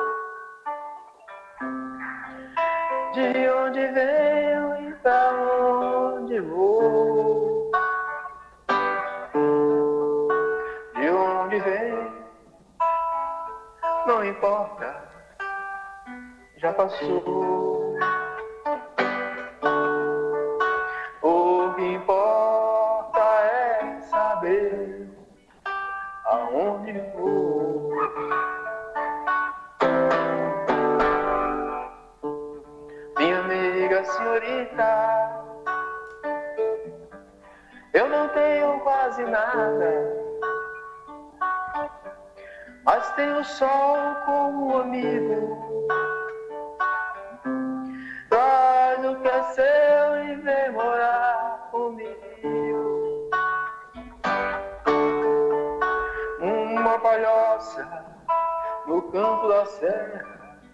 de 3.12 3.48
onde 3.50 3.86
venho 3.88 4.88
e 4.88 4.94
pra 4.96 5.32
onde 5.32 6.40
vou. 6.40 7.70
De 10.94 11.10
onde 11.10 11.58
venho, 11.58 12.12
não 14.06 14.24
importa 14.24 15.12
já 16.62 16.72
passou. 16.72 17.81
Senhorita, 34.72 35.44
eu 37.92 38.08
não 38.08 38.28
tenho 38.28 38.80
quase 38.80 39.22
nada. 39.24 40.22
Mas 42.84 43.12
tenho 43.12 43.38
o 43.38 43.44
sol 43.44 43.96
como 44.26 44.78
amigo 44.78 45.86
Traz 48.28 49.04
o 49.04 49.14
que 49.20 49.28
é 49.28 49.42
seu 49.42 50.24
e 50.24 50.34
vem 50.36 50.72
morar 50.72 51.68
comigo. 51.70 53.30
Uma 56.40 56.98
palhoça 56.98 57.88
no 58.86 59.02
campo 59.12 59.48
da 59.48 59.66
serra 59.66 60.24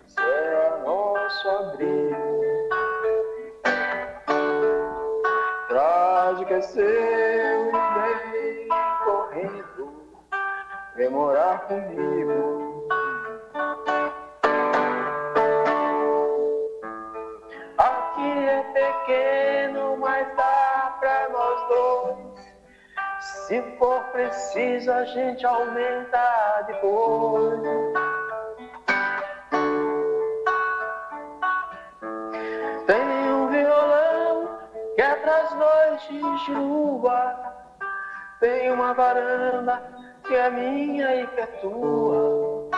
será 0.07 0.79
nosso 0.79 1.49
abrigo. 1.51 2.38
O 5.81 6.45
que 6.45 6.55
é 6.55 6.61
seu 6.61 6.83
e 6.83 8.69
correndo, 9.05 9.93
vem 10.97 11.09
morar 11.09 11.69
comigo. 11.69 12.89
Aqui 17.79 18.39
é 18.49 18.63
pequeno, 18.73 19.97
mas 19.99 20.27
dá 20.37 20.97
pra 20.99 21.29
nós 21.29 21.69
dois. 21.69 22.57
Se 23.21 23.63
for 23.79 24.03
preciso, 24.11 24.91
a 24.91 25.05
gente 25.05 25.47
aumenta 25.47 26.65
depois. 26.67 28.08
Pras 35.49 35.55
noites 35.55 36.45
de 36.45 36.53
lua. 36.53 37.37
Tem 38.41 38.71
uma 38.71 38.93
varanda 38.95 39.83
que 40.27 40.35
é 40.35 40.51
minha 40.51 41.23
e 41.23 41.27
que 41.27 41.41
é 41.41 41.47
tua. 41.61 42.69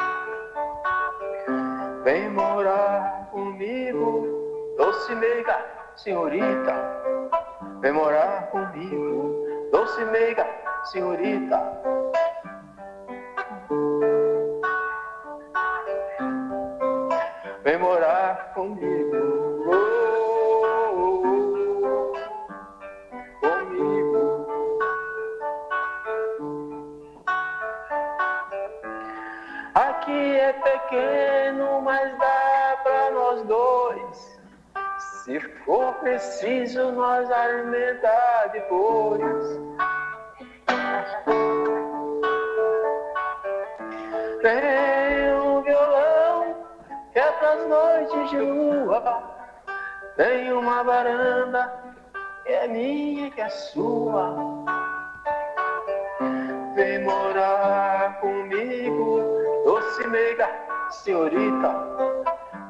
Vem 2.05 2.31
morar 2.31 3.29
comigo, 3.31 4.75
doce 4.77 5.15
meiga, 5.17 5.65
senhorita. 5.97 6.75
Vem 7.81 7.93
morar 7.93 8.51
comigo, 8.51 9.69
doce 9.71 10.05
meiga, 10.07 10.47
senhorita. 10.85 11.90
Minha 52.81 53.31
que 53.31 53.41
é 53.41 53.49
sua. 53.49 54.35
Vem 56.75 57.05
morar 57.05 58.21
comigo, 58.21 59.23
doce 59.65 60.07
meiga, 60.09 60.49
senhorita. 60.91 61.71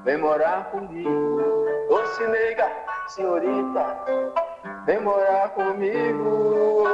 Vem 0.04 0.18
morar 0.18 0.70
comigo, 0.70 1.42
doce 1.88 2.26
meiga, 2.26 2.68
senhorita. 3.08 4.04
Vem 4.86 5.00
morar 5.00 5.50
comigo. 5.50 6.84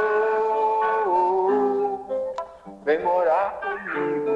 Vem 2.84 3.02
morar 3.02 3.60
comigo. 3.60 4.35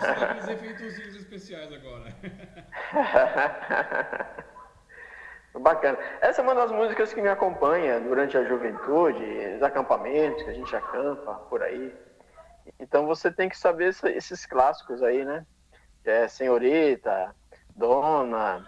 Daqueles 0.00 0.48
efeitozinhos 0.48 1.16
especiais 1.16 1.72
agora. 1.72 2.12
Bacana. 5.58 5.98
Essa 6.20 6.42
é 6.42 6.44
uma 6.44 6.54
das 6.54 6.70
músicas 6.70 7.14
que 7.14 7.22
me 7.22 7.28
acompanha 7.28 7.98
durante 8.00 8.36
a 8.36 8.44
juventude, 8.44 9.24
os 9.56 9.62
acampamentos 9.62 10.42
que 10.42 10.50
a 10.50 10.54
gente 10.54 10.76
acampa 10.76 11.34
por 11.48 11.62
aí. 11.62 11.94
Então 12.78 13.06
você 13.06 13.30
tem 13.30 13.48
que 13.48 13.56
saber 13.56 13.94
esses 14.14 14.44
clássicos 14.44 15.02
aí, 15.02 15.24
né? 15.24 15.46
É 16.04 16.28
Senhorita, 16.28 17.34
Dona, 17.74 18.66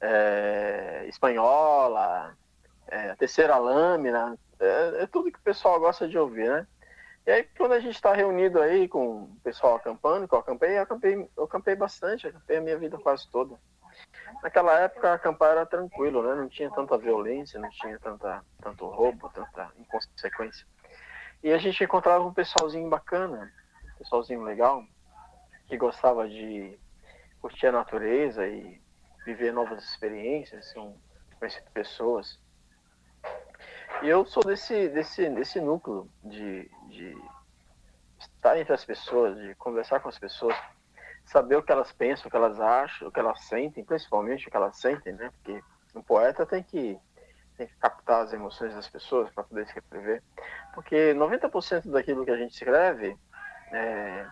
é, 0.00 1.04
Espanhola, 1.08 2.34
é, 2.88 3.14
Terceira 3.16 3.58
Lâmina. 3.58 4.38
É, 4.58 5.02
é 5.02 5.06
tudo 5.06 5.30
que 5.30 5.38
o 5.38 5.42
pessoal 5.42 5.78
gosta 5.78 6.08
de 6.08 6.18
ouvir, 6.18 6.48
né? 6.48 6.66
E 7.28 7.30
aí 7.30 7.44
quando 7.58 7.72
a 7.72 7.78
gente 7.78 7.94
está 7.94 8.14
reunido 8.14 8.58
aí 8.58 8.88
com 8.88 9.24
o 9.24 9.36
pessoal 9.44 9.76
acampando, 9.76 10.26
que 10.26 10.34
eu 10.34 10.38
acampei, 10.38 10.78
eu 10.78 10.82
acampei, 10.82 11.28
eu 11.36 11.44
acampei 11.44 11.76
bastante, 11.76 12.26
acampei 12.26 12.56
a 12.56 12.60
minha 12.62 12.78
vida 12.78 12.96
quase 12.96 13.28
toda. 13.28 13.54
Naquela 14.42 14.80
época 14.80 15.12
acampar 15.12 15.50
era 15.50 15.66
tranquilo, 15.66 16.22
né? 16.22 16.34
Não 16.34 16.48
tinha 16.48 16.70
tanta 16.70 16.96
violência, 16.96 17.60
não 17.60 17.68
tinha 17.68 17.98
tanta, 17.98 18.42
tanto 18.62 18.86
roubo, 18.86 19.28
tanta 19.28 19.70
inconsequência. 19.76 20.66
E 21.42 21.52
a 21.52 21.58
gente 21.58 21.84
encontrava 21.84 22.24
um 22.24 22.32
pessoalzinho 22.32 22.88
bacana, 22.88 23.52
um 23.84 23.98
pessoalzinho 23.98 24.42
legal, 24.42 24.82
que 25.66 25.76
gostava 25.76 26.26
de 26.26 26.78
curtir 27.42 27.66
a 27.66 27.72
natureza 27.72 28.48
e 28.48 28.80
viver 29.26 29.52
novas 29.52 29.84
experiências, 29.84 30.72
com 30.72 30.96
conhecer 31.38 31.62
pessoas. 31.74 32.40
E 34.02 34.08
eu 34.08 34.24
sou 34.24 34.42
desse, 34.42 34.88
desse, 34.88 35.28
desse 35.30 35.60
núcleo 35.60 36.08
de, 36.22 36.70
de 36.88 37.16
estar 38.18 38.56
entre 38.56 38.72
as 38.72 38.84
pessoas, 38.84 39.36
de 39.36 39.54
conversar 39.56 40.00
com 40.00 40.08
as 40.08 40.18
pessoas, 40.18 40.56
saber 41.24 41.56
o 41.56 41.62
que 41.62 41.72
elas 41.72 41.92
pensam, 41.92 42.26
o 42.26 42.30
que 42.30 42.36
elas 42.36 42.60
acham, 42.60 43.08
o 43.08 43.12
que 43.12 43.20
elas 43.20 43.44
sentem, 43.44 43.84
principalmente 43.84 44.46
o 44.46 44.50
que 44.50 44.56
elas 44.56 44.76
sentem, 44.76 45.12
né? 45.12 45.30
Porque 45.30 45.62
um 45.94 46.02
poeta 46.02 46.46
tem 46.46 46.62
que, 46.62 46.98
tem 47.56 47.66
que 47.66 47.76
captar 47.76 48.22
as 48.22 48.32
emoções 48.32 48.74
das 48.74 48.88
pessoas 48.88 49.30
para 49.30 49.44
poder 49.44 49.62
escrever. 49.64 50.22
Porque 50.74 51.12
90% 51.14 51.90
daquilo 51.90 52.24
que 52.24 52.30
a 52.30 52.36
gente 52.36 52.52
escreve 52.52 53.16
é, 53.72 54.26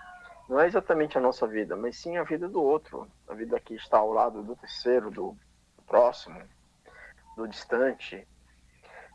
não 0.48 0.60
é 0.60 0.66
exatamente 0.66 1.18
a 1.18 1.20
nossa 1.20 1.46
vida, 1.46 1.76
mas 1.76 1.96
sim 1.96 2.16
a 2.16 2.22
vida 2.22 2.48
do 2.48 2.62
outro, 2.62 3.08
a 3.28 3.34
vida 3.34 3.58
que 3.60 3.74
está 3.74 3.98
ao 3.98 4.12
lado 4.12 4.42
do 4.42 4.54
terceiro, 4.56 5.10
do, 5.10 5.36
do 5.76 5.82
próximo, 5.86 6.40
do 7.36 7.48
distante. 7.48 8.26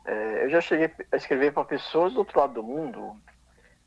É, 0.05 0.45
eu 0.45 0.49
já 0.49 0.61
cheguei 0.61 0.91
a 1.11 1.15
escrever 1.15 1.53
para 1.53 1.65
pessoas 1.65 2.13
do 2.13 2.19
outro 2.19 2.39
lado 2.39 2.53
do 2.53 2.63
mundo 2.63 3.15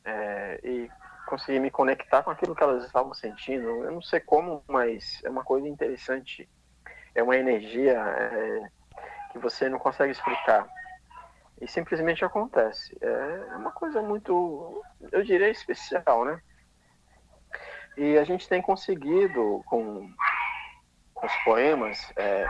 é, 0.03 0.59
e 0.63 0.89
consegui 1.27 1.59
me 1.59 1.71
conectar 1.71 2.23
com 2.23 2.29
aquilo 2.29 2.55
que 2.55 2.63
elas 2.63 2.85
estavam 2.85 3.13
sentindo. 3.13 3.83
Eu 3.83 3.91
não 3.91 4.01
sei 4.01 4.19
como, 4.19 4.63
mas 4.67 5.21
é 5.23 5.29
uma 5.29 5.43
coisa 5.43 5.67
interessante. 5.67 6.49
É 7.13 7.23
uma 7.23 7.35
energia 7.35 7.93
é, 7.93 8.69
que 9.31 9.39
você 9.39 9.67
não 9.67 9.79
consegue 9.79 10.11
explicar. 10.11 10.67
E 11.61 11.67
simplesmente 11.67 12.23
acontece. 12.23 12.97
É 13.01 13.55
uma 13.55 13.71
coisa 13.71 14.01
muito, 14.01 14.83
eu 15.11 15.23
diria, 15.23 15.49
especial, 15.49 16.25
né? 16.25 16.39
E 17.97 18.17
a 18.17 18.25
gente 18.25 18.47
tem 18.47 18.61
conseguido, 18.61 19.63
com, 19.65 20.09
com 21.13 21.25
os 21.25 21.35
poemas, 21.45 22.11
é, 22.17 22.45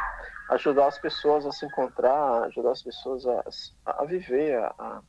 ajudar 0.49 0.87
as 0.87 0.99
pessoas 0.99 1.45
a 1.45 1.51
se 1.51 1.65
encontrar, 1.65 2.43
ajudar 2.43 2.71
as 2.71 2.81
pessoas 2.81 3.25
a, 3.25 3.43
a 3.85 4.05
viver, 4.05 4.57
a, 4.57 5.01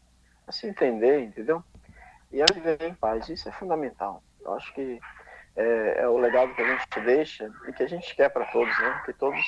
a 0.47 0.53
se 0.53 0.67
entender, 0.67 1.21
entendeu? 1.21 1.63
e 2.33 2.43
a 2.43 2.47
viver 2.53 2.83
em 2.83 2.95
paz. 2.95 3.29
Isso 3.29 3.49
é 3.49 3.53
fundamental. 3.53 4.23
Eu 4.45 4.55
acho 4.55 4.73
que 4.75 5.01
é, 5.57 6.03
é, 6.03 6.09
o 6.09 6.19
legado 6.19 6.55
que 6.55 6.63
a 6.63 6.77
gente 6.77 7.01
deixa 7.05 7.51
e 7.69 7.73
que 7.73 7.83
a 7.83 7.89
gente 7.89 8.15
quer 8.15 8.29
para 8.29 8.45
todos, 8.47 8.79
né? 8.79 9.03
Que 9.05 9.13
todos 9.13 9.41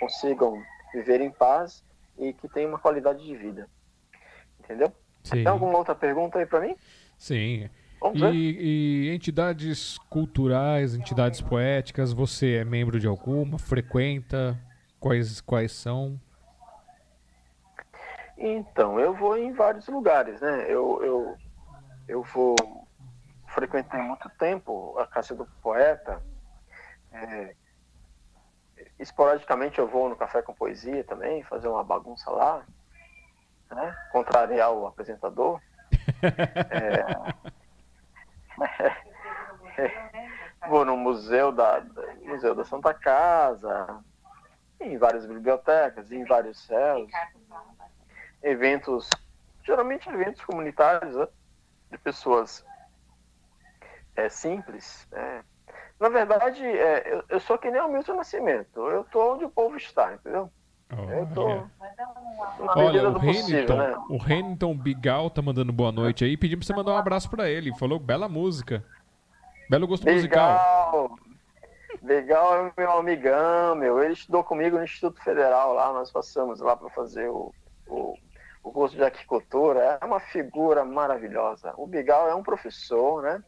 consigam 0.00 0.60
viver 0.92 1.20
em 1.20 1.30
paz 1.30 1.84
e 2.18 2.32
que 2.32 2.48
tenham 2.48 2.70
uma 2.70 2.78
qualidade 2.78 3.24
de 3.24 3.36
vida. 3.36 3.68
Entendeu? 4.60 4.92
Sim. 5.22 5.36
Tem 5.36 5.46
alguma 5.46 5.78
outra 5.78 5.94
pergunta 5.94 6.38
aí 6.38 6.46
para 6.46 6.60
mim? 6.60 6.76
Sim. 7.16 7.68
E, 8.34 9.08
e 9.08 9.14
entidades 9.14 9.96
culturais, 10.10 10.94
entidades 10.94 11.40
poéticas, 11.40 12.12
você 12.12 12.56
é 12.56 12.64
membro 12.64 13.00
de 13.00 13.06
alguma? 13.06 13.58
Frequenta? 13.58 14.58
Quais, 15.04 15.38
quais 15.42 15.70
são? 15.70 16.18
Então, 18.38 18.98
eu 18.98 19.12
vou 19.12 19.36
em 19.36 19.52
vários 19.52 19.86
lugares, 19.86 20.40
né? 20.40 20.64
Eu, 20.64 21.04
eu, 21.04 21.36
eu 22.08 22.22
vou 22.22 22.56
frequentei 23.48 24.00
muito 24.00 24.30
tempo 24.38 24.98
a 24.98 25.06
casa 25.06 25.34
do 25.34 25.46
poeta. 25.62 26.22
É, 27.12 27.54
esporadicamente 28.98 29.78
eu 29.78 29.86
vou 29.86 30.08
no 30.08 30.16
café 30.16 30.40
com 30.40 30.54
poesia 30.54 31.04
também, 31.04 31.42
fazer 31.42 31.68
uma 31.68 31.84
bagunça 31.84 32.30
lá, 32.30 32.64
né? 33.72 33.94
Contrariar 34.10 34.72
o 34.72 34.86
apresentador. 34.86 35.60
É, 39.76 40.68
vou 40.68 40.84
no 40.84 40.96
museu 40.96 41.50
da, 41.50 41.80
da- 41.80 42.14
museu 42.22 42.54
da 42.54 42.64
Santa 42.64 42.94
Casa, 42.94 44.04
em 44.86 44.98
várias 44.98 45.26
bibliotecas, 45.26 46.10
em 46.12 46.24
vários 46.24 46.58
céus, 46.66 47.10
eventos, 48.42 49.08
geralmente 49.64 50.08
eventos 50.08 50.44
comunitários, 50.44 51.16
né? 51.16 51.26
de 51.90 51.98
pessoas 51.98 52.64
é, 54.16 54.28
simples. 54.28 55.06
é. 55.12 55.40
Na 55.98 56.08
verdade, 56.08 56.64
é, 56.64 57.14
eu, 57.14 57.24
eu 57.28 57.40
sou 57.40 57.56
que 57.56 57.70
nem 57.70 57.80
o 57.80 57.88
Milton 57.88 58.16
Nascimento. 58.16 58.80
Eu 58.80 59.04
tô 59.04 59.34
onde 59.34 59.44
o 59.44 59.50
povo 59.50 59.76
está, 59.76 60.14
entendeu? 60.14 60.50
Eu 60.90 61.26
tô 61.34 61.46
Olha. 61.46 61.70
na 62.60 62.72
Olha, 62.76 63.02
medida 63.02 63.08
o 63.08 63.18
Renington, 63.18 63.76
né? 63.76 64.66
o 64.66 64.74
Bigal 64.74 65.30
tá 65.30 65.40
mandando 65.40 65.72
boa 65.72 65.90
noite 65.90 66.24
aí, 66.24 66.36
pedindo 66.36 66.58
pra 66.58 66.66
você 66.66 66.74
mandar 66.74 66.92
um 66.92 66.96
abraço 66.96 67.30
pra 67.30 67.48
ele. 67.48 67.74
Falou 67.76 67.98
bela 67.98 68.28
música. 68.28 68.84
Belo 69.68 69.86
gosto 69.86 70.08
musical. 70.08 71.18
Legal. 72.04 72.54
É 72.54 72.60
o 72.60 72.72
meu 72.76 72.92
amigão, 72.92 73.74
meu. 73.74 74.02
Ele 74.02 74.12
estudou 74.12 74.44
comigo 74.44 74.76
no 74.76 74.84
Instituto 74.84 75.22
Federal 75.22 75.72
lá. 75.72 75.92
Nós 75.92 76.12
passamos 76.12 76.60
lá 76.60 76.76
para 76.76 76.90
fazer 76.90 77.28
o, 77.30 77.52
o, 77.88 78.14
o 78.62 78.70
curso 78.70 78.94
de 78.94 79.02
aquicultura. 79.02 79.98
É 80.00 80.04
uma 80.04 80.20
figura 80.20 80.84
maravilhosa. 80.84 81.72
O 81.78 81.86
Bigal 81.86 82.28
é 82.28 82.34
um 82.34 82.42
professor, 82.42 83.22
né? 83.22 83.42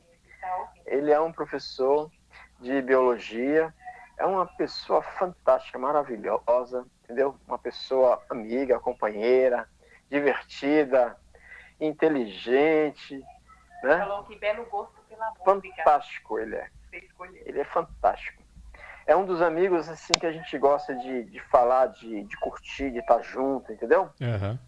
Ele 0.86 1.12
é 1.12 1.20
um 1.20 1.32
professor 1.32 2.10
de 2.58 2.80
biologia. 2.80 3.74
É 4.16 4.24
uma 4.24 4.46
pessoa 4.46 5.02
fantástica, 5.02 5.78
maravilhosa, 5.78 6.86
entendeu? 7.04 7.36
Uma 7.46 7.58
pessoa 7.58 8.22
amiga, 8.30 8.80
companheira, 8.80 9.68
divertida, 10.08 11.14
inteligente, 11.78 13.22
né? 13.82 13.98
Falou 13.98 14.24
que 14.24 14.36
belo 14.36 14.64
gosto 14.66 14.98
pela 15.06 15.30
música. 15.44 15.76
Fantástico 15.76 16.38
ele 16.38 16.56
é. 16.56 16.70
Ele 17.44 17.60
é 17.60 17.64
fantástico. 17.64 18.45
É 19.06 19.14
um 19.14 19.24
dos 19.24 19.40
amigos 19.40 19.88
assim 19.88 20.12
que 20.18 20.26
a 20.26 20.32
gente 20.32 20.58
gosta 20.58 20.94
de, 20.94 21.24
de 21.24 21.40
falar, 21.48 21.86
de, 21.86 22.24
de 22.24 22.36
curtir, 22.38 22.90
de 22.90 22.98
estar 22.98 23.22
junto, 23.22 23.72
entendeu? 23.72 24.10
Aham. 24.20 24.58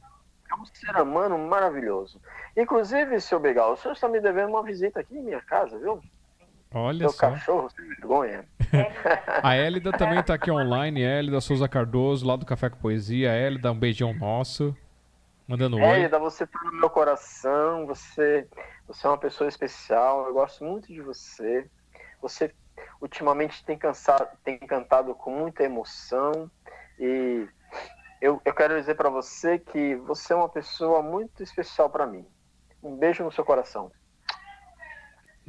É 0.50 0.54
um 0.54 0.64
ser 0.64 0.96
humano 0.96 1.36
maravilhoso. 1.36 2.20
Inclusive, 2.56 3.20
seu 3.20 3.38
Begal, 3.38 3.72
o 3.72 3.76
senhor 3.76 3.94
está 3.94 4.08
me 4.08 4.20
devendo 4.20 4.48
uma 4.48 4.62
visita 4.62 5.00
aqui 5.00 5.16
em 5.16 5.22
minha 5.22 5.42
casa, 5.42 5.78
viu? 5.78 6.00
Olha 6.72 7.00
Seu 7.00 7.10
só. 7.10 7.30
cachorro, 7.30 7.70
sem 7.70 7.86
vergonha. 7.88 8.44
A 9.42 9.54
Hélida 9.54 9.90
também 9.92 10.22
tá 10.22 10.34
aqui 10.34 10.50
online, 10.50 11.02
Hélida 11.02 11.40
Souza 11.40 11.68
Cardoso, 11.68 12.26
lá 12.26 12.36
do 12.36 12.44
Café 12.44 12.68
com 12.68 12.76
Poesia. 12.76 13.30
Hélida, 13.30 13.72
um 13.72 13.78
beijão 13.78 14.12
nosso. 14.14 14.76
Mandando 15.46 15.76
oi. 15.76 15.82
Hélida, 15.82 16.18
você 16.18 16.46
tá 16.46 16.60
no 16.64 16.72
meu 16.72 16.90
coração, 16.90 17.86
você, 17.86 18.46
você 18.86 19.06
é 19.06 19.10
uma 19.10 19.16
pessoa 19.18 19.48
especial, 19.48 20.26
eu 20.26 20.34
gosto 20.34 20.62
muito 20.62 20.88
de 20.88 21.00
você. 21.00 21.66
Você 22.20 22.52
ultimamente 23.00 23.64
tem, 23.64 23.76
cansado, 23.76 24.28
tem 24.44 24.58
cantado 24.58 25.14
com 25.14 25.30
muita 25.30 25.62
emoção 25.62 26.50
e 26.98 27.46
eu, 28.20 28.40
eu 28.44 28.54
quero 28.54 28.78
dizer 28.78 28.94
para 28.94 29.08
você 29.08 29.58
que 29.58 29.94
você 29.96 30.32
é 30.32 30.36
uma 30.36 30.48
pessoa 30.48 31.02
muito 31.02 31.42
especial 31.42 31.88
para 31.88 32.06
mim. 32.06 32.26
Um 32.82 32.96
beijo 32.96 33.22
no 33.24 33.32
seu 33.32 33.44
coração. 33.44 33.90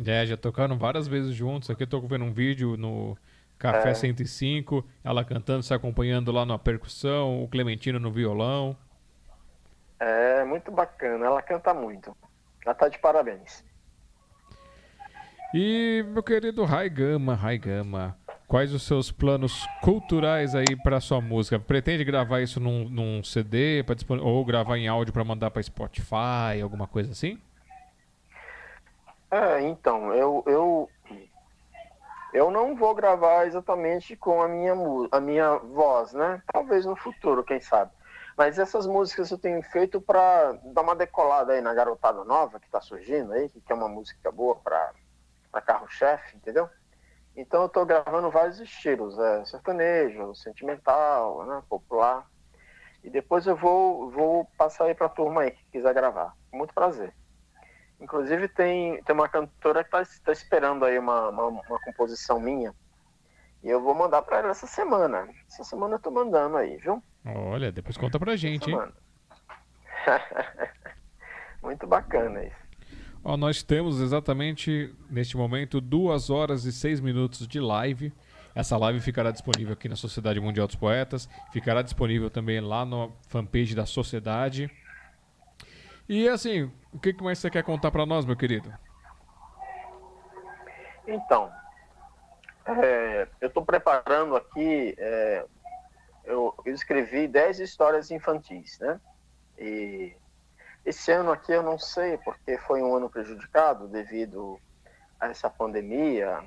É, 0.05 0.25
já 0.25 0.37
tocaram 0.37 0.77
várias 0.77 1.07
vezes 1.07 1.33
juntos. 1.33 1.69
Aqui 1.69 1.83
eu 1.83 1.87
tô 1.87 1.99
vendo 2.01 2.25
um 2.25 2.31
vídeo 2.31 2.77
no 2.77 3.17
Café 3.57 3.89
É. 3.89 3.93
105, 3.93 4.85
ela 5.03 5.25
cantando, 5.25 5.63
se 5.63 5.73
acompanhando 5.73 6.31
lá 6.31 6.45
na 6.45 6.57
percussão, 6.57 7.43
o 7.43 7.47
Clementino 7.47 7.99
no 7.99 8.11
violão. 8.11 8.77
É 9.99 10.45
muito 10.45 10.71
bacana, 10.71 11.25
ela 11.25 11.41
canta 11.41 11.73
muito. 11.73 12.15
Ela 12.65 12.73
tá 12.73 12.87
de 12.87 12.97
parabéns. 12.99 13.65
E, 15.51 16.03
meu 16.09 16.21
querido 16.23 16.63
Rai 16.63 16.89
Gama, 16.89 17.33
Rai 17.33 17.57
Gama, 17.57 18.17
quais 18.47 18.71
os 18.73 18.83
seus 18.83 19.11
planos 19.11 19.65
culturais 19.79 20.53
aí 20.53 20.75
para 20.75 20.99
sua 20.99 21.21
música? 21.21 21.59
Pretende 21.59 22.03
gravar 22.03 22.41
isso 22.41 22.59
num, 22.59 22.87
num 22.89 23.23
CD 23.23 23.83
dispon- 23.83 24.19
ou 24.19 24.45
gravar 24.45 24.77
em 24.77 24.87
áudio 24.87 25.11
para 25.13 25.23
mandar 25.23 25.49
para 25.51 25.63
Spotify, 25.63 26.61
alguma 26.61 26.87
coisa 26.87 27.11
assim? 27.11 27.41
É, 29.31 29.61
então, 29.61 30.13
eu, 30.13 30.43
eu, 30.47 30.91
eu 32.31 32.51
não 32.51 32.75
vou 32.75 32.93
gravar 32.93 33.47
exatamente 33.47 34.15
com 34.15 34.41
a 34.41 34.47
minha, 34.47 34.73
a 35.11 35.19
minha 35.19 35.57
voz, 35.57 36.13
né? 36.13 36.41
Talvez 36.51 36.85
no 36.85 36.95
futuro, 36.95 37.43
quem 37.43 37.59
sabe. 37.59 37.91
Mas 38.37 38.59
essas 38.59 38.85
músicas 38.87 39.31
eu 39.31 39.37
tenho 39.39 39.61
feito 39.63 39.99
para 39.99 40.53
dar 40.73 40.81
uma 40.83 40.95
decolada 40.95 41.53
aí 41.53 41.61
na 41.61 41.73
garotada 41.73 42.23
nova 42.23 42.59
que 42.59 42.69
tá 42.69 42.79
surgindo 42.79 43.33
aí, 43.33 43.49
que 43.49 43.71
é 43.71 43.75
uma 43.75 43.89
música 43.89 44.31
boa 44.31 44.55
para 44.55 44.93
carro-chefe, 45.61 46.35
entendeu? 46.37 46.69
Então 47.35 47.63
eu 47.63 47.69
tô 47.69 47.85
gravando 47.85 48.29
vários 48.29 48.59
estilos, 48.59 49.17
é, 49.17 49.45
sertanejo, 49.45 50.35
sentimental, 50.35 51.45
né, 51.45 51.63
popular. 51.69 52.27
E 53.03 53.09
depois 53.09 53.47
eu 53.47 53.55
vou, 53.55 54.11
vou 54.11 54.45
passar 54.57 54.85
aí 54.85 54.93
pra 54.93 55.07
turma 55.07 55.41
aí 55.41 55.51
que 55.51 55.63
quiser 55.71 55.93
gravar. 55.93 56.33
Com 56.51 56.57
muito 56.57 56.73
prazer. 56.73 57.13
Inclusive 57.99 58.47
tem, 58.47 59.01
tem 59.03 59.15
uma 59.15 59.29
cantora 59.29 59.83
que 59.83 59.95
está 59.97 60.31
esperando 60.31 60.85
aí 60.85 60.97
uma, 60.97 61.29
uma, 61.29 61.45
uma 61.45 61.79
composição 61.79 62.39
minha. 62.39 62.73
E 63.63 63.69
eu 63.69 63.81
vou 63.81 63.93
mandar 63.93 64.21
para 64.21 64.39
ela 64.39 64.49
essa 64.49 64.67
semana. 64.67 65.29
Essa 65.47 65.63
semana 65.63 65.95
eu 65.95 65.99
tô 65.99 66.11
mandando 66.11 66.57
aí, 66.57 66.77
viu? 66.77 67.03
Olha, 67.25 67.71
depois 67.71 67.97
conta 67.97 68.17
pra 68.17 68.37
gente, 68.37 68.69
hein? 68.69 68.77
Muito 71.61 71.85
bacana 71.85 72.43
isso. 72.43 72.68
Nós 73.23 73.61
temos 73.61 73.99
exatamente 73.99 74.93
neste 75.09 75.37
momento 75.37 75.79
duas 75.81 76.29
horas 76.29 76.65
e 76.65 76.71
seis 76.71 76.99
minutos 76.99 77.47
de 77.47 77.59
live. 77.59 78.13
Essa 78.55 78.77
live 78.77 78.99
ficará 78.99 79.31
disponível 79.31 79.73
aqui 79.73 79.87
na 79.87 79.95
Sociedade 79.95 80.39
Mundial 80.39 80.67
dos 80.67 80.75
Poetas, 80.75 81.29
ficará 81.51 81.81
disponível 81.81 82.29
também 82.29 82.59
lá 82.59 82.85
na 82.85 83.09
fanpage 83.27 83.75
da 83.75 83.85
Sociedade. 83.85 84.69
E 86.07 86.27
assim, 86.27 86.71
o 86.91 86.99
que 86.99 87.15
mais 87.21 87.37
você 87.37 87.49
quer 87.49 87.63
contar 87.63 87.91
pra 87.91 88.05
nós, 88.05 88.25
meu 88.25 88.35
querido? 88.35 88.73
Então, 91.07 91.51
é, 92.65 93.27
eu 93.41 93.47
estou 93.47 93.65
preparando 93.65 94.35
aqui, 94.35 94.95
é, 94.97 95.45
eu, 96.25 96.55
escrevi 96.65 97.27
10 97.27 97.59
histórias 97.59 98.11
infantis, 98.11 98.79
né? 98.79 98.99
E 99.57 100.13
esse 100.85 101.11
ano 101.11 101.31
aqui 101.31 101.51
eu 101.51 101.61
não 101.61 101.77
sei, 101.77 102.17
porque 102.19 102.57
foi 102.59 102.81
um 102.81 102.95
ano 102.95 103.09
prejudicado 103.09 103.87
devido 103.87 104.59
a 105.19 105.27
essa 105.27 105.49
pandemia, 105.49 106.43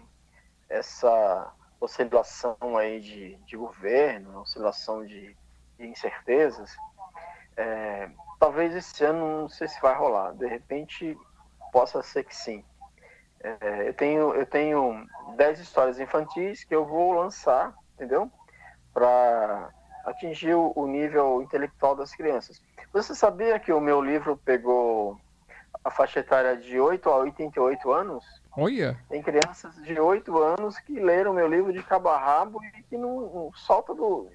essa 0.68 1.52
oscilação 1.80 2.56
aí 2.78 3.00
de, 3.00 3.36
de 3.44 3.56
governo, 3.56 4.40
oscilação 4.40 5.04
de, 5.04 5.36
de 5.78 5.86
incertezas. 5.86 6.74
É, 7.56 8.10
talvez 8.38 8.74
esse 8.74 9.04
ano 9.04 9.42
não 9.42 9.48
sei 9.48 9.68
se 9.68 9.80
vai 9.80 9.94
rolar, 9.94 10.32
de 10.32 10.46
repente 10.46 11.16
possa 11.72 12.02
ser 12.02 12.24
que 12.24 12.34
sim. 12.34 12.64
É, 13.40 13.88
eu 13.88 13.94
tenho 13.94 14.34
eu 14.34 14.46
tenho 14.46 15.06
10 15.36 15.60
histórias 15.60 15.98
infantis 15.98 16.64
que 16.64 16.74
eu 16.74 16.86
vou 16.86 17.12
lançar, 17.12 17.74
entendeu? 17.94 18.30
Para 18.94 19.70
atingir 20.04 20.54
o, 20.54 20.86
nível 20.86 21.42
intelectual 21.42 21.94
das 21.94 22.14
crianças. 22.14 22.62
Você 22.92 23.14
sabia 23.14 23.58
que 23.58 23.72
o 23.72 23.80
meu 23.80 24.00
livro 24.00 24.36
pegou 24.36 25.18
a 25.84 25.90
faixa 25.90 26.20
etária 26.20 26.56
de 26.56 26.78
8 26.78 27.08
a 27.08 27.16
88 27.18 27.92
anos? 27.92 28.24
Olha, 28.56 28.98
Tem 29.08 29.22
crianças 29.22 29.74
de 29.82 29.98
8 29.98 30.36
anos 30.38 30.78
que 30.78 31.00
leram 31.00 31.32
meu 31.32 31.48
livro 31.48 31.72
de 31.72 31.82
cabo 31.82 32.10
a 32.10 32.18
rabo 32.18 32.62
e 32.64 32.82
que 32.82 32.98
não, 32.98 33.20
não 33.20 33.52
solta 33.54 33.94
do, 33.94 34.28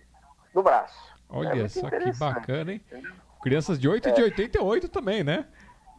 do 0.54 0.64
braço. 0.64 1.16
olha 1.30 1.64
É 1.64 1.68
só 1.68 1.90
que 1.90 2.12
bacana, 2.14 2.72
hein? 2.72 2.82
entendeu? 2.86 3.12
Crianças 3.42 3.80
de 3.80 3.88
8 3.88 4.10
e 4.10 4.12
de 4.14 4.24
88 4.24 4.90
também, 4.90 5.24
né? 5.24 5.46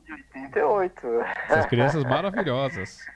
De 0.04 0.12
88. 0.12 1.06
Essas 1.48 1.66
crianças 1.66 2.02
maravilhosas. 2.04 3.06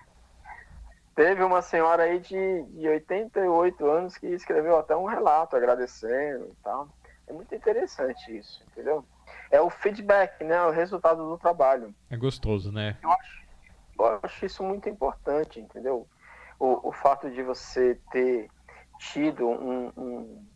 Teve 1.15 1.43
uma 1.43 1.61
senhora 1.61 2.05
aí 2.05 2.21
de, 2.21 2.63
de 2.65 2.89
88 2.89 3.87
anos 3.87 4.17
que 4.17 4.27
escreveu 4.29 4.79
até 4.79 4.97
um 4.97 5.05
relato 5.05 5.57
agradecendo 5.57 6.47
e 6.47 6.63
tal. 6.63 6.89
É 7.27 7.33
muito 7.33 7.55
interessante 7.55 8.37
isso, 8.37 8.65
entendeu? 8.71 9.05
É 9.51 9.61
o 9.61 9.69
feedback, 9.69 10.43
né? 10.43 10.61
O 10.63 10.71
resultado 10.71 11.29
do 11.29 11.39
trabalho. 11.39 11.95
É 12.11 12.17
gostoso, 12.17 12.73
né? 12.73 12.97
Eu 13.03 13.11
acho, 13.11 13.47
eu 13.99 14.21
acho 14.23 14.47
isso 14.47 14.63
muito 14.63 14.89
importante, 14.89 15.61
entendeu? 15.61 16.09
O, 16.59 16.89
o 16.89 16.93
fato 16.93 17.31
de 17.31 17.43
você 17.43 17.99
ter 18.11 18.49
tido 18.99 19.47
um, 19.49 19.93
um, 19.97 20.47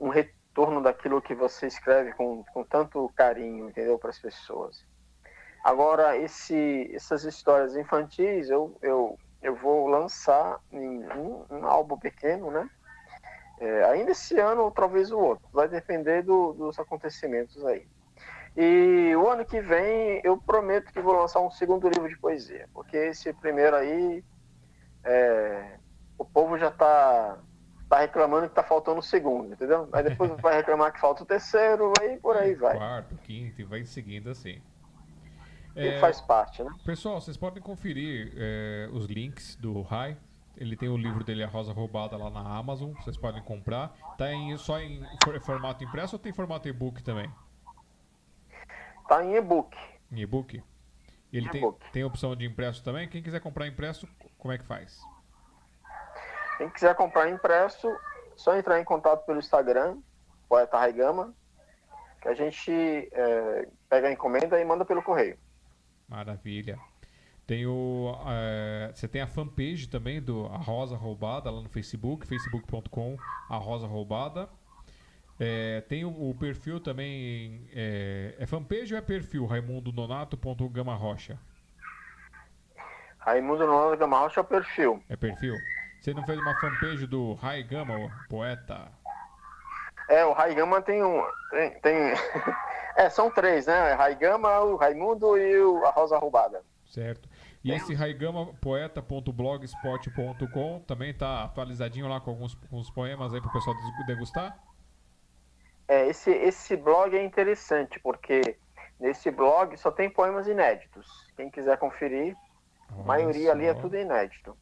um 0.00 0.08
retorno 0.08 0.82
daquilo 0.82 1.22
que 1.22 1.34
você 1.34 1.66
escreve 1.66 2.12
com, 2.12 2.44
com 2.52 2.64
tanto 2.64 3.10
carinho, 3.16 3.68
entendeu? 3.70 3.98
Para 3.98 4.10
as 4.10 4.18
pessoas. 4.18 4.84
Agora, 5.64 6.16
esse, 6.16 6.90
essas 6.94 7.24
histórias 7.24 7.76
infantis, 7.76 8.48
eu, 8.48 8.76
eu, 8.82 9.18
eu 9.42 9.54
vou 9.56 9.86
lançar 9.88 10.60
um, 10.72 11.46
um 11.50 11.66
álbum 11.66 11.98
pequeno, 11.98 12.50
né? 12.50 12.68
É, 13.58 13.84
ainda 13.86 14.12
esse 14.12 14.38
ano 14.38 14.62
ou 14.64 14.70
talvez 14.70 15.10
o 15.10 15.18
outro. 15.18 15.48
Vai 15.52 15.68
depender 15.68 16.22
do- 16.22 16.52
dos 16.54 16.78
acontecimentos 16.78 17.64
aí. 17.66 17.88
E 18.56 19.14
o 19.16 19.28
ano 19.28 19.46
que 19.46 19.60
vem 19.60 20.20
eu 20.24 20.38
prometo 20.40 20.92
que 20.92 21.00
vou 21.00 21.14
lançar 21.14 21.40
um 21.40 21.50
segundo 21.50 21.88
livro 21.88 22.08
de 22.08 22.18
poesia, 22.18 22.68
porque 22.74 22.96
esse 22.96 23.32
primeiro 23.34 23.76
aí 23.76 24.24
é, 25.04 25.78
o 26.18 26.24
povo 26.24 26.58
já 26.58 26.70
tá, 26.70 27.38
tá 27.88 27.98
reclamando 28.00 28.48
que 28.48 28.54
tá 28.54 28.62
faltando 28.62 29.00
o 29.00 29.02
segundo, 29.02 29.52
entendeu? 29.52 29.88
Aí 29.92 30.04
depois 30.04 30.30
vai 30.40 30.56
reclamar 30.56 30.92
que 30.92 31.00
falta 31.00 31.22
o 31.22 31.26
terceiro, 31.26 31.92
aí 32.00 32.18
por 32.18 32.36
aí 32.36 32.54
vai. 32.54 32.76
Quarto, 32.76 33.16
quinto 33.26 33.60
e 33.60 33.64
vai 33.64 33.84
seguindo 33.84 34.30
assim. 34.30 34.60
É, 35.78 36.00
faz 36.00 36.20
parte, 36.20 36.62
né? 36.62 36.70
Pessoal, 36.84 37.20
vocês 37.20 37.36
podem 37.36 37.62
conferir 37.62 38.32
é, 38.36 38.88
os 38.92 39.06
links 39.06 39.56
do 39.56 39.80
Rai. 39.82 40.16
Ele 40.56 40.76
tem 40.76 40.88
o 40.88 40.96
livro 40.96 41.22
dele, 41.22 41.44
A 41.44 41.46
Rosa 41.46 41.72
Roubada, 41.72 42.16
lá 42.16 42.28
na 42.30 42.40
Amazon. 42.40 42.92
Vocês 42.94 43.16
podem 43.16 43.40
comprar. 43.42 43.94
Tá 44.16 44.32
em, 44.32 44.56
só 44.56 44.80
em 44.80 45.04
for- 45.22 45.40
formato 45.40 45.84
impresso 45.84 46.16
ou 46.16 46.18
tem 46.18 46.32
formato 46.32 46.68
e-book 46.68 47.02
também? 47.02 47.30
Tá 49.08 49.24
em 49.24 49.36
e-book. 49.36 49.76
Em 50.10 50.20
e-book? 50.20 50.62
Ele 51.32 51.48
tem, 51.50 51.72
tem 51.92 52.04
opção 52.04 52.34
de 52.34 52.44
impresso 52.44 52.82
também. 52.82 53.08
Quem 53.08 53.22
quiser 53.22 53.40
comprar 53.40 53.66
impresso, 53.68 54.08
como 54.36 54.52
é 54.52 54.58
que 54.58 54.64
faz? 54.64 54.98
Quem 56.56 56.68
quiser 56.70 56.94
comprar 56.96 57.28
impresso, 57.28 57.88
só 58.34 58.56
entrar 58.56 58.80
em 58.80 58.84
contato 58.84 59.24
pelo 59.26 59.38
Instagram, 59.38 59.98
Poeta 60.48 60.76
Raigama, 60.76 61.32
que 62.20 62.28
a 62.28 62.34
gente 62.34 62.72
é, 62.72 63.68
pega 63.88 64.08
a 64.08 64.12
encomenda 64.12 64.60
e 64.60 64.64
manda 64.64 64.84
pelo 64.84 65.02
correio. 65.02 65.38
Maravilha. 66.08 66.78
Tem 67.46 67.66
o. 67.66 68.14
é, 68.26 68.90
você 68.94 69.08
tem 69.08 69.20
a 69.22 69.26
fanpage 69.26 69.88
também 69.88 70.20
do 70.20 70.46
A 70.46 70.56
Rosa 70.58 70.96
Roubada 70.96 71.50
lá 71.50 71.62
no 71.62 71.68
Facebook, 71.68 72.26
facebook.com 72.26 73.16
A 73.48 73.56
Rosa 73.56 73.86
Roubada. 73.86 74.48
É, 75.40 75.80
tem 75.82 76.04
o, 76.04 76.08
o 76.30 76.34
perfil 76.38 76.80
também. 76.80 77.66
É, 77.72 78.34
é 78.38 78.46
fanpage 78.46 78.92
ou 78.92 78.98
é 78.98 79.02
perfil? 79.02 79.46
raimundononato.gama 79.46 80.94
rocha. 80.94 81.38
Raimundo 83.18 83.66
Nonato 83.66 83.96
Gama 83.98 84.18
Rocha 84.20 84.40
é 84.40 84.42
o 84.42 84.44
perfil. 84.44 85.02
É 85.08 85.16
perfil? 85.16 85.54
Você 86.00 86.14
não 86.14 86.24
fez 86.24 86.38
uma 86.38 86.54
fanpage 86.60 87.06
do 87.06 87.34
Rai 87.34 87.62
Gama, 87.62 87.94
o 87.96 88.10
poeta? 88.28 88.88
É, 90.08 90.24
o 90.24 90.32
Raigama 90.32 90.80
tem 90.80 91.02
um. 91.04 91.22
Tem, 91.50 91.80
tem- 91.80 92.14
é, 92.98 93.08
são 93.10 93.30
três, 93.30 93.66
né? 93.66 93.92
Raigama, 93.94 94.60
o 94.60 94.76
Raimundo 94.76 95.36
e 95.38 95.58
o, 95.62 95.84
a 95.86 95.90
Rosa 95.90 96.18
Roubada. 96.18 96.62
Certo. 96.86 97.28
E 97.62 97.70
esse 97.72 97.94
Raigama 97.94 98.46
poeta.blogspot.com 98.60 100.80
também 100.86 101.12
tá 101.14 101.44
atualizadinho 101.44 102.08
lá 102.08 102.20
com 102.20 102.30
alguns, 102.30 102.56
alguns 102.64 102.90
poemas 102.90 103.32
aí 103.34 103.40
pro 103.40 103.52
pessoal 103.52 103.76
des- 103.76 104.06
degustar? 104.06 104.56
É, 105.86 106.06
esse, 106.08 106.30
esse 106.30 106.76
blog 106.76 107.16
é 107.16 107.22
interessante 107.24 107.98
porque 108.00 108.58
nesse 109.00 109.30
blog 109.30 109.76
só 109.76 109.90
tem 109.90 110.08
poemas 110.10 110.46
inéditos. 110.46 111.06
Quem 111.36 111.50
quiser 111.50 111.76
conferir, 111.78 112.34
a 112.90 113.02
maioria 113.02 113.52
ali 113.52 113.66
é 113.66 113.74
tudo 113.74 113.96
inédito. 113.96 114.56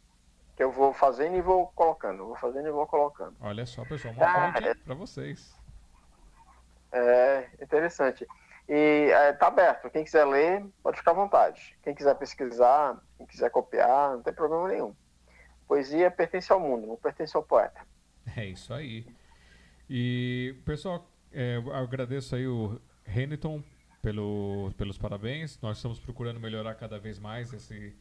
Que 0.57 0.63
eu 0.65 0.73
vou 0.73 0.93
fazendo 0.95 1.37
e 1.37 1.43
vou 1.43 1.67
colocando, 1.75 2.25
vou 2.27 2.37
fazendo 2.37 2.67
e 2.69 2.73
vou 2.73 2.87
colocando. 2.87 3.37
Olha 3.41 3.67
só, 3.67 3.85
pessoal, 3.85 4.15
Ah, 4.19 4.37
uma 4.39 4.53
fonte 4.55 4.69
é. 4.69 4.75
pra 4.75 4.95
vocês. 4.95 5.55
É 6.93 7.49
interessante. 7.61 8.27
E 8.69 9.11
é, 9.13 9.33
tá 9.33 9.49
aberto. 9.49 9.91
Quem 9.91 10.05
quiser 10.05 10.25
ler, 10.25 10.65
pode 10.83 10.99
ficar 10.99 11.13
à 11.13 11.15
vontade. 11.15 11.77
Quem 11.83 11.95
quiser 11.95 12.15
pesquisar, 12.17 13.01
quem 13.17 13.27
quiser 13.27 13.51
copiar, 13.51 14.13
não 14.13 14.23
tem 14.23 14.33
problema 14.33 14.69
nenhum. 14.69 14.95
Poesia 15.69 16.11
pertence 16.11 16.53
ao 16.53 16.61
mundo, 16.61 16.87
não 16.87 16.97
pertence 16.97 17.37
ao 17.37 17.43
poeta. 17.43 17.81
É 18.37 18.45
isso 18.45 18.73
aí. 18.75 19.07
E, 19.89 20.57
pessoal, 20.65 21.09
é, 21.33 21.63
agradeço 21.73 22.35
aí 22.35 22.47
o 22.47 22.81
Renton 23.05 23.63
pelo, 24.03 24.73
pelos 24.77 24.99
parabéns. 24.99 25.61
Nós 25.61 25.79
estamos 25.79 26.01
procurando 26.01 26.41
melhorar 26.41 26.75
cada 26.75 26.99
vez 26.99 27.19
mais 27.19 27.53
esse, 27.53 27.95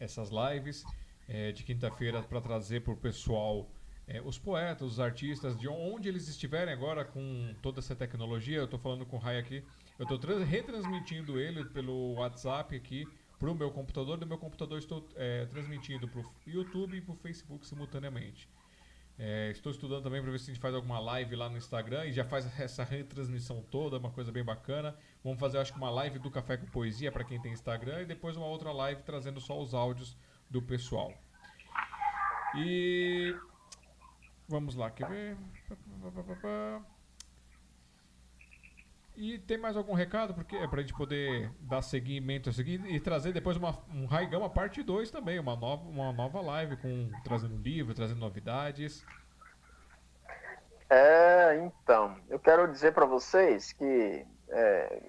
essas 0.00 0.30
lives 0.30 0.84
é, 1.28 1.52
de 1.52 1.62
quinta-feira 1.62 2.22
para 2.22 2.40
trazer 2.40 2.80
para 2.80 2.92
o 2.92 2.96
pessoal 2.96 3.66
é, 4.06 4.20
os 4.22 4.38
poetas, 4.38 4.86
os 4.86 5.00
artistas, 5.00 5.58
de 5.58 5.68
onde 5.68 6.08
eles 6.08 6.28
estiverem 6.28 6.72
agora 6.72 7.04
com 7.04 7.54
toda 7.60 7.80
essa 7.80 7.96
tecnologia. 7.96 8.58
Eu 8.58 8.64
estou 8.64 8.78
falando 8.78 9.04
com 9.04 9.16
o 9.16 9.18
Rai 9.18 9.38
aqui. 9.38 9.64
Eu 9.98 10.04
estou 10.04 10.18
retransmitindo 10.44 11.40
ele 11.40 11.64
pelo 11.64 12.14
WhatsApp 12.14 12.76
aqui 12.76 13.06
para 13.38 13.50
o 13.50 13.54
meu 13.54 13.70
computador. 13.70 14.16
Do 14.16 14.26
meu 14.26 14.38
computador 14.38 14.78
estou 14.78 15.06
é, 15.16 15.46
transmitindo 15.46 16.06
para 16.06 16.20
o 16.20 16.32
YouTube 16.46 16.96
e 16.96 17.00
para 17.00 17.14
o 17.14 17.16
Facebook 17.16 17.66
simultaneamente. 17.66 18.48
É, 19.18 19.50
estou 19.50 19.72
estudando 19.72 20.02
também 20.02 20.20
para 20.20 20.30
ver 20.30 20.38
se 20.38 20.50
a 20.50 20.54
gente 20.54 20.60
faz 20.60 20.74
alguma 20.74 20.98
live 21.00 21.34
lá 21.34 21.48
no 21.48 21.56
Instagram 21.56 22.04
e 22.04 22.12
já 22.12 22.24
faz 22.24 22.46
essa 22.60 22.84
retransmissão 22.84 23.62
toda, 23.70 23.96
uma 23.98 24.10
coisa 24.10 24.30
bem 24.30 24.44
bacana. 24.44 24.94
Vamos 25.24 25.40
fazer, 25.40 25.58
acho 25.58 25.72
que 25.72 25.78
uma 25.78 25.90
live 25.90 26.18
do 26.18 26.30
Café 26.30 26.56
com 26.58 26.66
Poesia 26.66 27.10
para 27.10 27.24
quem 27.24 27.40
tem 27.40 27.52
Instagram 27.52 28.02
e 28.02 28.06
depois 28.06 28.36
uma 28.36 28.46
outra 28.46 28.70
live 28.72 29.02
trazendo 29.02 29.40
só 29.40 29.60
os 29.60 29.74
áudios 29.74 30.16
do 30.50 30.60
pessoal. 30.60 31.12
E 32.54 33.34
vamos 34.48 34.74
lá, 34.74 34.90
quer 34.90 35.08
ver? 35.08 35.36
E 39.16 39.38
tem 39.38 39.56
mais 39.56 39.76
algum 39.76 39.94
recado? 39.94 40.34
Porque 40.34 40.56
é 40.56 40.68
pra 40.68 40.82
gente 40.82 40.92
poder 40.92 41.50
dar 41.60 41.80
seguimento 41.80 42.50
a 42.50 42.52
seguir 42.52 42.84
e 42.84 43.00
trazer 43.00 43.32
depois 43.32 43.56
uma, 43.56 43.78
um 43.94 44.04
Raigama 44.04 44.50
parte 44.50 44.82
2 44.82 45.10
também, 45.10 45.38
uma 45.38 45.56
nova, 45.56 45.88
uma 45.88 46.12
nova 46.12 46.40
live 46.42 46.76
com 46.76 47.10
trazendo 47.24 47.56
livro, 47.56 47.94
trazendo 47.94 48.20
novidades. 48.20 49.04
É, 50.90 51.56
então, 51.64 52.16
eu 52.28 52.38
quero 52.38 52.70
dizer 52.70 52.92
para 52.92 53.06
vocês 53.06 53.72
que 53.72 54.26
é, 54.50 55.02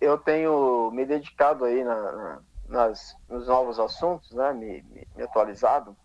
eu 0.00 0.18
tenho 0.18 0.90
me 0.90 1.06
dedicado 1.06 1.64
aí 1.64 1.82
na, 1.84 2.40
nas, 2.68 3.16
nos 3.28 3.46
novos 3.46 3.78
assuntos, 3.78 4.32
né, 4.32 4.52
me, 4.52 4.82
me, 4.82 5.06
me 5.16 5.22
atualizado, 5.22 5.96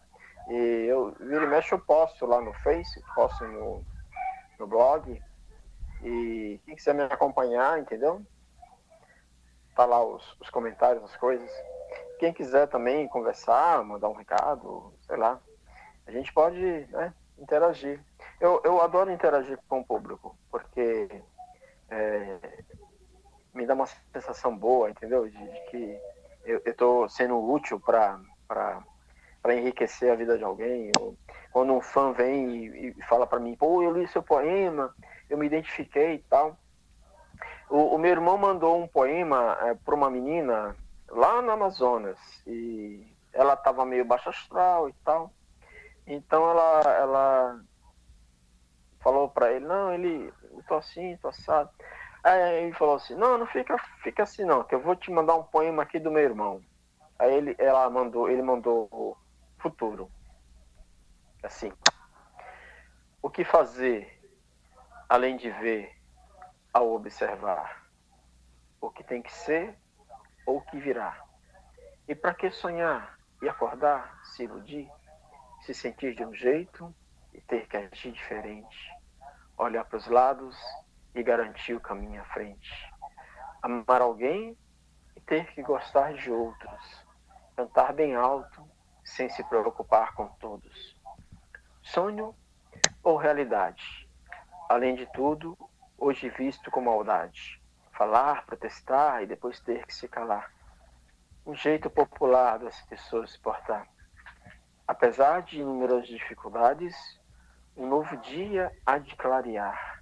e 0.50 0.86
eu 0.88 1.16
vira 1.20 1.44
e 1.44 1.48
mexe 1.48 1.74
eu 1.74 1.80
posto 1.80 2.26
lá 2.26 2.42
no 2.42 2.54
Face, 2.54 3.02
posto 3.16 3.46
no, 3.46 3.84
no 4.60 4.68
blog, 4.68 5.22
e 6.02 6.60
quem 6.66 6.76
quiser 6.76 6.94
me 6.94 7.04
acompanhar, 7.04 7.80
entendeu? 7.80 8.22
Tá 9.76 9.86
lá 9.86 10.04
os, 10.04 10.36
os 10.40 10.50
comentários, 10.50 11.04
as 11.04 11.16
coisas. 11.16 11.50
Quem 12.20 12.34
quiser 12.34 12.68
também 12.68 13.08
conversar, 13.08 13.84
mandar 13.84 14.10
um 14.10 14.16
recado, 14.16 14.94
sei 15.08 15.18
lá, 15.18 15.40
a 16.06 16.12
gente 16.12 16.32
pode 16.34 16.60
né, 16.92 17.14
interagir. 17.38 18.04
Eu, 18.40 18.62
eu 18.64 18.82
adoro 18.82 19.12
interagir 19.12 19.58
com 19.68 19.80
o 19.80 19.86
público, 19.86 20.38
porque 20.52 21.10
é, 21.90 22.40
me 23.54 23.66
dá 23.66 23.74
uma 23.74 23.88
sensação 24.12 24.56
boa, 24.56 24.90
entendeu? 24.90 25.28
De, 25.30 25.38
de 25.38 25.60
que 25.70 26.00
eu 26.46 26.62
estou 26.66 27.08
sendo 27.08 27.40
útil 27.42 27.80
para 27.80 28.20
enriquecer 29.52 30.12
a 30.12 30.16
vida 30.16 30.38
de 30.38 30.44
alguém. 30.44 30.92
Ou, 31.00 31.16
quando 31.52 31.74
um 31.74 31.82
fã 31.82 32.12
vem 32.12 32.66
e, 32.66 32.90
e 32.90 33.04
fala 33.04 33.28
para 33.28 33.40
mim, 33.40 33.56
pô, 33.56 33.84
eu 33.84 33.92
li 33.92 34.08
seu 34.08 34.24
poema, 34.24 34.94
eu 35.30 35.38
me 35.38 35.46
identifiquei 35.46 36.16
e 36.16 36.20
tal. 36.20 36.58
O, 37.70 37.96
o 37.96 37.98
meu 37.98 38.12
irmão 38.12 38.38
mandou 38.38 38.82
um 38.82 38.88
poema 38.88 39.58
é, 39.62 39.74
para 39.74 39.96
uma 39.96 40.10
menina 40.10 40.76
lá 41.10 41.42
no 41.42 41.52
Amazonas 41.52 42.18
e 42.48 43.06
ela 43.32 43.54
estava 43.54 43.86
meio 43.86 44.06
baixa 44.06 44.30
astral 44.30 44.90
e 44.90 44.94
tal. 45.04 45.32
Então 46.06 46.50
ela, 46.50 46.82
ela 46.98 47.60
falou 49.00 49.30
para 49.30 49.52
ele, 49.52 49.66
não, 49.66 49.94
ele, 49.94 50.34
eu 50.52 50.64
tô 50.68 50.76
assim, 50.76 51.18
tô 51.18 51.30
assado. 51.30 51.70
Aí 52.24 52.64
ele 52.64 52.74
falou 52.74 52.96
assim, 52.96 53.16
não, 53.16 53.38
não 53.38 53.46
fica, 53.46 53.78
fica 54.02 54.24
assim 54.24 54.46
não, 54.46 54.64
que 54.64 54.74
eu 54.74 54.80
vou 54.80 54.96
te 54.96 55.12
mandar 55.12 55.36
um 55.36 55.44
poema 55.44 55.84
aqui 55.84 56.00
do 56.00 56.12
meu 56.12 56.24
irmão. 56.24 56.62
Aí 57.20 57.34
ele, 57.34 57.56
ela 57.58 57.90
mandou, 57.90 58.30
ele 58.30 58.42
mandou 58.42 59.18
futuro. 59.64 60.12
Assim. 61.42 61.72
O 63.22 63.30
que 63.30 63.46
fazer 63.46 64.22
além 65.08 65.38
de 65.38 65.50
ver 65.52 65.98
ao 66.74 66.92
observar? 66.92 67.88
O 68.82 68.90
que 68.92 69.06
tem 69.06 69.22
que 69.22 69.32
ser 69.32 69.78
ou 70.46 70.58
o 70.58 70.62
que 70.66 70.78
virá? 70.78 71.18
E 72.10 72.14
para 72.14 72.34
que 72.34 72.52
sonhar 72.52 73.18
e 73.42 73.48
acordar, 73.48 74.20
se 74.26 74.44
iludir, 74.44 74.92
se 75.62 75.74
sentir 75.74 76.14
de 76.14 76.26
um 76.26 76.34
jeito 76.34 76.94
e 77.34 77.40
ter 77.40 77.66
que 77.68 77.78
agir 77.78 78.12
diferente? 78.12 78.78
Olhar 79.58 79.86
para 79.86 79.98
os 79.98 80.08
lados 80.08 80.58
e 81.16 81.24
garantir 81.24 81.74
o 81.74 81.80
caminho 81.80 82.22
à 82.22 82.26
frente. 82.26 82.70
Amar 83.62 84.02
alguém 84.02 84.58
e 85.16 85.22
ter 85.22 85.54
que 85.54 85.64
gostar 85.64 86.14
de 86.16 86.30
outros. 86.30 87.06
Cantar 87.56 87.94
bem 87.94 88.14
alto 88.14 88.73
sem 89.04 89.30
se 89.30 89.44
preocupar 89.44 90.14
com 90.14 90.28
todos. 90.40 90.96
Sonho 91.82 92.36
ou 93.04 93.18
realidade? 93.18 93.84
Além 94.70 94.96
de 94.96 95.06
tudo, 95.14 95.58
hoje 95.98 96.30
visto 96.30 96.72
com 96.72 96.82
maldade. 96.82 97.62
Falar, 97.98 98.46
protestar 98.46 99.22
e 99.22 99.28
depois 99.28 99.60
ter 99.60 99.86
que 99.86 99.94
se 99.94 100.08
calar. 100.08 100.50
Um 101.46 101.54
jeito 101.54 101.90
popular 101.90 102.58
das 102.58 102.82
pessoas 102.84 103.32
se 103.32 103.40
portar. 103.40 103.88
Apesar 104.88 105.42
de 105.42 105.60
inúmeras 105.60 106.08
dificuldades, 106.08 106.96
um 107.76 107.88
novo 107.88 108.16
dia 108.18 108.72
há 108.86 108.98
de 108.98 109.16
clarear. 109.16 110.02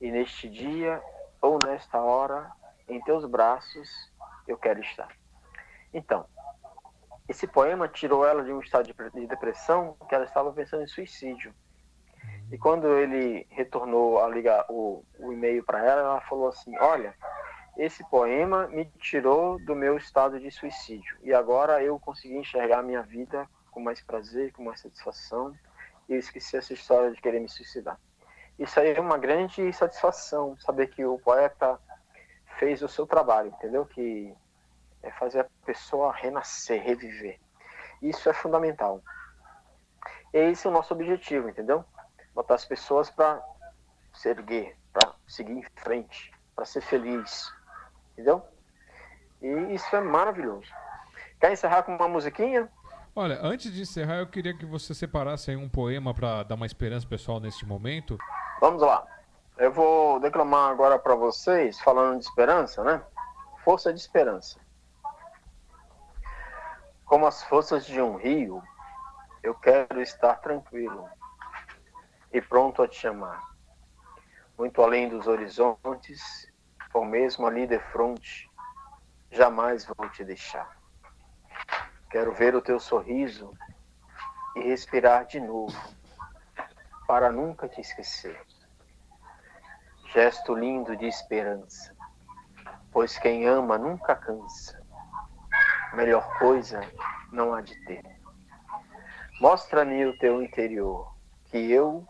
E 0.00 0.10
neste 0.10 0.48
dia, 0.48 1.02
ou 1.40 1.58
nesta 1.58 2.00
hora, 2.00 2.50
em 2.88 3.00
teus 3.02 3.24
braços, 3.24 3.88
eu 4.46 4.58
quero 4.58 4.80
estar. 4.80 5.08
Então, 5.92 6.26
esse 7.28 7.46
poema 7.46 7.88
tirou 7.88 8.26
ela 8.26 8.42
de 8.42 8.52
um 8.52 8.60
estado 8.60 8.84
de 8.86 9.26
depressão 9.26 9.96
que 10.08 10.14
ela 10.14 10.24
estava 10.24 10.52
pensando 10.52 10.82
em 10.82 10.86
suicídio. 10.86 11.54
E 12.52 12.58
quando 12.58 12.86
ele 12.98 13.46
retornou 13.50 14.22
a 14.22 14.28
ligar 14.28 14.66
o, 14.68 15.02
o 15.18 15.32
e-mail 15.32 15.64
para 15.64 15.78
ela, 15.84 16.00
ela 16.00 16.20
falou 16.22 16.48
assim: 16.48 16.76
Olha, 16.78 17.14
esse 17.76 18.04
poema 18.10 18.66
me 18.68 18.84
tirou 18.98 19.58
do 19.64 19.74
meu 19.74 19.96
estado 19.96 20.38
de 20.38 20.50
suicídio. 20.50 21.16
E 21.22 21.32
agora 21.32 21.82
eu 21.82 21.98
consegui 21.98 22.36
enxergar 22.36 22.80
a 22.80 22.82
minha 22.82 23.02
vida 23.02 23.48
com 23.70 23.80
mais 23.80 24.00
prazer, 24.02 24.52
com 24.52 24.62
mais 24.62 24.80
satisfação. 24.80 25.54
E 26.08 26.12
eu 26.12 26.18
esqueci 26.18 26.56
essa 26.56 26.74
história 26.74 27.10
de 27.10 27.20
querer 27.20 27.40
me 27.40 27.48
suicidar. 27.48 27.98
Isso 28.58 28.78
aí 28.78 28.92
é 28.92 29.00
uma 29.00 29.18
grande 29.18 29.72
satisfação, 29.72 30.56
saber 30.58 30.88
que 30.88 31.04
o 31.04 31.18
poeta 31.18 31.80
fez 32.58 32.82
o 32.82 32.88
seu 32.88 33.06
trabalho, 33.06 33.48
entendeu? 33.48 33.84
Que 33.84 34.32
é 35.04 35.10
fazer 35.12 35.40
a 35.40 35.46
pessoa 35.64 36.12
renascer, 36.12 36.82
reviver. 36.82 37.38
Isso 38.02 38.28
é 38.28 38.32
fundamental. 38.32 39.00
E 40.32 40.38
esse 40.38 40.66
é 40.66 40.70
o 40.70 40.72
nosso 40.72 40.92
objetivo, 40.92 41.48
entendeu? 41.48 41.84
Botar 42.34 42.54
as 42.54 42.64
pessoas 42.64 43.10
para 43.10 43.40
se 44.12 44.28
erguer, 44.28 44.76
para 44.92 45.12
seguir 45.26 45.52
em 45.52 45.64
frente, 45.76 46.32
para 46.56 46.64
ser 46.64 46.80
feliz, 46.80 47.52
entendeu? 48.12 48.42
E 49.40 49.74
isso 49.74 49.94
é 49.94 50.00
maravilhoso. 50.00 50.70
Quer 51.38 51.52
encerrar 51.52 51.82
com 51.82 51.94
uma 51.94 52.08
musiquinha? 52.08 52.68
Olha, 53.14 53.38
antes 53.42 53.72
de 53.72 53.82
encerrar, 53.82 54.16
eu 54.16 54.26
queria 54.26 54.56
que 54.56 54.66
você 54.66 54.92
separasse 54.92 55.50
aí 55.50 55.56
um 55.56 55.68
poema 55.68 56.12
para 56.12 56.42
dar 56.42 56.56
uma 56.56 56.66
esperança 56.66 57.06
pessoal 57.06 57.38
neste 57.38 57.64
momento. 57.64 58.18
Vamos 58.60 58.82
lá. 58.82 59.06
Eu 59.56 59.70
vou 59.70 60.18
declamar 60.18 60.70
agora 60.70 60.98
para 60.98 61.14
vocês, 61.14 61.80
falando 61.80 62.18
de 62.18 62.24
esperança, 62.24 62.82
né? 62.82 63.00
Força 63.62 63.92
de 63.92 64.00
esperança. 64.00 64.63
Como 67.04 67.26
as 67.26 67.42
forças 67.44 67.84
de 67.84 68.00
um 68.00 68.16
rio, 68.16 68.62
eu 69.42 69.54
quero 69.54 70.00
estar 70.00 70.36
tranquilo 70.36 71.08
e 72.32 72.40
pronto 72.40 72.82
a 72.82 72.88
te 72.88 72.96
chamar. 72.96 73.42
Muito 74.56 74.82
além 74.82 75.08
dos 75.08 75.26
horizontes, 75.26 76.20
ou 76.94 77.04
mesmo 77.04 77.46
ali 77.46 77.66
de 77.66 77.78
fronte, 77.78 78.50
jamais 79.30 79.84
vou 79.84 80.08
te 80.08 80.24
deixar. 80.24 80.70
Quero 82.10 82.32
ver 82.32 82.54
o 82.54 82.62
teu 82.62 82.80
sorriso 82.80 83.52
e 84.56 84.60
respirar 84.62 85.26
de 85.26 85.40
novo, 85.40 85.76
para 87.06 87.30
nunca 87.30 87.68
te 87.68 87.80
esquecer. 87.80 88.40
Gesto 90.12 90.54
lindo 90.54 90.96
de 90.96 91.06
esperança, 91.06 91.94
pois 92.92 93.18
quem 93.18 93.46
ama 93.46 93.76
nunca 93.76 94.14
cansa. 94.16 94.83
Melhor 95.94 96.38
coisa 96.38 96.80
não 97.32 97.54
há 97.54 97.60
de 97.60 97.74
ter. 97.84 98.02
Mostra-me 99.40 100.04
o 100.06 100.18
teu 100.18 100.42
interior, 100.42 101.14
que 101.46 101.70
eu 101.70 102.06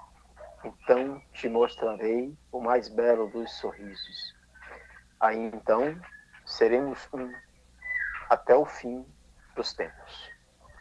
então 0.65 1.21
te 1.33 1.49
mostrarei 1.49 2.37
o 2.51 2.61
mais 2.61 2.89
belo 2.89 3.29
dos 3.29 3.53
sorrisos. 3.59 4.35
Aí 5.21 5.37
então 5.37 6.01
seremos 6.47 7.09
um 7.13 7.31
até 8.31 8.55
o 8.55 8.65
fim 8.65 9.07
dos 9.55 9.75
tempos. 9.75 10.31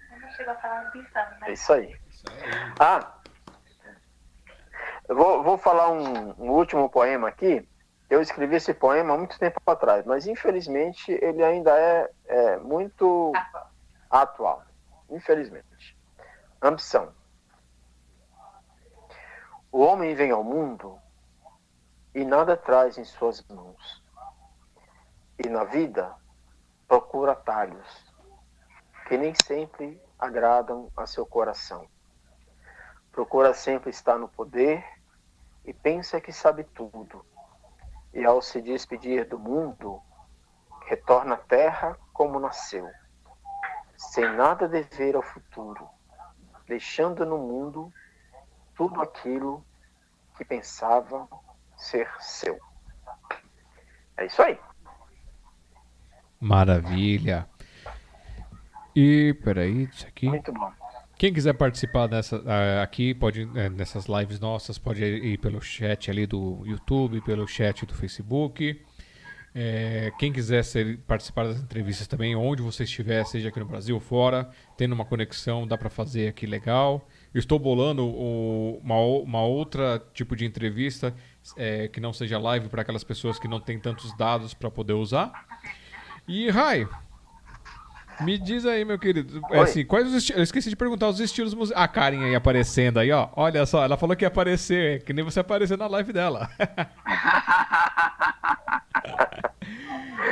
Não 0.09 0.29
chegou 0.31 0.53
a 0.53 0.57
falar 0.57 0.91
pensando, 0.91 1.39
né? 1.39 1.49
É 1.49 1.53
isso 1.53 1.73
aí. 1.73 1.99
Isso 2.09 2.23
aí. 2.29 2.73
Ah, 2.79 3.13
eu 5.09 5.15
vou, 5.15 5.43
vou 5.43 5.57
falar 5.57 5.91
um, 5.91 6.31
um 6.41 6.51
último 6.51 6.89
poema 6.89 7.27
aqui. 7.27 7.67
Eu 8.13 8.21
escrevi 8.21 8.57
esse 8.57 8.75
poema 8.75 9.15
há 9.15 9.17
muito 9.17 9.39
tempo 9.39 9.59
atrás, 9.65 10.05
mas 10.05 10.27
infelizmente 10.27 11.11
ele 11.19 11.43
ainda 11.43 11.75
é, 11.75 12.11
é 12.27 12.57
muito 12.57 13.31
Tá, 13.31 13.71
atual. 14.07 14.63
Infelizmente. 15.09 15.97
Ambição. 16.61 17.11
O 19.71 19.79
homem 19.79 20.13
vem 20.13 20.29
ao 20.29 20.43
mundo 20.43 20.99
e 22.13 22.23
nada 22.23 22.55
traz 22.55 22.99
em 22.99 23.03
suas 23.03 23.41
mãos. 23.47 24.03
E 25.43 25.49
na 25.49 25.63
vida 25.63 26.15
procura 26.87 27.31
atalhos 27.31 28.13
que 29.07 29.17
nem 29.17 29.33
sempre 29.43 29.99
agradam 30.19 30.91
a 30.95 31.07
seu 31.07 31.25
coração. 31.25 31.87
Procura 33.11 33.55
sempre 33.55 33.89
estar 33.89 34.19
no 34.19 34.27
poder 34.27 34.85
e 35.65 35.73
pensa 35.73 36.21
que 36.21 36.31
sabe 36.31 36.63
tudo. 36.63 37.25
E 38.13 38.23
ao 38.25 38.41
se 38.41 38.61
despedir 38.61 39.27
do 39.27 39.39
mundo, 39.39 40.01
retorna 40.85 41.35
à 41.35 41.37
terra 41.37 41.97
como 42.13 42.39
nasceu, 42.39 42.87
sem 43.97 44.31
nada 44.35 44.67
dever 44.67 45.15
ao 45.15 45.21
futuro, 45.21 45.89
deixando 46.67 47.25
no 47.25 47.37
mundo 47.37 47.91
tudo 48.75 49.01
aquilo 49.01 49.65
que 50.37 50.45
pensava 50.45 51.27
ser 51.75 52.09
seu. 52.19 52.59
É 54.17 54.25
isso 54.25 54.41
aí. 54.41 54.59
Maravilha. 56.39 57.49
E, 58.95 59.33
peraí, 59.43 59.85
isso 59.85 60.05
aqui. 60.05 60.27
Muito 60.27 60.51
bom. 60.51 60.71
Quem 61.23 61.31
quiser 61.31 61.53
participar 61.53 62.07
dessa, 62.07 62.43
ah, 62.45 62.83
aqui, 62.83 63.13
pode, 63.13 63.49
eh, 63.55 63.69
nessas 63.69 64.07
lives 64.07 64.41
nossas, 64.41 64.77
pode 64.77 65.01
ir 65.05 65.37
pelo 65.37 65.61
chat 65.61 66.11
ali 66.11 66.27
do 66.27 66.61
YouTube, 66.65 67.21
pelo 67.21 67.47
chat 67.47 67.85
do 67.85 67.93
Facebook. 67.93 68.77
Eh, 69.55 70.11
quem 70.19 70.33
quiser 70.33 70.65
ser, 70.65 70.97
participar 71.07 71.45
das 71.45 71.61
entrevistas 71.61 72.07
também, 72.07 72.35
onde 72.35 72.61
você 72.61 72.83
estiver, 72.83 73.23
seja 73.25 73.47
aqui 73.47 73.57
no 73.57 73.65
Brasil 73.65 73.95
ou 73.95 74.01
fora, 74.01 74.49
tendo 74.75 74.91
uma 74.91 75.05
conexão, 75.05 75.65
dá 75.65 75.77
para 75.77 75.89
fazer 75.89 76.27
aqui 76.27 76.45
legal. 76.45 77.07
Eu 77.33 77.39
estou 77.39 77.57
bolando 77.57 78.05
o- 78.05 78.81
uma, 78.83 78.97
uma 78.97 79.45
outra 79.45 80.03
tipo 80.13 80.35
de 80.35 80.45
entrevista 80.45 81.15
eh, 81.55 81.87
que 81.87 82.01
não 82.01 82.11
seja 82.11 82.37
live 82.37 82.67
para 82.67 82.81
aquelas 82.81 83.05
pessoas 83.05 83.39
que 83.39 83.47
não 83.47 83.61
têm 83.61 83.79
tantos 83.79 84.13
dados 84.17 84.53
para 84.53 84.69
poder 84.69 84.91
usar. 84.91 85.31
E, 86.27 86.49
Rai, 86.49 86.85
me 88.21 88.37
diz 88.37 88.65
aí, 88.65 88.83
meu 88.85 88.97
querido, 88.99 89.45
é 89.51 89.57
Oi. 89.59 89.63
assim, 89.63 89.85
quais 89.85 90.07
os 90.07 90.13
esti- 90.13 90.33
Eu 90.33 90.43
esqueci 90.43 90.69
de 90.69 90.75
perguntar 90.75 91.07
os 91.09 91.19
estilos 91.19 91.53
musicais. 91.53 91.83
A 91.83 91.87
Karen 91.87 92.23
aí 92.25 92.35
aparecendo 92.35 92.99
aí, 92.99 93.11
ó. 93.11 93.29
Olha 93.35 93.65
só, 93.65 93.83
ela 93.83 93.97
falou 93.97 94.15
que 94.15 94.23
ia 94.23 94.27
aparecer, 94.27 95.03
que 95.03 95.13
nem 95.13 95.23
você 95.23 95.39
apareceu 95.39 95.77
na 95.77 95.87
live 95.87 96.13
dela. 96.13 96.49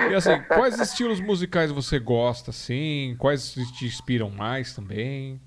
e 0.10 0.14
assim, 0.16 0.41
quais 0.48 0.80
estilos 0.80 1.20
musicais 1.20 1.72
você 1.72 1.99
gosta, 1.99 2.52
assim? 2.52 3.16
Quais 3.20 3.53
te 3.53 3.86
inspiram 3.86 4.30
mais 4.30 4.74
também? 4.76 5.40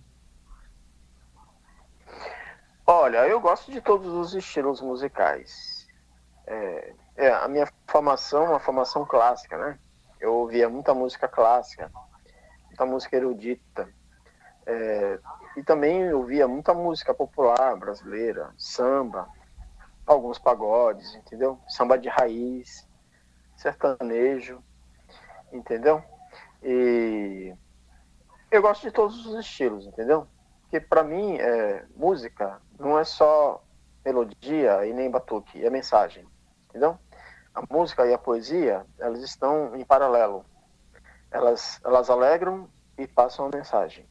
Olha, 2.86 3.26
eu 3.26 3.40
gosto 3.40 3.72
de 3.72 3.80
todos 3.80 4.12
os 4.12 4.34
estilos 4.34 4.80
musicais. 4.80 5.86
É, 6.46 6.92
é, 7.16 7.32
a 7.32 7.48
minha 7.48 7.66
formação 7.88 8.44
é 8.44 8.48
uma 8.50 8.60
formação 8.60 9.06
clássica, 9.06 9.56
né? 9.56 9.78
Eu 10.20 10.34
ouvia 10.34 10.68
muita 10.68 10.92
música 10.94 11.26
clássica, 11.26 11.90
muita 12.74 12.84
música 12.84 13.16
erudita. 13.16 13.88
É, 14.66 15.20
e 15.56 15.62
também 15.62 16.12
ouvia 16.12 16.48
muita 16.48 16.74
música 16.74 17.14
popular 17.14 17.76
brasileira, 17.76 18.52
samba, 18.58 19.28
alguns 20.04 20.38
pagodes, 20.38 21.14
entendeu? 21.14 21.60
Samba 21.68 21.96
de 21.96 22.08
raiz, 22.08 22.88
sertanejo, 23.56 24.60
entendeu? 25.52 26.02
E 26.62 27.54
eu 28.50 28.60
gosto 28.60 28.82
de 28.82 28.90
todos 28.90 29.24
os 29.26 29.38
estilos, 29.38 29.86
entendeu? 29.86 30.26
Porque 30.62 30.80
para 30.80 31.04
mim, 31.04 31.36
é, 31.36 31.84
música 31.94 32.60
não 32.78 32.98
é 32.98 33.04
só 33.04 33.62
melodia 34.04 34.84
e 34.86 34.92
nem 34.92 35.10
batuque, 35.10 35.64
é 35.64 35.70
mensagem, 35.70 36.26
entendeu? 36.68 36.98
A 37.54 37.62
música 37.70 38.04
e 38.06 38.12
a 38.12 38.18
poesia, 38.18 38.84
elas 38.98 39.22
estão 39.22 39.76
em 39.76 39.84
paralelo. 39.84 40.44
Elas, 41.34 41.80
elas 41.84 42.08
alegram 42.08 42.70
e 42.96 43.08
passam 43.08 43.46
a 43.46 43.56
mensagem. 43.56 44.08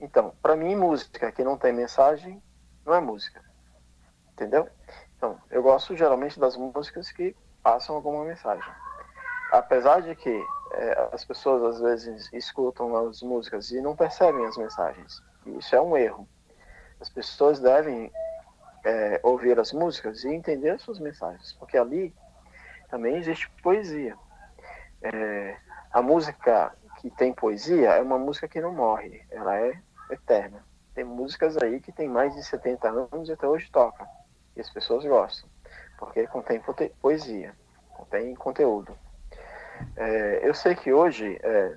Então, 0.00 0.32
para 0.40 0.54
mim, 0.54 0.76
música 0.76 1.32
que 1.32 1.42
não 1.42 1.58
tem 1.58 1.72
mensagem 1.72 2.40
não 2.86 2.94
é 2.94 3.00
música, 3.00 3.42
entendeu? 4.32 4.68
Então, 5.16 5.36
eu 5.50 5.64
gosto 5.64 5.96
geralmente 5.96 6.38
das 6.38 6.56
músicas 6.56 7.10
que 7.10 7.34
passam 7.60 7.96
alguma 7.96 8.24
mensagem. 8.24 8.72
Apesar 9.50 10.00
de 10.00 10.14
que 10.14 10.46
é, 10.74 11.08
as 11.12 11.24
pessoas 11.24 11.74
às 11.74 11.80
vezes 11.80 12.32
escutam 12.32 13.08
as 13.08 13.20
músicas 13.20 13.72
e 13.72 13.80
não 13.80 13.96
percebem 13.96 14.46
as 14.46 14.56
mensagens. 14.56 15.20
Isso 15.58 15.74
é 15.74 15.80
um 15.80 15.96
erro. 15.96 16.28
As 17.00 17.08
pessoas 17.08 17.58
devem 17.58 18.12
é, 18.84 19.18
ouvir 19.24 19.58
as 19.58 19.72
músicas 19.72 20.22
e 20.22 20.28
entender 20.28 20.70
as 20.70 20.82
suas 20.82 21.00
mensagens, 21.00 21.52
porque 21.54 21.76
ali 21.76 22.14
também 22.88 23.16
existe 23.16 23.50
poesia. 23.60 24.16
É, 25.02 25.56
a 25.94 26.02
música 26.02 26.76
que 27.00 27.08
tem 27.08 27.32
poesia 27.32 27.90
é 27.90 28.02
uma 28.02 28.18
música 28.18 28.48
que 28.48 28.60
não 28.60 28.74
morre, 28.74 29.24
ela 29.30 29.56
é 29.56 29.80
eterna. 30.10 30.64
Tem 30.92 31.04
músicas 31.04 31.56
aí 31.56 31.80
que 31.80 31.92
tem 31.92 32.08
mais 32.08 32.34
de 32.34 32.42
70 32.42 32.88
anos 32.88 33.28
e 33.28 33.32
até 33.32 33.46
hoje 33.46 33.70
tocam, 33.70 34.04
e 34.56 34.60
as 34.60 34.68
pessoas 34.68 35.04
gostam, 35.04 35.48
porque 35.96 36.26
contém 36.26 36.60
poesia, 37.00 37.54
contém 37.96 38.34
conteúdo. 38.34 38.98
É, 39.96 40.40
eu 40.42 40.52
sei 40.52 40.74
que 40.74 40.92
hoje 40.92 41.38
é, 41.40 41.76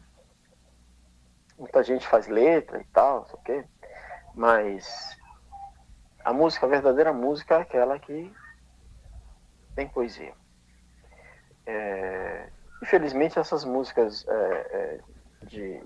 muita 1.55 1.83
gente 1.83 2.07
faz 2.07 2.27
letra 2.27 2.81
e 2.81 2.85
tal, 2.85 3.19
não 3.19 3.25
sei 3.27 3.35
o 3.35 3.43
quê, 3.43 3.65
mas 4.33 5.15
a 6.25 6.33
música, 6.33 6.65
a 6.65 6.69
verdadeira 6.69 7.13
música 7.13 7.57
é 7.57 7.61
aquela 7.61 7.99
que 7.99 8.33
tem 9.75 9.87
poesia. 9.87 10.33
É, 11.67 12.49
infelizmente 12.81 13.39
essas 13.39 13.63
músicas 13.63 14.25
é, 14.27 14.33
é, 14.33 14.99
de, 15.45 15.83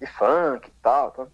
de 0.00 0.06
funk 0.06 0.68
e 0.68 0.72
tal, 0.82 1.10
tá? 1.10 1.26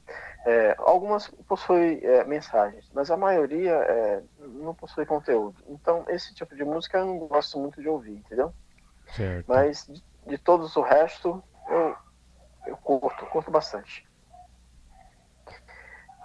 É, 0.47 0.75
algumas 0.79 1.29
possuem 1.47 2.01
é, 2.03 2.25
mensagens, 2.25 2.89
mas 2.95 3.11
a 3.11 3.17
maioria 3.17 3.73
é, 3.73 4.23
não 4.39 4.75
possui 4.75 5.05
conteúdo. 5.05 5.63
Então 5.69 6.05
esse 6.09 6.35
tipo 6.35 6.55
de 6.55 6.65
música 6.65 6.99
eu 6.99 7.07
não 7.07 7.19
gosto 7.19 7.59
muito 7.59 7.81
de 7.83 7.89
ouvir, 7.89 8.17
entendeu? 8.17 8.53
Certo. 9.15 9.47
Mas 9.47 9.87
de, 9.87 10.03
de 10.27 10.39
todos 10.39 10.77
o 10.77 10.83
resto, 10.83 11.43
eu, 11.69 11.97
eu 12.67 12.77
curto, 12.77 13.27
curto 13.27 13.51
bastante. 13.51 14.07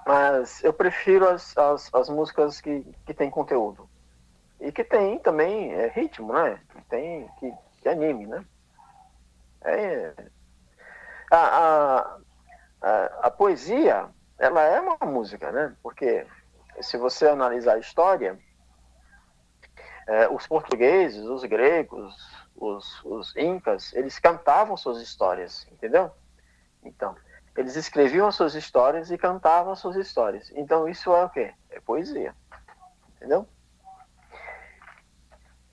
Mas 0.05 0.63
eu 0.63 0.73
prefiro 0.73 1.27
as, 1.29 1.57
as, 1.57 1.89
as 1.93 2.09
músicas 2.09 2.59
que, 2.59 2.85
que 3.05 3.13
tem 3.13 3.29
conteúdo. 3.29 3.89
E 4.59 4.71
que 4.71 4.83
tem 4.83 5.17
também 5.19 5.73
é, 5.73 5.87
ritmo, 5.87 6.33
né? 6.33 6.59
Que 6.69 6.81
tem 6.83 7.29
que, 7.39 7.53
que 7.81 7.89
anime, 7.89 8.25
né? 8.27 8.45
É, 9.63 10.13
a, 11.31 12.17
a, 12.81 13.05
a, 13.23 13.31
poesia, 13.31 14.09
ela 14.37 14.61
é 14.63 14.79
uma 14.79 14.97
música, 15.05 15.51
né? 15.51 15.75
Porque 15.81 16.27
se 16.81 16.97
você 16.97 17.27
analisar 17.27 17.75
a 17.75 17.79
história, 17.79 18.37
é, 20.07 20.27
os 20.29 20.45
portugueses, 20.45 21.23
os 21.23 21.43
gregos, 21.45 22.13
os, 22.55 23.03
os 23.05 23.35
incas, 23.35 23.93
eles 23.93 24.19
cantavam 24.19 24.75
suas 24.75 25.01
histórias, 25.01 25.67
entendeu? 25.71 26.11
Então, 26.83 27.15
eles 27.55 27.75
escreviam 27.75 28.27
as 28.27 28.35
suas 28.35 28.55
histórias 28.55 29.11
e 29.11 29.17
cantavam 29.17 29.73
as 29.73 29.79
suas 29.79 29.95
histórias. 29.95 30.51
Então, 30.55 30.89
isso 30.89 31.13
é 31.13 31.23
o 31.23 31.29
quê? 31.29 31.53
É 31.69 31.79
poesia, 31.79 32.35
entendeu? 33.15 33.47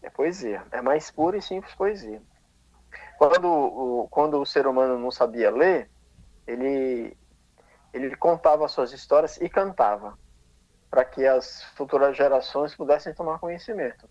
É 0.02 0.08
poesia. 0.08 0.62
É 0.70 0.80
mais 0.80 1.10
pura 1.10 1.36
e 1.36 1.42
simples 1.42 1.74
poesia. 1.74 2.22
Quando 3.20 3.46
o, 3.48 4.08
quando 4.08 4.40
o 4.40 4.46
ser 4.46 4.66
humano 4.66 4.98
não 4.98 5.10
sabia 5.10 5.50
ler, 5.50 5.90
ele, 6.46 7.16
ele 7.92 8.16
contava 8.16 8.64
as 8.66 8.72
suas 8.72 8.92
histórias 8.92 9.36
e 9.38 9.48
cantava, 9.48 10.18
para 10.90 11.04
que 11.04 11.26
as 11.26 11.64
futuras 11.76 12.16
gerações 12.16 12.76
pudessem 12.76 13.14
tomar 13.14 13.40
conhecimento. 13.40 14.08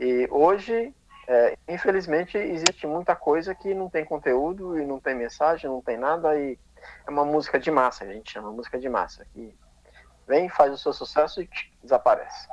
E 0.00 0.28
hoje 0.30 0.94
É, 1.28 1.56
infelizmente, 1.68 2.36
existe 2.36 2.86
muita 2.86 3.16
coisa 3.16 3.54
que 3.54 3.74
não 3.74 3.88
tem 3.88 4.04
conteúdo 4.04 4.78
e 4.78 4.84
não 4.84 5.00
tem 5.00 5.14
mensagem, 5.14 5.70
não 5.70 5.80
tem 5.82 5.96
nada, 5.96 6.38
e 6.38 6.58
é 7.06 7.10
uma 7.10 7.24
música 7.24 7.60
de 7.60 7.70
massa, 7.70 8.04
a 8.04 8.12
gente 8.12 8.32
chama 8.32 8.52
música 8.52 8.78
de 8.78 8.88
massa, 8.88 9.24
que 9.32 9.56
vem, 10.26 10.48
faz 10.50 10.72
o 10.74 10.78
seu 10.78 10.92
sucesso 10.92 11.40
e 11.42 11.48
desaparece. 11.82 12.48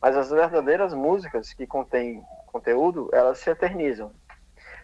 Mas 0.00 0.16
as 0.16 0.30
verdadeiras 0.30 0.94
músicas 0.94 1.54
que 1.54 1.66
contêm 1.66 2.22
conteúdo, 2.56 3.10
elas 3.12 3.38
se 3.38 3.50
eternizam. 3.50 4.12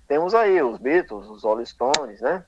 Temos 0.06 0.34
aí 0.34 0.62
os 0.62 0.78
Beatles, 0.78 1.26
os 1.28 1.42
Rolling 1.42 1.64
Stones, 1.64 2.20
né? 2.20 2.44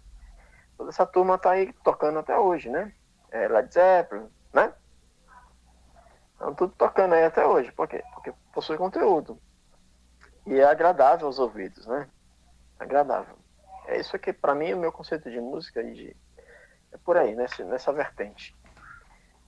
Toda 0.76 0.90
essa 0.90 1.06
turma 1.06 1.38
tá 1.38 1.52
aí 1.52 1.72
tocando 1.84 2.18
até 2.18 2.36
hoje, 2.38 2.68
né? 2.68 2.92
É, 3.30 3.48
Led 3.48 3.72
Zeppelin, 3.72 4.28
né? 4.52 4.72
Estão 6.32 6.54
tudo 6.54 6.74
tocando 6.76 7.14
aí 7.14 7.24
até 7.24 7.46
hoje. 7.46 7.72
Por 7.72 7.88
quê? 7.88 8.02
Porque 8.12 8.32
possui 8.52 8.76
conteúdo. 8.76 9.40
E 10.46 10.60
é 10.60 10.64
agradável 10.64 11.26
aos 11.26 11.38
ouvidos, 11.38 11.86
né? 11.86 12.08
Agradável. 12.78 13.36
É 13.86 13.98
isso 13.98 14.14
aqui, 14.14 14.32
para 14.32 14.54
mim, 14.54 14.74
o 14.74 14.78
meu 14.78 14.92
conceito 14.92 15.30
de 15.30 15.40
música 15.40 15.80
e 15.82 15.94
de... 15.94 16.16
é 16.92 16.98
por 16.98 17.16
aí, 17.16 17.34
nessa, 17.34 17.64
nessa 17.64 17.92
vertente. 17.92 18.54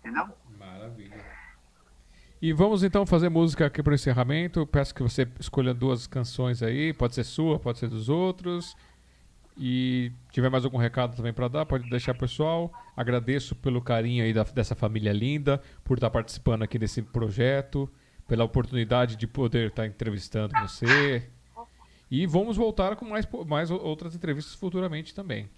Entendeu? 0.00 0.28
Maravilha. 0.58 1.35
E 2.40 2.52
vamos 2.52 2.82
então 2.82 3.06
fazer 3.06 3.30
música 3.30 3.66
aqui 3.66 3.82
para 3.82 3.92
o 3.92 3.94
encerramento. 3.94 4.66
Peço 4.66 4.94
que 4.94 5.02
você 5.02 5.26
escolha 5.40 5.72
duas 5.72 6.06
canções 6.06 6.62
aí. 6.62 6.92
Pode 6.92 7.14
ser 7.14 7.24
sua, 7.24 7.58
pode 7.58 7.78
ser 7.78 7.88
dos 7.88 8.08
outros. 8.08 8.76
E 9.56 10.12
tiver 10.30 10.50
mais 10.50 10.66
algum 10.66 10.76
recado 10.76 11.16
também 11.16 11.32
para 11.32 11.48
dar, 11.48 11.64
pode 11.64 11.88
deixar 11.88 12.12
pessoal. 12.12 12.70
Agradeço 12.94 13.56
pelo 13.56 13.80
carinho 13.80 14.22
aí 14.22 14.34
da, 14.34 14.42
dessa 14.42 14.74
família 14.74 15.12
linda, 15.12 15.62
por 15.82 15.96
estar 15.96 16.10
participando 16.10 16.62
aqui 16.62 16.78
desse 16.78 17.00
projeto, 17.00 17.90
pela 18.28 18.44
oportunidade 18.44 19.16
de 19.16 19.26
poder 19.26 19.68
estar 19.68 19.86
entrevistando 19.86 20.52
você. 20.60 21.26
E 22.10 22.26
vamos 22.26 22.58
voltar 22.58 22.96
com 22.96 23.06
mais, 23.06 23.26
mais 23.46 23.70
outras 23.70 24.14
entrevistas 24.14 24.54
futuramente 24.54 25.14
também. 25.14 25.48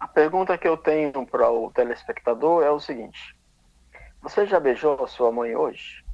A 0.00 0.08
pergunta 0.08 0.56
que 0.56 0.66
eu 0.66 0.76
tenho 0.76 1.26
para 1.26 1.50
o 1.50 1.70
telespectador 1.70 2.62
é 2.62 2.70
o 2.70 2.80
seguinte: 2.80 3.36
Você 4.20 4.46
já 4.46 4.58
beijou 4.58 5.02
a 5.02 5.06
sua 5.06 5.30
mãe 5.30 5.54
hoje? 5.54 6.04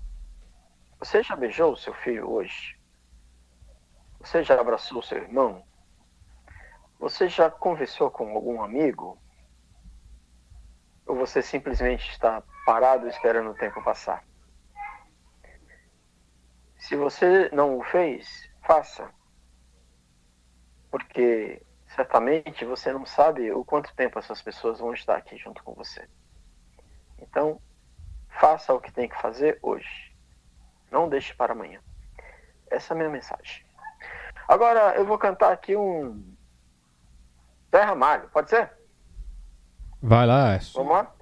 Você 0.99 1.23
já 1.23 1.35
beijou 1.35 1.73
o 1.73 1.77
seu 1.77 1.95
filho 1.95 2.31
hoje? 2.31 2.79
Você 4.21 4.43
já 4.43 4.61
abraçou 4.61 5.03
seu 5.03 5.19
irmão? 5.19 5.65
Você 6.99 7.29
já 7.29 7.51
conversou 7.51 8.11
com 8.11 8.31
algum 8.35 8.63
amigo? 8.63 9.19
Ou 11.07 11.17
você 11.17 11.43
simplesmente 11.43 12.11
está 12.11 12.43
parado 12.65 13.09
esperando 13.09 13.51
o 13.51 13.55
tempo 13.55 13.83
passar? 13.83 14.25
Se 16.79 16.97
você 16.97 17.49
não 17.51 17.79
o 17.79 17.83
fez, 17.83 18.51
faça. 18.67 19.11
Porque 20.91 21.63
certamente 21.89 22.65
você 22.65 22.93
não 22.93 23.07
sabe 23.07 23.51
o 23.53 23.65
quanto 23.65 23.95
tempo 23.95 24.19
essas 24.19 24.43
pessoas 24.43 24.79
vão 24.79 24.93
estar 24.93 25.17
aqui 25.17 25.37
junto 25.37 25.63
com 25.63 25.75
você. 25.75 26.09
Então, 27.19 27.61
faça 28.41 28.73
o 28.73 28.81
que 28.81 28.93
tem 28.93 29.09
que 29.09 29.21
fazer 29.21 29.59
hoje. 29.63 30.15
Não 30.91 31.09
deixe 31.09 31.35
para 31.35 31.53
amanhã. 31.53 31.81
Essa 32.71 32.93
é 32.93 32.95
a 32.95 32.99
minha 32.99 33.11
mensagem. 33.11 33.65
Agora 34.49 34.95
eu 34.97 35.05
vou 35.05 35.19
cantar 35.19 35.53
aqui 35.53 35.77
um 35.77 36.35
Zé 37.75 37.83
Ramalho, 37.83 38.29
pode 38.29 38.51
ser? 38.51 38.71
Vai 40.01 40.27
lá. 40.27 40.59
Vamos 40.75 40.93
lá? 40.93 41.13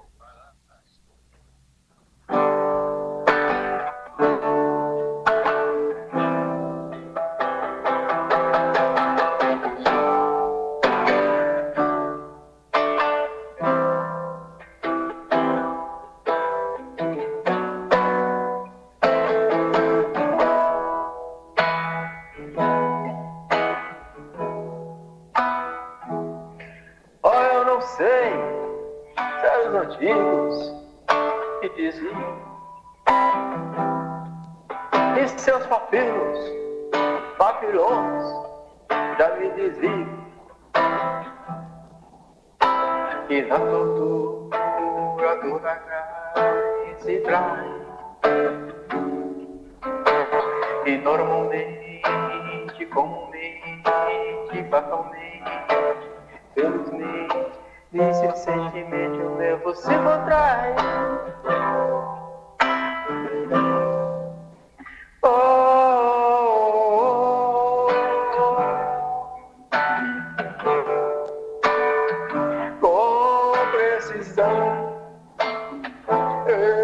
É. 76.46 76.82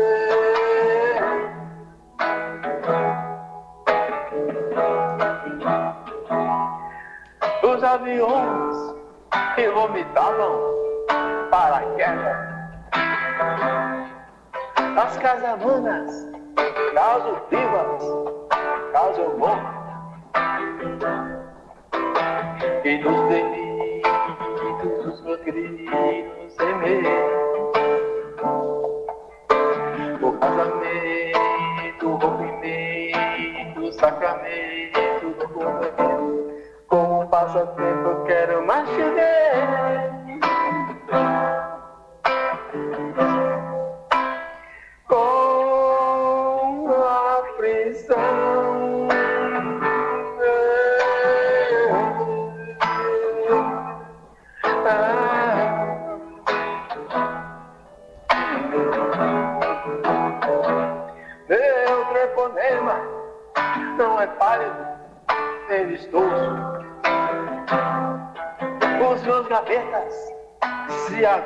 Os 7.66 7.82
aviões 7.82 8.76
que 9.54 9.68
vomitavam 9.70 10.78
paraquedas, 11.50 12.36
as 14.96 15.18
casamanas, 15.18 16.28
caso 16.94 17.36
vivas, 17.50 18.04
caso 18.92 19.36
morras, 19.38 19.78
e 22.84 22.98
nos 22.98 23.28
delírios, 23.28 24.08
os 25.24 25.40
gritos 25.44 26.52
sem 26.56 26.74
medo. 26.78 27.37
larga-me 34.18 34.90
isso 34.90 35.30
do 35.38 35.48
governo. 35.48 36.48
Como 36.88 37.28
passa 37.28 37.62
o 37.62 37.66
tempo, 37.68 38.24
quero 38.26 38.66
mais 38.66 38.88
te 38.88 39.02
ver. 39.02 39.37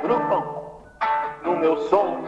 agrupam 0.03 0.43
no 1.45 1.57
meu 1.57 1.77
som. 1.89 2.23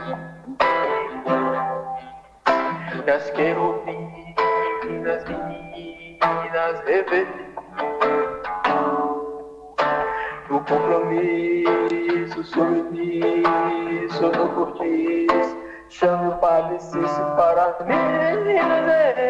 Das 3.04 3.28
querubins, 3.30 4.34
meninas 4.84 6.80
bebê, 6.84 7.26
no 10.48 10.60
compromisso, 10.60 12.44
submisso 12.44 14.22
no 14.22 14.48
cortiço, 14.54 15.56
chamo 15.90 16.38
para 16.38 16.68
descer 16.68 17.24
para 17.36 17.76
meninas. 17.84 19.23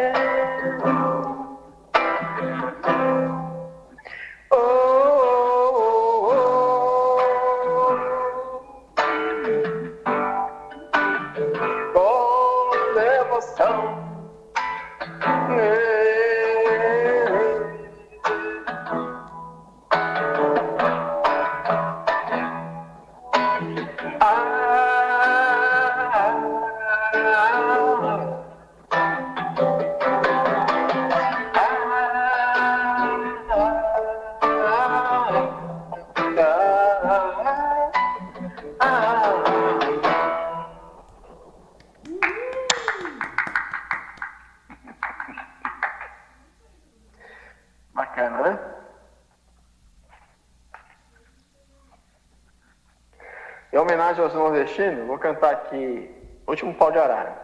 Aqui 55.75 56.11
Último 56.47 56.75
Pau 56.75 56.93
de 56.93 56.99
Arara. 56.99 57.37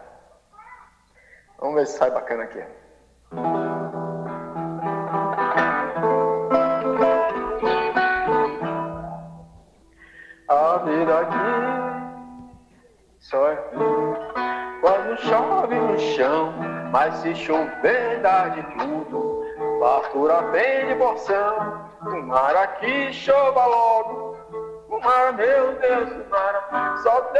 Vamos 1.59 1.75
ver 1.75 1.87
se 1.87 1.97
sai 1.97 2.11
bacana 2.11 2.43
aqui. 2.43 2.63
A 10.47 10.77
vida 10.77 11.19
aqui 11.19 11.37
só 13.19 13.47
é 13.47 13.55
quando 14.81 15.17
chove 15.17 15.75
no 15.75 15.99
chão, 15.99 16.53
mas 16.91 17.15
se 17.15 17.35
chover 17.35 18.21
dá 18.21 18.49
de 18.49 18.63
tudo. 18.77 19.41
Fartura 19.79 20.41
bem 20.51 20.87
de 20.87 20.95
porção, 20.95 21.89
o 22.01 22.21
mar 22.23 22.55
aqui 22.55 23.11
chova 23.13 23.65
logo. 23.65 24.37
O 24.89 24.99
mar, 24.99 25.33
meu 25.33 25.73
Deus, 25.79 26.11
o 26.11 26.29
mar, 26.29 26.97
só 27.01 27.17
o 27.17 27.33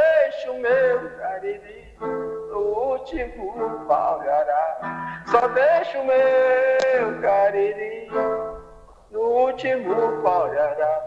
meu 0.62 1.10
cariri 1.18 1.92
no 1.98 2.58
último 2.92 3.84
pagará. 3.88 5.22
Só 5.26 5.48
deixa 5.48 6.00
o 6.00 6.04
meu 6.04 7.20
cariri 7.20 8.08
no 9.10 9.20
último 9.20 10.22
pagará. 10.22 11.04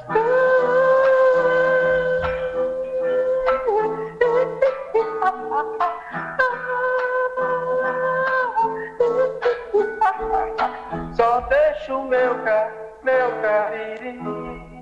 Só 11.13 11.39
deixa 11.47 11.95
o 11.95 12.03
meu, 12.03 12.43
ca, 12.43 12.71
meu 13.03 13.41
cariri 13.41 14.74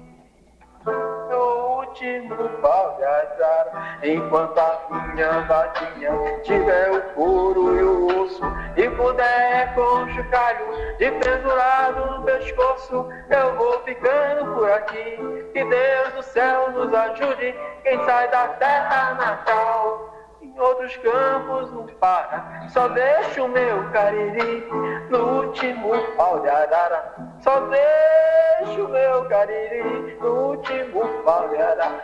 de 1.94 3.04
azar. 3.04 4.00
Enquanto 4.04 4.58
a 4.58 4.88
minha 4.90 5.42
vaquinha 5.42 6.12
tiver 6.44 6.92
o 6.92 7.02
couro 7.14 7.78
e 7.78 7.84
o 7.84 8.24
osso 8.24 8.44
e 8.76 8.90
puder 8.90 9.74
com 9.76 9.82
o 9.82 10.10
chocalho 10.10 10.66
de 10.98 11.12
pendurado 11.12 12.18
no 12.18 12.24
pescoço, 12.24 13.08
eu 13.30 13.56
vou 13.56 13.80
ficando 13.84 14.54
por 14.56 14.70
aqui. 14.72 15.18
Que 15.54 15.64
Deus 15.64 16.14
do 16.16 16.24
céu 16.24 16.72
nos 16.72 16.94
ajude, 16.94 17.56
quem 17.84 18.04
sai 18.06 18.28
da 18.30 18.48
terra 18.50 19.14
natal 19.14 20.13
em 20.56 20.60
outros 20.60 20.96
campos 20.98 21.72
não 21.72 21.88
para. 22.00 22.68
Só 22.70 22.88
deixa 22.90 23.44
o 23.44 23.48
meu 23.48 23.90
cariri 23.92 24.68
no 25.10 25.46
último 25.46 25.92
pau 26.16 26.40
de 26.40 26.50
arara. 26.50 27.14
Só 27.42 27.60
deixa 27.62 28.84
o 28.84 28.90
meu 28.90 29.26
cariri 29.26 30.18
no 30.20 30.50
último 30.50 31.08
pau 31.24 31.50
de 31.50 31.58
arara. 31.58 32.04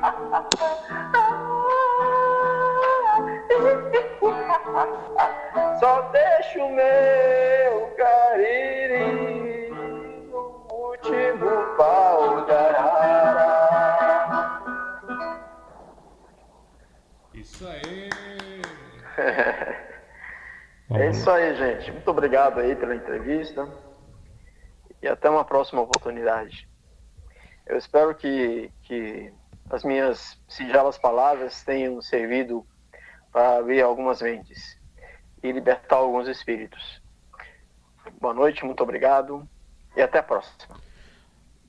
Só 5.80 6.02
deixa 6.12 6.62
o 6.62 6.72
meu 6.72 7.90
cariri 7.96 9.70
no 10.30 10.62
último 10.70 11.76
pau 11.76 12.44
de 12.44 12.52
arara. 12.52 13.89
Isso 17.60 17.68
aí. 17.68 18.08
É 20.92 21.08
isso 21.08 21.30
aí, 21.30 21.54
gente. 21.54 21.92
Muito 21.92 22.10
obrigado 22.10 22.58
aí 22.58 22.74
pela 22.74 22.96
entrevista. 22.96 23.68
E 25.00 25.06
até 25.06 25.30
uma 25.30 25.44
próxima 25.44 25.82
oportunidade. 25.82 26.68
Eu 27.64 27.76
espero 27.78 28.12
que, 28.12 28.72
que 28.82 29.32
as 29.70 29.84
minhas 29.84 30.36
singelas 30.48 30.98
palavras 30.98 31.62
tenham 31.62 32.02
servido 32.02 32.66
para 33.30 33.58
abrir 33.58 33.82
algumas 33.82 34.20
mentes 34.20 34.76
e 35.44 35.52
libertar 35.52 35.96
alguns 35.96 36.26
espíritos. 36.26 37.00
Boa 38.20 38.34
noite, 38.34 38.64
muito 38.64 38.82
obrigado 38.82 39.48
e 39.94 40.02
até 40.02 40.18
a 40.18 40.24
próxima. 40.24 40.76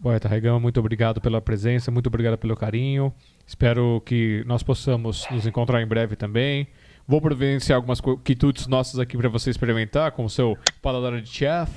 Poeta 0.01 0.27
Regama, 0.27 0.59
muito 0.59 0.79
obrigado 0.79 1.21
pela 1.21 1.39
presença, 1.39 1.91
muito 1.91 2.07
obrigado 2.07 2.37
pelo 2.37 2.55
carinho. 2.55 3.13
Espero 3.45 4.01
que 4.03 4.43
nós 4.47 4.63
possamos 4.63 5.29
nos 5.29 5.45
encontrar 5.45 5.79
em 5.81 5.85
breve 5.85 6.15
também. 6.15 6.67
Vou 7.07 7.21
providenciar 7.21 7.75
algumas 7.75 8.01
quitutes 8.23 8.65
nossas 8.67 8.99
aqui 8.99 9.15
para 9.15 9.29
você 9.29 9.49
experimentar 9.51 10.11
com 10.13 10.25
o 10.25 10.29
seu 10.29 10.57
paladar 10.81 11.21
de 11.21 11.29
chef. 11.29 11.69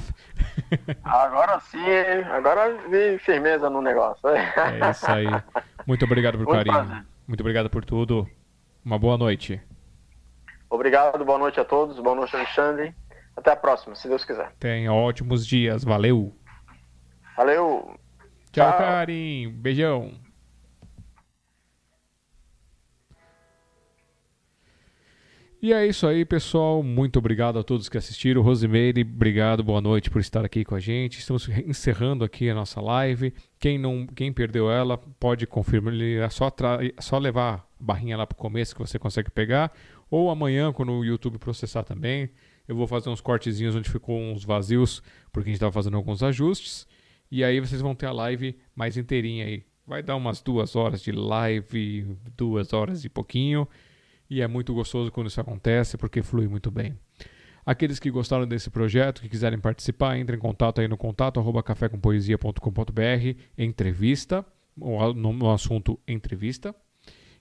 Agora 1.04 1.60
sim, 1.60 1.78
agora 2.30 2.76
vi 2.88 3.18
firmeza 3.18 3.68
no 3.68 3.82
negócio. 3.82 4.26
É 4.28 4.90
isso 4.90 5.10
aí. 5.10 5.26
Muito 5.86 6.04
obrigado 6.04 6.38
por 6.38 6.46
Muito 6.46 6.56
carinho. 6.56 6.74
prazer. 6.86 7.06
Muito 7.26 7.40
obrigado 7.40 7.70
por 7.70 7.84
tudo. 7.84 8.28
Uma 8.84 8.98
boa 8.98 9.18
noite. 9.18 9.60
Obrigado, 10.70 11.24
boa 11.24 11.38
noite 11.38 11.60
a 11.60 11.64
todos, 11.64 11.98
boa 11.98 12.16
noite, 12.16 12.34
Alexandre. 12.36 12.94
Até 13.36 13.52
a 13.52 13.56
próxima, 13.56 13.94
se 13.94 14.08
Deus 14.08 14.24
quiser. 14.24 14.52
Tenha 14.58 14.92
ótimos 14.92 15.46
dias. 15.46 15.84
Valeu. 15.84 16.34
Valeu! 17.36 18.03
Tchau, 18.54 18.70
Tchau. 18.70 18.78
Karim. 18.78 19.50
Beijão. 19.50 20.12
E 25.60 25.72
é 25.72 25.86
isso 25.86 26.06
aí, 26.06 26.24
pessoal. 26.24 26.82
Muito 26.82 27.18
obrigado 27.18 27.58
a 27.58 27.64
todos 27.64 27.88
que 27.88 27.96
assistiram. 27.96 28.42
Rosemary, 28.42 29.00
obrigado, 29.00 29.64
boa 29.64 29.80
noite 29.80 30.10
por 30.10 30.20
estar 30.20 30.44
aqui 30.44 30.62
com 30.62 30.74
a 30.74 30.80
gente. 30.80 31.18
Estamos 31.18 31.48
encerrando 31.48 32.22
aqui 32.22 32.48
a 32.50 32.54
nossa 32.54 32.80
live. 32.80 33.32
Quem 33.58 33.76
não, 33.78 34.06
quem 34.06 34.30
perdeu 34.32 34.70
ela, 34.70 34.98
pode 34.98 35.46
confirmar. 35.46 35.94
É 35.94 36.28
só, 36.28 36.50
tra- 36.50 36.78
só 37.00 37.18
levar 37.18 37.54
a 37.54 37.64
barrinha 37.80 38.16
lá 38.16 38.26
pro 38.26 38.36
começo 38.36 38.74
que 38.74 38.80
você 38.80 38.98
consegue 38.98 39.30
pegar. 39.30 39.72
Ou 40.10 40.30
amanhã, 40.30 40.70
quando 40.70 40.92
o 40.92 41.04
YouTube 41.04 41.38
processar 41.38 41.82
também, 41.82 42.28
eu 42.68 42.76
vou 42.76 42.86
fazer 42.86 43.08
uns 43.08 43.22
cortezinhos 43.22 43.74
onde 43.74 43.90
ficou 43.90 44.20
uns 44.20 44.44
vazios, 44.44 45.02
porque 45.32 45.48
a 45.48 45.50
gente 45.50 45.56
estava 45.56 45.72
fazendo 45.72 45.96
alguns 45.96 46.22
ajustes. 46.22 46.86
E 47.34 47.42
aí 47.42 47.58
vocês 47.58 47.80
vão 47.80 47.96
ter 47.96 48.06
a 48.06 48.12
live 48.12 48.56
mais 48.76 48.96
inteirinha 48.96 49.44
aí. 49.44 49.64
Vai 49.84 50.04
dar 50.04 50.14
umas 50.14 50.40
duas 50.40 50.76
horas 50.76 51.02
de 51.02 51.10
live, 51.10 52.16
duas 52.36 52.72
horas 52.72 53.04
e 53.04 53.08
pouquinho. 53.08 53.66
E 54.30 54.40
é 54.40 54.46
muito 54.46 54.72
gostoso 54.72 55.10
quando 55.10 55.26
isso 55.26 55.40
acontece, 55.40 55.98
porque 55.98 56.22
flui 56.22 56.46
muito 56.46 56.70
bem. 56.70 56.96
Aqueles 57.66 57.98
que 57.98 58.08
gostaram 58.08 58.46
desse 58.46 58.70
projeto, 58.70 59.20
que 59.20 59.28
quiserem 59.28 59.58
participar, 59.58 60.16
entrem 60.16 60.38
em 60.38 60.40
contato 60.40 60.80
aí 60.80 60.86
no 60.86 60.96
contato 60.96 61.40
arroba 61.40 61.60
cafécompoesia.com.br, 61.60 63.40
entrevista, 63.58 64.46
no 64.76 65.50
assunto 65.50 65.98
entrevista. 66.06 66.72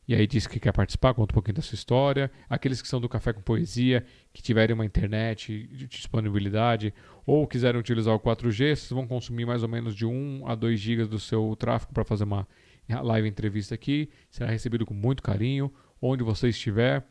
E 0.07 0.13
aí 0.13 0.27
diz 0.27 0.45
que 0.45 0.59
quer 0.59 0.73
participar, 0.73 1.13
conta 1.13 1.31
um 1.31 1.35
pouquinho 1.35 1.55
da 1.55 1.61
sua 1.61 1.75
história. 1.75 2.29
Aqueles 2.49 2.81
que 2.81 2.87
são 2.87 2.99
do 2.99 3.07
Café 3.07 3.31
com 3.31 3.41
Poesia, 3.41 4.05
que 4.33 4.41
tiverem 4.41 4.73
uma 4.73 4.85
internet 4.85 5.65
de 5.67 5.87
disponibilidade, 5.87 6.93
ou 7.25 7.47
quiserem 7.47 7.79
utilizar 7.79 8.13
o 8.13 8.19
4G, 8.19 8.75
vocês 8.75 8.89
vão 8.89 9.07
consumir 9.07 9.45
mais 9.45 9.63
ou 9.63 9.69
menos 9.69 9.95
de 9.95 10.05
1 10.05 10.45
a 10.45 10.55
2 10.55 10.79
GB 10.79 11.05
do 11.05 11.19
seu 11.19 11.55
tráfego 11.57 11.93
para 11.93 12.03
fazer 12.03 12.25
uma 12.25 12.45
live 12.89 13.27
entrevista 13.27 13.75
aqui. 13.75 14.09
Será 14.29 14.51
recebido 14.51 14.85
com 14.85 14.93
muito 14.93 15.23
carinho. 15.23 15.73
Onde 16.01 16.21
você 16.21 16.49
estiver, 16.49 17.05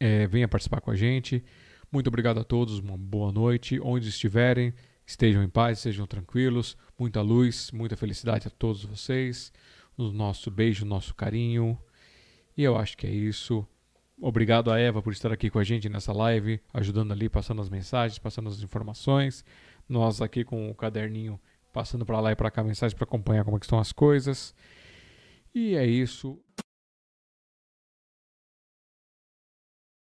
é, 0.00 0.26
venha 0.26 0.48
participar 0.48 0.80
com 0.80 0.90
a 0.90 0.96
gente. 0.96 1.44
Muito 1.92 2.08
obrigado 2.08 2.40
a 2.40 2.44
todos, 2.44 2.80
uma 2.80 2.98
boa 2.98 3.30
noite. 3.30 3.78
Onde 3.80 4.08
estiverem, 4.08 4.74
estejam 5.06 5.44
em 5.44 5.48
paz, 5.48 5.78
sejam 5.78 6.08
tranquilos. 6.08 6.76
Muita 6.98 7.20
luz, 7.20 7.70
muita 7.70 7.96
felicidade 7.96 8.48
a 8.48 8.50
todos 8.50 8.84
vocês. 8.84 9.52
O 9.96 10.10
nosso 10.10 10.50
beijo, 10.50 10.84
nosso 10.84 11.14
carinho. 11.14 11.78
E 12.56 12.62
eu 12.62 12.76
acho 12.76 12.96
que 12.96 13.06
é 13.06 13.10
isso. 13.10 13.66
Obrigado 14.20 14.70
a 14.70 14.78
Eva 14.78 15.00
por 15.02 15.12
estar 15.12 15.32
aqui 15.32 15.48
com 15.48 15.58
a 15.58 15.64
gente 15.64 15.88
nessa 15.88 16.12
live, 16.12 16.60
ajudando 16.74 17.12
ali, 17.12 17.28
passando 17.28 17.62
as 17.62 17.70
mensagens, 17.70 18.18
passando 18.18 18.48
as 18.48 18.60
informações. 18.60 19.44
Nós 19.88 20.20
aqui 20.20 20.44
com 20.44 20.70
o 20.70 20.74
caderninho 20.74 21.40
passando 21.72 22.04
para 22.04 22.20
lá 22.20 22.32
e 22.32 22.36
para 22.36 22.50
cá 22.50 22.62
mensagens 22.62 22.94
para 22.94 23.04
acompanhar 23.04 23.44
como 23.44 23.56
é 23.56 23.60
estão 23.60 23.78
as 23.78 23.92
coisas. 23.92 24.54
E 25.54 25.74
é 25.74 25.86
isso. 25.86 26.38